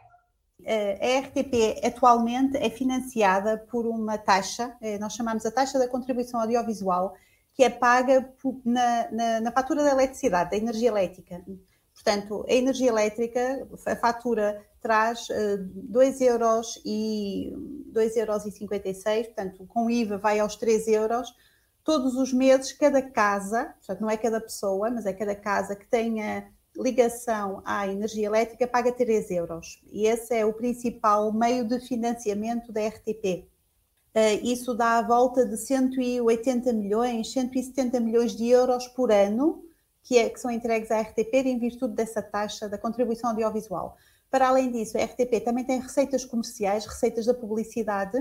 A 0.66 1.20
RTP 1.20 1.84
atualmente 1.84 2.58
é 2.58 2.70
financiada 2.70 3.58
por 3.70 3.88
uma 3.88 4.18
taxa, 4.18 4.76
é, 4.80 5.00
nós 5.00 5.14
chamamos 5.14 5.44
a 5.46 5.52
taxa 5.52 5.80
da 5.80 5.88
contribuição 5.88 6.40
audiovisual, 6.40 7.14
que 7.54 7.64
é 7.64 7.70
paga 7.70 8.32
na, 8.64 9.12
na, 9.12 9.42
na 9.42 9.52
fatura 9.52 9.84
da 9.84 9.92
eletricidade, 9.92 10.52
da 10.52 10.58
energia 10.58 10.90
elétrica. 10.90 11.44
Portanto, 11.94 12.46
a 12.48 12.54
energia 12.54 12.90
elétrica, 12.90 13.68
a 13.88 13.96
fatura 13.96 14.64
traz 14.82 15.30
uh, 15.30 15.58
2 15.60 16.22
euros 16.22 16.82
e 16.86 17.54
2 17.88 18.18
euros 18.18 18.46
e 18.46 18.52
56, 18.52 19.28
portanto, 19.28 19.66
com 19.68 19.90
IVA 19.90 20.18
vai 20.18 20.40
aos 20.40 20.56
3 20.56 20.88
euros. 20.88 21.34
Todos 21.84 22.16
os 22.16 22.32
meses, 22.34 22.74
cada 22.74 23.02
casa, 23.02 23.74
portanto, 23.78 24.02
não 24.02 24.10
é 24.10 24.18
cada 24.18 24.40
pessoa, 24.40 24.90
mas 24.90 25.06
é 25.06 25.14
cada 25.14 25.36
casa 25.36 25.76
que 25.76 25.88
tenha 25.88 26.48
ligação 26.76 27.62
à 27.66 27.88
energia 27.88 28.28
elétrica 28.28 28.68
paga 28.68 28.92
3 28.92 29.32
euros. 29.32 29.82
E 29.92 30.06
esse 30.08 30.34
é 30.34 30.46
o 30.46 30.54
principal 30.54 31.32
meio 31.32 31.68
de 31.68 31.80
financiamento 31.80 32.72
da 32.72 32.88
RTP. 32.88 33.46
Uh, 33.46 34.20
eh, 34.20 34.36
isso 34.36 34.74
dá 34.74 34.98
a 34.98 35.02
volta 35.02 35.46
de 35.46 35.58
180 35.58 36.74
milhões, 36.74 37.32
170 37.32 38.00
milhões 38.00 38.36
de 38.36 38.48
euros 38.48 38.88
por 38.88 39.12
ano, 39.12 39.64
que, 40.04 40.18
é, 40.18 40.30
que 40.30 40.40
são 40.40 40.52
entregues 40.52 40.92
à 40.92 41.00
RTP 41.02 41.34
em 41.46 41.60
virtude 41.60 41.94
dessa 41.94 42.22
taxa 42.22 42.68
da 42.68 42.78
contribuição 42.78 43.30
audiovisual. 43.30 43.98
Para 44.32 44.48
além 44.48 44.72
disso, 44.72 44.98
a 44.98 45.04
RTP 45.04 45.44
também 45.44 45.66
tem 45.66 45.82
receitas 45.82 46.24
comerciais, 46.24 46.86
receitas 46.86 47.26
da 47.26 47.34
publicidade, 47.34 48.18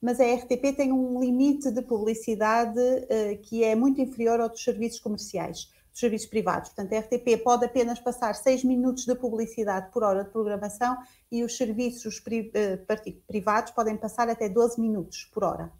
mas 0.00 0.20
a 0.20 0.24
RTP 0.24 0.76
tem 0.76 0.92
um 0.92 1.18
limite 1.18 1.70
de 1.70 1.80
publicidade 1.80 2.78
uh, 2.78 3.38
que 3.42 3.64
é 3.64 3.74
muito 3.74 3.98
inferior 3.98 4.38
ao 4.38 4.50
dos 4.50 4.62
serviços 4.62 5.00
comerciais, 5.00 5.72
dos 5.90 5.98
serviços 5.98 6.28
privados. 6.28 6.68
Portanto, 6.68 6.92
a 6.92 6.98
RTP 6.98 7.42
pode 7.42 7.64
apenas 7.64 7.98
passar 7.98 8.34
6 8.34 8.64
minutos 8.64 9.06
de 9.06 9.14
publicidade 9.14 9.90
por 9.90 10.02
hora 10.02 10.24
de 10.24 10.30
programação 10.30 10.94
e 11.32 11.42
os 11.42 11.56
serviços 11.56 12.20
pri, 12.20 12.52
uh, 12.54 13.22
privados 13.26 13.72
podem 13.72 13.96
passar 13.96 14.28
até 14.28 14.50
12 14.50 14.78
minutos 14.78 15.24
por 15.32 15.42
hora. 15.42 15.72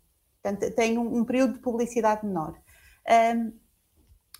Portanto, 0.42 0.74
tem 0.74 0.96
um, 0.96 1.18
um 1.18 1.22
período 1.22 1.52
de 1.52 1.58
publicidade 1.58 2.24
menor. 2.24 2.58
Um, 3.36 3.52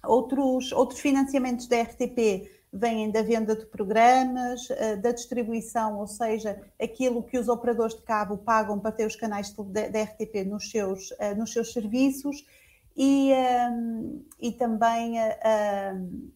outros, 0.03 0.73
outros 0.73 0.99
financiamentos 0.99 1.67
da 1.67 1.83
RTP 1.83 2.56
vêm 2.73 3.11
da 3.11 3.23
venda 3.23 3.57
de 3.57 3.67
programas, 3.67 4.69
eh, 4.71 4.97
da 4.97 5.13
distribuição, 5.13 5.99
ou 5.99 6.07
seja, 6.07 6.61
aquilo 6.81 7.23
que 7.23 7.39
os 7.39 7.49
operadores 7.49 7.95
de 7.97 8.03
cabo 8.03 8.39
pagam 8.39 8.79
para 8.79 8.93
ter 8.93 9.07
os 9.07 9.17
canais 9.17 9.53
da 9.53 10.03
RTP 10.03 10.45
nos 10.45 10.71
seus, 10.71 11.13
eh, 11.19 11.35
nos 11.35 11.53
seus 11.53 11.73
serviços 11.73 12.45
e, 12.97 13.33
ehm, 13.33 14.21
e 14.41 14.53
também 14.53 15.19
ehm, 15.19 16.31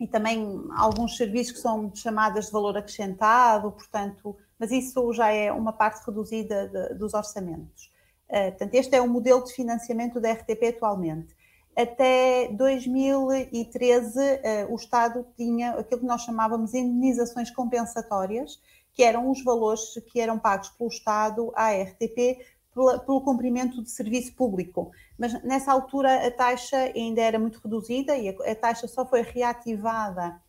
e 0.00 0.06
também 0.06 0.64
alguns 0.76 1.16
serviços 1.16 1.54
que 1.54 1.58
são 1.60 1.92
chamadas 1.94 2.46
de 2.46 2.52
valor 2.52 2.76
acrescentado, 2.76 3.72
portanto, 3.72 4.36
mas 4.58 4.70
isso 4.70 5.12
já 5.12 5.30
é 5.32 5.50
uma 5.50 5.72
parte 5.72 6.04
reduzida 6.06 6.68
de, 6.68 6.94
dos 6.94 7.14
orçamentos. 7.14 7.90
Eh, 8.28 8.50
portanto, 8.50 8.74
este 8.74 8.94
é 8.94 9.00
o 9.00 9.08
modelo 9.08 9.42
de 9.44 9.52
financiamento 9.52 10.20
da 10.20 10.32
RTP 10.32 10.68
atualmente 10.76 11.34
até 11.78 12.48
2013 12.48 14.20
eh, 14.20 14.66
o 14.68 14.74
Estado 14.74 15.24
tinha 15.36 15.70
aquilo 15.70 16.00
que 16.00 16.06
nós 16.06 16.22
chamávamos 16.22 16.72
de 16.72 16.78
indenizações 16.78 17.52
compensatórias, 17.52 18.60
que 18.92 19.04
eram 19.04 19.30
os 19.30 19.44
valores 19.44 19.94
que 20.10 20.20
eram 20.20 20.40
pagos 20.40 20.70
pelo 20.70 20.90
Estado 20.90 21.52
à 21.54 21.70
RTP 21.70 22.44
pelo 22.74 23.20
cumprimento 23.22 23.80
de 23.82 23.90
serviço 23.90 24.34
público. 24.34 24.90
Mas 25.16 25.40
nessa 25.44 25.70
altura 25.70 26.26
a 26.26 26.30
taxa 26.32 26.76
ainda 26.76 27.20
era 27.20 27.38
muito 27.38 27.60
reduzida 27.62 28.16
e 28.16 28.28
a, 28.28 28.54
taxa 28.56 28.88
só 28.88 29.06
foi 29.06 29.22
reativada, 29.22 30.40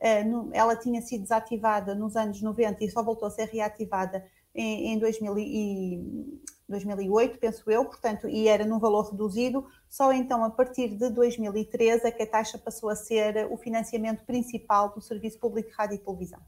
eh, 0.00 0.24
ela 0.52 0.74
tinha 0.74 1.02
sido 1.02 1.22
desativada 1.22 1.94
nos 1.94 2.16
anos 2.16 2.40
90 2.40 2.82
e 2.82 2.90
só 2.90 3.02
voltou 3.02 3.28
a 3.28 3.30
ser 3.30 3.48
reativada 3.48 4.24
em, 4.54 4.94
em 4.94 4.98
2000 4.98 5.38
e, 5.38 6.40
2008, 6.68 7.38
penso 7.38 7.70
eu, 7.70 7.84
portanto, 7.84 8.28
e 8.28 8.46
era 8.46 8.64
num 8.64 8.78
valor 8.78 9.10
reduzido. 9.10 9.66
Só 9.88 10.12
então, 10.12 10.44
a 10.44 10.50
partir 10.50 10.88
de 10.88 11.08
2013, 11.10 12.06
é 12.06 12.10
que 12.10 12.22
a 12.22 12.26
taxa 12.26 12.58
passou 12.58 12.90
a 12.90 12.96
ser 12.96 13.46
o 13.50 13.56
financiamento 13.56 14.24
principal 14.24 14.92
do 14.92 15.00
Serviço 15.00 15.38
Público 15.38 15.70
de 15.70 15.74
Rádio 15.74 15.96
e 15.96 15.98
Televisão. 15.98 16.40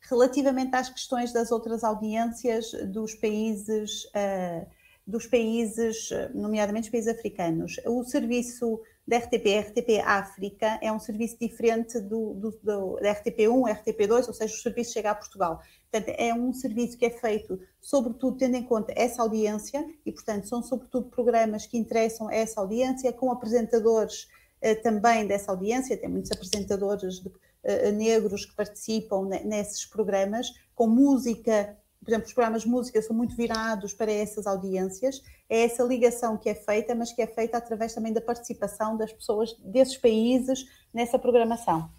Relativamente 0.00 0.74
às 0.74 0.88
questões 0.88 1.32
das 1.32 1.52
outras 1.52 1.84
audiências 1.84 2.72
dos 2.86 3.14
países, 3.14 4.04
uh, 4.06 4.66
dos 5.06 5.26
países, 5.26 6.08
nomeadamente 6.34 6.86
os 6.86 6.90
países 6.90 7.12
africanos, 7.14 7.76
o 7.86 8.02
serviço 8.04 8.80
da 9.06 9.18
RTP, 9.18 9.58
RTP 9.58 10.00
África, 10.04 10.78
é 10.80 10.92
um 10.92 10.98
serviço 10.98 11.36
diferente 11.40 12.00
do, 12.00 12.34
do, 12.34 12.50
do, 12.62 13.00
da 13.00 13.14
RTP1, 13.14 13.82
RTP2, 13.82 14.28
ou 14.28 14.34
seja, 14.34 14.54
o 14.54 14.58
serviço 14.58 14.92
chega 14.92 15.10
a 15.10 15.14
Portugal. 15.14 15.60
Portanto, 15.92 16.16
é 16.18 16.32
um 16.32 16.54
serviço 16.54 16.96
que 16.96 17.04
é 17.04 17.10
feito, 17.10 17.60
sobretudo, 17.78 18.38
tendo 18.38 18.56
em 18.56 18.62
conta 18.62 18.94
essa 18.96 19.20
audiência, 19.20 19.86
e, 20.06 20.10
portanto, 20.10 20.48
são, 20.48 20.62
sobretudo, 20.62 21.10
programas 21.10 21.66
que 21.66 21.76
interessam 21.76 22.28
a 22.28 22.34
essa 22.34 22.62
audiência, 22.62 23.12
com 23.12 23.30
apresentadores 23.30 24.26
eh, 24.62 24.74
também 24.74 25.26
dessa 25.26 25.50
audiência, 25.50 25.94
tem 25.94 26.08
muitos 26.08 26.32
apresentadores 26.32 27.20
de, 27.20 27.30
eh, 27.62 27.92
negros 27.92 28.46
que 28.46 28.56
participam 28.56 29.28
nesses 29.44 29.84
programas, 29.84 30.48
com 30.74 30.86
música. 30.86 31.76
Por 32.02 32.08
exemplo, 32.08 32.26
os 32.26 32.32
programas 32.32 32.62
de 32.62 32.68
música 32.68 33.02
são 33.02 33.14
muito 33.14 33.36
virados 33.36 33.92
para 33.92 34.10
essas 34.10 34.46
audiências, 34.46 35.22
é 35.46 35.64
essa 35.64 35.82
ligação 35.84 36.38
que 36.38 36.48
é 36.48 36.54
feita, 36.54 36.94
mas 36.94 37.12
que 37.12 37.20
é 37.20 37.26
feita 37.26 37.58
através 37.58 37.94
também 37.94 38.14
da 38.14 38.20
participação 38.22 38.96
das 38.96 39.12
pessoas 39.12 39.54
desses 39.58 39.98
países 39.98 40.64
nessa 40.92 41.18
programação. 41.18 41.90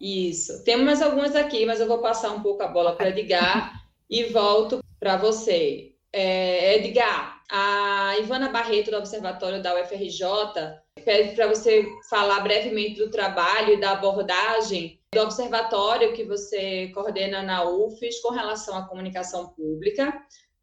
Isso. 0.00 0.64
Temos 0.64 0.84
mais 0.84 1.02
algumas 1.02 1.34
aqui, 1.36 1.64
mas 1.64 1.80
eu 1.80 1.86
vou 1.86 1.98
passar 1.98 2.30
um 2.32 2.42
pouco 2.42 2.62
a 2.62 2.68
bola 2.68 2.96
para 2.96 3.08
Edgar 3.08 3.72
e 4.08 4.24
volto 4.24 4.82
para 4.98 5.16
você. 5.16 5.92
É, 6.12 6.76
Edgar, 6.76 7.42
a 7.50 8.16
Ivana 8.18 8.48
Barreto, 8.48 8.90
do 8.90 8.96
Observatório 8.96 9.62
da 9.62 9.80
UFRJ, 9.80 10.24
pede 11.04 11.34
para 11.34 11.46
você 11.46 11.86
falar 12.08 12.40
brevemente 12.40 12.98
do 12.98 13.10
trabalho 13.10 13.74
e 13.74 13.80
da 13.80 13.92
abordagem 13.92 15.00
do 15.12 15.20
observatório 15.20 16.12
que 16.12 16.24
você 16.24 16.88
coordena 16.88 17.42
na 17.42 17.64
UFES 17.64 18.20
com 18.20 18.30
relação 18.30 18.76
à 18.76 18.88
comunicação 18.88 19.48
pública, 19.50 20.12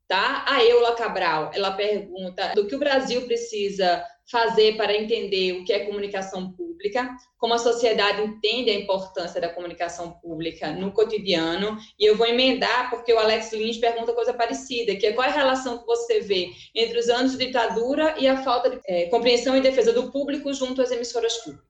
tá? 0.08 0.44
A 0.48 0.64
Eula 0.64 0.94
Cabral, 0.94 1.52
ela 1.53 1.72
pergunta 1.72 2.52
do 2.53 2.68
que 2.68 2.76
o 2.76 2.80
Brasil 2.80 3.26
precisa 3.26 4.03
fazer 4.32 4.78
para 4.78 4.95
entender 4.95 5.53
o 5.53 5.66
que 5.66 5.74
é 5.74 5.86
comunicação 5.86 6.52
pública, 6.53 7.16
como 7.38 7.53
a 7.53 7.58
sociedade 7.58 8.22
entende 8.22 8.70
a 8.70 8.80
importância 8.80 9.41
da 9.41 9.49
comunicação 9.49 10.14
pública 10.14 10.72
no 10.72 10.91
cotidiano, 10.91 11.78
e 11.99 12.06
eu 12.06 12.16
vou 12.16 12.26
emendar 12.26 12.90
porque 12.90 13.14
o 13.14 13.20
Alex 13.20 13.52
Lins 13.52 13.78
pergunta 13.78 14.14
coisa 14.14 14.34
parecida, 14.34 14.95
que 14.95 15.06
é 15.06 15.12
qual 15.12 15.28
é 15.28 15.32
a 15.32 15.36
relação 15.36 15.80
que 15.80 15.86
você 15.86 16.22
vê 16.22 16.49
entre 16.74 16.98
os 16.98 17.10
anos 17.10 17.34
de 17.38 17.45
ditadura 17.45 18.16
e 18.18 18.28
a 18.28 18.41
falta 18.41 18.70
de 18.70 18.80
é, 18.88 19.08
compreensão 19.08 19.56
e 19.56 19.62
defesa 19.62 19.91
do 19.91 20.12
público 20.12 20.53
junto 20.53 20.82
às 20.82 20.91
emissoras 20.91 21.38
públicas. 21.40 21.70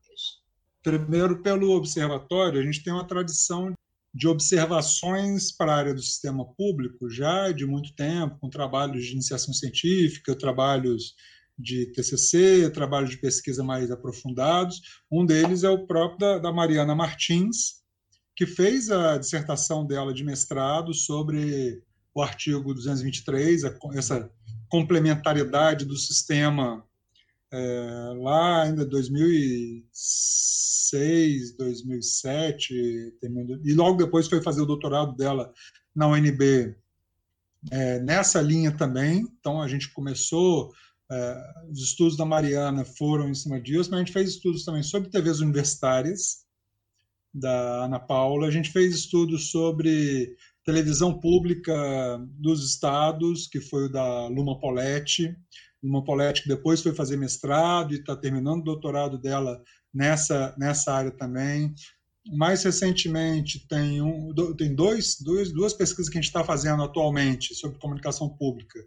Primeiro, 0.83 1.41
pelo 1.41 1.75
observatório, 1.75 2.59
a 2.59 2.63
gente 2.63 2.83
tem 2.83 2.93
uma 2.93 3.07
tradição 3.07 3.73
de 4.13 4.27
observações 4.27 5.51
para 5.51 5.71
a 5.71 5.77
área 5.77 5.93
do 5.93 6.01
sistema 6.01 6.45
público 6.53 7.09
já 7.09 7.51
de 7.51 7.65
muito 7.65 7.95
tempo, 7.95 8.38
com 8.39 8.49
trabalhos 8.49 9.05
de 9.05 9.13
iniciação 9.13 9.53
científica, 9.53 10.35
trabalhos 10.35 11.15
de 11.61 11.85
TCC, 11.88 12.69
trabalhos 12.71 13.11
de 13.11 13.17
pesquisa 13.17 13.63
mais 13.63 13.91
aprofundados. 13.91 14.81
Um 15.11 15.25
deles 15.25 15.63
é 15.63 15.69
o 15.69 15.85
próprio 15.85 16.19
da, 16.19 16.39
da 16.39 16.51
Mariana 16.51 16.95
Martins, 16.95 17.81
que 18.35 18.45
fez 18.45 18.89
a 18.89 19.17
dissertação 19.17 19.85
dela 19.85 20.13
de 20.13 20.23
mestrado 20.23 20.93
sobre 20.93 21.83
o 22.13 22.21
artigo 22.21 22.73
223, 22.73 23.63
essa 23.93 24.29
complementariedade 24.69 25.85
do 25.85 25.95
sistema 25.95 26.83
é, 27.51 28.13
lá 28.17 28.63
ainda 28.63 28.85
2006, 28.85 31.55
2007, 31.57 33.13
e 33.63 33.73
logo 33.73 33.97
depois 33.97 34.27
foi 34.27 34.41
fazer 34.41 34.61
o 34.61 34.65
doutorado 34.65 35.15
dela 35.15 35.53
na 35.93 36.07
UNB 36.07 36.75
é, 37.69 37.99
nessa 37.99 38.41
linha 38.41 38.71
também. 38.71 39.27
Então 39.39 39.61
a 39.61 39.67
gente 39.67 39.91
começou, 39.91 40.71
é, 41.11 41.53
os 41.69 41.81
estudos 41.81 42.15
da 42.15 42.25
Mariana 42.25 42.85
foram 42.85 43.29
em 43.29 43.33
cima 43.33 43.59
disso, 43.59 43.91
mas 43.91 43.99
a 43.99 44.03
gente 44.03 44.13
fez 44.13 44.29
estudos 44.29 44.63
também 44.63 44.81
sobre 44.81 45.09
TVs 45.09 45.41
universitárias 45.41 46.45
da 47.33 47.85
Ana 47.85 47.99
Paula, 47.99 48.47
a 48.47 48.51
gente 48.51 48.71
fez 48.71 48.95
estudos 48.95 49.51
sobre 49.51 50.35
televisão 50.63 51.19
pública 51.19 51.73
dos 52.39 52.65
estados, 52.65 53.47
que 53.47 53.59
foi 53.59 53.85
o 53.85 53.91
da 53.91 54.27
Luma 54.27 54.59
Poletti, 54.59 55.35
Luma 55.83 56.03
Poletti 56.03 56.43
que 56.43 56.49
depois 56.49 56.81
foi 56.81 56.93
fazer 56.93 57.17
mestrado 57.17 57.93
e 57.93 57.97
está 57.97 58.15
terminando 58.15 58.61
o 58.61 58.65
doutorado 58.65 59.17
dela 59.17 59.61
nessa, 59.93 60.55
nessa 60.57 60.93
área 60.93 61.11
também. 61.11 61.73
Mais 62.27 62.64
recentemente, 62.64 63.68
tem, 63.68 64.02
um, 64.02 64.34
tem 64.56 64.76
dois, 64.76 65.18
dois, 65.19 65.52
duas 65.52 65.73
pesquisas 65.73 66.07
que 66.07 66.18
a 66.18 66.22
gente 66.22 66.30
está 66.30 66.43
fazendo 66.43 66.84
atualmente 66.84 67.56
sobre 67.56 67.80
comunicação 67.80 68.30
pública. 68.30 68.80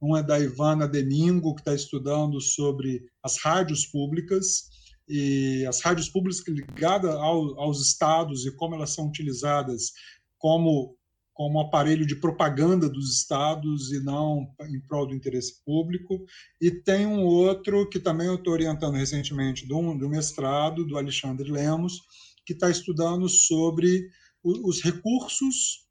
Uma 0.00 0.20
é 0.20 0.22
da 0.22 0.38
Ivana 0.38 0.88
Domingo, 0.88 1.54
que 1.54 1.60
está 1.60 1.74
estudando 1.74 2.40
sobre 2.40 3.04
as 3.22 3.36
rádios 3.38 3.84
públicas, 3.84 4.68
e 5.08 5.64
as 5.66 5.80
rádios 5.80 6.08
públicas 6.08 6.46
ligadas 6.46 7.14
ao, 7.14 7.58
aos 7.58 7.80
estados 7.80 8.44
e 8.44 8.54
como 8.54 8.74
elas 8.74 8.90
são 8.90 9.08
utilizadas 9.08 9.92
como 10.36 10.94
como 11.32 11.60
aparelho 11.60 12.04
de 12.04 12.16
propaganda 12.16 12.88
dos 12.88 13.16
estados 13.16 13.92
e 13.92 14.02
não 14.02 14.52
em 14.68 14.80
prol 14.80 15.06
do 15.06 15.14
interesse 15.14 15.62
público. 15.64 16.24
E 16.60 16.68
tem 16.68 17.06
um 17.06 17.22
outro 17.22 17.88
que 17.88 18.00
também 18.00 18.26
eu 18.26 18.34
estou 18.34 18.52
orientando 18.52 18.96
recentemente, 18.96 19.64
do, 19.64 19.96
do 19.96 20.08
mestrado, 20.08 20.84
do 20.84 20.98
Alexandre 20.98 21.48
Lemos, 21.48 22.02
que 22.48 22.54
está 22.54 22.70
estudando 22.70 23.28
sobre 23.28 24.08
os 24.42 24.80
recursos 24.80 25.86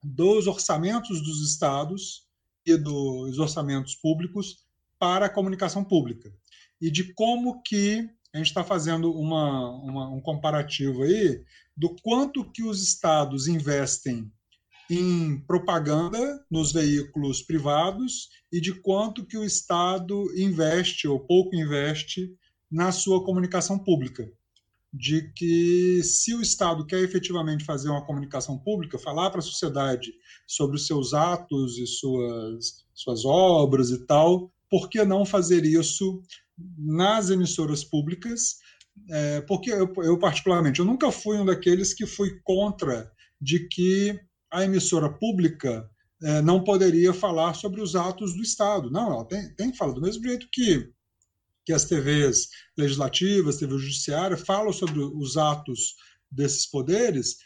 dos 0.00 0.46
orçamentos 0.46 1.20
dos 1.20 1.42
estados 1.50 2.24
e 2.64 2.76
dos 2.76 3.36
orçamentos 3.40 3.96
públicos 3.96 4.58
para 4.96 5.26
a 5.26 5.28
comunicação 5.28 5.82
pública. 5.82 6.32
E 6.80 6.88
de 6.88 7.12
como 7.14 7.60
que 7.62 8.08
a 8.32 8.38
gente 8.38 8.46
está 8.46 8.62
fazendo 8.62 9.10
uma, 9.12 9.72
uma, 9.82 10.08
um 10.08 10.20
comparativo 10.20 11.02
aí 11.02 11.42
do 11.76 11.96
quanto 12.00 12.48
que 12.52 12.62
os 12.62 12.80
estados 12.80 13.48
investem 13.48 14.30
em 14.88 15.40
propaganda 15.48 16.46
nos 16.48 16.70
veículos 16.70 17.42
privados 17.42 18.28
e 18.52 18.60
de 18.60 18.72
quanto 18.72 19.26
que 19.26 19.36
o 19.36 19.44
Estado 19.44 20.26
investe 20.36 21.08
ou 21.08 21.18
pouco 21.18 21.56
investe 21.56 22.32
na 22.70 22.92
sua 22.92 23.24
comunicação 23.24 23.76
pública 23.76 24.32
de 24.92 25.30
que 25.34 26.02
se 26.02 26.34
o 26.34 26.40
Estado 26.40 26.86
quer 26.86 27.00
efetivamente 27.00 27.64
fazer 27.64 27.90
uma 27.90 28.04
comunicação 28.04 28.58
pública, 28.58 28.98
falar 28.98 29.30
para 29.30 29.40
a 29.40 29.42
sociedade 29.42 30.12
sobre 30.46 30.76
os 30.76 30.86
seus 30.86 31.12
atos 31.12 31.78
e 31.78 31.86
suas, 31.86 32.84
suas 32.94 33.24
obras 33.24 33.90
e 33.90 34.06
tal, 34.06 34.50
por 34.70 34.88
que 34.88 35.04
não 35.04 35.24
fazer 35.24 35.64
isso 35.64 36.22
nas 36.76 37.30
emissoras 37.30 37.84
públicas? 37.84 38.56
É, 39.10 39.40
porque 39.42 39.70
eu, 39.70 39.92
eu, 39.98 40.18
particularmente, 40.18 40.80
eu 40.80 40.86
nunca 40.86 41.12
fui 41.12 41.38
um 41.38 41.44
daqueles 41.44 41.94
que 41.94 42.06
fui 42.06 42.40
contra 42.42 43.10
de 43.40 43.68
que 43.68 44.18
a 44.50 44.64
emissora 44.64 45.08
pública 45.10 45.88
é, 46.22 46.42
não 46.42 46.64
poderia 46.64 47.12
falar 47.12 47.54
sobre 47.54 47.80
os 47.80 47.94
atos 47.94 48.34
do 48.34 48.42
Estado. 48.42 48.90
Não, 48.90 49.12
ela 49.12 49.24
tem, 49.24 49.54
tem 49.54 49.70
que 49.70 49.76
falar 49.76 49.92
do 49.92 50.00
mesmo 50.00 50.22
jeito 50.24 50.48
que 50.50 50.90
que 51.68 51.72
as 51.74 51.84
TVs 51.84 52.48
legislativas, 52.78 53.58
TV 53.58 53.76
judiciária, 53.76 54.38
falam 54.38 54.72
sobre 54.72 55.00
os 55.00 55.36
atos 55.36 55.96
desses 56.30 56.64
poderes, 56.64 57.36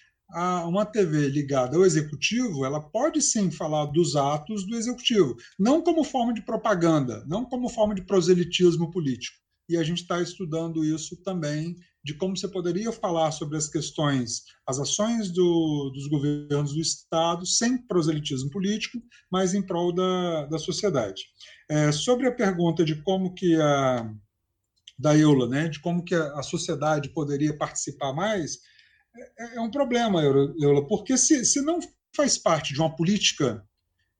uma 0.64 0.86
TV 0.86 1.26
ligada 1.28 1.76
ao 1.76 1.84
executivo, 1.84 2.64
ela 2.64 2.80
pode 2.80 3.20
sim 3.20 3.50
falar 3.50 3.86
dos 3.86 4.14
atos 4.14 4.64
do 4.64 4.76
executivo, 4.76 5.34
não 5.58 5.82
como 5.82 6.04
forma 6.04 6.32
de 6.32 6.40
propaganda, 6.40 7.24
não 7.26 7.44
como 7.44 7.68
forma 7.68 7.96
de 7.96 8.06
proselitismo 8.06 8.92
político. 8.92 9.36
E 9.68 9.76
a 9.76 9.82
gente 9.82 10.02
está 10.02 10.22
estudando 10.22 10.84
isso 10.84 11.20
também, 11.24 11.74
de 12.04 12.14
como 12.14 12.36
você 12.36 12.48
poderia 12.48 12.90
falar 12.90 13.30
sobre 13.30 13.56
as 13.56 13.68
questões, 13.68 14.42
as 14.66 14.78
ações 14.78 15.30
do, 15.30 15.90
dos 15.94 16.08
governos 16.08 16.72
do 16.72 16.80
Estado, 16.80 17.46
sem 17.46 17.78
proselitismo 17.78 18.50
político, 18.50 18.98
mas 19.30 19.54
em 19.54 19.62
prol 19.62 19.92
da, 19.92 20.46
da 20.46 20.58
sociedade. 20.58 21.22
É, 21.68 21.92
sobre 21.92 22.26
a 22.26 22.34
pergunta 22.34 22.84
de 22.84 22.96
como 23.02 23.34
que 23.34 23.54
a 23.60 24.12
da 24.98 25.16
Eula, 25.16 25.48
né, 25.48 25.68
de 25.68 25.80
como 25.80 26.04
que 26.04 26.14
a, 26.14 26.38
a 26.38 26.42
sociedade 26.42 27.08
poderia 27.08 27.56
participar 27.56 28.12
mais, 28.12 28.58
é, 29.38 29.56
é 29.56 29.60
um 29.60 29.70
problema, 29.70 30.22
Eula, 30.22 30.86
porque 30.86 31.16
se, 31.16 31.44
se 31.44 31.60
não 31.60 31.80
faz 32.14 32.38
parte 32.38 32.72
de 32.72 32.80
uma 32.80 32.94
política 32.94 33.66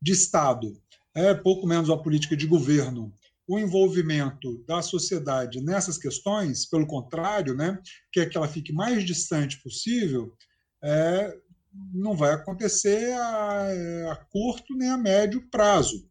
de 0.01 0.13
Estado, 0.13 0.73
é 1.15 1.35
pouco 1.35 1.67
menos 1.67 1.89
uma 1.89 2.03
política 2.03 2.37
de 2.37 2.47
governo, 2.47 3.13
o 3.53 3.59
envolvimento 3.59 4.65
da 4.67 4.81
sociedade 4.81 5.61
nessas 5.61 5.99
questões, 5.99 6.65
pelo 6.65 6.87
contrário, 6.87 7.55
né, 7.55 7.79
que 8.11 8.21
é 8.21 8.27
que 8.27 8.35
ela 8.35 8.49
fique 8.49 8.73
mais 8.73 9.05
distante 9.05 9.63
possível, 9.63 10.35
é, 10.83 11.37
não 11.93 12.17
vai 12.17 12.33
acontecer 12.33 13.13
a, 13.13 14.13
a 14.13 14.17
curto 14.31 14.75
nem 14.75 14.89
a 14.89 14.97
médio 14.97 15.47
prazo. 15.51 16.09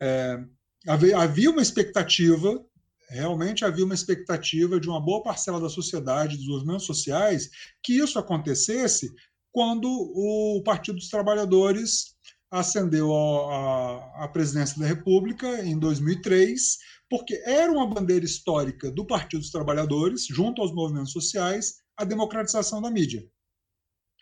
É, 0.00 0.38
havia 0.86 1.50
uma 1.50 1.60
expectativa, 1.60 2.64
realmente 3.08 3.64
havia 3.64 3.84
uma 3.84 3.94
expectativa 3.94 4.78
de 4.78 4.88
uma 4.88 5.04
boa 5.04 5.24
parcela 5.24 5.60
da 5.60 5.68
sociedade, 5.68 6.36
dos 6.36 6.46
movimentos 6.46 6.86
sociais, 6.86 7.50
que 7.82 7.94
isso 7.94 8.16
acontecesse 8.16 9.12
quando 9.50 9.88
o 9.88 10.62
Partido 10.64 10.98
dos 10.98 11.08
Trabalhadores 11.08 12.14
ascendeu 12.50 13.12
à 13.12 14.28
presidência 14.32 14.78
da 14.78 14.86
República 14.86 15.64
em 15.64 15.78
2003, 15.78 16.78
porque 17.08 17.40
era 17.44 17.70
uma 17.70 17.86
bandeira 17.86 18.24
histórica 18.24 18.90
do 18.90 19.06
Partido 19.06 19.40
dos 19.40 19.50
Trabalhadores, 19.50 20.26
junto 20.26 20.60
aos 20.60 20.72
movimentos 20.72 21.12
sociais, 21.12 21.76
a 21.96 22.04
democratização 22.04 22.80
da 22.82 22.90
mídia. 22.90 23.24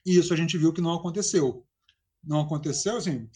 E 0.04 0.18
isso 0.18 0.32
a 0.32 0.36
gente 0.36 0.58
viu 0.58 0.72
que 0.72 0.80
não 0.80 0.94
aconteceu 0.94 1.66
não 2.24 2.40
aconteceu. 2.40 2.96
Assim, 2.96 3.28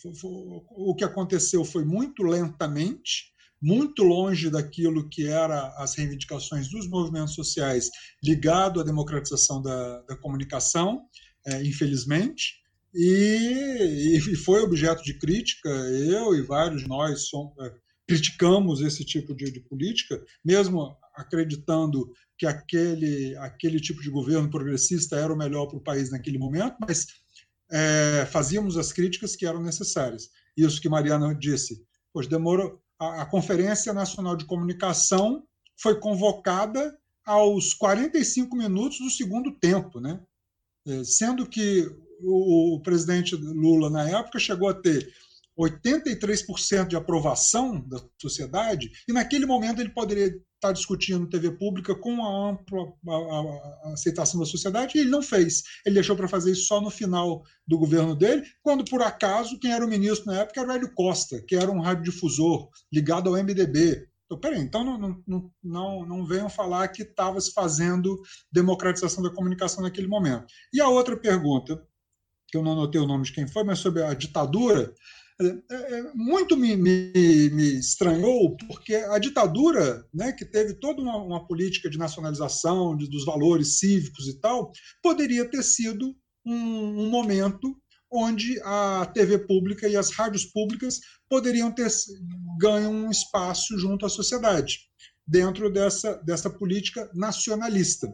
o 0.71 0.95
que 0.95 1.05
aconteceu 1.05 1.65
foi 1.65 1.85
muito 1.85 2.23
lentamente, 2.23 3.33
muito 3.61 4.03
longe 4.03 4.51
daquilo 4.51 5.09
que 5.09 5.27
eram 5.27 5.73
as 5.77 5.95
reivindicações 5.95 6.69
dos 6.69 6.89
movimentos 6.89 7.35
sociais 7.35 7.89
ligado 8.23 8.81
à 8.81 8.85
democratização 8.85 9.63
da, 9.63 10.03
da 10.03 10.17
comunicação, 10.17 11.03
é, 11.47 11.63
infelizmente, 11.65 12.61
e, 12.95 14.19
e, 14.19 14.37
foi 14.37 14.61
objeto 14.61 15.03
de 15.03 15.19
crítica. 15.19 15.69
Eu 15.69 16.35
e 16.35 16.43
vários 16.43 16.87
nós 16.87 17.29
somos, 17.29 17.53
é, 17.61 17.73
criticamos 18.07 18.81
esse 18.81 19.05
tipo 19.05 19.35
de, 19.35 19.51
de 19.51 19.61
política, 19.61 20.23
mesmo 20.45 20.97
acreditando 21.15 22.13
que 22.37 22.47
aquele, 22.47 23.37
aquele 23.37 23.81
tipo 23.81 24.03
de 24.03 24.11
governo 24.11 24.51
progressista 24.51 25.17
era 25.17 25.33
o 25.33 25.37
melhor 25.37 25.67
para 25.67 25.79
o 25.79 25.83
país 25.83 26.11
naquele 26.11 26.39
momento, 26.39 26.77
mas 26.81 27.07
é, 27.71 28.27
fazíamos 28.31 28.77
as 28.77 28.93
críticas 28.93 29.35
que 29.35 29.47
eram 29.47 29.63
necessárias. 29.63 30.29
Isso 30.57 30.81
que 30.81 30.89
Mariana 30.89 31.35
disse. 31.35 31.83
Pois 32.13 32.27
demorou. 32.27 32.79
A, 32.99 33.23
a 33.23 33.27
Conferência 33.27 33.93
Nacional 33.95 34.37
de 34.37 34.45
Comunicação 34.45 35.45
foi 35.81 35.99
convocada 35.99 36.97
aos 37.25 37.73
45 37.75 38.55
minutos 38.57 38.99
do 38.99 39.11
segundo 39.11 39.53
tempo, 39.59 40.01
né? 40.01 40.21
É, 40.87 41.05
sendo 41.05 41.47
que 41.47 41.89
o, 42.23 42.77
o 42.77 42.83
presidente 42.83 43.35
Lula, 43.37 43.91
na 43.91 44.09
época, 44.09 44.39
chegou 44.39 44.69
a 44.69 44.75
ter 44.75 45.13
83% 45.59 46.89
de 46.89 46.97
aprovação 46.97 47.81
da 47.87 48.01
sociedade, 48.21 48.91
e 49.09 49.13
naquele 49.13 49.47
momento 49.47 49.81
ele 49.81 49.91
poderia 49.91 50.35
estar 50.55 50.73
discutindo 50.73 51.29
TV 51.29 51.51
pública 51.53 51.95
com 51.95 52.25
a 52.25 52.51
ampla 52.51 52.93
a, 53.09 53.89
a, 53.89 53.93
aceitação 53.93 54.41
da 54.41 54.47
sociedade, 54.47 54.97
e 54.97 55.01
ele 55.01 55.11
não 55.11 55.23
fez. 55.23 55.63
Ele 55.85 55.97
deixou 55.97 56.17
para 56.17 56.29
fazer 56.29 56.53
isso 56.53 56.67
só 56.67 56.81
no 56.81 56.91
final 56.91 57.43
do 57.67 57.79
governo 57.79 58.15
dele, 58.15 58.43
quando 58.63 58.85
por 58.85 59.03
acaso 59.03 59.59
quem 59.59 59.73
era 59.73 59.85
o 59.85 59.89
ministro 59.89 60.27
na 60.27 60.41
época 60.41 60.61
era 60.61 60.71
o 60.71 60.73
Hélio 60.73 60.95
Costa, 60.95 61.43
que 61.47 61.57
era 61.57 61.71
um 61.71 61.81
radiodifusor 61.81 62.69
ligado 62.93 63.29
ao 63.29 63.43
MDB. 63.43 64.09
Então, 64.25 64.41
peraí, 64.41 64.61
então 64.61 64.83
não, 64.83 65.23
não, 65.27 65.51
não, 65.63 66.07
não 66.07 66.25
venham 66.25 66.49
falar 66.49 66.89
que 66.89 67.03
estava 67.03 67.39
se 67.39 67.53
fazendo 67.53 68.19
democratização 68.51 69.23
da 69.23 69.31
comunicação 69.31 69.83
naquele 69.83 70.07
momento. 70.07 70.47
E 70.73 70.81
a 70.81 70.89
outra 70.89 71.15
pergunta, 71.19 71.83
que 72.53 72.59
eu 72.59 72.63
não 72.63 72.73
anotei 72.73 73.01
o 73.01 73.07
nome 73.07 73.25
de 73.25 73.33
quem 73.33 73.49
foi, 73.49 73.65
mas 73.65 73.79
sobre 73.79 74.03
a 74.03 74.13
ditadura, 74.13 74.95
é, 75.41 75.47
é, 75.75 76.13
muito 76.15 76.55
me, 76.55 76.77
me, 76.77 77.51
me, 77.51 77.79
estranhou, 77.79 78.55
porque 78.59 78.95
a 78.95 79.19
ditadura, 79.19 80.07
né, 80.13 80.33
que 80.33 80.45
teve 80.45 80.75
toda 80.75 81.01
uma, 81.01 81.17
uma 81.17 81.47
política 81.47 81.89
de 81.89 81.97
nacionalização 81.97 82.95
de, 82.95 83.09
dos 83.09 83.25
valores 83.25 83.79
cívicos 83.79 84.29
e 84.29 84.39
tal, 84.39 84.71
poderia 85.03 85.49
ter 85.49 85.63
sido 85.63 86.15
um, 86.45 87.05
um 87.05 87.09
momento 87.09 87.75
onde 88.13 88.61
a 88.63 89.11
TV 89.15 89.39
pública 89.39 89.89
e 89.89 89.97
as 89.97 90.11
rádios 90.11 90.45
públicas 90.45 91.01
poderiam 91.31 91.73
ter 91.73 91.91
ganho 92.59 92.91
um 92.91 93.11
espaço 93.11 93.79
junto 93.79 94.05
à 94.05 94.11
sociedade, 94.11 94.81
dentro 95.27 95.73
dessa, 95.73 96.17
dessa 96.23 96.51
política 96.51 97.11
nacionalista. 97.15 98.07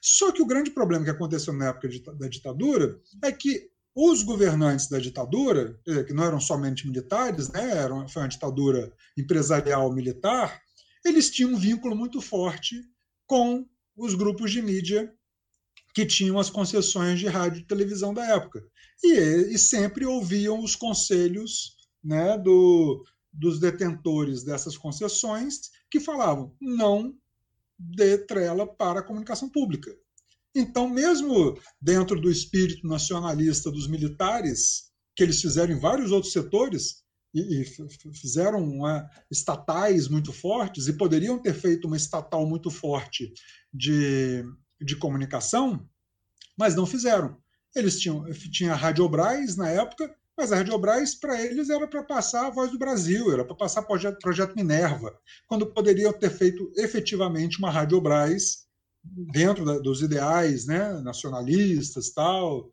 Só 0.00 0.32
que 0.32 0.42
o 0.42 0.46
grande 0.46 0.70
problema 0.70 1.04
que 1.04 1.10
aconteceu 1.10 1.52
na 1.52 1.68
época 1.68 1.88
da 2.18 2.28
ditadura 2.28 2.98
é 3.22 3.30
que 3.30 3.70
os 3.94 4.22
governantes 4.22 4.88
da 4.88 4.98
ditadura, 4.98 5.78
que 6.06 6.14
não 6.14 6.24
eram 6.24 6.40
somente 6.40 6.86
militares, 6.86 7.50
né, 7.50 7.70
era, 7.70 8.08
foi 8.08 8.22
uma 8.22 8.28
ditadura 8.28 8.92
empresarial 9.16 9.92
militar, 9.92 10.60
eles 11.04 11.30
tinham 11.30 11.52
um 11.52 11.58
vínculo 11.58 11.94
muito 11.94 12.20
forte 12.20 12.82
com 13.26 13.66
os 13.96 14.14
grupos 14.14 14.50
de 14.50 14.62
mídia 14.62 15.12
que 15.94 16.06
tinham 16.06 16.38
as 16.38 16.48
concessões 16.48 17.18
de 17.18 17.26
rádio 17.26 17.60
e 17.60 17.66
televisão 17.66 18.14
da 18.14 18.24
época. 18.24 18.64
E, 19.02 19.54
e 19.54 19.58
sempre 19.58 20.06
ouviam 20.06 20.62
os 20.62 20.74
conselhos 20.74 21.76
né, 22.02 22.38
do, 22.38 23.04
dos 23.32 23.60
detentores 23.60 24.42
dessas 24.42 24.76
concessões 24.76 25.70
que 25.90 26.00
falavam 26.00 26.54
não 26.60 27.14
dê 27.78 28.16
trela 28.16 28.66
para 28.66 29.00
a 29.00 29.02
comunicação 29.02 29.48
pública. 29.48 29.94
Então, 30.54 30.88
mesmo 30.88 31.58
dentro 31.80 32.20
do 32.20 32.30
espírito 32.30 32.86
nacionalista 32.86 33.70
dos 33.70 33.88
militares, 33.88 34.90
que 35.16 35.22
eles 35.22 35.40
fizeram 35.40 35.74
em 35.74 35.78
vários 35.78 36.10
outros 36.10 36.32
setores, 36.32 37.02
e, 37.34 37.64
fizeram 38.14 38.62
uma, 38.62 39.08
estatais 39.30 40.08
muito 40.08 40.32
fortes, 40.32 40.86
e 40.86 40.92
poderiam 40.92 41.38
ter 41.38 41.54
feito 41.54 41.86
uma 41.86 41.96
estatal 41.96 42.46
muito 42.46 42.70
forte 42.70 43.32
de, 43.72 44.44
de 44.80 44.96
comunicação, 44.96 45.88
mas 46.58 46.74
não 46.74 46.84
fizeram. 46.84 47.38
Eles 47.74 47.98
tinham 47.98 48.24
tinha 48.50 48.72
a 48.72 48.76
Radiobras 48.76 49.56
na 49.56 49.70
época, 49.70 50.14
mas 50.36 50.52
a 50.52 50.56
Radiobras, 50.56 51.14
para 51.14 51.40
eles, 51.42 51.70
era 51.70 51.88
para 51.88 52.02
passar 52.02 52.46
a 52.46 52.50
voz 52.50 52.70
do 52.70 52.78
Brasil, 52.78 53.32
era 53.32 53.44
para 53.44 53.56
passar 53.56 53.82
projeto, 53.82 54.18
projeto 54.18 54.54
Minerva, 54.54 55.18
quando 55.46 55.72
poderiam 55.72 56.12
ter 56.12 56.30
feito 56.30 56.70
efetivamente 56.76 57.58
uma 57.58 57.70
Radiobras 57.70 58.66
dentro 59.02 59.64
da, 59.64 59.78
dos 59.78 60.02
ideais 60.02 60.66
né, 60.66 61.00
nacionalistas, 61.02 62.10
tal, 62.10 62.70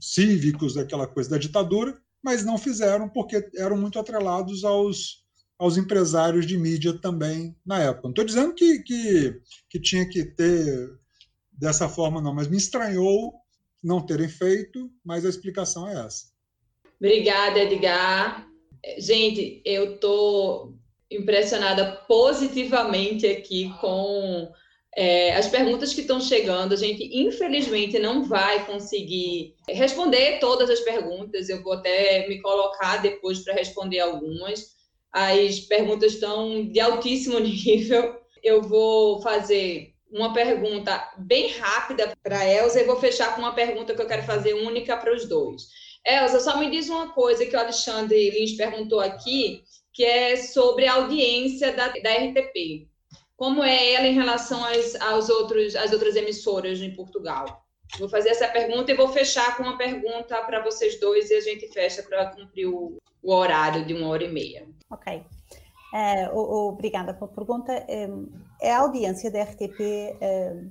cívicos, 0.00 0.74
daquela 0.74 1.06
coisa 1.06 1.30
da 1.30 1.38
ditadura, 1.38 1.98
mas 2.22 2.44
não 2.44 2.56
fizeram 2.56 3.08
porque 3.08 3.48
eram 3.56 3.76
muito 3.76 3.98
atrelados 3.98 4.64
aos, 4.64 5.24
aos 5.58 5.76
empresários 5.76 6.46
de 6.46 6.56
mídia 6.56 6.92
também 6.94 7.54
na 7.64 7.80
época. 7.80 8.04
Não 8.04 8.10
estou 8.10 8.24
dizendo 8.24 8.54
que, 8.54 8.78
que, 8.80 9.40
que 9.68 9.80
tinha 9.80 10.08
que 10.08 10.24
ter 10.24 10.98
dessa 11.52 11.88
forma, 11.88 12.20
não, 12.20 12.34
mas 12.34 12.48
me 12.48 12.56
estranhou 12.56 13.34
não 13.82 14.04
terem 14.04 14.28
feito, 14.28 14.90
mas 15.04 15.26
a 15.26 15.28
explicação 15.28 15.86
é 15.86 16.06
essa. 16.06 16.32
Obrigada, 16.98 17.60
Edgar. 17.60 18.48
Gente, 18.98 19.60
eu 19.64 19.94
estou 19.94 20.74
impressionada 21.10 21.92
positivamente 22.08 23.26
aqui 23.26 23.70
com 23.80 24.50
é, 24.96 25.34
as 25.34 25.48
perguntas 25.48 25.92
que 25.92 26.02
estão 26.02 26.20
chegando, 26.20 26.72
a 26.72 26.76
gente 26.76 27.04
infelizmente 27.12 27.98
não 27.98 28.24
vai 28.24 28.64
conseguir 28.64 29.54
responder 29.68 30.38
todas 30.38 30.70
as 30.70 30.80
perguntas. 30.80 31.48
Eu 31.48 31.62
vou 31.62 31.72
até 31.72 32.28
me 32.28 32.40
colocar 32.40 32.98
depois 32.98 33.40
para 33.40 33.54
responder 33.54 34.00
algumas. 34.00 34.74
As 35.12 35.60
perguntas 35.60 36.14
estão 36.14 36.66
de 36.68 36.78
altíssimo 36.78 37.38
nível. 37.40 38.20
Eu 38.42 38.62
vou 38.62 39.20
fazer 39.20 39.94
uma 40.12 40.32
pergunta 40.32 41.12
bem 41.18 41.48
rápida 41.48 42.16
para 42.22 42.38
a 42.38 42.48
Elza 42.48 42.80
e 42.80 42.84
vou 42.84 43.00
fechar 43.00 43.34
com 43.34 43.40
uma 43.40 43.54
pergunta 43.54 43.94
que 43.94 44.00
eu 44.00 44.06
quero 44.06 44.22
fazer 44.22 44.54
única 44.54 44.96
para 44.96 45.12
os 45.12 45.28
dois. 45.28 45.62
Elza, 46.06 46.38
só 46.38 46.56
me 46.58 46.70
diz 46.70 46.88
uma 46.88 47.12
coisa 47.12 47.44
que 47.44 47.56
o 47.56 47.58
Alexandre 47.58 48.30
Lins 48.30 48.52
perguntou 48.52 49.00
aqui, 49.00 49.64
que 49.92 50.04
é 50.04 50.36
sobre 50.36 50.86
a 50.86 50.94
audiência 50.94 51.72
da, 51.72 51.88
da 51.88 52.12
RTP. 52.12 52.93
Como 53.36 53.62
é 53.64 53.94
ela 53.94 54.06
em 54.06 54.14
relação 54.14 54.64
às, 54.64 54.94
aos 55.00 55.28
outros, 55.28 55.74
às 55.74 55.92
outras 55.92 56.14
emissoras 56.14 56.80
em 56.80 56.94
Portugal? 56.94 57.64
Vou 57.98 58.08
fazer 58.08 58.30
essa 58.30 58.48
pergunta 58.48 58.90
e 58.90 58.96
vou 58.96 59.08
fechar 59.08 59.56
com 59.56 59.64
uma 59.64 59.76
pergunta 59.76 60.40
para 60.42 60.62
vocês 60.62 60.98
dois 60.98 61.30
e 61.30 61.34
a 61.34 61.40
gente 61.40 61.68
fecha 61.68 62.02
para 62.02 62.26
cumprir 62.30 62.66
o, 62.66 62.96
o, 63.22 63.32
horário 63.32 63.84
de 63.84 63.94
uma 63.94 64.08
hora 64.08 64.24
e 64.24 64.32
meia. 64.32 64.66
Ok. 64.90 65.22
Uh, 65.92 66.68
obrigada 66.68 67.14
pela 67.14 67.28
pergunta. 67.28 67.86
Um, 67.88 68.32
a 68.62 68.78
audiência 68.78 69.30
da 69.30 69.42
RTP 69.42 70.16
um, 70.20 70.70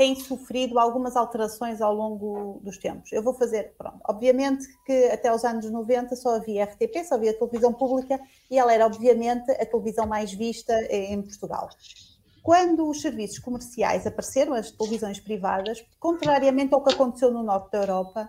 tem 0.00 0.18
sofrido 0.18 0.78
algumas 0.78 1.14
alterações 1.14 1.82
ao 1.82 1.94
longo 1.94 2.58
dos 2.64 2.78
tempos. 2.78 3.12
Eu 3.12 3.22
vou 3.22 3.34
fazer, 3.34 3.74
pronto, 3.76 3.98
obviamente 4.08 4.66
que 4.86 5.04
até 5.10 5.30
os 5.30 5.44
anos 5.44 5.70
90 5.70 6.16
só 6.16 6.36
havia 6.36 6.64
RTP, 6.64 7.04
só 7.06 7.16
havia 7.16 7.34
televisão 7.34 7.70
pública 7.70 8.18
e 8.50 8.58
ela 8.58 8.72
era 8.72 8.86
obviamente 8.86 9.50
a 9.50 9.66
televisão 9.66 10.06
mais 10.06 10.32
vista 10.32 10.72
em 10.90 11.20
Portugal. 11.20 11.68
Quando 12.42 12.88
os 12.88 13.02
serviços 13.02 13.38
comerciais 13.40 14.06
apareceram, 14.06 14.54
as 14.54 14.70
televisões 14.70 15.20
privadas, 15.20 15.84
contrariamente 15.98 16.72
ao 16.72 16.82
que 16.82 16.94
aconteceu 16.94 17.30
no 17.30 17.42
norte 17.42 17.70
da 17.70 17.80
Europa, 17.80 18.26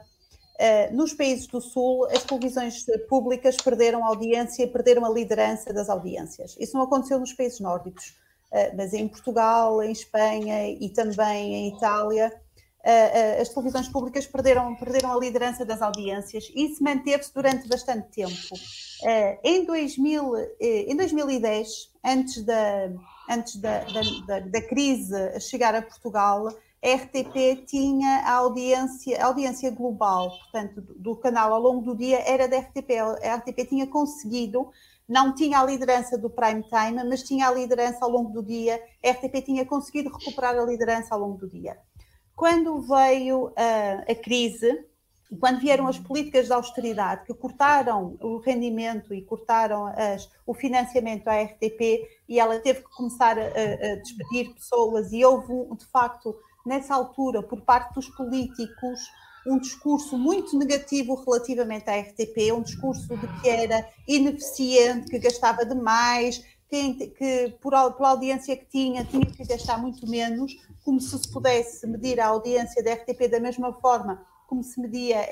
eh, 0.60 0.92
nos 0.92 1.14
países 1.14 1.48
do 1.48 1.62
Sul, 1.62 2.06
as 2.08 2.26
televisões 2.26 2.86
públicas 3.08 3.56
perderam 3.56 4.04
audiência, 4.04 4.68
perderam 4.68 5.06
a 5.06 5.10
liderança 5.10 5.72
das 5.72 5.88
audiências. 5.90 6.54
Isso 6.60 6.76
não 6.76 6.84
aconteceu 6.84 7.18
nos 7.18 7.32
países 7.32 7.62
nórdicos. 7.62 8.14
Eh, 8.52 8.74
mas 8.76 8.94
em 8.94 9.08
Portugal, 9.08 9.82
em 9.82 9.92
Espanha 9.92 10.70
e 10.70 10.90
também 10.90 11.56
em 11.56 11.76
Itália, 11.76 12.32
eh, 12.84 13.38
eh, 13.38 13.42
as 13.42 13.50
televisões 13.50 13.88
públicas 13.88 14.26
perderam, 14.26 14.76
perderam 14.76 15.14
a 15.14 15.20
liderança 15.20 15.64
das 15.64 15.82
audiências 15.82 16.52
e 16.54 16.66
isso 16.66 16.84
manteve-se 16.84 17.34
durante 17.34 17.68
bastante 17.68 18.10
tempo. 18.10 18.56
Em, 19.44 19.66
2000, 19.66 20.34
em 20.60 20.96
2010, 20.96 21.92
antes 22.06 22.44
da, 22.44 22.92
antes 23.30 23.56
da, 23.56 23.80
da, 24.28 24.40
da, 24.42 24.62
crise 24.62 25.40
chegar 25.40 25.74
a 25.74 25.82
Portugal, 25.82 26.48
a 26.84 26.96
RTP 26.96 27.66
tinha 27.66 28.24
a 28.26 28.34
audiência, 28.34 29.20
a 29.20 29.26
audiência 29.26 29.72
global, 29.72 30.30
portanto, 30.30 30.82
do, 30.82 30.94
do 30.96 31.16
canal 31.16 31.54
ao 31.54 31.60
longo 31.60 31.82
do 31.82 31.96
dia 31.96 32.20
era 32.28 32.48
da 32.48 32.60
RTP. 32.60 32.92
A 33.24 33.36
RTP 33.38 33.68
tinha 33.68 33.88
conseguido 33.88 34.72
não 35.12 35.36
tinha 35.36 35.60
a 35.60 35.66
liderança 35.66 36.18
do 36.18 36.30
prime 36.30 36.64
time, 36.64 37.04
mas 37.04 37.22
tinha 37.22 37.50
a 37.50 37.52
liderança 37.52 38.00
ao 38.06 38.10
longo 38.10 38.32
do 38.32 38.42
dia. 38.42 38.82
A 39.04 39.12
RTP 39.12 39.44
tinha 39.44 39.66
conseguido 39.66 40.10
recuperar 40.10 40.58
a 40.58 40.64
liderança 40.64 41.14
ao 41.14 41.20
longo 41.20 41.38
do 41.38 41.50
dia. 41.50 41.78
Quando 42.34 42.80
veio 42.80 43.48
uh, 43.48 43.52
a 44.10 44.16
crise, 44.16 44.86
quando 45.38 45.60
vieram 45.60 45.86
as 45.86 46.00
políticas 46.00 46.46
de 46.46 46.54
austeridade 46.54 47.26
que 47.26 47.34
cortaram 47.34 48.18
o 48.22 48.38
rendimento 48.38 49.14
e 49.14 49.22
cortaram 49.22 49.88
as, 49.88 50.30
o 50.48 50.54
financiamento 50.54 51.28
à 51.28 51.42
RTP 51.42 52.08
e 52.30 52.40
ela 52.40 52.58
teve 52.60 52.80
que 52.80 52.96
começar 52.96 53.38
a, 53.38 53.44
a 53.44 53.96
despedir 53.98 54.54
pessoas 54.54 55.12
e 55.12 55.26
houve, 55.26 55.76
de 55.76 55.86
facto, 55.88 56.34
nessa 56.66 56.96
altura, 56.96 57.44
por 57.44 57.62
parte 57.62 57.94
dos 57.96 58.08
políticos, 58.10 59.00
um 59.46 59.58
discurso 59.58 60.18
muito 60.18 60.58
negativo 60.58 61.16
relativamente 61.16 61.90
à 61.90 62.00
RTP, 62.00 62.52
um 62.54 62.62
discurso 62.62 63.16
de 63.18 63.28
que 63.42 63.50
era 63.50 63.88
ineficiente, 64.08 65.10
que 65.10 65.20
gastava 65.20 65.66
demais, 65.66 66.44
que, 66.70 67.08
que 67.08 67.56
por, 67.62 67.72
pela 67.94 68.10
audiência 68.10 68.56
que 68.56 68.66
tinha, 68.66 69.04
tinha 69.04 69.26
que 69.26 69.44
gastar 69.46 69.78
muito 69.78 70.08
menos, 70.08 70.54
como 70.84 71.02
se 71.02 71.18
se 71.18 71.32
pudesse 71.32 71.86
medir 71.88 72.20
a 72.20 72.28
audiência 72.28 72.84
da 72.84 72.94
RTP 72.94 73.30
da 73.30 73.40
mesma 73.40 73.74
forma 73.74 74.26
como 74.52 74.66
se 74.66 74.82
media 74.82 75.26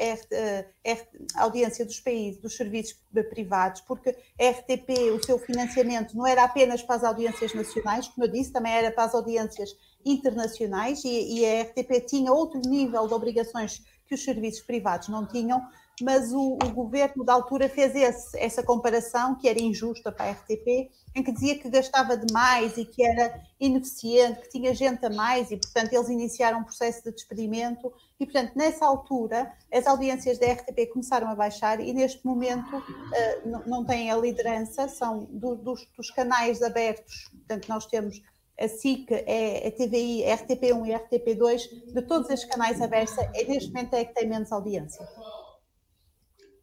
a, 1.36 1.44
audiência 1.44 1.84
dos 1.84 2.00
países, 2.00 2.40
dos 2.40 2.56
serviços 2.56 2.98
privados, 3.30 3.82
porque 3.82 4.16
a 4.40 4.50
RTP, 4.50 5.12
o 5.14 5.22
seu 5.22 5.38
financiamento 5.38 6.16
não 6.16 6.26
era 6.26 6.46
apenas 6.46 6.82
para 6.82 6.96
as 6.96 7.04
audiências 7.04 7.54
nacionais, 7.54 8.08
como 8.08 8.26
eu 8.26 8.32
disse, 8.32 8.54
também 8.54 8.72
era 8.72 8.90
para 8.92 9.04
as 9.04 9.14
audiências 9.14 9.76
internacionais 10.06 11.04
e, 11.04 11.40
e 11.40 11.46
a 11.46 11.64
RTP 11.64 12.06
tinha 12.08 12.32
outro 12.32 12.62
nível 12.62 13.06
de 13.10 13.14
obrigações 13.14 13.84
que 14.10 14.16
os 14.16 14.24
serviços 14.24 14.62
privados 14.62 15.08
não 15.08 15.26
tinham, 15.26 15.62
mas 16.02 16.34
o, 16.34 16.54
o 16.54 16.72
governo 16.72 17.24
da 17.24 17.34
altura 17.34 17.70
fez 17.70 17.96
esse, 17.96 18.38
essa 18.40 18.64
comparação 18.64 19.36
que 19.36 19.48
era 19.48 19.62
injusta 19.62 20.12
para 20.12 20.26
a 20.26 20.32
RTP, 20.32 20.90
em 21.16 21.24
que 21.24 21.32
dizia 21.32 21.60
que 21.60 21.70
gastava 21.70 22.18
demais 22.18 22.78
e 22.78 22.86
que 22.86 23.06
era 23.06 23.42
ineficiente, 23.60 24.42
que 24.42 24.50
tinha 24.50 24.74
gente 24.74 25.06
a 25.06 25.10
mais 25.10 25.52
e, 25.52 25.58
portanto, 25.58 25.94
eles 25.94 26.10
iniciaram 26.10 26.60
um 26.60 26.64
processo 26.64 27.04
de 27.04 27.12
despedimento. 27.12 27.94
E, 28.20 28.26
portanto, 28.26 28.54
nessa 28.56 28.86
altura, 28.86 29.52
as 29.72 29.86
audiências 29.86 30.40
da 30.40 30.52
RTP 30.52 30.92
começaram 30.92 31.30
a 31.30 31.36
baixar 31.36 31.80
e, 31.80 31.94
neste 31.94 32.26
momento, 32.26 32.78
uh, 32.78 33.48
não, 33.48 33.66
não 33.66 33.86
têm 33.86 34.10
a 34.12 34.18
liderança, 34.18 34.88
são 34.88 35.26
do, 35.26 35.56
dos, 35.56 35.88
dos 35.96 36.10
canais 36.10 36.62
abertos, 36.64 37.30
portanto, 37.32 37.68
nós 37.68 37.86
temos 37.86 38.22
a 38.60 38.68
SIC, 38.68 39.08
é 39.12 39.68
a 39.68 39.72
TVI, 39.72 40.26
a 40.26 40.38
RTP1 40.38 40.88
e 40.88 40.94
a 40.94 41.00
RTP2, 41.00 41.94
de 41.94 42.02
todos 42.02 42.30
estes 42.30 42.50
canais 42.50 42.82
abertos, 42.82 43.18
é, 43.18 43.46
neste 43.46 43.72
momento 43.72 43.94
é 43.94 44.06
que 44.06 44.14
tem 44.14 44.28
menos 44.28 44.52
audiência. 44.52 45.08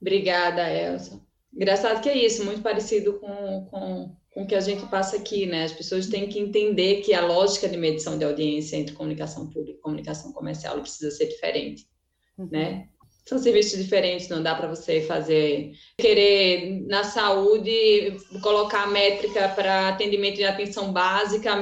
Obrigada, 0.01 0.71
Elsa. 0.71 1.21
Engraçado 1.55 2.03
que 2.03 2.09
é 2.09 2.17
isso, 2.17 2.45
muito 2.45 2.61
parecido 2.61 3.19
com, 3.19 3.67
com, 3.71 4.17
com 4.35 4.43
o 4.43 4.47
que 4.47 4.55
a 4.55 4.61
gente 4.61 4.85
passa 4.87 5.17
aqui, 5.17 5.47
né? 5.47 5.65
As 5.65 5.73
pessoas 5.73 6.07
têm 6.07 6.29
que 6.29 6.39
entender 6.39 7.01
que 7.01 7.15
a 7.15 7.25
lógica 7.27 7.67
de 7.67 7.79
medição 7.79 8.19
de 8.19 8.25
audiência 8.25 8.77
entre 8.77 8.95
comunicação 8.95 9.49
pública 9.49 9.79
e 9.79 9.81
comunicação 9.81 10.33
comercial 10.33 10.79
precisa 10.81 11.11
ser 11.11 11.27
diferente, 11.29 11.89
uhum. 12.37 12.49
né? 12.53 12.89
São 13.29 13.39
serviços 13.39 13.83
diferentes, 13.83 14.29
não 14.29 14.41
dá 14.41 14.55
para 14.55 14.69
você 14.69 15.01
fazer 15.01 15.73
querer 15.99 16.87
na 16.87 17.03
saúde 17.03 18.17
colocar 18.41 18.87
métrica 18.87 19.49
para 19.49 19.89
atendimento 19.89 20.37
de 20.37 20.45
atenção 20.45 20.93
básica 20.93 21.59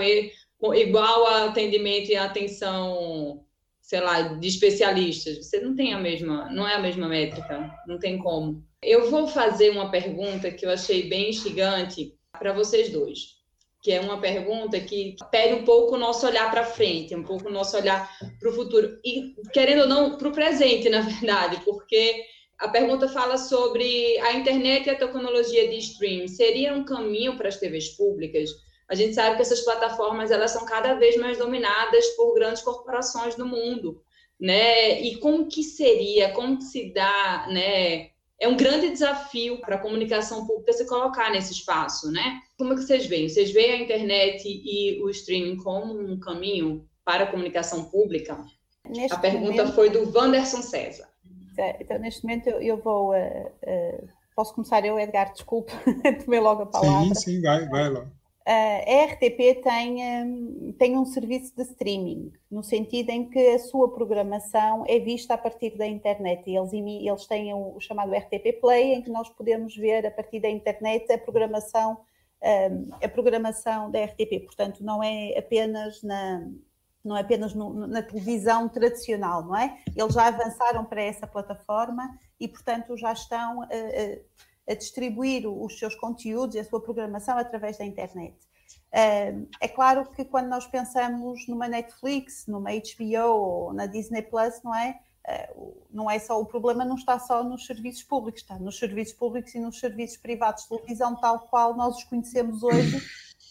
igual 0.74 1.26
a 1.26 1.44
atendimento 1.46 2.10
e 2.10 2.16
atenção, 2.16 3.44
sei 3.80 4.00
lá, 4.00 4.22
de 4.22 4.46
especialistas. 4.46 5.38
Você 5.38 5.60
não 5.60 5.74
tem 5.74 5.94
a 5.94 5.98
mesma, 5.98 6.50
não 6.50 6.68
é 6.68 6.74
a 6.74 6.80
mesma 6.80 7.08
métrica, 7.08 7.74
não 7.86 7.98
tem 7.98 8.18
como. 8.18 8.62
Eu 8.82 9.10
vou 9.10 9.26
fazer 9.26 9.70
uma 9.70 9.90
pergunta 9.90 10.50
que 10.50 10.66
eu 10.66 10.70
achei 10.70 11.08
bem 11.08 11.30
instigante 11.30 12.14
para 12.38 12.52
vocês 12.52 12.90
dois 12.90 13.43
que 13.85 13.93
é 13.93 14.01
uma 14.01 14.19
pergunta 14.19 14.81
que 14.81 15.15
pede 15.31 15.61
um 15.61 15.65
pouco 15.66 15.94
o 15.94 15.98
nosso 15.98 16.27
olhar 16.27 16.51
para 16.51 16.65
frente, 16.65 17.15
um 17.15 17.23
pouco 17.23 17.48
o 17.48 17.52
nosso 17.52 17.77
olhar 17.77 18.11
para 18.40 18.48
o 18.48 18.55
futuro, 18.55 18.98
e 19.05 19.35
querendo 19.52 19.82
ou 19.82 19.86
não, 19.86 20.16
para 20.16 20.28
o 20.28 20.32
presente, 20.32 20.89
na 20.90 21.02
verdade, 21.02 21.61
porque 21.66 22.24
a 22.59 22.69
pergunta 22.69 23.06
fala 23.06 23.36
sobre 23.36 24.19
a 24.20 24.32
internet 24.32 24.86
e 24.86 24.90
a 24.90 24.98
tecnologia 24.98 25.69
de 25.69 25.77
streaming. 25.77 26.28
Seria 26.28 26.73
um 26.73 26.82
caminho 26.82 27.36
para 27.36 27.48
as 27.48 27.59
TVs 27.59 27.90
públicas? 27.90 28.48
A 28.89 28.94
gente 28.94 29.15
sabe 29.15 29.36
que 29.36 29.43
essas 29.43 29.61
plataformas 29.61 30.31
elas 30.31 30.52
são 30.52 30.65
cada 30.65 30.94
vez 30.94 31.19
mais 31.19 31.36
dominadas 31.36 32.06
por 32.16 32.32
grandes 32.32 32.62
corporações 32.62 33.36
no 33.36 33.44
mundo, 33.44 34.02
né? 34.40 34.98
E 35.02 35.16
como 35.16 35.47
que 35.47 35.62
seria, 35.62 36.31
como 36.31 36.56
que 36.56 36.65
se 36.65 36.90
dá, 36.90 37.48
né? 37.51 38.13
É 38.44 38.48
um 38.48 38.56
grande 38.56 38.90
desafio 38.90 39.60
para 39.60 39.76
a 39.76 39.78
comunicação 39.78 40.46
pública 40.46 40.72
se 40.72 40.86
colocar 40.86 41.30
nesse 41.30 41.52
espaço, 41.52 42.12
né? 42.12 42.42
Como 42.58 42.72
é 42.72 42.76
que 42.76 42.82
vocês 42.82 43.06
veem? 43.06 43.28
Vocês 43.28 43.50
veem 43.50 43.72
a 43.72 43.82
internet 43.82 44.44
e 44.46 45.02
o 45.02 45.08
streaming 45.08 45.56
como 45.56 45.98
um 45.98 46.18
caminho 46.20 46.86
para 47.04 47.24
a 47.24 47.26
comunicação 47.26 47.84
pública? 47.84 48.44
Neste 48.86 49.14
a 49.14 49.18
pergunta 49.18 49.62
momento, 49.62 49.74
foi 49.74 49.88
do 49.88 50.12
Wanderson 50.14 50.60
César. 50.60 51.08
É, 51.56 51.76
então, 51.80 51.98
neste 51.98 52.22
momento, 52.22 52.48
eu, 52.48 52.60
eu 52.60 52.76
vou. 52.76 53.12
Uh, 53.12 53.46
uh, 53.66 54.08
posso 54.36 54.54
começar 54.54 54.84
eu, 54.84 54.98
Edgar? 54.98 55.32
Desculpe, 55.32 55.72
tomei 56.22 56.40
logo 56.40 56.64
a 56.64 56.66
palavra. 56.66 57.14
Sim, 57.14 57.14
sim, 57.14 57.40
vai, 57.40 57.66
vai 57.68 57.88
lá 57.88 58.06
a 58.46 59.04
RTP 59.06 59.62
tem, 59.62 60.24
hum, 60.24 60.74
tem 60.78 60.98
um 60.98 61.06
serviço 61.06 61.54
de 61.56 61.62
streaming, 61.62 62.30
no 62.50 62.62
sentido 62.62 63.08
em 63.08 63.28
que 63.30 63.38
a 63.38 63.58
sua 63.58 63.94
programação 63.94 64.84
é 64.86 64.98
vista 64.98 65.32
a 65.32 65.38
partir 65.38 65.76
da 65.78 65.86
internet. 65.86 66.50
Eles, 66.50 66.72
eles 66.72 67.26
têm 67.26 67.54
o 67.54 67.80
chamado 67.80 68.12
RTP 68.12 68.60
Play, 68.60 68.94
em 68.94 69.02
que 69.02 69.10
nós 69.10 69.30
podemos 69.30 69.74
ver 69.74 70.06
a 70.06 70.10
partir 70.10 70.40
da 70.40 70.50
internet 70.50 71.10
a 71.10 71.18
programação, 71.18 71.98
hum, 72.42 72.90
a 73.02 73.08
programação 73.08 73.90
da 73.90 74.04
RTP. 74.04 74.44
Portanto, 74.44 74.84
não 74.84 75.02
é 75.02 75.38
apenas 75.38 76.02
na, 76.02 76.46
não 77.02 77.16
é 77.16 77.20
apenas 77.20 77.54
no, 77.54 77.86
na 77.86 78.02
televisão 78.02 78.68
tradicional, 78.68 79.42
não 79.42 79.56
é? 79.56 79.78
Eles 79.96 80.12
já 80.12 80.26
avançaram 80.26 80.84
para 80.84 81.02
essa 81.02 81.26
plataforma 81.26 82.18
e, 82.38 82.46
portanto, 82.46 82.94
já 82.96 83.12
estão. 83.12 83.60
Uh, 83.60 83.62
uh, 83.62 84.53
a 84.68 84.74
distribuir 84.74 85.46
os 85.46 85.78
seus 85.78 85.94
conteúdos 85.94 86.56
e 86.56 86.58
a 86.58 86.64
sua 86.64 86.80
programação 86.80 87.36
através 87.38 87.78
da 87.78 87.84
internet. 87.84 88.36
É 89.60 89.68
claro 89.68 90.08
que 90.10 90.24
quando 90.24 90.48
nós 90.48 90.66
pensamos 90.66 91.46
numa 91.48 91.66
Netflix, 91.66 92.46
numa 92.46 92.70
HBO 92.70 93.28
ou 93.28 93.72
na 93.72 93.86
Disney 93.86 94.22
Plus, 94.22 94.62
não 94.62 94.74
é? 94.74 95.00
Ah, 95.26 95.48
não 95.90 96.10
é 96.10 96.18
só 96.18 96.38
o 96.40 96.44
problema, 96.44 96.84
não 96.84 96.96
está 96.96 97.18
só 97.18 97.42
nos 97.42 97.66
serviços 97.66 98.02
públicos, 98.02 98.42
está 98.42 98.58
nos 98.58 98.78
serviços 98.78 99.14
públicos 99.14 99.54
e 99.54 99.58
nos 99.58 99.80
serviços 99.80 100.18
privados 100.18 100.64
de 100.64 100.68
televisão, 100.68 101.16
tal 101.16 101.40
qual 101.48 101.74
nós 101.74 101.96
os 101.96 102.04
conhecemos 102.04 102.62
hoje, 102.62 103.00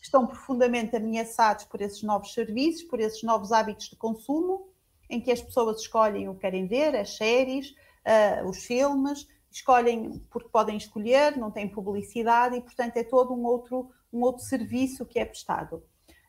estão 0.01 0.27
profundamente 0.27 0.95
ameaçados 0.95 1.65
por 1.65 1.81
esses 1.81 2.03
novos 2.03 2.33
serviços, 2.33 2.83
por 2.83 2.99
esses 2.99 3.23
novos 3.23 3.51
hábitos 3.51 3.89
de 3.89 3.95
consumo, 3.95 4.69
em 5.09 5.19
que 5.19 5.31
as 5.31 5.41
pessoas 5.41 5.81
escolhem 5.81 6.29
o 6.29 6.35
que 6.35 6.41
querem 6.41 6.67
ver, 6.67 6.95
as 6.95 7.17
séries, 7.17 7.73
ah, 8.05 8.43
os 8.45 8.63
filmes, 8.65 9.27
escolhem 9.57 10.19
porque 10.29 10.49
podem 10.49 10.77
escolher, 10.77 11.37
não 11.37 11.51
tem 11.51 11.67
publicidade 11.67 12.55
e, 12.57 12.61
portanto, 12.61 12.97
é 12.97 13.03
todo 13.03 13.33
um 13.33 13.45
outro, 13.45 13.89
um 14.11 14.21
outro 14.21 14.43
serviço 14.43 15.05
que 15.05 15.19
é 15.19 15.25
prestado. 15.25 15.83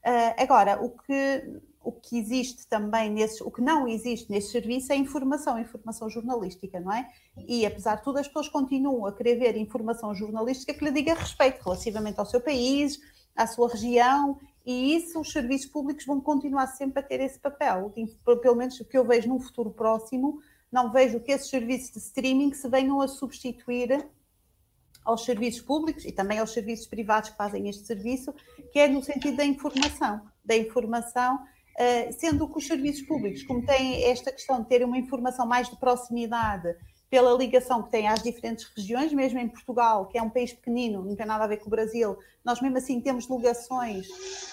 Uh, 0.04 0.34
agora, 0.36 0.82
o 0.84 0.90
que, 0.90 1.60
o 1.82 1.90
que 1.90 2.18
existe 2.18 2.66
também 2.68 3.10
nesses, 3.10 3.40
o 3.40 3.50
que 3.50 3.62
não 3.62 3.88
existe 3.88 4.30
nesse 4.30 4.52
serviço 4.52 4.92
é 4.92 4.96
informação, 4.96 5.58
informação 5.58 6.10
jornalística, 6.10 6.78
não 6.78 6.92
é? 6.92 7.08
E 7.48 7.64
apesar 7.64 7.96
de 7.96 8.04
tudo, 8.04 8.18
as 8.18 8.26
pessoas 8.26 8.48
continuam 8.48 9.06
a 9.06 9.12
querer 9.12 9.36
ver 9.36 9.56
informação 9.56 10.14
jornalística 10.14 10.74
que 10.74 10.84
lhe 10.84 10.92
diga 10.92 11.14
respeito 11.14 11.62
relativamente 11.64 12.20
ao 12.20 12.26
seu 12.26 12.40
país, 12.40 13.00
à 13.34 13.46
sua 13.46 13.70
região, 13.70 14.38
e 14.66 14.94
isso 14.94 15.18
os 15.20 15.32
serviços 15.32 15.70
públicos 15.70 16.04
vão 16.04 16.20
continuar 16.20 16.66
sempre 16.66 17.00
a 17.00 17.02
ter 17.02 17.20
esse 17.20 17.38
papel. 17.38 17.92
Pelo 18.42 18.56
menos 18.56 18.78
o 18.80 18.84
que 18.84 18.96
eu 18.96 19.06
vejo 19.06 19.28
num 19.28 19.40
futuro 19.40 19.70
próximo, 19.70 20.38
não 20.74 20.90
vejo 20.90 21.20
que 21.20 21.30
esses 21.30 21.48
serviços 21.48 21.92
de 21.92 21.98
streaming 22.00 22.52
se 22.52 22.68
venham 22.68 23.00
a 23.00 23.06
substituir 23.06 24.04
aos 25.04 25.24
serviços 25.24 25.60
públicos 25.60 26.04
e 26.04 26.10
também 26.10 26.40
aos 26.40 26.52
serviços 26.52 26.88
privados 26.88 27.30
que 27.30 27.36
fazem 27.36 27.68
este 27.68 27.86
serviço, 27.86 28.34
que 28.72 28.80
é 28.80 28.88
no 28.88 29.00
sentido 29.00 29.36
da 29.36 29.44
informação, 29.44 30.20
da 30.44 30.56
informação, 30.56 31.38
eh, 31.78 32.10
sendo 32.10 32.48
que 32.48 32.58
os 32.58 32.66
serviços 32.66 33.02
públicos, 33.02 33.44
como 33.44 33.64
têm 33.64 34.02
esta 34.04 34.32
questão 34.32 34.62
de 34.62 34.68
terem 34.68 34.84
uma 34.84 34.98
informação 34.98 35.46
mais 35.46 35.70
de 35.70 35.76
proximidade, 35.76 36.74
pela 37.08 37.32
ligação 37.38 37.80
que 37.80 37.90
têm 37.90 38.08
às 38.08 38.20
diferentes 38.20 38.64
regiões, 38.76 39.12
mesmo 39.12 39.38
em 39.38 39.48
Portugal, 39.48 40.06
que 40.06 40.18
é 40.18 40.22
um 40.22 40.30
país 40.30 40.52
pequenino, 40.52 41.04
não 41.04 41.14
tem 41.14 41.24
nada 41.24 41.44
a 41.44 41.46
ver 41.46 41.58
com 41.58 41.68
o 41.68 41.70
Brasil, 41.70 42.18
nós 42.44 42.60
mesmo 42.60 42.78
assim 42.78 43.00
temos 43.00 43.30
ligações 43.30 44.08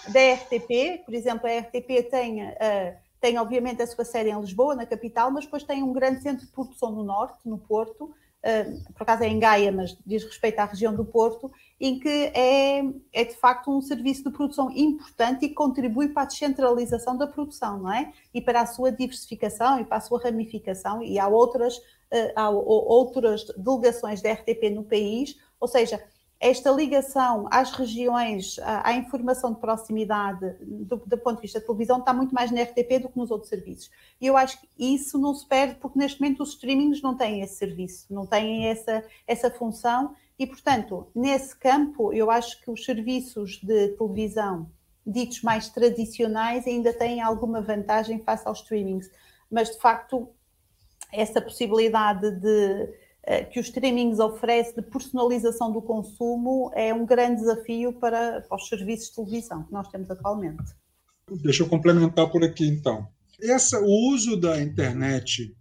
da 0.09 0.33
RTP, 0.35 1.03
por 1.03 1.15
exemplo, 1.15 1.49
a 1.49 1.59
RTP 1.61 2.07
tem 2.11 2.43
uh, 2.43 2.95
tem, 3.21 3.37
obviamente, 3.37 3.83
a 3.83 3.87
sua 3.87 4.03
sede 4.03 4.31
em 4.31 4.41
Lisboa, 4.41 4.75
na 4.75 4.85
capital, 4.85 5.29
mas 5.29 5.45
depois 5.45 5.63
tem 5.63 5.83
um 5.83 5.93
grande 5.93 6.23
centro 6.23 6.43
de 6.43 6.51
produção 6.51 6.91
no 6.91 7.03
Norte, 7.03 7.37
no 7.45 7.59
Porto, 7.59 8.05
uh, 8.05 8.93
por 8.93 9.03
acaso 9.03 9.23
é 9.23 9.27
em 9.27 9.37
Gaia, 9.37 9.71
mas 9.71 9.95
diz 10.03 10.23
respeito 10.23 10.57
à 10.57 10.65
região 10.65 10.95
do 10.95 11.05
Porto, 11.05 11.51
em 11.79 11.99
que 11.99 12.31
é, 12.33 12.83
é 13.13 13.23
de 13.23 13.35
facto 13.35 13.71
um 13.71 13.79
serviço 13.79 14.23
de 14.23 14.31
produção 14.31 14.71
importante 14.71 15.45
e 15.45 15.49
contribui 15.49 16.09
para 16.09 16.23
a 16.23 16.25
descentralização 16.25 17.15
da 17.15 17.27
produção, 17.27 17.77
não 17.77 17.93
é? 17.93 18.11
E 18.33 18.41
para 18.41 18.61
a 18.61 18.65
sua 18.65 18.91
diversificação 18.91 19.79
e 19.79 19.85
para 19.85 19.97
a 19.97 20.01
sua 20.01 20.19
ramificação, 20.19 21.03
e 21.03 21.19
há 21.19 21.27
outras, 21.27 21.77
uh, 21.77 22.31
há 22.35 22.49
outras 22.49 23.45
delegações 23.55 24.19
da 24.19 24.33
RTP 24.33 24.71
no 24.73 24.83
país, 24.83 25.37
ou 25.59 25.67
seja, 25.67 26.03
esta 26.41 26.71
ligação 26.71 27.47
às 27.51 27.71
regiões, 27.71 28.57
à, 28.63 28.93
informação 28.93 29.53
de 29.53 29.59
proximidade, 29.59 30.55
do, 30.59 30.97
do, 30.97 31.17
ponto 31.19 31.35
de 31.35 31.43
vista 31.43 31.59
da 31.59 31.65
televisão, 31.67 31.99
está 31.99 32.11
muito 32.11 32.33
mais 32.33 32.49
na 32.49 32.63
RTP 32.63 32.99
do 32.99 33.09
que 33.09 33.17
nos 33.19 33.29
outros 33.29 33.47
serviços. 33.47 33.91
E 34.19 34.25
eu 34.25 34.35
acho 34.35 34.59
que 34.59 34.67
isso 34.79 35.19
não 35.19 35.35
se 35.35 35.47
perde, 35.47 35.75
porque 35.75 35.99
neste 35.99 36.19
momento 36.19 36.41
os 36.41 36.49
streamings 36.49 36.99
não 36.99 37.15
têm 37.15 37.41
esse 37.41 37.57
serviço, 37.57 38.07
não 38.09 38.25
têm 38.25 38.65
essa, 38.65 39.05
essa 39.27 39.51
função, 39.51 40.15
e 40.39 40.47
portanto, 40.47 41.07
nesse 41.13 41.55
campo, 41.55 42.11
eu 42.11 42.31
acho 42.31 42.59
que 42.59 42.71
os 42.71 42.83
serviços 42.83 43.61
de 43.61 43.89
televisão 43.89 44.67
ditos 45.05 45.43
mais 45.43 45.69
tradicionais 45.69 46.65
ainda 46.65 46.91
têm 46.91 47.21
alguma 47.21 47.61
vantagem 47.61 48.17
face 48.17 48.47
aos 48.47 48.61
streamings, 48.61 49.11
mas 49.49 49.69
de 49.69 49.79
facto, 49.79 50.27
essa 51.13 51.39
possibilidade 51.39 52.31
de 52.39 52.89
que 53.51 53.59
os 53.59 53.67
streamings 53.67 54.19
oferece 54.19 54.75
de 54.75 54.81
personalização 54.81 55.71
do 55.71 55.81
consumo 55.81 56.71
é 56.73 56.93
um 56.93 57.05
grande 57.05 57.41
desafio 57.41 57.93
para, 57.93 58.41
para 58.41 58.55
os 58.55 58.67
serviços 58.67 59.09
de 59.09 59.15
televisão 59.15 59.63
que 59.63 59.71
nós 59.71 59.87
temos 59.89 60.09
atualmente. 60.09 60.63
Deixa 61.43 61.63
eu 61.63 61.69
complementar 61.69 62.29
por 62.31 62.43
aqui, 62.43 62.67
então. 62.67 63.07
O 63.83 64.13
uso 64.13 64.37
da 64.37 64.61
internet 64.61 65.55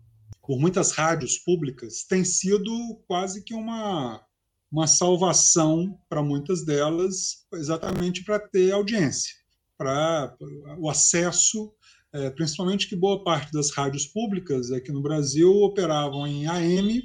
por 0.50 0.58
muitas 0.58 0.90
rádios 0.90 1.38
públicas 1.38 2.02
tem 2.02 2.24
sido 2.24 2.72
quase 3.06 3.44
que 3.44 3.54
uma, 3.54 4.20
uma 4.68 4.88
salvação 4.88 5.96
para 6.08 6.24
muitas 6.24 6.64
delas, 6.64 7.46
exatamente 7.54 8.24
para 8.24 8.40
ter 8.40 8.72
audiência, 8.72 9.32
para 9.78 10.36
o 10.76 10.90
acesso, 10.90 11.72
é, 12.12 12.30
principalmente 12.30 12.88
que 12.88 12.96
boa 12.96 13.22
parte 13.22 13.52
das 13.52 13.70
rádios 13.70 14.06
públicas 14.06 14.72
aqui 14.72 14.90
no 14.90 15.00
Brasil 15.00 15.52
operavam 15.62 16.26
em 16.26 16.48
AM 16.48 17.00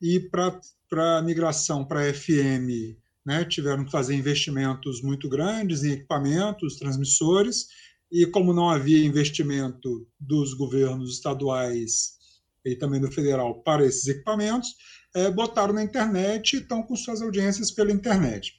e 0.00 0.20
para 0.20 1.18
a 1.18 1.22
migração 1.22 1.84
para 1.84 2.12
FM, 2.12 2.96
né, 3.24 3.44
tiveram 3.44 3.84
que 3.84 3.90
fazer 3.90 4.14
investimentos 4.14 5.02
muito 5.02 5.28
grandes 5.28 5.84
em 5.84 5.92
equipamentos, 5.92 6.76
transmissores, 6.76 7.66
e 8.10 8.26
como 8.26 8.52
não 8.52 8.68
havia 8.68 9.04
investimento 9.04 10.06
dos 10.18 10.54
governos 10.54 11.14
estaduais 11.14 12.18
e 12.64 12.74
também 12.74 13.00
do 13.00 13.10
federal 13.10 13.62
para 13.62 13.86
esses 13.86 14.06
equipamentos, 14.06 14.74
é, 15.14 15.30
botaram 15.30 15.72
na 15.72 15.82
internet 15.82 16.54
e 16.54 16.60
estão 16.60 16.82
com 16.82 16.96
suas 16.96 17.22
audiências 17.22 17.70
pela 17.70 17.92
internet. 17.92 18.54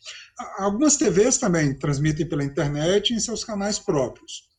Algumas 0.58 0.98
TVs 0.98 1.38
também 1.38 1.78
transmitem 1.78 2.28
pela 2.28 2.44
internet 2.44 3.14
em 3.14 3.20
seus 3.20 3.44
canais 3.44 3.80
próprios. 3.80 4.50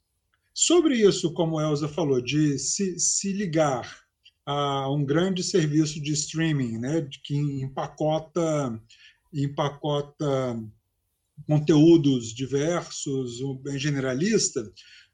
Sobre 0.55 0.97
isso, 0.97 1.33
como 1.33 1.59
a 1.59 1.65
Elza 1.65 1.89
falou, 1.89 2.21
de 2.21 2.59
se, 2.59 2.99
se 2.99 3.33
ligar 3.33 4.02
a 4.45 4.91
um 4.91 5.05
grande 5.05 5.43
serviço 5.43 6.01
de 6.01 6.13
streaming, 6.13 6.79
né, 6.79 7.09
que 7.25 7.37
empacota, 7.37 8.81
empacota 9.33 10.61
conteúdos 11.47 12.35
diversos, 12.35 13.39
bem 13.63 13.79
generalista. 13.79 14.63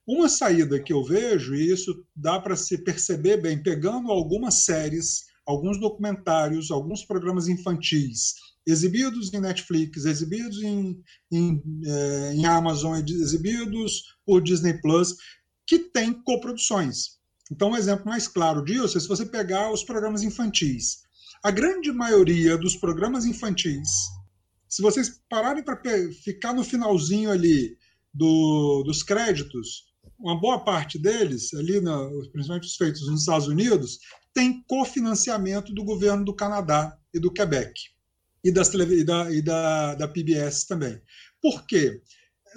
Uma 0.07 0.29
saída 0.29 0.81
que 0.81 0.93
eu 0.93 1.05
vejo, 1.05 1.55
e 1.55 1.71
isso 1.71 2.05
dá 2.17 2.41
para 2.41 2.57
se 2.57 2.79
perceber 2.79 3.39
bem, 3.39 3.63
pegando 3.63 4.11
algumas 4.11 4.65
séries, 4.65 5.27
alguns 5.47 5.79
documentários, 5.79 6.71
alguns 6.71 7.05
programas 7.05 7.49
infantis 7.49 8.35
exibidos 8.69 9.33
em 9.33 9.41
Netflix, 9.41 10.05
exibidos 10.05 10.63
em, 10.63 11.03
em, 11.33 11.63
eh, 11.87 12.33
em 12.35 12.45
Amazon, 12.45 12.99
exibidos 12.99 14.03
por 14.27 14.43
Disney 14.43 14.79
Plus, 14.83 15.17
que 15.67 15.79
tem 15.79 16.13
coproduções. 16.13 17.18
Então, 17.51 17.71
um 17.71 17.77
exemplo 17.77 18.07
mais 18.07 18.29
claro 18.29 18.65
disso 18.65 18.99
é 18.99 19.01
se 19.01 19.09
você 19.09 19.25
pegar 19.25 19.73
os 19.73 19.83
programas 19.83 20.23
infantis. 20.23 21.03
A 21.43 21.51
grande 21.51 21.93
maioria 21.93 22.59
dos 22.59 22.77
programas 22.77 23.25
infantis, 23.25 23.89
se 24.69 24.83
vocês 24.83 25.21
pararem 25.31 25.63
para 25.63 25.81
ficar 26.23 26.53
no 26.53 26.65
finalzinho 26.65 27.31
ali 27.31 27.77
do, 28.13 28.83
dos 28.85 29.03
créditos, 29.03 29.85
uma 30.19 30.39
boa 30.39 30.65
parte 30.65 30.99
deles, 30.99 31.55
ali, 31.55 31.81
no, 31.81 32.29
principalmente 32.33 32.67
os 32.67 32.77
feitos 32.77 33.09
nos 33.09 33.21
Estados 33.21 33.47
Unidos, 33.47 34.01
tem 34.35 34.63
cofinanciamento 34.67 35.73
do 35.73 35.85
governo 35.85 36.25
do 36.25 36.35
Canadá 36.35 36.99
e 37.15 37.21
do 37.21 37.33
Quebec, 37.33 37.73
e, 38.45 38.51
das, 38.51 38.73
e, 38.75 39.05
da, 39.05 39.33
e 39.33 39.41
da, 39.41 39.95
da 39.95 40.09
PBS 40.09 40.65
também. 40.65 41.01
Por 41.41 41.65
quê? 41.67 42.01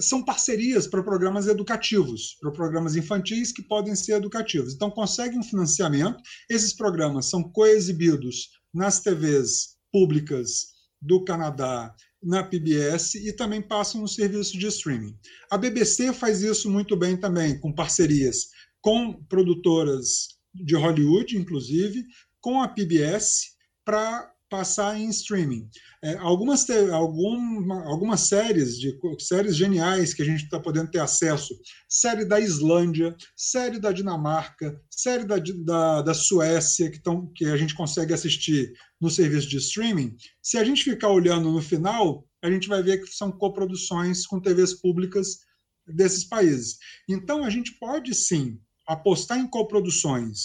São 0.01 0.23
parcerias 0.23 0.87
para 0.87 1.03
programas 1.03 1.47
educativos, 1.47 2.37
para 2.41 2.51
programas 2.51 2.95
infantis 2.95 3.51
que 3.51 3.61
podem 3.61 3.95
ser 3.95 4.13
educativos. 4.13 4.73
Então, 4.73 4.89
consegue 4.89 5.37
um 5.37 5.43
financiamento, 5.43 6.21
esses 6.49 6.73
programas 6.73 7.29
são 7.29 7.43
coexibidos 7.43 8.49
nas 8.73 8.99
TVs 8.99 9.77
públicas 9.91 10.71
do 11.01 11.23
Canadá 11.23 11.93
na 12.23 12.43
PBS 12.43 13.15
e 13.15 13.33
também 13.33 13.61
passam 13.61 14.01
no 14.01 14.07
serviço 14.07 14.57
de 14.57 14.67
streaming. 14.67 15.15
A 15.49 15.57
BBC 15.57 16.13
faz 16.13 16.41
isso 16.41 16.69
muito 16.69 16.95
bem 16.95 17.17
também, 17.17 17.59
com 17.59 17.73
parcerias 17.73 18.49
com 18.81 19.13
produtoras 19.25 20.39
de 20.53 20.75
Hollywood, 20.75 21.37
inclusive, 21.37 22.03
com 22.41 22.61
a 22.61 22.67
PBS, 22.67 23.55
para 23.85 24.30
passar 24.51 24.99
em 24.99 25.07
streaming. 25.07 25.69
É, 26.03 26.17
algumas, 26.17 26.69
alguma, 26.69 27.85
algumas 27.85 28.27
séries, 28.27 28.77
de 28.77 28.93
séries 29.17 29.55
geniais 29.55 30.13
que 30.13 30.21
a 30.21 30.25
gente 30.25 30.43
está 30.43 30.59
podendo 30.59 30.91
ter 30.91 30.99
acesso, 30.99 31.57
série 31.87 32.25
da 32.25 32.37
Islândia, 32.37 33.15
série 33.33 33.79
da 33.79 33.93
Dinamarca, 33.93 34.77
série 34.89 35.23
da, 35.23 35.37
da, 35.37 36.01
da 36.01 36.13
Suécia, 36.13 36.91
que, 36.91 37.01
tão, 37.01 37.31
que 37.33 37.45
a 37.45 37.55
gente 37.55 37.73
consegue 37.73 38.13
assistir 38.13 38.73
no 38.99 39.09
serviço 39.09 39.47
de 39.47 39.55
streaming, 39.55 40.17
se 40.43 40.57
a 40.57 40.65
gente 40.65 40.83
ficar 40.83 41.07
olhando 41.07 41.49
no 41.49 41.61
final, 41.61 42.27
a 42.43 42.51
gente 42.51 42.67
vai 42.67 42.83
ver 42.83 42.97
que 43.01 43.07
são 43.07 43.31
coproduções 43.31 44.27
com 44.27 44.41
TVs 44.41 44.73
públicas 44.73 45.39
desses 45.87 46.25
países. 46.25 46.77
Então, 47.07 47.45
a 47.45 47.49
gente 47.49 47.79
pode 47.79 48.13
sim 48.13 48.59
apostar 48.85 49.39
em 49.39 49.47
coproduções 49.47 50.43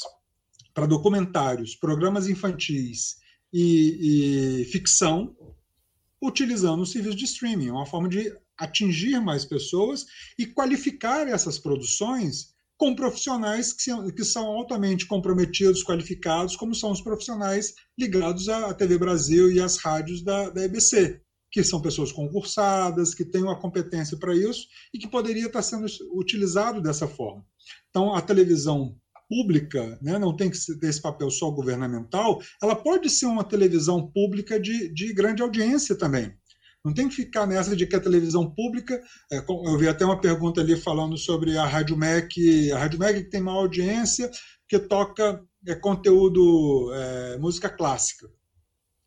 para 0.72 0.86
documentários, 0.86 1.74
programas 1.74 2.28
infantis 2.28 3.16
e, 3.52 4.60
e 4.60 4.64
ficção, 4.66 5.34
utilizando 6.22 6.80
o 6.82 6.86
serviço 6.86 7.16
de 7.16 7.24
streaming. 7.24 7.68
É 7.68 7.72
uma 7.72 7.86
forma 7.86 8.08
de 8.08 8.32
atingir 8.58 9.20
mais 9.20 9.44
pessoas 9.44 10.06
e 10.38 10.46
qualificar 10.46 11.28
essas 11.28 11.58
produções 11.58 12.54
com 12.76 12.94
profissionais 12.94 13.72
que, 13.72 13.82
são, 13.82 14.10
que 14.10 14.24
são 14.24 14.46
altamente 14.46 15.06
comprometidos, 15.06 15.82
qualificados, 15.82 16.56
como 16.56 16.74
são 16.74 16.90
os 16.90 17.00
profissionais 17.00 17.74
ligados 17.98 18.48
à 18.48 18.74
TV 18.74 18.98
Brasil 18.98 19.50
e 19.50 19.60
às 19.60 19.78
rádios 19.78 20.22
da, 20.22 20.50
da 20.50 20.64
EBC, 20.64 21.20
que 21.50 21.64
são 21.64 21.80
pessoas 21.80 22.12
concursadas, 22.12 23.14
que 23.14 23.24
têm 23.24 23.42
uma 23.42 23.58
competência 23.58 24.16
para 24.18 24.34
isso 24.34 24.66
e 24.92 24.98
que 24.98 25.08
poderia 25.08 25.46
estar 25.46 25.62
sendo 25.62 25.86
utilizado 26.12 26.82
dessa 26.82 27.08
forma. 27.08 27.44
Então, 27.88 28.14
a 28.14 28.20
televisão 28.20 28.94
pública, 29.28 29.98
né, 30.00 30.18
não 30.18 30.34
tem 30.36 30.50
que 30.50 30.58
ter 30.78 30.88
esse 30.88 31.00
papel 31.00 31.30
só 31.30 31.50
governamental, 31.50 32.40
ela 32.62 32.74
pode 32.74 33.10
ser 33.10 33.26
uma 33.26 33.44
televisão 33.44 34.06
pública 34.10 34.58
de, 34.58 34.88
de 34.92 35.12
grande 35.12 35.42
audiência 35.42 35.96
também. 35.96 36.34
Não 36.84 36.94
tem 36.94 37.08
que 37.08 37.16
ficar 37.16 37.46
nessa 37.46 37.74
de 37.74 37.84
que 37.84 37.96
a 37.96 38.00
televisão 38.00 38.48
pública. 38.48 39.00
É, 39.32 39.38
eu 39.38 39.76
vi 39.76 39.88
até 39.88 40.04
uma 40.04 40.20
pergunta 40.20 40.60
ali 40.60 40.76
falando 40.76 41.18
sobre 41.18 41.58
a 41.58 41.66
Rádio 41.66 41.96
MEC, 41.96 42.70
a 42.70 42.78
Rádio 42.78 43.00
MEC 43.00 43.24
que 43.24 43.30
tem 43.30 43.40
uma 43.40 43.52
audiência 43.52 44.30
que 44.68 44.78
toca 44.78 45.42
é, 45.66 45.74
conteúdo, 45.74 46.92
é, 46.94 47.38
música 47.38 47.68
clássica. 47.68 48.28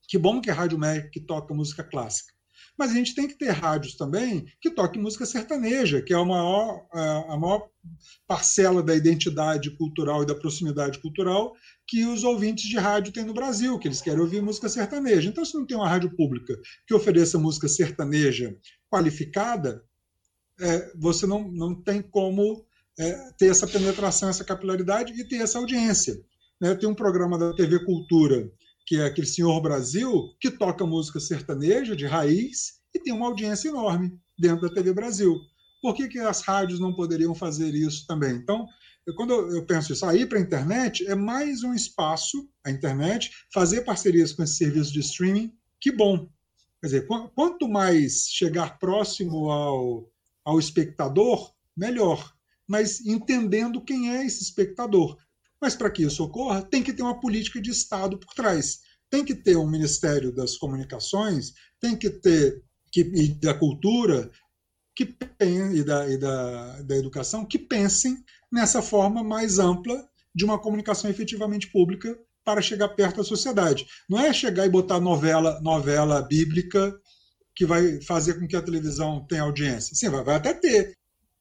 Que 0.09 0.17
bom 0.17 0.41
que 0.41 0.51
a 0.51 0.53
Rádio 0.53 0.77
MEC 0.77 1.21
toca 1.21 1.53
música 1.53 1.83
clássica 1.83 2.38
mas 2.79 2.91
a 2.91 2.93
gente 2.93 3.13
tem 3.13 3.27
que 3.27 3.37
ter 3.37 3.49
rádios 3.49 3.95
também 3.95 4.45
que 4.61 4.69
toquem 4.69 5.01
música 5.01 5.25
sertaneja, 5.25 6.01
que 6.01 6.13
é 6.13 6.15
a 6.15 6.23
maior, 6.23 6.87
a 6.93 7.35
maior 7.37 7.67
parcela 8.25 8.81
da 8.81 8.95
identidade 8.95 9.69
cultural 9.71 10.23
e 10.23 10.25
da 10.25 10.33
proximidade 10.33 10.97
cultural 10.99 11.53
que 11.85 12.05
os 12.05 12.23
ouvintes 12.23 12.69
de 12.69 12.77
rádio 12.77 13.11
têm 13.11 13.25
no 13.25 13.33
Brasil, 13.33 13.77
que 13.77 13.89
eles 13.89 13.99
querem 13.99 14.21
ouvir 14.21 14.41
música 14.41 14.69
sertaneja. 14.69 15.27
Então, 15.27 15.43
se 15.43 15.55
não 15.55 15.65
tem 15.65 15.75
uma 15.75 15.89
rádio 15.89 16.15
pública 16.15 16.57
que 16.87 16.93
ofereça 16.93 17.37
música 17.37 17.67
sertaneja 17.67 18.55
qualificada, 18.89 19.83
é, 20.61 20.93
você 20.95 21.27
não, 21.27 21.51
não 21.51 21.75
tem 21.75 22.01
como 22.01 22.65
é, 22.97 23.31
ter 23.37 23.47
essa 23.47 23.67
penetração, 23.67 24.29
essa 24.29 24.45
capilaridade 24.45 25.11
e 25.19 25.27
ter 25.27 25.41
essa 25.41 25.57
audiência. 25.57 26.15
Né? 26.61 26.75
Tem 26.75 26.87
um 26.87 26.95
programa 26.95 27.37
da 27.37 27.53
TV 27.53 27.83
Cultura 27.83 28.49
que 28.89 28.97
é 28.97 29.05
aquele 29.05 29.27
Senhor 29.27 29.61
Brasil, 29.61 30.35
que 30.41 30.49
toca 30.49 30.83
música 30.83 31.19
sertaneja 31.19 31.95
de 31.95 32.07
raiz 32.07 32.79
e 32.91 32.99
tem 32.99 33.13
uma 33.13 33.27
audiência 33.27 33.69
enorme 33.69 34.19
dentro 34.35 34.67
da 34.67 34.73
TV 34.73 34.91
Brasil. 34.91 35.39
Por 35.79 35.93
que, 35.93 36.07
que 36.07 36.17
as 36.17 36.41
rádios 36.41 36.79
não 36.79 36.95
poderiam 36.95 37.35
fazer 37.35 37.75
isso 37.75 38.07
também? 38.07 38.31
Então, 38.31 38.65
eu, 39.05 39.13
quando 39.13 39.33
eu 39.55 39.63
penso 39.63 39.93
isso, 39.93 40.03
aí 40.07 40.25
para 40.25 40.39
a 40.39 40.41
internet 40.41 41.05
é 41.05 41.13
mais 41.13 41.61
um 41.61 41.75
espaço, 41.75 42.49
a 42.65 42.71
internet, 42.71 43.29
fazer 43.53 43.81
parcerias 43.81 44.33
com 44.33 44.41
esse 44.41 44.55
serviço 44.55 44.91
de 44.91 45.01
streaming, 45.01 45.53
que 45.79 45.91
bom. 45.91 46.27
Quer 46.81 46.87
dizer, 46.87 47.07
quanto 47.35 47.69
mais 47.69 48.27
chegar 48.27 48.79
próximo 48.79 49.51
ao, 49.51 50.11
ao 50.43 50.57
espectador, 50.57 51.53
melhor. 51.77 52.33
Mas 52.67 53.05
entendendo 53.05 53.85
quem 53.85 54.17
é 54.17 54.25
esse 54.25 54.41
espectador. 54.41 55.15
Mas 55.61 55.75
para 55.75 55.89
que 55.89 56.03
isso 56.03 56.23
ocorra, 56.23 56.61
tem 56.61 56.81
que 56.81 56.93
ter 56.93 57.03
uma 57.03 57.19
política 57.19 57.61
de 57.61 57.71
Estado 57.71 58.17
por 58.17 58.33
trás. 58.33 58.79
Tem 59.09 59.25
que 59.25 59.35
ter 59.35 59.57
um 59.57 59.69
Ministério 59.69 60.33
das 60.33 60.57
Comunicações, 60.57 61.53
tem 61.79 61.95
que 61.95 62.09
ter 62.09 62.63
que, 62.91 63.01
e 63.01 63.27
da 63.29 63.53
Cultura 63.53 64.31
que, 64.95 65.15
e, 65.73 65.83
da, 65.83 66.09
e 66.09 66.17
da, 66.17 66.81
da 66.81 66.95
Educação 66.95 67.45
que 67.45 67.57
pensem 67.57 68.17
nessa 68.51 68.81
forma 68.81 69.23
mais 69.23 69.59
ampla 69.59 70.07
de 70.33 70.45
uma 70.45 70.59
comunicação 70.59 71.09
efetivamente 71.09 71.71
pública 71.71 72.17
para 72.43 72.61
chegar 72.61 72.89
perto 72.89 73.17
da 73.17 73.23
sociedade. 73.23 73.85
Não 74.09 74.19
é 74.19 74.33
chegar 74.33 74.65
e 74.65 74.69
botar 74.69 74.99
novela, 74.99 75.59
novela 75.61 76.21
bíblica 76.21 76.97
que 77.55 77.65
vai 77.65 78.01
fazer 78.01 78.39
com 78.39 78.47
que 78.47 78.55
a 78.55 78.61
televisão 78.61 79.25
tenha 79.27 79.43
audiência. 79.43 79.95
Sim, 79.95 80.09
vai, 80.09 80.23
vai 80.23 80.35
até 80.35 80.53
ter, 80.53 80.97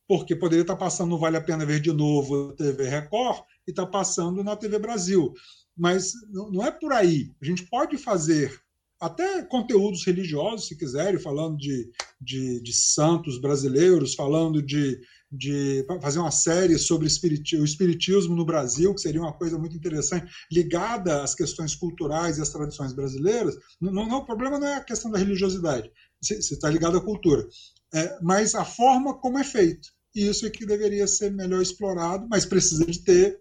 porque 0.09 0.35
poderia 0.35 0.63
estar 0.63 0.77
passando 0.77 1.11
no 1.11 1.19
Vale 1.19 1.37
a 1.37 1.41
Pena 1.41 1.67
Ver 1.67 1.81
de 1.81 1.93
Novo, 1.93 2.55
TV 2.55 2.89
Record, 2.89 3.43
e 3.67 3.71
está 3.71 3.85
passando 3.85 4.43
na 4.43 4.57
TV 4.57 4.79
Brasil. 4.79 5.35
Mas 5.77 6.13
não 6.33 6.65
é 6.65 6.71
por 6.71 6.93
aí. 6.93 7.31
A 7.41 7.45
gente 7.45 7.67
pode 7.67 7.99
fazer 7.99 8.59
até 9.01 9.43
conteúdos 9.43 10.05
religiosos, 10.05 10.67
se 10.67 10.77
quiserem, 10.77 11.21
falando 11.21 11.57
de, 11.57 11.89
de, 12.21 12.61
de 12.61 12.73
santos 12.73 13.41
brasileiros, 13.41 14.15
falando 14.15 14.61
de, 14.61 14.99
de 15.31 15.85
fazer 16.03 16.19
uma 16.19 16.31
série 16.31 16.77
sobre 16.79 17.07
o 17.07 17.65
espiritismo 17.65 18.35
no 18.35 18.45
Brasil, 18.45 18.93
que 18.95 19.01
seria 19.01 19.21
uma 19.21 19.33
coisa 19.33 19.57
muito 19.59 19.77
interessante, 19.77 20.33
ligada 20.51 21.23
às 21.23 21.35
questões 21.35 21.77
culturais 21.77 22.39
e 22.39 22.43
às 22.43 22.51
tradições 22.51 22.93
brasileiras. 22.93 23.57
Não, 23.81 23.93
não, 23.93 24.19
o 24.19 24.27
problema 24.27 24.59
não 24.59 24.67
é 24.67 24.77
a 24.77 24.85
questão 24.85 25.11
da 25.11 25.19
religiosidade, 25.19 25.93
você 26.21 26.35
está 26.39 26.69
ligado 26.69 26.97
à 26.97 27.01
cultura, 27.01 27.47
é, 27.95 28.19
mas 28.21 28.55
a 28.55 28.65
forma 28.65 29.15
como 29.21 29.39
é 29.39 29.45
feito. 29.45 29.97
E 30.19 30.29
isso 30.29 30.45
é 30.45 30.51
que 30.51 30.67
deveria 30.67 31.07
ser 31.07 31.31
melhor 31.31 31.63
explorado, 31.63 32.27
mas 32.29 32.45
precisa 32.45 32.85
de 32.85 32.99
ter 32.99 33.41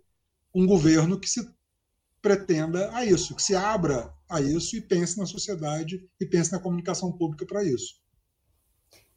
um 0.54 0.68
governo 0.68 1.20
que 1.20 1.28
se 1.28 1.42
pretenda 2.22 2.96
a 2.96 3.04
isso, 3.04 3.36
que 3.36 3.42
se 3.42 3.56
abra 3.56 4.14
a 4.30 4.40
isso 4.40 4.76
e 4.76 4.82
pense 4.82 5.18
na 5.18 5.26
sociedade 5.26 6.08
e 6.22 6.26
pense 6.28 6.52
na 6.52 6.60
comunicação 6.60 7.12
pública 7.12 7.48
para 7.48 7.64
isso. 7.64 7.96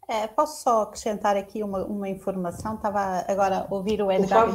É, 0.08 0.26
posso 0.26 0.62
só 0.62 0.84
acrescentar 0.84 1.36
aqui 1.36 1.62
uma, 1.62 1.84
uma, 1.84 2.08
informação? 2.08 2.76
Estava 2.76 3.26
agora 3.28 3.66
a 3.68 3.74
ouvir 3.74 4.00
o 4.00 4.10
Edgar, 4.10 4.48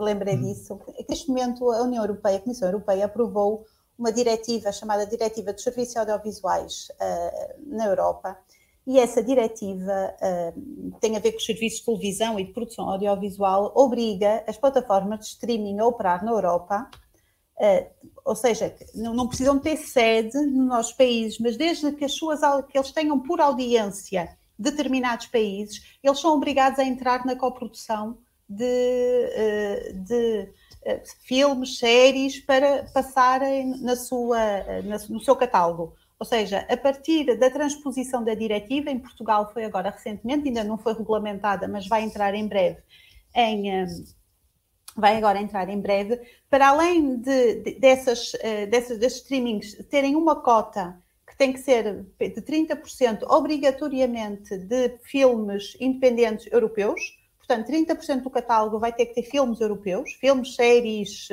lembrei 0.00 0.34
hum. 0.34 0.42
disso. 0.42 0.80
Neste 1.08 1.28
momento, 1.28 1.70
a 1.70 1.82
União 1.82 2.02
Europeia, 2.02 2.38
a 2.38 2.40
Comissão 2.40 2.66
Europeia, 2.66 3.04
aprovou 3.04 3.64
uma 3.96 4.10
diretiva 4.10 4.72
chamada 4.72 5.06
Diretiva 5.06 5.52
dos 5.52 5.62
Serviços 5.62 5.96
Audiovisuais 5.96 6.88
uh, 6.90 7.76
na 7.76 7.86
Europa, 7.86 8.36
e 8.86 8.98
essa 8.98 9.22
diretiva 9.22 10.14
uh, 10.20 10.98
tem 11.00 11.16
a 11.16 11.20
ver 11.20 11.32
com 11.32 11.38
os 11.38 11.44
serviços 11.44 11.80
de 11.80 11.84
televisão 11.84 12.40
e 12.40 12.44
de 12.44 12.52
produção 12.52 12.88
audiovisual, 12.88 13.72
obriga 13.74 14.42
as 14.46 14.56
plataformas 14.56 15.20
de 15.20 15.26
streaming 15.26 15.78
a 15.78 15.86
operar 15.86 16.24
na 16.24 16.30
Europa, 16.30 16.90
uh, 17.56 18.10
ou 18.24 18.34
seja, 18.34 18.74
não, 18.94 19.14
não, 19.14 19.28
precisam 19.28 19.58
ter 19.58 19.76
sede 19.76 20.36
nos 20.38 20.66
nossos 20.66 20.92
países, 20.92 21.38
mas 21.38 21.56
desde 21.56 21.92
que, 21.92 22.04
as 22.04 22.12
suas, 22.12 22.40
que 22.70 22.78
eles 22.78 22.92
tenham 22.92 23.20
por 23.20 23.40
audiência 23.40 24.36
determinados 24.58 25.26
países, 25.26 25.98
eles 26.02 26.20
são 26.20 26.34
obrigados 26.34 26.78
a 26.78 26.84
entrar 26.84 27.24
na 27.24 27.36
coprodução 27.36 28.18
de, 28.48 28.64
uh, 28.64 30.04
de 30.04 30.52
filmes, 31.26 31.78
séries 31.78 32.40
para 32.40 32.84
passarem 32.94 33.78
na 33.82 33.94
sua, 33.94 34.40
no 35.08 35.20
seu 35.20 35.36
catálogo. 35.36 35.94
Ou 36.20 36.26
seja, 36.26 36.66
a 36.68 36.76
partir 36.76 37.34
da 37.38 37.50
transposição 37.50 38.22
da 38.22 38.34
diretiva, 38.34 38.90
em 38.90 38.98
Portugal 38.98 39.50
foi 39.54 39.64
agora 39.64 39.88
recentemente, 39.88 40.48
ainda 40.48 40.62
não 40.62 40.76
foi 40.76 40.92
regulamentada, 40.92 41.66
mas 41.66 41.88
vai 41.88 42.02
entrar 42.02 42.34
em 42.34 42.46
breve 42.46 42.82
em. 43.34 43.86
Vai 44.96 45.16
agora 45.16 45.40
entrar 45.40 45.68
em 45.68 45.80
breve, 45.80 46.20
para 46.50 46.68
além 46.68 47.16
de, 47.16 47.54
de 47.62 47.74
dessas, 47.78 48.32
dessas, 48.68 48.98
desses 48.98 49.22
streamings 49.22 49.74
terem 49.88 50.16
uma 50.16 50.42
cota 50.42 51.00
que 51.26 51.36
tem 51.38 51.52
que 51.52 51.60
ser 51.60 52.04
de 52.18 52.42
30% 52.42 53.22
obrigatoriamente 53.28 54.58
de 54.58 54.98
filmes 55.04 55.76
independentes 55.80 56.52
europeus, 56.52 57.00
portanto, 57.38 57.70
30% 57.70 58.22
do 58.22 58.30
catálogo 58.30 58.80
vai 58.80 58.92
ter 58.92 59.06
que 59.06 59.14
ter 59.14 59.22
filmes 59.22 59.60
europeus, 59.60 60.12
filmes, 60.14 60.56
séries, 60.56 61.28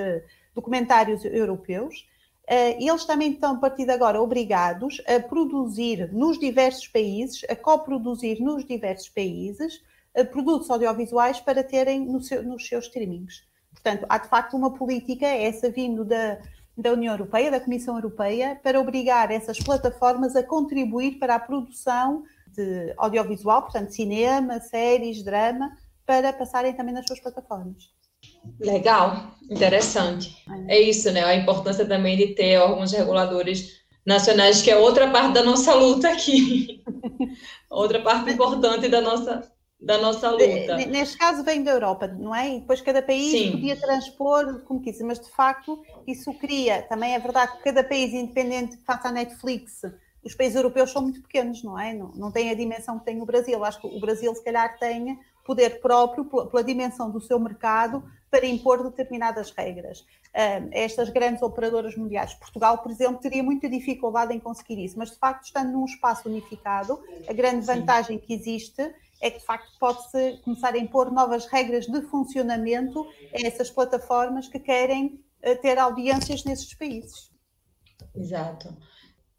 documentários 0.54 1.26
europeus. 1.26 2.06
Uh, 2.50 2.80
eles 2.80 3.04
também 3.04 3.32
estão, 3.32 3.56
a 3.56 3.58
partir 3.58 3.84
de 3.84 3.92
agora, 3.92 4.22
obrigados 4.22 5.02
a 5.06 5.20
produzir 5.20 6.10
nos 6.14 6.40
diversos 6.40 6.88
países, 6.88 7.42
a 7.50 7.56
coproduzir 7.56 8.40
nos 8.40 8.66
diversos 8.66 9.10
países, 9.10 9.84
uh, 10.16 10.26
produtos 10.26 10.70
audiovisuais 10.70 11.42
para 11.42 11.62
terem 11.62 12.06
no 12.06 12.22
seu, 12.22 12.42
nos 12.42 12.66
seus 12.66 12.86
streamings. 12.86 13.46
Portanto, 13.74 14.06
há 14.08 14.18
de 14.18 14.30
facto 14.30 14.56
uma 14.56 14.74
política, 14.74 15.26
essa 15.26 15.70
vindo 15.70 16.06
da, 16.06 16.40
da 16.78 16.94
União 16.94 17.14
Europeia, 17.14 17.52
da 17.52 17.60
Comissão 17.60 17.96
Europeia, 17.96 18.58
para 18.64 18.80
obrigar 18.80 19.30
essas 19.30 19.60
plataformas 19.60 20.34
a 20.36 20.42
contribuir 20.42 21.20
para 21.20 21.36
a 21.36 21.40
produção 21.40 22.24
de 22.48 22.94
audiovisual, 22.98 23.64
portanto, 23.64 23.92
cinema, 23.92 24.62
séries, 24.62 25.22
drama, 25.22 25.78
para 26.06 26.32
passarem 26.32 26.74
também 26.74 26.94
nas 26.94 27.06
suas 27.06 27.20
plataformas. 27.20 27.92
Legal, 28.60 29.32
interessante. 29.50 30.36
É 30.68 30.80
isso, 30.80 31.12
né? 31.12 31.24
A 31.24 31.36
importância 31.36 31.86
também 31.86 32.18
de 32.18 32.28
ter 32.36 32.58
órgãos 32.58 32.92
reguladores 32.92 33.78
nacionais, 34.06 34.62
que 34.62 34.72
é 34.72 34.78
outra 34.78 35.10
parte 35.10 35.34
da 35.34 35.44
nossa 35.44 35.74
luta 35.74 36.10
aqui. 36.10 36.82
outra 37.70 38.02
parte 38.02 38.32
importante 38.32 38.88
da 38.88 39.02
nossa, 39.02 39.52
da 39.80 39.98
nossa 39.98 40.32
luta. 40.32 40.78
Neste 40.78 41.18
caso 41.18 41.44
vem 41.44 41.64
da 41.64 41.72
Europa, 41.72 42.08
não 42.08 42.34
é? 42.34 42.56
E 42.56 42.60
depois 42.62 42.82
cada 42.82 43.02
país 43.02 43.32
Sim. 43.32 43.52
podia 43.52 43.76
transpor 43.76 44.62
como 44.64 44.82
quis, 44.82 45.02
mas 45.02 45.20
de 45.20 45.30
facto 45.30 45.82
isso 46.08 46.34
cria, 46.36 46.84
também 46.84 47.16
é 47.16 47.20
verdade 47.20 47.58
que 47.58 47.64
cada 47.64 47.84
país 47.84 48.14
independente 48.14 48.78
que 48.78 48.84
faça 48.86 49.10
a 49.10 49.12
Netflix, 49.12 49.82
os 50.24 50.36
países 50.36 50.56
europeus 50.56 50.92
são 50.92 51.02
muito 51.02 51.22
pequenos, 51.22 51.64
não 51.64 51.80
é? 51.80 51.94
Não, 51.94 52.12
não 52.16 52.32
tem 52.32 52.50
a 52.50 52.54
dimensão 52.56 53.00
que 53.00 53.06
tem 53.06 53.22
o 53.22 53.26
Brasil. 53.26 53.64
Acho 53.64 53.80
que 53.80 53.88
o 53.88 54.00
Brasil 54.00 54.34
se 54.36 54.44
calhar 54.44 54.78
tem 54.78 55.18
poder 55.46 55.80
próprio, 55.80 56.26
pela 56.26 56.64
dimensão 56.64 57.10
do 57.10 57.22
seu 57.22 57.40
mercado, 57.40 58.04
para 58.30 58.46
impor 58.46 58.84
determinadas 58.84 59.52
regras. 59.52 60.06
estas 60.72 61.10
grandes 61.10 61.42
operadoras 61.42 61.96
mundiais, 61.96 62.34
Portugal, 62.34 62.78
por 62.80 62.92
exemplo, 62.92 63.20
teria 63.20 63.42
muita 63.42 63.70
dificuldade 63.70 64.34
em 64.34 64.40
conseguir 64.40 64.84
isso, 64.84 64.98
mas 64.98 65.12
de 65.12 65.18
facto, 65.18 65.46
estando 65.46 65.72
num 65.72 65.86
espaço 65.86 66.28
unificado, 66.30 67.00
a 67.28 67.34
grande 67.34 67.66
vantagem 67.66 68.20
que 68.20 68.34
existe 68.34 68.94
é 69.22 69.32
que 69.32 69.40
de 69.40 69.46
facto 69.46 69.72
pode-se 69.80 70.40
começar 70.44 70.74
a 70.74 70.78
impor 70.78 71.12
novas 71.12 71.46
regras 71.48 71.88
de 71.88 72.02
funcionamento 72.04 73.08
a 73.34 73.48
essas 73.48 73.70
plataformas 73.70 74.48
que 74.48 74.60
querem 74.60 75.20
eh, 75.42 75.56
ter 75.56 75.78
audiências 75.78 76.44
nesses 76.44 76.74
países. 76.74 77.32
Exato. 78.16 78.76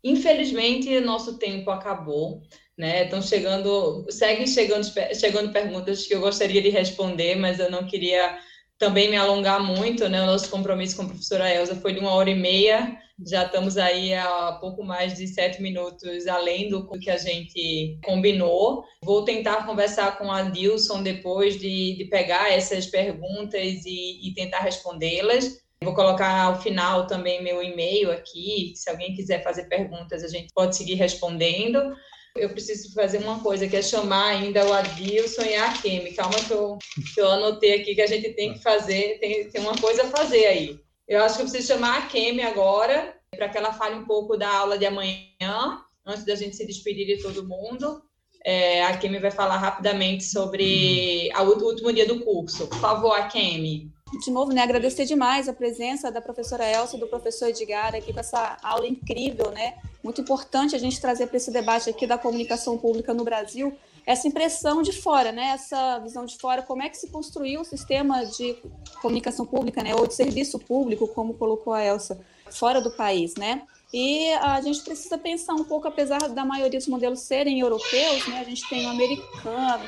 Infelizmente, 0.02 0.98
nosso 1.00 1.38
tempo 1.38 1.70
acabou. 1.70 2.42
Né? 2.76 3.04
Estão 3.04 3.20
chegando, 3.20 4.06
seguem 4.08 4.46
chegando, 4.46 4.84
chegando 5.14 5.52
perguntas 5.52 6.06
que 6.06 6.14
eu 6.14 6.20
gostaria 6.20 6.62
de 6.62 6.68
responder, 6.68 7.34
mas 7.34 7.58
eu 7.58 7.68
não 7.70 7.84
queria 7.84 8.38
também 8.78 9.10
me 9.10 9.16
alongar 9.16 9.62
muito, 9.62 10.08
né? 10.08 10.22
O 10.22 10.26
nosso 10.26 10.48
compromisso 10.48 10.96
com 10.96 11.02
a 11.02 11.08
professora 11.08 11.52
Elza 11.52 11.74
foi 11.76 11.92
de 11.92 11.98
uma 11.98 12.12
hora 12.12 12.30
e 12.30 12.34
meia, 12.34 12.96
já 13.26 13.44
estamos 13.44 13.76
aí 13.76 14.14
a 14.14 14.52
pouco 14.60 14.84
mais 14.84 15.16
de 15.16 15.26
sete 15.26 15.60
minutos 15.60 16.28
além 16.28 16.68
do 16.68 16.88
que 17.00 17.10
a 17.10 17.16
gente 17.16 17.98
combinou. 18.04 18.84
Vou 19.02 19.24
tentar 19.24 19.66
conversar 19.66 20.16
com 20.18 20.30
a 20.30 20.42
Dilson 20.42 21.02
depois 21.02 21.58
de, 21.58 21.96
de 21.96 22.04
pegar 22.04 22.52
essas 22.52 22.86
perguntas 22.86 23.84
e, 23.84 24.28
e 24.28 24.32
tentar 24.34 24.60
respondê-las. 24.60 25.60
Vou 25.82 25.94
colocar 25.94 26.42
ao 26.42 26.60
final 26.60 27.06
também 27.06 27.42
meu 27.42 27.62
e-mail 27.62 28.10
aqui, 28.10 28.72
se 28.74 28.88
alguém 28.90 29.14
quiser 29.14 29.42
fazer 29.42 29.64
perguntas, 29.64 30.24
a 30.24 30.28
gente 30.28 30.52
pode 30.52 30.76
seguir 30.76 30.94
respondendo 30.94 31.94
eu 32.38 32.48
preciso 32.50 32.92
fazer 32.94 33.18
uma 33.18 33.40
coisa, 33.40 33.68
que 33.68 33.76
é 33.76 33.82
chamar 33.82 34.28
ainda 34.28 34.66
o 34.66 34.72
Adilson 34.72 35.42
e 35.42 35.54
a 35.54 35.72
Kemi. 35.72 36.12
Calma 36.12 36.38
que 36.38 36.50
eu, 36.50 36.78
que 37.14 37.20
eu 37.20 37.30
anotei 37.30 37.80
aqui 37.80 37.94
que 37.94 38.02
a 38.02 38.06
gente 38.06 38.32
tem 38.34 38.54
que 38.54 38.60
fazer, 38.60 39.18
tem, 39.20 39.48
tem 39.48 39.60
uma 39.60 39.76
coisa 39.76 40.04
a 40.04 40.08
fazer 40.08 40.46
aí. 40.46 40.80
Eu 41.06 41.22
acho 41.22 41.36
que 41.36 41.42
eu 41.42 41.46
preciso 41.46 41.74
chamar 41.74 41.98
a 41.98 42.06
Kemi 42.06 42.42
agora, 42.42 43.14
para 43.30 43.48
que 43.48 43.58
ela 43.58 43.72
fale 43.72 43.96
um 43.96 44.04
pouco 44.04 44.36
da 44.36 44.50
aula 44.50 44.78
de 44.78 44.86
amanhã, 44.86 45.82
antes 46.06 46.24
da 46.24 46.34
gente 46.34 46.56
se 46.56 46.66
despedir 46.66 47.06
de 47.06 47.22
todo 47.22 47.46
mundo. 47.46 48.02
É, 48.44 48.84
a 48.84 48.96
Kemi 48.96 49.18
vai 49.18 49.30
falar 49.30 49.56
rapidamente 49.58 50.24
sobre 50.24 51.30
o 51.36 51.64
último 51.64 51.92
dia 51.92 52.06
do 52.06 52.20
curso. 52.20 52.66
Por 52.66 52.78
favor, 52.78 53.12
a 53.12 53.26
Kemi 53.26 53.92
de 54.16 54.30
novo, 54.30 54.52
né, 54.52 54.62
agradecer 54.62 55.04
demais 55.04 55.48
a 55.48 55.52
presença 55.52 56.10
da 56.10 56.20
professora 56.20 56.64
Elsa 56.64 56.96
e 56.96 57.00
do 57.00 57.06
professor 57.06 57.48
Edgar 57.48 57.94
aqui 57.94 58.12
com 58.12 58.20
essa 58.20 58.56
aula 58.62 58.86
incrível, 58.86 59.50
né? 59.50 59.74
Muito 60.02 60.20
importante 60.20 60.74
a 60.74 60.78
gente 60.78 61.00
trazer 61.00 61.26
para 61.26 61.36
esse 61.36 61.50
debate 61.50 61.90
aqui 61.90 62.06
da 62.06 62.16
comunicação 62.16 62.78
pública 62.78 63.12
no 63.12 63.24
Brasil 63.24 63.76
essa 64.08 64.26
impressão 64.26 64.80
de 64.80 64.90
fora, 64.90 65.30
né? 65.30 65.48
Essa 65.48 65.98
visão 65.98 66.24
de 66.24 66.38
fora, 66.38 66.62
como 66.62 66.82
é 66.82 66.88
que 66.88 66.96
se 66.96 67.10
construiu 67.10 67.60
o 67.60 67.64
sistema 67.64 68.24
de 68.24 68.56
comunicação 69.02 69.44
pública, 69.44 69.82
né? 69.82 69.94
Ou 69.94 70.06
de 70.06 70.14
serviço 70.14 70.58
público, 70.58 71.06
como 71.08 71.34
colocou 71.34 71.74
a 71.74 71.84
Elsa, 71.84 72.18
fora 72.50 72.80
do 72.80 72.90
país, 72.90 73.34
né? 73.34 73.62
E 73.92 74.30
a 74.40 74.62
gente 74.62 74.80
precisa 74.80 75.18
pensar 75.18 75.52
um 75.52 75.64
pouco, 75.64 75.88
apesar 75.88 76.20
da 76.30 76.42
maioria 76.42 76.78
dos 76.78 76.88
modelos 76.88 77.20
serem 77.20 77.60
europeus, 77.60 78.26
né? 78.28 78.40
A 78.40 78.44
gente 78.44 78.66
tem 78.70 78.86
o 78.86 78.88
americano, 78.88 79.84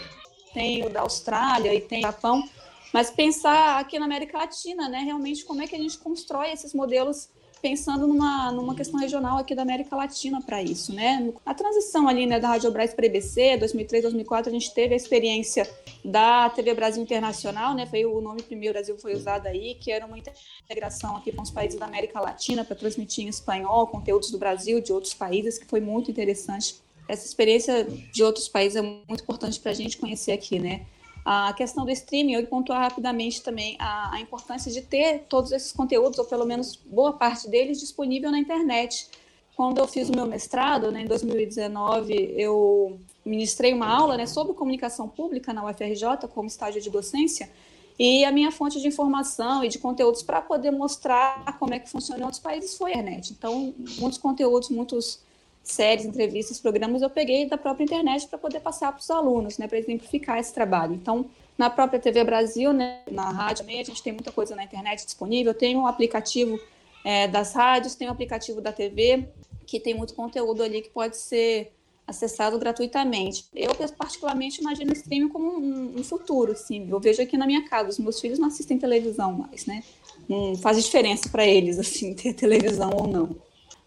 tem 0.53 0.85
o 0.85 0.91
da 0.91 1.01
Austrália 1.01 1.73
e 1.75 1.81
tem 1.81 2.01
o 2.01 2.03
Japão, 2.03 2.47
mas 2.93 3.11
pensar 3.11 3.79
aqui 3.79 3.99
na 3.99 4.05
América 4.05 4.39
Latina, 4.39 4.89
né, 4.89 5.01
realmente 5.01 5.45
como 5.45 5.63
é 5.63 5.67
que 5.67 5.77
a 5.77 5.79
gente 5.79 5.99
constrói 5.99 6.51
esses 6.51 6.75
modelos 6.75 7.29
pensando 7.61 8.07
numa, 8.07 8.51
numa 8.53 8.75
questão 8.75 8.99
regional 8.99 9.39
aqui 9.39 9.55
da 9.55 9.63
América 9.63 9.95
Latina 9.95 10.41
para 10.41 10.63
isso, 10.63 10.95
né? 10.95 11.33
A 11.45 11.55
transição 11.55 12.09
ali, 12.09 12.27
né, 12.27 12.41
da 12.41 12.49
Rádio 12.49 12.71
Brás 12.71 12.95
para 12.95 13.07
EBC, 13.07 13.59
2003, 13.59 14.03
2004, 14.05 14.51
a 14.51 14.53
gente 14.53 14.73
teve 14.73 14.95
a 14.95 14.97
experiência 14.97 15.69
da 16.05 16.49
TV 16.51 16.75
Brasil 16.75 17.03
Internacional, 17.03 17.75
né? 17.75 17.87
Foi 17.87 18.05
o 18.05 18.21
nome 18.21 18.43
primeiro 18.43 18.75
Brasil 18.75 18.97
foi 18.99 19.15
usado 19.15 19.47
aí, 19.47 19.75
que 19.75 19.91
era 19.91 20.07
uma 20.07 20.17
integração 20.19 21.17
aqui 21.17 21.33
com 21.33 21.43
os 21.43 21.51
países 21.51 21.79
da 21.79 21.87
América 21.87 22.21
Latina 22.21 22.65
para 22.65 22.77
transmitir 22.77 23.25
em 23.25 23.29
espanhol 23.29 23.87
conteúdos 23.87 24.31
do 24.31 24.39
Brasil, 24.39 24.81
de 24.81 24.93
outros 24.93 25.13
países, 25.13 25.59
que 25.59 25.67
foi 25.67 25.81
muito 25.81 26.11
interessante. 26.11 26.77
Essa 27.09 27.27
experiência 27.27 27.85
de 27.85 28.23
outros 28.23 28.49
países 28.49 28.77
é 28.77 28.83
muito 28.83 29.23
importante 29.23 29.59
para 29.59 29.73
a 29.73 29.75
gente 29.75 29.99
conhecer 29.99 30.33
aqui, 30.33 30.59
né? 30.59 30.87
A 31.33 31.53
questão 31.53 31.85
do 31.85 31.93
streaming, 31.93 32.33
eu 32.33 32.47
pontuar 32.49 32.81
rapidamente 32.81 33.41
também 33.41 33.77
a, 33.79 34.17
a, 34.17 34.21
importância 34.21 34.69
de 34.69 34.83
ter 34.83 35.27
todos 35.29 35.53
esses 35.53 35.71
conteúdos, 35.71 36.19
ou 36.19 36.25
pelo 36.25 36.45
menos 36.45 36.75
boa 36.75 37.13
parte 37.13 37.49
deles, 37.49 37.79
disponível 37.79 38.33
na 38.33 38.39
internet. 38.41 39.07
Quando 39.55 39.79
eu 39.79 39.87
fiz 39.87 40.09
o 40.09 40.13
meu 40.13 40.27
mestrado, 40.27 40.91
né, 40.91 41.03
em 41.03 41.07
2019, 41.07 42.35
eu 42.37 42.99
ministrei 43.25 43.73
uma 43.73 43.87
aula 43.87 44.17
né, 44.17 44.27
sobre 44.27 44.55
comunicação 44.55 45.09
pública 45.09 45.53
na 45.53 45.65
UFRJ, 45.65 46.27
como 46.35 46.49
estágio 46.49 46.83
de 46.83 46.91
docência, 46.91 47.49
e 47.97 48.25
a 48.25 48.33
minha 48.33 48.51
fonte 48.51 48.81
de 48.81 48.89
informação 48.89 49.63
e 49.63 49.69
de 49.69 49.79
conteúdos 49.79 50.25
para 50.25 50.43
poder 50.43 50.73
mostrar 50.73 51.57
como 51.61 51.73
é 51.73 51.79
que 51.79 51.89
funciona 51.89 52.23
em 52.23 52.25
outros 52.25 52.43
países 52.43 52.77
foi 52.77 52.91
a 52.91 52.95
internet. 52.95 53.33
Então, 53.39 53.73
muitos 54.01 54.19
conteúdos, 54.19 54.69
muitos 54.69 55.21
séries, 55.63 56.05
entrevistas, 56.05 56.59
programas, 56.59 57.03
eu 57.03 57.11
peguei 57.11 57.47
da 57.47 57.59
própria 57.59 57.85
internet 57.85 58.27
para 58.27 58.39
poder 58.39 58.61
passar 58.61 58.93
para 58.93 59.01
os 59.01 59.11
alunos, 59.11 59.59
né, 59.59 59.69
para 59.69 59.79
exemplificar 59.79 60.39
esse 60.39 60.53
trabalho. 60.53 60.95
Então, 60.95 61.27
na 61.57 61.69
própria 61.69 62.01
TV 62.01 62.25
Brasil, 62.25 62.73
né, 62.73 63.01
na 63.11 63.31
rádio 63.31 63.65
também, 63.65 63.81
a 63.81 63.85
gente 63.85 64.03
tem 64.03 64.13
muita 64.13 64.33
coisa 64.33 64.57
na 64.57 64.65
internet 64.65 65.05
disponível. 65.05 65.53
Tem 65.53 65.77
um 65.77 65.87
aplicativo 65.87 66.59
é, 67.05 67.29
das 67.29 67.53
rádios, 67.53 67.95
tem 67.95 68.09
um 68.09 68.13
aplicativo 68.13 68.61
da 68.61 68.73
TV, 68.73 69.29
que 69.67 69.79
tem 69.79 69.95
muito 69.95 70.15
conteúdo 70.15 70.63
ali 70.63 70.81
que 70.81 70.91
pode 70.91 71.17
ser 71.17 71.73
acessado 72.07 72.59
gratuitamente. 72.59 73.45
Eu, 73.55 73.71
particularmente, 73.97 74.61
imagino 74.61 74.91
o 74.91 74.95
streaming 74.95 75.29
como 75.29 75.59
um, 75.59 76.01
um, 76.01 76.03
futuro, 76.03 76.57
sim. 76.57 76.89
Eu 76.91 76.99
vejo 76.99 77.23
aqui 77.23 77.37
na 77.37 77.47
minha 77.47 77.69
casa, 77.69 77.89
os 77.89 77.99
meus 77.99 78.21
filhos 78.21 78.39
não 78.39 78.49
assistem 78.49 78.79
televisão 78.79 79.33
mais, 79.33 79.67
né? 79.67 79.85
Não 80.29 80.57
faz 80.57 80.83
diferença 80.83 81.29
para 81.29 81.47
eles, 81.47 81.79
assim, 81.79 82.15
ter 82.15 82.35
televisão 82.35 82.91
ou 82.91 83.07
não. 83.07 83.37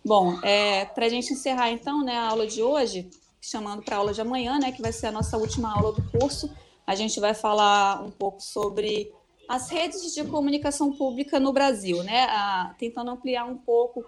Bom, 0.06 0.38
é, 0.44 0.86
para 0.86 1.06
a 1.06 1.10
gente 1.10 1.32
encerrar 1.34 1.72
então 1.72 2.04
né, 2.04 2.18
a 2.18 2.30
aula 2.30 2.46
de 2.46 2.62
hoje, 2.62 3.10
chamando 3.42 3.82
para 3.82 3.96
a 3.96 4.00
aula 4.00 4.14
de 4.14 4.20
amanhã, 4.20 4.60
né, 4.60 4.72
que 4.72 4.82
vai 4.82 4.92
ser 4.92 5.08
a 5.08 5.12
nossa 5.12 5.38
última 5.38 5.74
aula 5.74 5.94
do 5.94 6.04
curso, 6.12 6.50
a 6.86 6.94
gente 6.94 7.20
vai 7.20 7.34
falar 7.34 8.04
um 8.04 8.12
pouco 8.12 8.42
sobre 8.42 9.12
as 9.48 9.70
redes 9.70 10.14
de 10.14 10.24
comunicação 10.26 10.92
pública 10.92 11.40
no 11.40 11.54
Brasil, 11.54 12.04
né, 12.04 12.24
a, 12.26 12.76
tentando 12.78 13.12
ampliar 13.12 13.46
um 13.46 13.58
pouco 13.58 14.04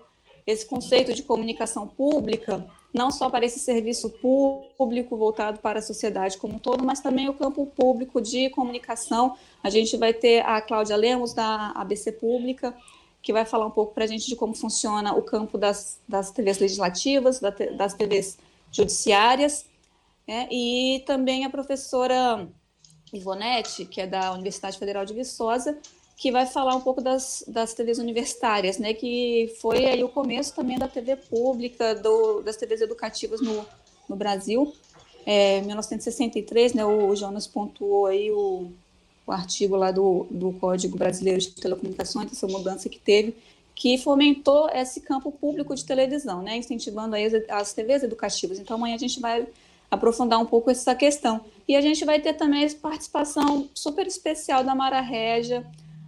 esse 0.45 0.65
conceito 0.65 1.13
de 1.13 1.23
comunicação 1.23 1.87
pública 1.87 2.65
não 2.95 3.11
só 3.11 3.29
para 3.29 3.45
esse 3.45 3.59
serviço 3.59 4.09
público 4.09 5.17
voltado 5.17 5.59
para 5.59 5.79
a 5.79 5.81
sociedade 5.81 6.37
como 6.37 6.55
um 6.55 6.59
todo, 6.59 6.81
mas 6.81 7.01
também 7.01 7.27
o 7.27 7.33
campo 7.33 7.65
público 7.65 8.21
de 8.21 8.49
comunicação. 8.51 9.35
A 9.61 9.69
gente 9.69 9.97
vai 9.97 10.13
ter 10.13 10.45
a 10.45 10.61
Cláudia 10.61 10.95
Lemos, 10.95 11.33
da 11.33 11.71
ABC 11.71 12.13
Pública, 12.13 12.73
que 13.25 13.33
vai 13.33 13.43
falar 13.43 13.65
um 13.65 13.71
pouco 13.71 13.91
para 13.91 14.03
a 14.03 14.07
gente 14.07 14.27
de 14.27 14.35
como 14.35 14.53
funciona 14.53 15.15
o 15.15 15.21
campo 15.23 15.57
das, 15.57 15.99
das 16.07 16.29
TVs 16.29 16.59
legislativas, 16.59 17.41
das 17.75 17.95
TVs 17.95 18.37
judiciárias, 18.71 19.65
né? 20.27 20.47
e 20.51 21.03
também 21.07 21.43
a 21.43 21.49
professora 21.49 22.47
Ivonete, 23.11 23.83
que 23.85 23.99
é 23.99 24.05
da 24.05 24.31
Universidade 24.31 24.77
Federal 24.77 25.03
de 25.05 25.15
Viçosa, 25.15 25.75
que 26.15 26.31
vai 26.31 26.45
falar 26.45 26.75
um 26.75 26.81
pouco 26.81 27.01
das, 27.01 27.43
das 27.47 27.73
TVs 27.73 27.97
universitárias, 27.97 28.77
né, 28.77 28.93
que 28.93 29.53
foi 29.59 29.85
aí 29.85 30.03
o 30.03 30.07
começo 30.07 30.53
também 30.53 30.77
da 30.77 30.87
TV 30.87 31.15
pública, 31.15 31.95
do, 31.95 32.43
das 32.43 32.55
TVs 32.55 32.81
educativas 32.81 33.41
no, 33.41 33.65
no 34.07 34.15
Brasil. 34.15 34.71
É, 35.25 35.61
1963, 35.61 36.75
né, 36.75 36.85
o 36.85 37.13
Jonas 37.15 37.47
pontuou 37.47 38.05
aí 38.05 38.31
o, 38.31 38.71
o 39.25 39.31
artigo 39.31 39.75
lá 39.75 39.91
do, 39.91 40.27
do 40.29 40.53
Código 40.53 40.97
Brasileiro 40.97 41.39
de 41.39 41.51
Telecomunicações, 41.51 42.31
essa 42.31 42.47
mudança 42.47 42.87
que 42.87 42.99
teve, 42.99 43.35
que 43.73 43.97
fomentou 43.97 44.69
esse 44.69 45.01
campo 45.01 45.31
público 45.31 45.75
de 45.75 45.83
televisão, 45.83 46.41
né, 46.41 46.57
incentivando 46.57 47.15
aí 47.15 47.25
as, 47.49 47.73
TVs 47.73 48.03
educativas. 48.03 48.59
Então, 48.59 48.77
amanhã 48.77 48.95
a 48.95 48.99
gente 48.99 49.19
vai 49.19 49.47
aprofundar 49.89 50.39
um 50.39 50.45
pouco 50.45 50.69
essa 50.69 50.95
questão. 50.95 51.41
E 51.67 51.75
a 51.75 51.81
gente 51.81 52.05
vai 52.05 52.19
ter 52.21 52.33
também 52.33 52.65
a 52.65 52.69
participação 52.75 53.67
super 53.73 54.07
especial 54.07 54.63
da 54.63 54.73
Mara 54.73 55.01
Régia, 55.01 55.65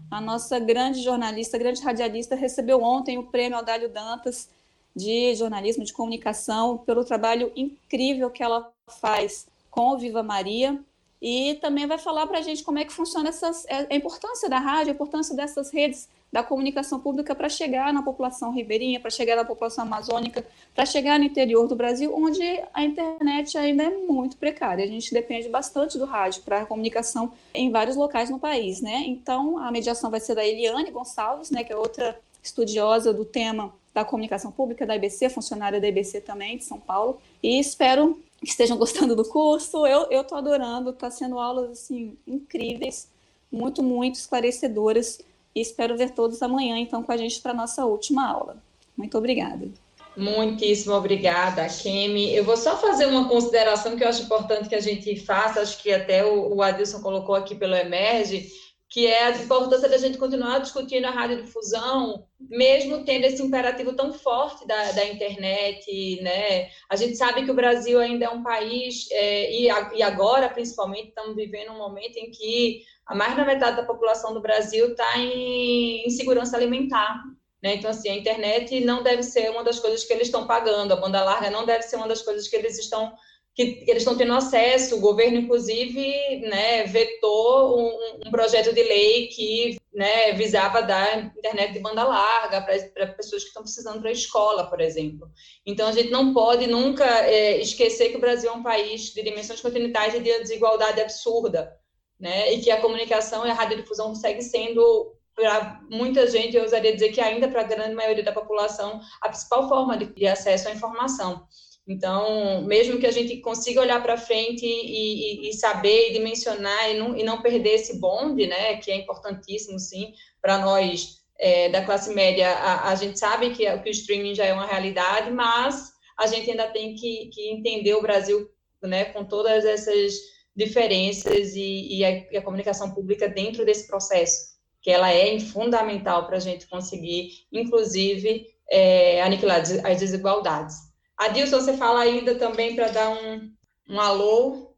a 0.10 0.22
nossa 0.22 0.58
grande 0.60 1.02
jornalista, 1.02 1.58
grande 1.58 1.82
radialista, 1.82 2.36
recebeu 2.36 2.82
ontem 2.82 3.18
o 3.18 3.24
prêmio 3.24 3.58
Audálio 3.58 3.90
Dantas 3.90 4.50
de 4.96 5.36
jornalismo 5.36 5.84
de 5.84 5.94
comunicação 5.94 6.78
pelo 6.78 7.04
trabalho 7.04 7.52
incrível 7.56 8.30
que 8.30 8.42
ela 8.42 8.72
faz 8.88 9.46
com 9.70 9.90
o 9.90 9.98
Viva 9.98 10.24
Maria 10.24 10.80
e 11.22 11.56
também 11.56 11.88
vai 11.88 11.98
falar 11.98 12.28
para 12.28 12.40
a 12.40 12.42
gente 12.42 12.64
como 12.64 12.80
é 12.80 12.86
que 12.86 12.94
funciona 12.94 13.30
essas, 13.30 13.66
é, 13.66 13.88
a 13.90 13.96
importância 13.96 14.50
da 14.50 14.60
rádio, 14.60 14.92
a 14.92 14.96
importância 14.96 15.36
dessas 15.36 15.72
redes 15.72 16.08
da 16.32 16.44
comunicação 16.44 17.00
pública 17.00 17.34
para 17.34 17.48
chegar 17.48 17.94
na 17.94 18.02
população 18.02 18.52
ribeirinha, 18.52 19.00
para 19.00 19.10
chegar 19.10 19.36
na 19.36 19.46
população 19.46 19.86
amazônica, 19.86 20.46
para 20.76 20.86
chegar 20.86 21.18
no 21.18 21.26
interior 21.26 21.68
do 21.68 21.76
Brasil, 21.76 22.14
onde 22.14 22.44
a 22.74 22.84
internet 22.84 23.58
ainda 23.58 23.84
é 23.84 23.90
muito 23.90 24.36
precária. 24.38 24.84
A 24.84 24.88
gente 24.88 25.14
depende 25.14 25.48
bastante 25.48 25.98
do 25.98 26.06
rádio 26.06 26.44
para 26.44 26.66
comunicação 26.66 27.32
em 27.54 27.72
vários 27.72 27.96
locais 27.96 28.30
no 28.30 28.40
país, 28.40 28.82
né? 28.82 29.04
Então, 29.08 29.58
a 29.58 29.72
mediação 29.72 30.12
vai 30.12 30.20
ser 30.20 30.36
da 30.36 30.46
Eliane 30.46 30.92
Gonçalves, 30.92 31.50
né, 31.50 31.64
que 31.64 31.72
é 31.72 31.78
outra 31.78 32.20
estudiosa 32.44 33.14
do 33.14 33.24
tema 33.24 33.74
da 33.94 34.06
comunicação 34.06 34.52
pública 34.52 34.86
da 34.86 34.96
IBC, 34.96 35.30
funcionária 35.30 35.82
da 35.82 35.88
IBC 35.88 36.22
também, 36.22 36.58
de 36.58 36.66
São 36.66 36.80
Paulo, 36.80 37.20
e 37.42 37.60
espero 37.60 38.22
que 38.42 38.50
estejam 38.50 38.78
gostando 38.78 39.16
do 39.16 39.26
curso. 39.26 39.86
Eu 39.86 40.22
estou 40.22 40.38
adorando, 40.38 40.92
está 40.92 41.10
sendo 41.10 41.40
aulas 41.40 41.72
assim 41.72 42.18
incríveis, 42.28 43.10
muito, 43.52 43.82
muito 43.84 44.16
esclarecedoras 44.16 45.20
e 45.56 45.62
espero 45.62 45.98
ver 45.98 46.12
todos 46.12 46.42
amanhã, 46.42 46.78
então, 46.78 47.02
com 47.02 47.12
a 47.12 47.18
gente 47.18 47.42
para 47.42 47.52
a 47.52 47.56
nossa 47.56 47.86
última 47.86 48.30
aula. 48.30 48.58
Muito 48.96 49.18
obrigada. 49.18 49.68
Muitíssimo 50.16 50.96
obrigada, 50.96 51.68
Kemi. 51.68 52.34
Eu 52.34 52.44
vou 52.44 52.58
só 52.58 52.76
fazer 52.78 53.06
uma 53.06 53.30
consideração 53.30 53.96
que 53.96 54.04
eu 54.04 54.08
acho 54.08 54.24
importante 54.24 54.68
que 54.68 54.76
a 54.76 54.80
gente 54.80 55.16
faça, 55.16 55.62
acho 55.62 55.82
que 55.82 55.94
até 55.94 56.26
o, 56.26 56.56
o 56.56 56.62
Adilson 56.64 57.02
colocou 57.02 57.36
aqui 57.36 57.54
pelo 57.54 57.76
Emerge, 57.76 58.52
que 58.90 59.06
é 59.06 59.26
a 59.26 59.32
importância 59.32 59.90
da 59.90 59.98
gente 59.98 60.18
continuar 60.18 60.60
discutindo 60.60 61.06
a 61.06 61.12
radiodifusão, 61.12 62.26
mesmo 62.40 63.04
tendo 63.04 63.26
esse 63.26 63.44
imperativo 63.44 63.94
tão 63.94 64.14
forte 64.14 64.66
da, 64.66 64.92
da 64.94 65.06
internet, 65.06 66.22
né? 66.22 66.70
A 66.90 66.96
gente 66.96 67.18
sabe 67.18 67.44
que 67.44 67.52
o 67.52 67.56
Brasil 67.56 68.00
ainda 68.00 68.26
é 68.26 68.30
um 68.30 68.44
país, 68.44 69.08
é, 69.12 69.52
e, 69.52 69.68
e 69.96 70.02
agora, 70.02 70.50
principalmente, 70.50 71.10
estamos 71.10 71.36
vivendo 71.36 71.72
um 71.72 71.78
momento 71.78 72.18
em 72.18 72.32
que 72.32 72.84
a 73.06 73.14
mais 73.14 73.36
da 73.36 73.44
metade 73.44 73.78
da 73.78 73.86
população 73.86 74.34
do 74.34 74.42
Brasil 74.42 74.92
está 74.92 75.18
em 75.18 76.06
insegurança 76.06 76.56
alimentar. 76.56 77.22
Né? 77.62 77.76
Então, 77.76 77.90
assim, 77.90 78.10
a 78.10 78.16
internet 78.16 78.80
não 78.82 79.04
deve 79.04 79.24
ser 79.24 79.50
uma 79.50 79.64
das 79.64 79.80
coisas 79.80 80.04
que 80.04 80.14
eles 80.14 80.28
estão 80.28 80.48
pagando, 80.48 80.94
a 80.94 80.98
banda 80.98 81.24
larga 81.24 81.50
não 81.50 81.66
deve 81.66 81.84
ser 81.84 81.98
uma 81.98 82.08
das 82.08 82.22
coisas 82.22 82.48
que 82.48 82.56
eles 82.56 82.78
estão 82.78 83.14
que 83.58 83.84
eles 83.88 84.04
estão 84.04 84.16
tendo 84.16 84.34
acesso. 84.34 84.96
O 84.96 85.02
governo, 85.02 85.40
inclusive, 85.40 86.40
né, 86.48 86.86
vetou 86.86 87.78
um, 87.78 88.28
um 88.28 88.32
projeto 88.32 88.74
de 88.74 88.82
lei 88.82 89.28
que 89.28 89.78
né, 89.94 90.32
visava 90.32 90.82
dar 90.82 91.36
internet 91.38 91.74
de 91.74 91.80
banda 91.80 92.06
larga 92.06 92.62
para 92.62 93.08
pessoas 93.08 93.42
que 93.42 93.50
estão 93.50 93.64
precisando 93.64 94.00
para 94.00 94.10
a 94.10 94.14
escola, 94.14 94.70
por 94.70 94.80
exemplo. 94.80 95.30
Então, 95.66 95.90
a 95.90 95.92
gente 95.92 96.12
não 96.12 96.34
pode 96.34 96.68
nunca 96.68 97.04
é, 97.26 97.60
esquecer 97.60 98.12
que 98.12 98.18
o 98.18 98.22
Brasil 98.22 98.50
é 98.50 98.54
um 98.54 98.64
país 98.64 99.14
de 99.14 99.22
dimensões 99.22 99.60
continentais 99.60 100.14
e 100.14 100.22
de 100.22 100.40
desigualdade 100.40 101.02
absurda 101.02 101.78
né? 102.20 102.54
E 102.54 102.62
que 102.62 102.72
a 102.72 102.82
comunicação 102.82 103.46
e 103.46 103.50
a 103.50 103.54
radiodifusão 103.54 104.14
segue 104.16 104.42
sendo 104.42 105.14
para 105.36 105.82
muita 105.92 106.26
gente, 106.28 106.56
eu 106.56 106.64
ousaria 106.64 106.94
dizer 106.94 107.10
que 107.10 107.22
ainda 107.22 107.48
para 107.48 107.62
a 107.62 107.66
grande 107.66 107.94
maioria 107.94 108.24
da 108.24 108.32
população, 108.32 109.00
a 109.22 109.30
principal 109.30 109.70
forma 109.70 109.96
de, 109.96 110.06
de 110.08 110.26
acesso 110.26 110.68
à 110.68 110.72
informação. 110.72 111.48
Então, 111.88 112.64
mesmo 112.64 113.00
que 113.00 113.08
a 113.08 113.12
gente 113.12 113.38
consiga 113.38 113.80
olhar 113.80 114.04
para 114.04 114.18
frente 114.18 114.66
e, 114.66 115.46
e, 115.46 115.50
e, 115.50 115.54
saber 115.54 116.10
e 116.10 116.14
dimensionar 116.14 116.90
e 116.92 117.00
não, 117.00 117.18
e 117.18 117.24
não 117.24 117.42
perder 117.42 117.76
esse 117.76 117.98
bonde, 117.98 118.46
né, 118.46 118.76
que 118.78 118.92
é 118.92 118.96
importantíssimo, 118.96 119.80
sim, 119.80 120.14
para 120.42 120.58
nós 120.58 121.22
é, 121.40 121.70
da 121.70 121.86
classe 121.86 122.14
média, 122.14 122.50
a, 122.50 122.90
a 122.90 122.96
gente 122.96 123.18
sabe 123.18 123.52
que, 123.52 123.66
que, 123.80 123.90
o 123.90 123.92
streaming 123.92 124.36
já 124.36 124.46
é 124.46 124.54
uma 124.54 124.66
realidade, 124.66 125.32
mas 125.32 125.94
a 126.18 126.28
gente 126.28 126.50
ainda 126.52 126.68
tem 126.68 126.96
que, 126.96 127.28
que 127.28 127.50
entender 127.50 127.94
o 127.94 128.02
Brasil 128.02 128.50
né, 128.82 129.06
com 129.06 129.24
todas 129.24 129.64
essas 129.64 130.14
diferenças 130.56 131.56
e, 131.56 132.00
e, 132.00 132.04
a, 132.04 132.12
e, 132.32 132.38
a, 132.38 132.42
comunicação 132.42 132.92
pública 132.92 133.30
dentro 133.30 133.64
desse 133.64 133.88
processo, 133.88 134.58
que 134.82 134.92
ela 134.92 135.14
é 135.14 135.40
fundamental 135.40 136.26
para 136.26 136.38
a 136.38 136.42
gente 136.42 136.68
conseguir, 136.68 137.46
inclusive, 137.52 138.48
é, 138.70 139.22
aniquilar 139.22 139.62
as 139.62 140.00
desigualdades. 140.00 140.87
Adilson, 141.18 141.62
você 141.62 141.76
fala 141.76 142.02
ainda 142.02 142.36
também 142.36 142.76
para 142.76 142.90
dar 142.90 143.10
um, 143.10 143.52
um 143.90 144.00
alô? 144.00 144.76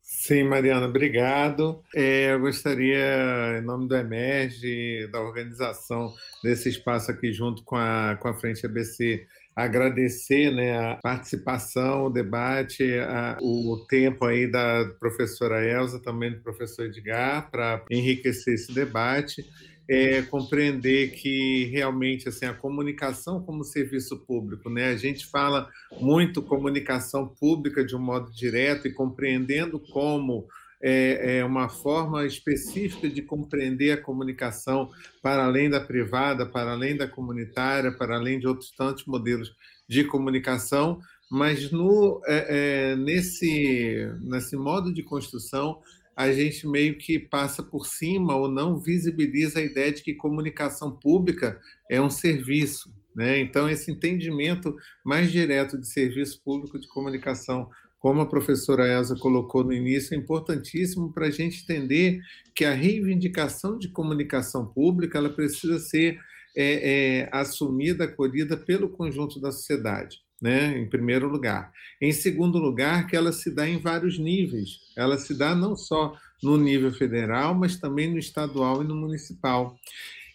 Sim, 0.00 0.44
Mariana, 0.44 0.86
obrigado. 0.86 1.82
É, 1.94 2.32
eu 2.32 2.40
gostaria, 2.40 3.58
em 3.58 3.62
nome 3.62 3.88
do 3.88 3.96
EMERGE, 3.96 5.08
da 5.10 5.20
organização 5.20 6.12
desse 6.42 6.68
espaço 6.68 7.10
aqui 7.10 7.32
junto 7.32 7.64
com 7.64 7.76
a, 7.76 8.16
com 8.20 8.28
a 8.28 8.34
Frente 8.34 8.66
ABC, 8.66 9.26
agradecer 9.54 10.52
né, 10.52 10.76
a 10.76 10.96
participação, 10.96 12.06
o 12.06 12.10
debate, 12.10 12.84
a, 12.98 13.38
o 13.40 13.84
tempo 13.88 14.24
aí 14.24 14.50
da 14.50 14.84
professora 14.98 15.64
Elza, 15.64 16.00
também 16.00 16.32
do 16.32 16.42
professor 16.42 16.86
Edgar, 16.86 17.50
para 17.50 17.84
enriquecer 17.90 18.54
esse 18.54 18.72
debate. 18.72 19.44
É, 19.94 20.22
compreender 20.22 21.10
que 21.10 21.66
realmente 21.66 22.26
assim 22.26 22.46
a 22.46 22.54
comunicação 22.54 23.42
como 23.42 23.62
serviço 23.62 24.24
público, 24.24 24.70
né? 24.70 24.86
A 24.88 24.96
gente 24.96 25.26
fala 25.26 25.68
muito 26.00 26.40
comunicação 26.40 27.28
pública 27.28 27.84
de 27.84 27.94
um 27.94 28.00
modo 28.00 28.32
direto 28.32 28.88
e 28.88 28.92
compreendendo 28.94 29.78
como 29.78 30.46
é, 30.82 31.38
é 31.38 31.44
uma 31.44 31.68
forma 31.68 32.24
específica 32.24 33.08
de 33.08 33.20
compreender 33.20 33.92
a 33.92 34.02
comunicação 34.02 34.88
para 35.22 35.44
além 35.44 35.68
da 35.68 35.80
privada, 35.80 36.44
para 36.46 36.72
além 36.72 36.96
da 36.96 37.06
comunitária, 37.06 37.92
para 37.92 38.16
além 38.16 38.40
de 38.40 38.48
outros 38.48 38.72
tantos 38.72 39.04
modelos 39.04 39.54
de 39.88 40.04
comunicação, 40.04 41.00
mas 41.30 41.70
no, 41.70 42.20
é, 42.26 42.92
é, 42.92 42.96
nesse, 42.96 44.10
nesse 44.20 44.56
modo 44.56 44.92
de 44.92 45.02
construção, 45.02 45.80
a 46.16 46.30
gente 46.32 46.66
meio 46.66 46.98
que 46.98 47.18
passa 47.18 47.62
por 47.62 47.86
cima 47.86 48.36
ou 48.36 48.48
não 48.48 48.78
visibiliza 48.78 49.58
a 49.58 49.62
ideia 49.62 49.92
de 49.92 50.02
que 50.02 50.14
comunicação 50.14 50.90
pública 50.92 51.60
é 51.90 52.00
um 52.00 52.10
serviço. 52.10 52.92
Né? 53.14 53.40
Então, 53.40 53.68
esse 53.68 53.90
entendimento 53.90 54.74
mais 55.04 55.30
direto 55.30 55.78
de 55.78 55.86
serviço 55.86 56.40
público 56.42 56.78
de 56.78 56.88
comunicação 56.88 57.68
como 58.02 58.20
a 58.20 58.26
professora 58.26 58.88
Elza 58.88 59.14
colocou 59.14 59.62
no 59.62 59.72
início, 59.72 60.12
é 60.12 60.18
importantíssimo 60.18 61.12
para 61.12 61.26
a 61.26 61.30
gente 61.30 61.62
entender 61.62 62.20
que 62.52 62.64
a 62.64 62.74
reivindicação 62.74 63.78
de 63.78 63.88
comunicação 63.90 64.66
pública 64.66 65.18
ela 65.18 65.30
precisa 65.30 65.78
ser 65.78 66.18
é, 66.56 67.20
é, 67.20 67.28
assumida, 67.30 68.04
acolhida 68.04 68.56
pelo 68.56 68.88
conjunto 68.88 69.40
da 69.40 69.52
sociedade, 69.52 70.18
né? 70.42 70.76
em 70.76 70.88
primeiro 70.88 71.28
lugar. 71.28 71.72
Em 72.00 72.10
segundo 72.10 72.58
lugar, 72.58 73.06
que 73.06 73.14
ela 73.14 73.32
se 73.32 73.48
dá 73.54 73.68
em 73.68 73.78
vários 73.78 74.18
níveis. 74.18 74.80
Ela 74.96 75.16
se 75.16 75.32
dá 75.38 75.54
não 75.54 75.76
só 75.76 76.16
no 76.42 76.56
nível 76.56 76.92
federal, 76.92 77.54
mas 77.54 77.76
também 77.76 78.10
no 78.10 78.18
estadual 78.18 78.82
e 78.82 78.86
no 78.86 78.96
municipal. 78.96 79.78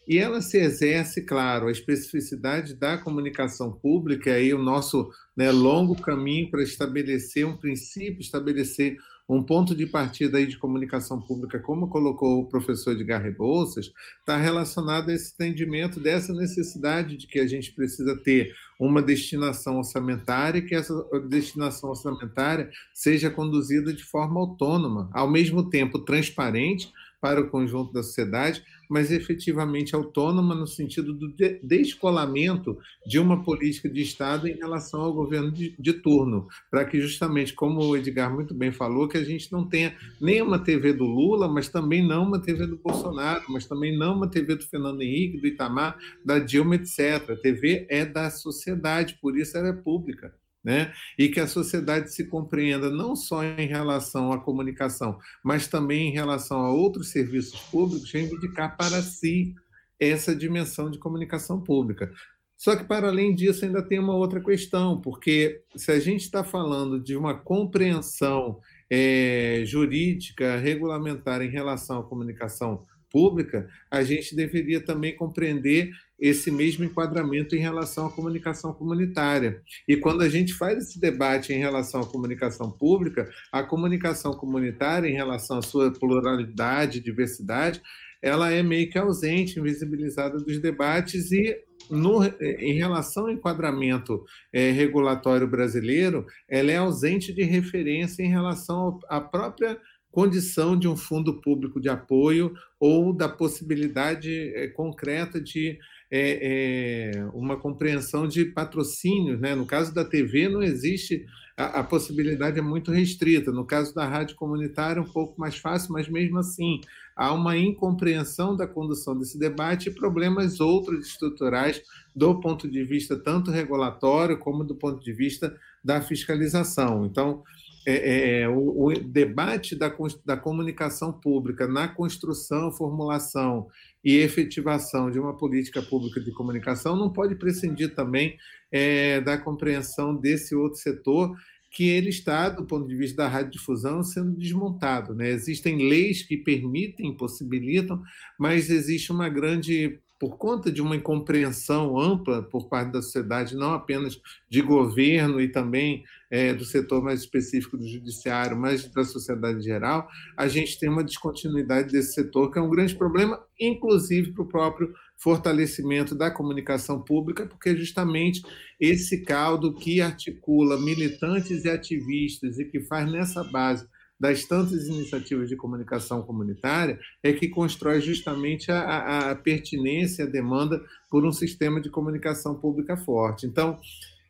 E 0.07 0.17
ela 0.17 0.41
se 0.41 0.57
exerce, 0.57 1.21
claro, 1.21 1.67
a 1.67 1.71
especificidade 1.71 2.73
da 2.73 2.97
comunicação 2.97 3.73
pública, 3.73 4.31
aí 4.31 4.53
o 4.53 4.57
nosso 4.57 5.11
né, 5.35 5.51
longo 5.51 6.01
caminho 6.01 6.49
para 6.49 6.63
estabelecer 6.63 7.45
um 7.45 7.57
princípio, 7.57 8.21
estabelecer 8.21 8.97
um 9.29 9.43
ponto 9.43 9.75
de 9.75 9.85
partida 9.85 10.37
aí 10.37 10.47
de 10.47 10.57
comunicação 10.57 11.19
pública, 11.19 11.59
como 11.59 11.89
colocou 11.89 12.39
o 12.39 12.47
professor 12.47 12.93
Edgar 12.93 13.21
Rebouças, 13.21 13.91
está 14.19 14.37
relacionado 14.37 15.09
a 15.09 15.13
esse 15.13 15.33
entendimento 15.33 15.99
dessa 15.99 16.33
necessidade 16.33 17.17
de 17.17 17.27
que 17.27 17.39
a 17.39 17.45
gente 17.45 17.73
precisa 17.73 18.15
ter 18.15 18.55
uma 18.79 19.01
destinação 19.01 19.77
orçamentária, 19.77 20.61
que 20.61 20.75
essa 20.75 20.93
destinação 21.27 21.89
orçamentária 21.89 22.69
seja 22.93 23.29
conduzida 23.29 23.91
de 23.93 24.03
forma 24.03 24.39
autônoma, 24.39 25.09
ao 25.13 25.29
mesmo 25.29 25.69
tempo 25.69 25.99
transparente 25.99 26.91
para 27.19 27.41
o 27.41 27.49
conjunto 27.49 27.91
da 27.91 28.03
sociedade, 28.03 28.63
mas 28.89 29.11
efetivamente 29.11 29.95
autônoma 29.95 30.53
no 30.53 30.67
sentido 30.67 31.13
do 31.13 31.33
descolamento 31.63 32.77
de 33.05 33.19
uma 33.19 33.43
política 33.43 33.89
de 33.89 34.01
Estado 34.01 34.47
em 34.47 34.55
relação 34.55 35.01
ao 35.01 35.13
governo 35.13 35.51
de, 35.51 35.75
de 35.77 35.93
turno, 35.93 36.47
para 36.69 36.85
que 36.85 37.01
justamente, 37.01 37.53
como 37.53 37.81
o 37.81 37.97
Edgar 37.97 38.33
muito 38.33 38.53
bem 38.53 38.71
falou, 38.71 39.07
que 39.07 39.17
a 39.17 39.23
gente 39.23 39.51
não 39.51 39.67
tenha 39.67 39.95
nem 40.21 40.41
uma 40.41 40.59
TV 40.59 40.93
do 40.93 41.05
Lula, 41.05 41.47
mas 41.47 41.69
também 41.69 42.05
não 42.05 42.23
uma 42.23 42.41
TV 42.41 42.67
do 42.67 42.77
Bolsonaro, 42.77 43.43
mas 43.49 43.65
também 43.65 43.97
não 43.97 44.15
uma 44.15 44.29
TV 44.29 44.55
do 44.55 44.63
Fernando 44.63 45.01
Henrique, 45.01 45.39
do 45.39 45.47
Itamar, 45.47 45.97
da 46.23 46.39
Dilma, 46.39 46.75
etc. 46.75 47.31
A 47.31 47.35
TV 47.35 47.85
é 47.89 48.05
da 48.05 48.29
sociedade, 48.29 49.17
por 49.21 49.37
isso 49.37 49.57
ela 49.57 49.69
é 49.69 49.73
pública 49.73 50.33
né? 50.67 50.91
e 51.17 51.29
que 51.29 51.39
a 51.39 51.47
sociedade 51.47 52.13
se 52.13 52.25
compreenda 52.25 52.89
não 52.89 53.15
só 53.15 53.41
em 53.41 53.67
relação 53.67 54.33
à 54.33 54.37
comunicação, 54.37 55.17
mas 55.41 55.65
também 55.65 56.09
em 56.09 56.11
relação 56.11 56.59
a 56.59 56.73
outros 56.73 57.07
serviços 57.07 57.57
públicos, 57.71 58.11
reivindicar 58.11 58.75
para 58.75 59.01
si 59.01 59.55
essa 59.97 60.35
dimensão 60.35 60.91
de 60.91 60.99
comunicação 60.99 61.61
pública. 61.61 62.11
Só 62.57 62.75
que, 62.75 62.83
para 62.83 63.07
além 63.07 63.33
disso, 63.33 63.63
ainda 63.63 63.81
tem 63.81 63.97
uma 63.97 64.15
outra 64.15 64.43
questão, 64.43 64.99
porque 64.99 65.61
se 65.73 65.89
a 65.89 66.01
gente 66.01 66.23
está 66.23 66.43
falando 66.43 66.99
de 66.99 67.15
uma 67.15 67.33
compreensão 67.33 68.59
é, 68.89 69.61
jurídica, 69.63 70.57
regulamentar 70.57 71.41
em 71.41 71.49
relação 71.49 71.99
à 71.99 72.03
comunicação 72.03 72.83
pública, 73.17 73.67
a 73.89 74.03
gente 74.03 74.35
deveria 74.35 74.79
também 74.79 75.15
compreender 75.15 75.89
esse 76.19 76.51
mesmo 76.51 76.85
enquadramento 76.85 77.55
em 77.55 77.59
relação 77.59 78.05
à 78.05 78.11
comunicação 78.11 78.71
comunitária. 78.71 79.59
E 79.87 79.97
quando 79.97 80.21
a 80.21 80.29
gente 80.29 80.53
faz 80.53 80.77
esse 80.77 80.99
debate 80.99 81.51
em 81.51 81.57
relação 81.57 82.01
à 82.01 82.05
comunicação 82.05 82.69
pública, 82.69 83.27
a 83.51 83.63
comunicação 83.63 84.33
comunitária, 84.33 85.09
em 85.09 85.15
relação 85.15 85.57
à 85.57 85.63
sua 85.63 85.91
pluralidade, 85.91 86.99
diversidade, 86.99 87.81
ela 88.21 88.51
é 88.51 88.61
meio 88.61 88.87
que 88.87 88.99
ausente, 88.99 89.59
invisibilizada 89.59 90.37
dos 90.37 90.59
debates 90.59 91.31
e 91.31 91.57
no, 91.89 92.23
em 92.23 92.73
relação 92.73 93.23
ao 93.23 93.31
enquadramento 93.31 94.23
é, 94.53 94.69
regulatório 94.69 95.47
brasileiro, 95.47 96.23
ela 96.47 96.71
é 96.71 96.77
ausente 96.77 97.33
de 97.33 97.43
referência 97.43 98.21
em 98.21 98.29
relação 98.29 98.99
à 99.09 99.19
própria 99.19 99.79
condição 100.17 100.75
de 100.75 100.87
um 100.87 100.97
fundo 100.97 101.39
público 101.39 101.79
de 101.79 101.89
apoio 101.89 102.51
ou 102.79 103.13
da 103.13 103.29
possibilidade 103.29 104.51
é, 104.55 104.67
concreta 104.67 105.39
de 105.39 105.77
é, 106.09 107.11
é, 107.19 107.25
uma 107.35 107.55
compreensão 107.55 108.27
de 108.27 108.43
patrocínios. 108.45 109.39
Né? 109.39 109.53
No 109.53 109.63
caso 109.63 109.93
da 109.93 110.03
TV, 110.03 110.49
não 110.49 110.63
existe, 110.63 111.23
a, 111.55 111.81
a, 111.81 111.83
possibilidade 111.83 112.57
é 112.57 112.63
muito 112.63 112.91
restrita. 112.91 113.51
No 113.51 113.63
caso 113.63 113.93
da 113.93 114.07
rádio 114.07 114.35
comunitária, 114.35 114.99
é 114.99 115.03
um 115.03 115.07
pouco 115.07 115.39
mais 115.39 115.55
fácil, 115.55 115.93
mas 115.93 116.09
mesmo 116.09 116.39
assim, 116.39 116.81
há 117.15 117.31
uma 117.31 117.55
incompreensão 117.55 118.55
da 118.57 118.65
condução 118.65 119.15
desse 119.15 119.37
debate 119.37 119.89
e 119.89 119.93
problemas 119.93 120.59
outros 120.59 121.09
estruturais 121.09 121.83
do 122.15 122.39
ponto 122.39 122.67
de 122.67 122.83
vista 122.83 123.15
tanto 123.15 123.51
regulatório 123.51 124.39
como 124.39 124.63
do 124.63 124.73
ponto 124.73 124.99
de 124.99 125.13
vista 125.13 125.55
da 125.83 126.01
fiscalização. 126.01 127.05
Então, 127.05 127.43
é, 127.89 128.41
é, 128.41 128.49
o, 128.49 128.87
o, 128.87 128.93
debate 128.93 129.73
da, 129.73 129.89
da 130.25 130.35
comunicação 130.35 131.13
pública 131.13 131.65
na 131.65 131.87
construção, 131.87 132.69
formulação 132.69 133.67
e 134.03 134.17
efetivação 134.17 135.09
de 135.09 135.17
uma 135.17 135.37
política 135.37 135.81
pública 135.81 136.19
de 136.19 136.31
comunicação 136.31 136.97
não 136.97 137.13
pode 137.13 137.35
prescindir 137.35 137.95
também 137.95 138.37
é, 138.69 139.21
da 139.21 139.37
compreensão 139.37 140.13
desse 140.13 140.53
outro 140.53 140.77
setor 140.81 141.33
que 141.71 141.87
ele 141.87 142.09
está, 142.09 142.49
do 142.49 142.65
ponto 142.65 142.87
de 142.87 142.95
vista 142.95 143.23
da 143.23 143.29
radiodifusão, 143.29 144.03
sendo 144.03 144.37
desmontado. 144.37 145.15
Né? 145.15 145.29
Existem 145.29 145.87
leis 145.87 146.23
que 146.23 146.35
permitem, 146.35 147.15
possibilitam, 147.15 148.01
mas 148.37 148.69
existe 148.69 149.13
uma 149.13 149.29
grande 149.29 149.99
por 150.19 150.37
conta 150.37 150.71
de 150.71 150.81
uma 150.81 150.95
incompreensão 150.95 151.99
ampla 151.99 152.41
por 152.41 152.67
parte 152.67 152.91
da 152.91 153.01
sociedade, 153.01 153.55
não 153.55 153.73
apenas 153.73 154.19
de 154.49 154.61
governo 154.61 155.39
e 155.39 155.47
também 155.47 156.03
é, 156.29 156.53
do 156.53 156.65
setor 156.65 157.03
mais 157.03 157.21
específico 157.21 157.77
do 157.77 157.87
judiciário, 157.87 158.57
mas 158.57 158.87
da 158.91 159.03
sociedade 159.03 159.59
em 159.59 159.61
geral, 159.61 160.07
a 160.35 160.47
gente 160.47 160.79
tem 160.79 160.89
uma 160.89 161.03
descontinuidade 161.03 161.91
desse 161.91 162.13
setor, 162.13 162.51
que 162.51 162.57
é 162.57 162.61
um 162.61 162.69
grande 162.69 162.95
problema, 162.95 163.39
inclusive 163.59 164.31
para 164.31 164.43
o 164.43 164.47
próprio 164.47 164.93
fortalecimento 165.15 166.15
da 166.15 166.29
comunicação 166.29 167.01
pública, 167.01 167.45
porque 167.45 167.69
é 167.69 167.75
justamente 167.75 168.41
esse 168.79 169.23
caldo 169.23 169.73
que 169.73 170.01
articula 170.01 170.79
militantes 170.79 171.63
e 171.63 171.69
ativistas 171.69 172.59
e 172.59 172.65
que 172.65 172.81
faz 172.81 173.11
nessa 173.11 173.43
base 173.43 173.87
das 174.19 174.43
tantas 174.45 174.87
iniciativas 174.87 175.47
de 175.47 175.55
comunicação 175.55 176.23
comunitária 176.23 176.99
é 177.21 177.31
que 177.31 177.47
constrói 177.47 178.01
justamente 178.01 178.71
a, 178.71 178.81
a, 178.81 179.31
a 179.31 179.35
pertinência, 179.35 180.25
a 180.25 180.29
demanda 180.29 180.81
por 181.09 181.25
um 181.25 181.31
sistema 181.31 181.79
de 181.79 181.89
comunicação 181.89 182.55
pública 182.55 182.97
forte. 182.97 183.45
Então, 183.45 183.79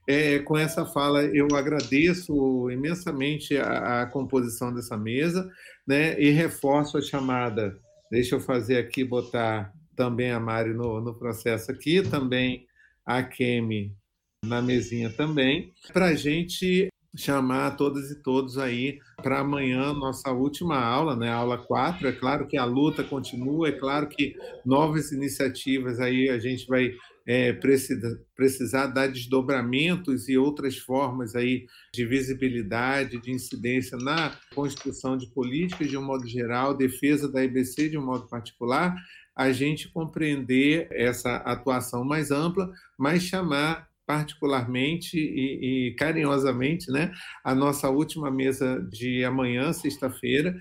é, 0.07 0.39
com 0.39 0.57
essa 0.57 0.85
fala, 0.85 1.23
eu 1.23 1.47
agradeço 1.53 2.69
imensamente 2.69 3.57
a, 3.57 4.01
a, 4.01 4.05
composição 4.05 4.73
dessa 4.73 4.97
mesa 4.97 5.49
né, 5.85 6.19
e 6.19 6.29
reforço 6.29 6.97
a 6.97 7.01
chamada. 7.01 7.77
Deixa 8.09 8.35
eu 8.35 8.39
fazer 8.39 8.77
aqui, 8.77 9.03
botar 9.03 9.73
também 9.95 10.31
a 10.31 10.39
Mari 10.39 10.73
no, 10.73 11.01
no 11.01 11.13
processo 11.13 11.71
aqui, 11.71 12.01
também 12.01 12.65
a 13.05 13.21
Kemi 13.23 13.93
na 14.45 14.61
mesinha 14.61 15.09
também, 15.09 15.73
para 15.91 16.07
a 16.07 16.15
gente 16.15 16.87
chamar 17.15 17.71
todas 17.77 18.11
e 18.11 18.21
todos 18.21 18.57
aí 18.57 18.99
para 19.23 19.39
amanhã, 19.39 19.93
nossa 19.93 20.31
última 20.31 20.79
aula, 20.79 21.15
né? 21.15 21.31
Aula 21.31 21.57
4. 21.57 22.07
É 22.07 22.11
claro 22.11 22.47
que 22.47 22.57
a 22.57 22.65
luta 22.65 23.03
continua, 23.03 23.69
é 23.69 23.71
claro 23.71 24.07
que 24.07 24.35
novas 24.65 25.11
iniciativas 25.11 25.99
aí 25.99 26.29
a 26.29 26.37
gente 26.37 26.67
vai 26.67 26.93
é, 27.27 27.51
precisa, 27.51 28.23
precisar 28.33 28.87
dar 28.87 29.07
desdobramentos 29.07 30.29
e 30.29 30.37
outras 30.37 30.77
formas 30.77 31.35
aí 31.35 31.65
de 31.93 32.05
visibilidade, 32.05 33.19
de 33.19 33.31
incidência 33.31 33.97
na 33.97 34.33
construção 34.55 35.17
de 35.17 35.27
políticas 35.27 35.89
de 35.89 35.97
um 35.97 36.05
modo 36.05 36.25
geral, 36.25 36.73
defesa 36.73 37.29
da 37.29 37.43
IBC 37.43 37.89
de 37.89 37.97
um 37.97 38.05
modo 38.05 38.27
particular, 38.27 38.95
a 39.35 39.51
gente 39.51 39.91
compreender 39.91 40.87
essa 40.89 41.35
atuação 41.37 42.05
mais 42.05 42.31
ampla, 42.31 42.71
mas 42.97 43.23
chamar 43.23 43.87
particularmente 44.07 45.19
e, 45.19 45.89
e, 45.89 45.95
carinhosamente 45.95 46.89
né, 46.89 47.11
a 47.43 47.53
nossa 47.53 47.89
última 47.89 48.31
mesa 48.31 48.81
de 48.89 49.25
amanhã, 49.25 49.73
sexta-feira, 49.73 50.55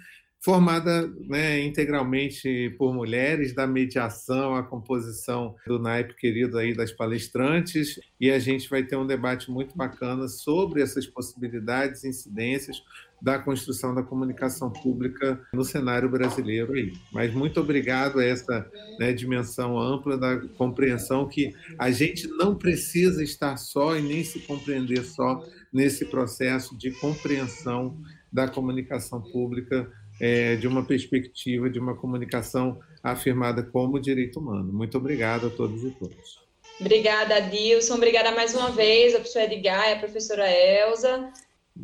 formada 0.45 1.09
né, 1.29 1.61
integralmente 1.61 2.75
por 2.77 2.93
mulheres, 2.93 3.55
da 3.55 3.67
mediação, 3.67 4.55
a 4.55 4.63
composição 4.63 5.55
do 5.67 5.79
naipe 5.79 6.15
querido 6.15 6.59
aí 6.59 6.75
das 6.75 6.93
palestrantes, 6.93 7.99
e 8.21 8.31
a 8.31 8.39
gente 8.39 8.69
vai 8.69 8.83
ter 8.83 8.97
um 8.97 9.07
debate 9.07 9.51
muito 9.51 9.77
bacana 9.77 10.29
sobre 10.29 10.83
essas 10.83 11.07
possibilidades, 11.07 12.05
incidências 12.05 12.83
da 13.21 13.39
construção 13.39 13.95
da 13.95 14.03
comunicação 14.03 14.71
pública 14.71 15.41
no 15.53 15.65
cenário 15.65 16.09
brasileiro 16.09 16.73
aí. 16.75 16.93
Mas 17.13 17.33
muito 17.33 17.61
obrigado 17.61 18.19
a 18.19 18.25
essa 18.25 18.71
né, 18.99 19.13
dimensão 19.13 19.79
ampla 19.79 20.17
da 20.19 20.39
compreensão 20.57 21.27
que 21.27 21.55
a 21.79 21.91
gente 21.91 22.29
não 22.29 22.55
precisa 22.55 23.23
estar 23.23 23.57
só 23.57 23.97
e 23.97 24.03
nem 24.03 24.23
se 24.23 24.41
compreender 24.41 25.03
só 25.05 25.43
nesse 25.73 26.05
processo 26.05 26.77
de 26.77 26.91
compreensão 26.93 27.99
da 28.33 28.49
comunicação 28.49 29.21
pública 29.21 29.91
é, 30.21 30.57
de 30.57 30.67
uma 30.67 30.85
perspectiva 30.85 31.69
de 31.69 31.79
uma 31.79 31.95
comunicação 31.95 32.79
afirmada 33.03 33.63
como 33.63 34.01
direito 34.01 34.41
humano. 34.41 34.73
Muito 34.73 34.97
obrigado 34.97 35.47
a 35.47 35.51
todos 35.51 35.83
e 35.85 35.91
todas. 35.93 36.47
Obrigada, 36.81 37.41
Dilson. 37.41 37.95
Obrigada 37.95 38.33
mais 38.33 38.55
uma 38.55 38.71
vez 38.71 39.15
a 39.15 39.19
professora 39.19 39.45
Edgar 39.47 39.89
e 39.89 39.93
a 39.95 39.99
professora 39.99 40.51
Elza. 40.51 41.33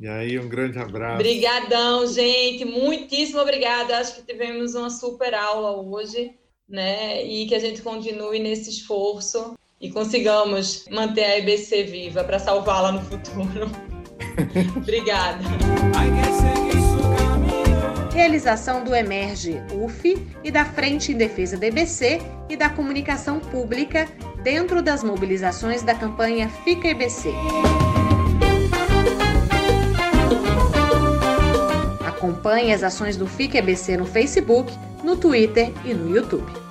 E 0.01 0.09
aí, 0.09 0.39
um 0.39 0.49
grande 0.49 0.79
abraço. 0.79 1.15
Obrigadão, 1.17 2.07
gente. 2.07 2.65
Muitíssimo 2.65 3.41
obrigada. 3.41 3.99
Acho 3.99 4.17
que 4.17 4.23
tivemos 4.23 4.75
uma 4.75 4.91
super 4.91 5.35
aula 5.35 5.81
hoje, 5.81 6.33
né? 6.69 7.25
E 7.25 7.47
que 7.47 7.55
a 7.55 7.59
gente 7.59 7.83
continue 7.83 8.39
nesse 8.39 8.71
esforço 8.71 9.55
e 9.81 9.91
consigamos 9.91 10.87
manter 10.91 11.25
a 11.25 11.39
EBC 11.39 11.85
viva 11.85 12.25
para 12.25 12.39
salvá-la 12.39 12.93
no 12.93 13.03
futuro. 13.03 13.71
Obrigada. 14.77 15.43
Realização 18.15 18.85
do 18.85 18.95
Emerge 18.95 19.61
UF 19.73 20.27
e 20.45 20.51
da 20.51 20.65
Frente 20.65 21.13
em 21.13 21.17
Defesa 21.17 21.57
da 21.57 21.67
EBC 21.67 22.21
e 22.49 22.57
da 22.57 22.71
Comunicação 22.71 23.41
Pública 23.41 24.07
dentro 24.43 24.83
das 24.83 25.03
mobilizações 25.03 25.83
da 25.83 25.95
campanha 25.95 26.49
Fica 26.49 26.89
EBC. 26.89 27.31
Acompanhe 32.23 32.73
as 32.73 32.85
ações 32.85 33.17
do 33.17 33.27
Fica 33.27 33.59
EBC 33.59 33.97
no 33.97 34.07
Facebook, 34.07 34.73
no 35.03 35.17
Twitter 35.17 35.73
e 35.85 35.93
no 35.93 36.15
YouTube. 36.15 36.62